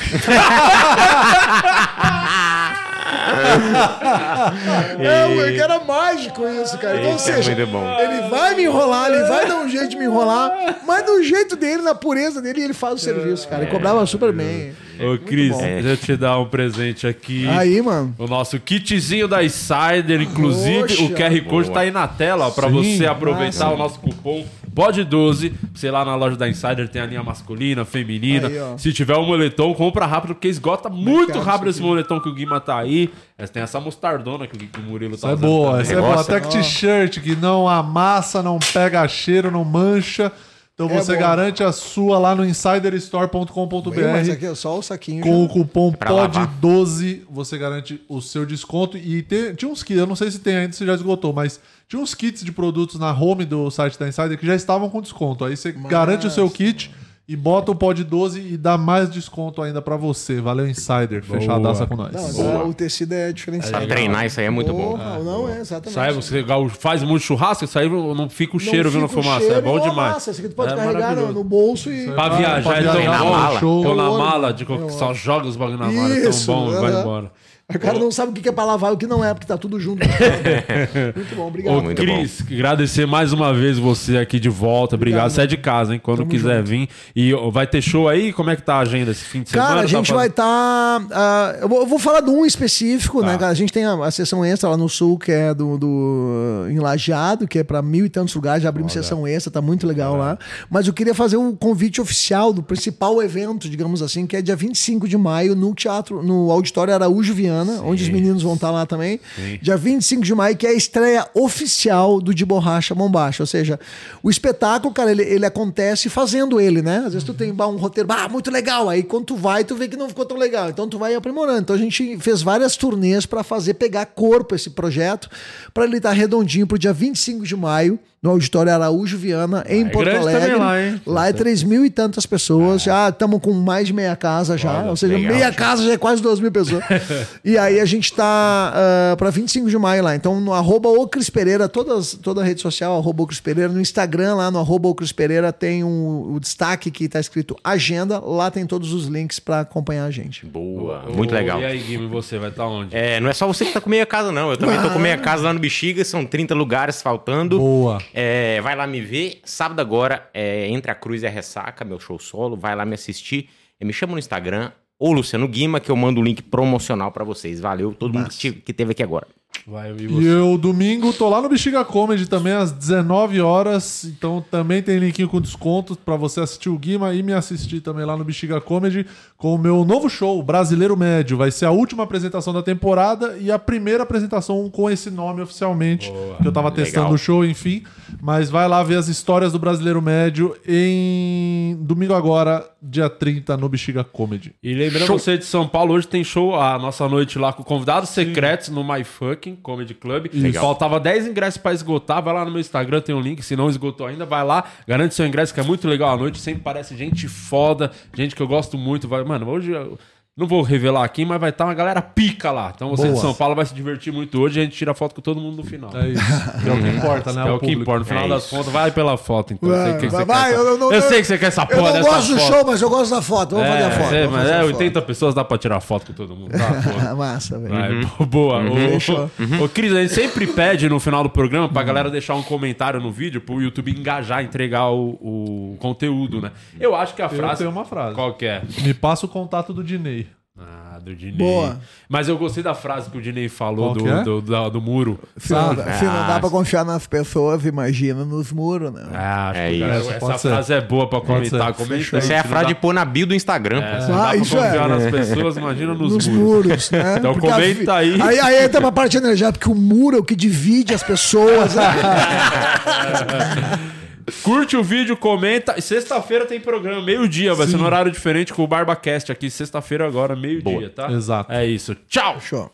é, 4.99 5.27
moleque, 5.27 5.59
era 5.59 5.79
mágico 5.83 6.47
isso, 6.47 6.77
cara. 6.79 6.97
Então, 6.97 7.09
ou 7.09 7.15
é 7.15 7.19
seja, 7.19 7.65
bom. 7.67 7.99
ele 7.99 8.29
vai 8.29 8.55
me 8.55 8.63
enrolar, 8.63 9.11
ele 9.11 9.23
vai 9.25 9.47
dar 9.47 9.57
um 9.57 9.69
jeito 9.69 9.89
de 9.89 9.97
me 9.97 10.05
enrolar, 10.05 10.79
mas 10.85 11.05
do 11.05 11.23
jeito 11.23 11.55
dele, 11.55 11.83
na 11.83 11.93
pureza 11.93 12.41
dele, 12.41 12.63
ele 12.63 12.73
faz 12.73 12.95
o 12.95 12.97
serviço, 12.97 13.47
cara. 13.47 13.63
Ele 13.63 13.71
cobrava 13.71 14.05
super 14.05 14.33
bem. 14.33 14.75
Ô, 14.99 15.17
Cris, 15.17 15.57
deixa 15.57 15.87
eu 15.89 15.97
te 15.97 16.15
dar 16.17 16.39
um 16.39 16.45
presente 16.45 17.07
aqui. 17.07 17.47
Aí, 17.47 17.81
mano. 17.81 18.13
O 18.17 18.27
nosso 18.27 18.59
kitzinho 18.59 19.27
da 19.27 19.43
Insider, 19.43 20.21
inclusive 20.21 20.93
o 21.03 21.09
QR 21.09 21.41
Code 21.45 21.67
Boa. 21.67 21.73
tá 21.73 21.79
aí 21.81 21.91
na 21.91 22.07
tela 22.07 22.47
ó, 22.47 22.51
pra 22.51 22.69
Sim, 22.69 22.97
você 22.97 23.05
aproveitar 23.05 23.65
massa. 23.65 23.73
o 23.73 23.77
nosso 23.77 23.99
cupom 23.99 24.45
POD12. 24.75 25.53
Sei 25.75 25.89
lá 25.91 26.03
na 26.05 26.15
loja 26.15 26.35
da 26.35 26.47
Insider 26.47 26.87
tem 26.89 27.01
a 27.01 27.05
linha 27.05 27.23
masculina, 27.23 27.85
feminina. 27.85 28.47
Aí. 28.47 28.55
Se 28.77 28.91
tiver 28.93 29.15
um 29.17 29.25
moletom, 29.25 29.73
compra 29.73 30.05
rápido, 30.05 30.35
porque 30.35 30.47
esgota 30.47 30.89
muito 30.89 31.27
Mercado, 31.27 31.41
rápido 31.43 31.69
esse 31.69 31.79
aqui. 31.79 31.87
moletom 31.87 32.19
que 32.19 32.29
o 32.29 32.33
Guima 32.33 32.59
tá 32.59 32.77
aí. 32.77 33.09
Essa 33.37 33.53
tem 33.53 33.63
essa 33.63 33.79
mostardona 33.79 34.47
que 34.47 34.55
o 34.55 34.81
Murilo 34.81 35.17
tá 35.17 35.27
Essa 35.27 35.27
é 35.27 35.33
usando 35.33 35.41
boa, 35.47 35.67
também. 35.71 35.81
essa 35.81 35.93
é 35.93 36.01
boa. 36.01 36.21
Até 36.21 36.39
que 36.39 36.47
t-shirt 36.49 37.19
que 37.19 37.35
não 37.35 37.67
amassa, 37.67 38.41
não 38.43 38.59
pega 38.73 39.07
cheiro, 39.07 39.49
não 39.51 39.63
mancha. 39.63 40.31
Então 40.75 40.89
É 40.89 40.93
você 41.01 41.13
bom. 41.13 41.19
garante 41.19 41.63
a 41.63 41.71
sua 41.71 42.17
lá 42.17 42.33
no 42.35 42.43
insiderstore.com.br. 42.43 43.89
Mas 44.11 44.29
aqui 44.29 44.45
é 44.45 44.55
só 44.55 44.77
o 44.77 44.81
saquinho. 44.81 45.23
Com 45.23 45.43
o 45.45 45.47
já. 45.47 45.53
cupom 45.53 45.91
Pra 45.91 46.11
lavar. 46.11 46.47
POD12 46.61 47.21
você 47.29 47.57
garante 47.57 48.01
o 48.09 48.19
seu 48.21 48.45
desconto. 48.45 48.97
E 48.97 49.21
tem- 49.21 49.53
tinha 49.53 49.69
uns 49.69 49.83
kits, 49.83 49.99
eu 49.99 50.07
não 50.07 50.15
sei 50.15 50.31
se 50.31 50.39
tem 50.39 50.55
ainda, 50.55 50.73
se 50.73 50.85
já 50.85 50.95
esgotou, 50.95 51.31
mas 51.31 51.59
tinha 51.87 52.01
uns 52.01 52.15
kits 52.15 52.43
de 52.43 52.51
produtos 52.51 52.99
na 52.99 53.11
home 53.13 53.45
do 53.45 53.69
site 53.69 53.99
da 53.99 54.07
Insider 54.07 54.37
que 54.37 54.47
já 54.47 54.55
estavam 54.55 54.89
com 54.89 54.99
desconto. 55.01 55.45
Aí 55.45 55.55
você 55.55 55.71
garante 55.71 56.25
o 56.25 56.31
seu 56.31 56.49
kit 56.49 56.89
e 57.25 57.37
bota 57.37 57.71
o 57.71 57.75
POD12 57.75 58.51
e 58.51 58.57
dá 58.57 58.77
mais 58.77 59.09
desconto 59.09 59.61
ainda 59.61 59.81
pra 59.81 59.95
você. 59.95 60.41
Valeu, 60.41 60.67
Insider. 60.67 61.23
Fechadaça 61.23 61.87
com 61.87 61.95
nós. 61.95 62.11
Não, 62.11 62.33
Boa. 62.33 62.63
é, 62.63 62.63
o 62.65 62.73
tecido 62.73 63.13
é 63.13 63.31
diferenciado. 63.31 63.85
Pra 63.85 63.95
treinar 63.95 64.25
isso 64.25 64.41
aí 64.41 64.45
é 64.45 64.49
muito 64.49 64.73
bom. 64.73 64.91
Porra, 64.97 65.19
Não, 65.19 65.47
é, 65.47 65.61
exatamente. 65.61 65.89
Isso 65.91 65.99
aí 65.99 66.13
você 66.13 66.45
faz 66.77 67.01
muito 67.01 67.23
churrasco, 67.23 67.63
isso 67.63 67.79
aí 67.79 67.87
não 67.89 68.29
fica 68.29 68.57
o 68.57 68.59
cheiro 68.59 68.91
vindo 68.91 69.07
fumaça. 69.07 69.39
cheiro 69.39 69.55
É 69.55 69.61
bom 69.61 69.77
uma 69.77 69.81
demais. 69.81 70.13
Massa. 70.15 70.31
Isso 70.31 70.41
aqui 70.41 70.49
tu 70.49 70.55
pode 70.55 70.73
É 70.73 70.75
carregar 70.75 71.15
no, 71.15 71.31
no 71.31 71.43
bolso 71.45 71.89
e. 71.89 72.11
Pra 72.11 72.27
viajar 72.29 72.61
pra 72.63 72.79
é 72.79 72.83
tão 72.83 72.93
viajar, 73.01 73.23
bom. 73.23 73.31
mala. 73.31 73.59
show. 73.59 73.85
Ou 73.87 73.95
na 73.95 74.09
mala, 74.11 74.53
de, 74.53 74.69
Eu 74.69 74.89
só 74.89 75.13
joga 75.13 75.47
os 75.47 75.55
bagulho 75.55 75.77
na 75.77 75.91
mala, 75.91 76.13
é 76.13 76.21
tão 76.21 76.29
Isso, 76.29 76.51
bom 76.51 76.71
e 76.73 76.75
vai 76.75 76.99
embora. 76.99 77.31
O 77.77 77.79
cara 77.79 77.99
não 77.99 78.11
sabe 78.11 78.31
o 78.31 78.33
que 78.41 78.47
é 78.47 78.51
pra 78.51 78.63
lavar 78.65 78.91
e 78.91 78.95
o 78.95 78.97
que 78.97 79.07
não 79.07 79.23
é, 79.23 79.33
porque 79.33 79.47
tá 79.47 79.57
tudo 79.57 79.79
junto. 79.79 80.03
Muito 81.15 81.35
bom, 81.35 81.47
obrigado. 81.47 81.77
Ô, 81.77 81.81
muito 81.81 82.01
Cris, 82.01 82.43
agradecer 82.51 83.05
mais 83.05 83.33
uma 83.33 83.53
vez 83.53 83.77
você 83.77 84.17
aqui 84.17 84.39
de 84.39 84.49
volta. 84.49 84.95
Obrigado. 84.95 85.13
Obrigado, 85.13 85.29
Você 85.35 85.41
é 85.41 85.47
de 85.47 85.57
casa, 85.57 85.93
hein? 85.93 85.99
Quando 86.01 86.19
Tamo 86.19 86.29
quiser 86.31 86.57
junto. 86.57 86.69
vir. 86.69 86.89
E 87.15 87.33
vai 87.51 87.67
ter 87.67 87.81
show 87.81 88.07
aí? 88.09 88.31
Como 88.33 88.49
é 88.49 88.55
que 88.55 88.61
tá 88.61 88.75
a 88.75 88.79
agenda 88.79 89.11
esse 89.11 89.23
fim 89.23 89.41
de 89.43 89.49
semana? 89.49 89.67
Cara, 89.69 89.79
a 89.79 89.83
Tá 89.83 89.87
gente 89.87 90.07
fazendo- 90.07 90.15
vai 90.15 90.27
estar. 90.27 91.57
eu, 91.61 91.69
vou, 91.69 91.79
eu 91.81 91.85
vou 91.87 91.99
falar 91.99 92.21
de 92.21 92.29
um 92.29 92.45
específico, 92.45 93.21
Tá. 93.21 93.27
né, 93.27 93.37
cara? 93.37 93.51
A 93.51 93.55
gente 93.55 93.71
tem 93.71 93.85
a, 93.85 93.93
a 93.93 94.11
sessão 94.11 94.43
extra 94.43 94.69
lá 94.69 94.77
no 94.77 94.89
sul, 94.89 95.17
que 95.19 95.31
é 95.31 95.53
do, 95.53 95.77
do 95.77 96.67
em 96.69 96.79
Lajeado, 96.79 97.47
que 97.47 97.59
é 97.59 97.63
pra 97.63 97.81
mil 97.81 98.05
e 98.05 98.09
tantos 98.09 98.33
lugares. 98.35 98.63
Já 98.63 98.69
abrimos 98.69 98.93
sessão 98.93 99.27
extra, 99.27 99.51
tá 99.51 99.61
muito 99.61 99.85
legal 99.85 100.15
lá. 100.17 100.37
Mas 100.69 100.87
eu 100.87 100.93
queria 100.93 101.13
fazer 101.13 101.37
um 101.37 101.55
convite 101.55 102.01
oficial 102.01 102.51
do 102.53 102.63
principal 102.63 103.21
evento, 103.21 103.69
digamos 103.69 104.01
assim, 104.01 104.25
que 104.25 104.35
é 104.35 104.41
dia 104.41 104.55
25 104.55 105.07
de 105.07 105.17
maio 105.17 105.55
no 105.55 105.73
teatro, 105.73 106.23
no 106.23 106.51
Auditório 106.51 106.93
Araújo 106.93 107.33
Viana, 107.33 107.62
onde 107.83 108.03
os 108.03 108.09
meninos 108.09 108.43
vão 108.43 108.53
estar 108.53 108.71
lá 108.71 108.85
também. 108.85 109.19
Dia 109.61 109.77
25 109.77 110.23
de 110.23 110.35
maio, 110.35 110.55
que 110.55 110.67
é 110.67 110.69
a 110.69 110.73
estreia 110.73 111.27
oficial 111.33 112.21
do 112.21 112.33
De 112.33 112.45
Borracha 112.45 112.93
Bombacha. 112.93 113.43
Ou 113.43 113.47
seja, 113.47 113.79
o 114.21 114.29
espetáculo, 114.29 114.93
cara, 114.93 115.11
ele, 115.11 115.23
ele 115.23 115.45
acontece 115.45 116.09
fazendo 116.09 116.59
ele, 116.59 116.81
né? 116.81 117.03
Às 117.05 117.13
vezes 117.13 117.23
tu 117.23 117.33
tem 117.33 117.51
um 117.51 117.77
roteiro, 117.77 118.11
ah, 118.11 118.27
muito 118.29 118.51
legal. 118.51 118.89
Aí 118.89 119.03
quando 119.03 119.25
tu 119.25 119.35
vai, 119.35 119.63
tu 119.63 119.75
vê 119.75 119.87
que 119.87 119.97
não 119.97 120.09
ficou 120.09 120.25
tão 120.25 120.37
legal. 120.37 120.69
Então 120.69 120.87
tu 120.87 120.97
vai 120.97 121.15
aprimorando. 121.15 121.61
Então 121.61 121.75
a 121.75 121.79
gente 121.79 122.17
fez 122.19 122.41
várias 122.41 122.75
turnês 122.75 123.25
para 123.25 123.43
fazer 123.43 123.75
pegar 123.75 124.05
corpo 124.05 124.55
esse 124.55 124.69
projeto, 124.69 125.29
para 125.73 125.85
ele 125.85 125.97
estar 125.97 126.11
redondinho 126.11 126.67
pro 126.67 126.77
dia 126.77 126.93
25 126.93 127.45
de 127.45 127.55
maio. 127.55 127.99
No 128.23 128.29
Auditório 128.29 128.71
Araújo 128.71 129.17
Viana, 129.17 129.65
em 129.67 129.85
é 129.85 129.89
Porto 129.89 130.07
Alegre. 130.07 130.55
lá, 130.55 130.81
hein? 130.81 131.01
Lá 131.05 131.27
é 131.27 131.33
3 131.33 131.61
mil 131.63 131.85
e 131.85 131.89
tantas 131.89 132.25
pessoas. 132.25 132.81
Já 132.81 133.09
estamos 133.09 133.41
com 133.41 133.51
mais 133.51 133.85
de 133.85 133.91
meia 133.91 134.15
casa 134.15 134.57
já. 134.57 134.79
Olha, 134.79 134.89
ou 134.91 134.95
seja, 134.95 135.13
legal, 135.13 135.35
meia 135.35 135.51
casa 135.51 135.83
já 135.83 135.91
é 135.91 135.97
quase 135.97 136.21
2 136.21 136.39
mil 136.39 136.49
pessoas. 136.49 136.81
e 137.43 137.57
aí 137.57 137.81
a 137.81 137.85
gente 137.85 138.13
tá 138.13 138.73
para 139.17 139.29
25 139.29 139.69
de 139.69 139.77
maio 139.77 140.01
lá. 140.01 140.15
Então, 140.15 140.39
no 140.39 140.53
arroba 140.53 140.87
o 140.87 141.05
Cris 141.05 141.29
Pereira, 141.29 141.67
todas, 141.67 142.13
toda 142.13 142.39
a 142.39 142.45
rede 142.45 142.61
social, 142.61 142.97
arroba 142.97 143.23
o 143.23 143.27
Cris 143.27 143.41
Pereira. 143.41 143.73
No 143.73 143.81
Instagram, 143.81 144.35
lá 144.35 144.49
no 144.49 144.57
arroba 144.57 144.87
o 144.87 144.95
Cris 144.95 145.11
Pereira, 145.11 145.51
tem 145.51 145.83
um, 145.83 146.33
o 146.33 146.39
destaque 146.39 146.89
que 146.89 147.09
tá 147.09 147.19
escrito 147.19 147.57
agenda. 147.61 148.19
Lá 148.19 148.49
tem 148.49 148.65
todos 148.65 148.93
os 148.93 149.07
links 149.07 149.37
para 149.37 149.59
acompanhar 149.59 150.05
a 150.05 150.11
gente. 150.11 150.45
Boa, 150.45 151.03
muito 151.13 151.33
legal. 151.33 151.59
E 151.59 151.65
aí, 151.65 151.79
Guilherme, 151.79 152.07
você 152.07 152.37
vai 152.37 152.51
estar 152.51 152.67
onde? 152.67 152.95
É, 152.95 153.19
não 153.19 153.29
é 153.29 153.33
só 153.33 153.45
você 153.45 153.65
que 153.65 153.73
tá 153.73 153.81
com 153.81 153.89
meia 153.89 154.05
casa, 154.05 154.31
não. 154.31 154.49
Eu 154.49 154.57
também 154.57 154.81
tô 154.81 154.89
com 154.91 154.99
meia 154.99 155.17
casa 155.19 155.43
lá 155.43 155.53
no 155.53 155.59
Bexiga, 155.59 156.05
são 156.05 156.25
30 156.25 156.55
lugares 156.55 157.01
faltando. 157.01 157.59
Boa. 157.59 158.01
É, 158.13 158.61
vai 158.61 158.75
lá 158.75 158.85
me 158.85 159.01
ver. 159.01 159.41
Sábado 159.43 159.79
agora, 159.79 160.29
é, 160.33 160.67
Entre 160.67 160.91
a 160.91 160.95
Cruz 160.95 161.23
e 161.23 161.27
a 161.27 161.29
Ressaca, 161.29 161.83
meu 161.83 161.99
show 161.99 162.19
solo. 162.19 162.55
Vai 162.55 162.75
lá 162.75 162.85
me 162.85 162.93
assistir. 162.93 163.49
É, 163.79 163.85
me 163.85 163.91
chama 163.91 164.13
no 164.13 164.19
Instagram, 164.19 164.71
ou 164.99 165.11
Luciano 165.11 165.47
Guima, 165.47 165.79
que 165.79 165.89
eu 165.89 165.95
mando 165.95 166.21
o 166.21 166.23
link 166.23 166.41
promocional 166.43 167.11
pra 167.11 167.23
vocês. 167.23 167.59
Valeu, 167.59 167.93
todo 167.93 168.13
mundo 168.13 168.29
que 168.29 168.73
teve 168.73 168.91
aqui 168.91 169.03
agora. 169.03 169.27
Vai, 169.65 169.91
e 169.91 170.05
E 170.05 170.27
eu, 170.27 170.57
domingo, 170.57 171.13
tô 171.13 171.29
lá 171.29 171.41
no 171.41 171.47
Bexiga 171.47 171.85
Comedy 171.85 172.27
também, 172.27 172.53
às 172.53 172.71
19 172.71 173.39
horas. 173.39 174.03
Então 174.03 174.43
também 174.51 174.81
tem 174.81 174.99
linkinho 174.99 175.29
com 175.29 175.39
desconto 175.39 175.95
pra 175.95 176.15
você 176.17 176.41
assistir 176.41 176.69
o 176.69 176.77
Guima 176.77 177.13
e 177.13 177.23
me 177.23 177.33
assistir 177.33 177.79
também 177.79 178.05
lá 178.05 178.17
no 178.17 178.23
Bexiga 178.25 178.59
Comedy 178.59 179.05
com 179.37 179.55
o 179.55 179.57
meu 179.57 179.85
novo 179.85 180.09
show, 180.09 180.41
Brasileiro 180.43 180.97
Médio. 180.97 181.37
Vai 181.37 181.51
ser 181.51 181.65
a 181.65 181.71
última 181.71 182.03
apresentação 182.03 182.53
da 182.53 182.61
temporada 182.61 183.37
e 183.39 183.51
a 183.51 183.59
primeira 183.59 184.03
apresentação 184.03 184.69
com 184.69 184.89
esse 184.89 185.09
nome 185.09 185.41
oficialmente. 185.41 186.11
que 186.41 186.47
eu 186.47 186.51
tava 186.51 186.71
testando 186.71 187.05
Legal. 187.05 187.15
o 187.15 187.17
show, 187.17 187.45
enfim. 187.45 187.83
Mas 188.21 188.49
vai 188.49 188.67
lá 188.67 188.83
ver 188.83 188.97
as 188.97 189.07
histórias 189.07 189.51
do 189.51 189.59
Brasileiro 189.59 190.01
Médio 190.01 190.55
em 190.67 191.77
domingo 191.81 192.13
agora, 192.13 192.65
dia 192.81 193.09
30, 193.09 193.55
no 193.57 193.69
Bexiga 193.69 194.03
Comedy. 194.03 194.53
E 194.61 194.73
lembrando 194.73 195.07
você 195.07 195.37
de 195.37 195.45
São 195.45 195.67
Paulo, 195.67 195.93
hoje 195.93 196.07
tem 196.07 196.23
show, 196.23 196.55
a 196.55 196.77
nossa 196.77 197.07
noite 197.07 197.39
lá 197.39 197.53
com 197.53 197.63
convidados 197.63 198.09
secretos 198.09 198.69
no 198.69 198.83
My 198.83 199.03
Fucking 199.43 199.55
Comedy 199.57 199.93
Club. 199.93 200.27
Legal. 200.33 200.63
Faltava 200.63 200.99
10 200.99 201.27
ingressos 201.27 201.57
pra 201.57 201.73
esgotar. 201.73 202.23
Vai 202.23 202.33
lá 202.33 202.45
no 202.45 202.51
meu 202.51 202.61
Instagram, 202.61 203.01
tem 203.01 203.13
um 203.13 203.19
link. 203.19 203.41
Se 203.43 203.55
não 203.55 203.69
esgotou 203.69 204.07
ainda, 204.07 204.25
vai 204.25 204.43
lá, 204.43 204.63
garante 204.87 205.13
seu 205.13 205.25
ingresso, 205.25 205.53
que 205.53 205.59
é 205.59 205.63
muito 205.63 205.87
legal 205.87 206.13
a 206.13 206.17
noite. 206.17 206.39
Sempre 206.39 206.61
parece 206.63 206.95
gente 206.95 207.27
foda, 207.27 207.91
gente 208.13 208.35
que 208.35 208.41
eu 208.41 208.47
gosto 208.47 208.77
muito. 208.77 209.07
Vai, 209.07 209.23
mano, 209.23 209.49
hoje. 209.49 209.71
eu- 209.71 209.97
Não 210.35 210.47
vou 210.47 210.63
revelar 210.63 211.03
aqui, 211.03 211.23
mas 211.23 211.39
vai 211.39 211.51
estar 211.51 211.63
uma 211.63 211.75
galera 211.75 212.01
pica 212.01 212.49
lá. 212.49 212.71
Então 212.75 212.89
você 212.89 213.03
de 213.03 213.09
Boa. 213.11 213.21
São 213.21 213.35
Paulo 213.35 213.53
vai 213.53 213.67
se 213.67 213.73
divertir 213.75 214.11
muito 214.11 214.41
hoje 214.41 214.57
e 214.59 214.61
a 214.61 214.63
gente 214.65 214.75
tira 214.75 214.91
foto 214.95 215.13
com 215.13 215.21
todo 215.21 215.39
mundo 215.39 215.57
no 215.57 215.63
final. 215.63 215.91
É 215.95 216.07
isso. 216.07 216.23
Que 216.63 216.69
é 216.69 216.73
o 216.73 216.81
que 216.81 216.87
importa, 216.89 217.33
né? 217.33 217.47
É 217.47 217.51
o 217.51 217.59
que 217.59 217.71
importa. 217.71 217.99
No 217.99 218.05
final 218.05 218.25
É 218.25 218.29
das 218.29 218.47
contas, 218.49 218.73
vai 218.73 218.89
pela 218.89 219.15
foto, 219.15 219.53
então. 219.53 219.69
Vai, 219.69 219.91
sei 219.91 219.93
que 219.99 220.07
vai, 220.07 220.21
você 220.21 220.25
vai, 220.25 220.49
quer 220.49 220.57
eu 220.57 220.61
essa- 220.69 220.77
não- 220.79 220.87
eu 220.91 220.95
eu- 220.95 221.01
sei 221.03 221.21
que 221.21 221.27
você 221.27 221.37
quer 221.37 221.45
essa 221.45 221.61
Eu 221.61 221.67
porra 221.67 221.81
não 221.83 221.91
dessa 221.93 222.09
gosto 222.09 222.33
do 222.33 222.39
foto. 222.39 222.51
show, 222.51 222.65
mas 222.65 222.81
eu 222.81 222.89
gosto 222.89 223.11
da 223.11 223.21
foto. 223.21 223.55
Vamos 223.57 223.69
fazer 223.69 223.83
a 223.83 223.91
foto. 223.91 224.09
sei, 224.09 224.21
vamos 224.23 224.39
mas 224.39 224.49
é, 224.49 224.59
a 224.59 224.63
80 224.65 225.01
pessoas 225.03 225.35
dá 225.35 225.43
pra 225.43 225.57
tirar 225.59 225.79
foto 225.81 226.07
com 226.07 226.13
todo 226.13 226.35
mundo. 226.35 226.51
Tá. 226.51 227.13
Massa, 227.15 227.59
velho. 227.59 228.07
Uhum. 228.19 228.25
Boa. 228.25 228.57
Uhum. 228.57 228.71
Ô, 228.71 228.75
Fechou. 228.89 229.29
ô, 229.63 229.69
Cris, 229.69 229.93
a 229.93 230.01
gente 230.01 230.15
sempre 230.15 230.47
pede 230.51 230.89
no 230.89 230.99
final 230.99 231.21
do 231.21 231.29
programa 231.29 231.69
pra 231.69 231.83
galera 231.83 232.09
deixar 232.09 232.33
um 232.33 232.41
comentário 232.41 232.99
no 232.99 233.11
vídeo 233.11 233.39
pro 233.39 233.61
YouTube 233.61 233.91
engajar, 233.91 234.43
entregar 234.43 234.89
o, 234.89 235.11
o 235.21 235.75
conteúdo, 235.77 236.41
né? 236.41 236.49
Eu 236.79 236.95
acho 236.95 237.13
que 237.13 237.21
a 237.21 237.25
Eu 237.25 237.29
frase. 237.29 237.59
tenho 237.59 237.69
uma 237.69 237.85
frase. 237.85 238.15
Qual 238.15 238.33
que 238.33 238.47
é? 238.47 238.63
Me 238.81 238.95
passa 238.95 239.27
o 239.27 239.29
contato 239.29 239.71
do 239.71 239.83
Dinei. 239.83 240.22
Ah, 240.55 240.99
do 241.03 241.15
Dinei. 241.15 241.35
Boa. 241.35 241.79
Mas 242.07 242.27
eu 242.29 242.37
gostei 242.37 242.61
da 242.61 242.75
frase 242.75 243.09
que 243.09 243.17
o 243.17 243.21
Dinei 243.21 243.49
falou 243.49 243.91
do, 243.91 244.03
que 244.03 244.07
é? 244.09 244.23
do, 244.23 244.39
da- 244.39 244.69
do 244.69 244.79
muro. 244.79 245.19
Se 245.35 245.51
não, 245.51 245.75
Sabe? 245.75 245.93
se 245.97 246.05
não 246.05 246.13
dá 246.13 246.35
Ah, 246.35 246.39
pra 246.39 246.49
confiar 246.51 246.85
nas 246.85 247.07
pessoas, 247.07 247.65
imagina 247.65 248.23
nos 248.23 248.51
muros, 248.51 248.93
né? 248.93 249.01
Ah, 249.15 249.49
acho 249.49 249.59
É 249.59 249.71
que, 249.71 249.79
cara, 249.79 249.97
isso. 249.99 250.09
essa 250.11 250.19
Pode 250.19 250.41
ser. 250.41 250.49
frase 250.49 250.73
é 250.73 250.81
boa 250.81 251.09
pra 251.09 251.21
comentar. 251.21 251.73
Comenta 251.73 252.17
Essa 252.17 252.33
é 252.33 252.37
a 252.39 252.43
frase 252.43 252.65
dá- 252.65 252.69
de 252.69 252.75
pôr 252.75 252.93
na 252.93 253.03
bio 253.03 253.25
do 253.25 253.33
Instagram. 253.33 253.81
É, 253.81 253.95
pô. 253.95 254.01
se 254.03 254.09
não 254.11 254.17
dá 254.17 254.23
Ah, 254.25 254.27
pra 254.27 254.35
é. 254.35 254.39
confiar 254.39 254.89
nas 254.89 255.03
pessoas, 255.11 255.57
imagina 255.57 255.93
nos, 255.95 256.13
Nos 256.13 256.27
muros. 256.27 256.65
muros, 256.67 256.91
né? 256.91 257.15
Então 257.17 257.33
Porque 257.33 257.47
comenta 257.49 257.93
aí. 257.95 258.21
Aí, 258.21 258.39
aí 258.39 258.63
entra 258.65 258.79
uma 258.79 258.91
parte 258.91 259.17
energética, 259.17 259.67
porque 259.67 259.71
o 259.71 259.75
muro 259.81 260.17
é 260.17 260.19
o 260.19 260.23
que 260.23 260.35
divide 260.35 260.93
as 260.93 261.01
pessoas. 261.01 261.73
né? 261.73 261.83
Curte 264.43 264.77
o 264.77 264.83
vídeo, 264.83 265.17
comenta. 265.17 265.79
Sexta-feira 265.81 266.45
tem 266.45 266.59
programa, 266.59 267.01
meio-dia. 267.01 267.53
Vai 267.53 267.67
ser 267.67 267.77
no 267.77 267.85
horário 267.85 268.11
diferente 268.11 268.53
com 268.53 268.63
o 268.63 268.67
BarbaCast 268.67 269.31
aqui. 269.31 269.49
Sexta-feira 269.49 270.07
agora, 270.07 270.35
meio-dia, 270.35 270.89
tá? 270.89 271.11
Exato. 271.11 271.51
É 271.51 271.65
isso. 271.65 271.95
Tchau! 272.07 272.39
Show. 272.39 272.71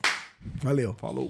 Valeu. 0.62 0.96
Falou. 1.00 1.28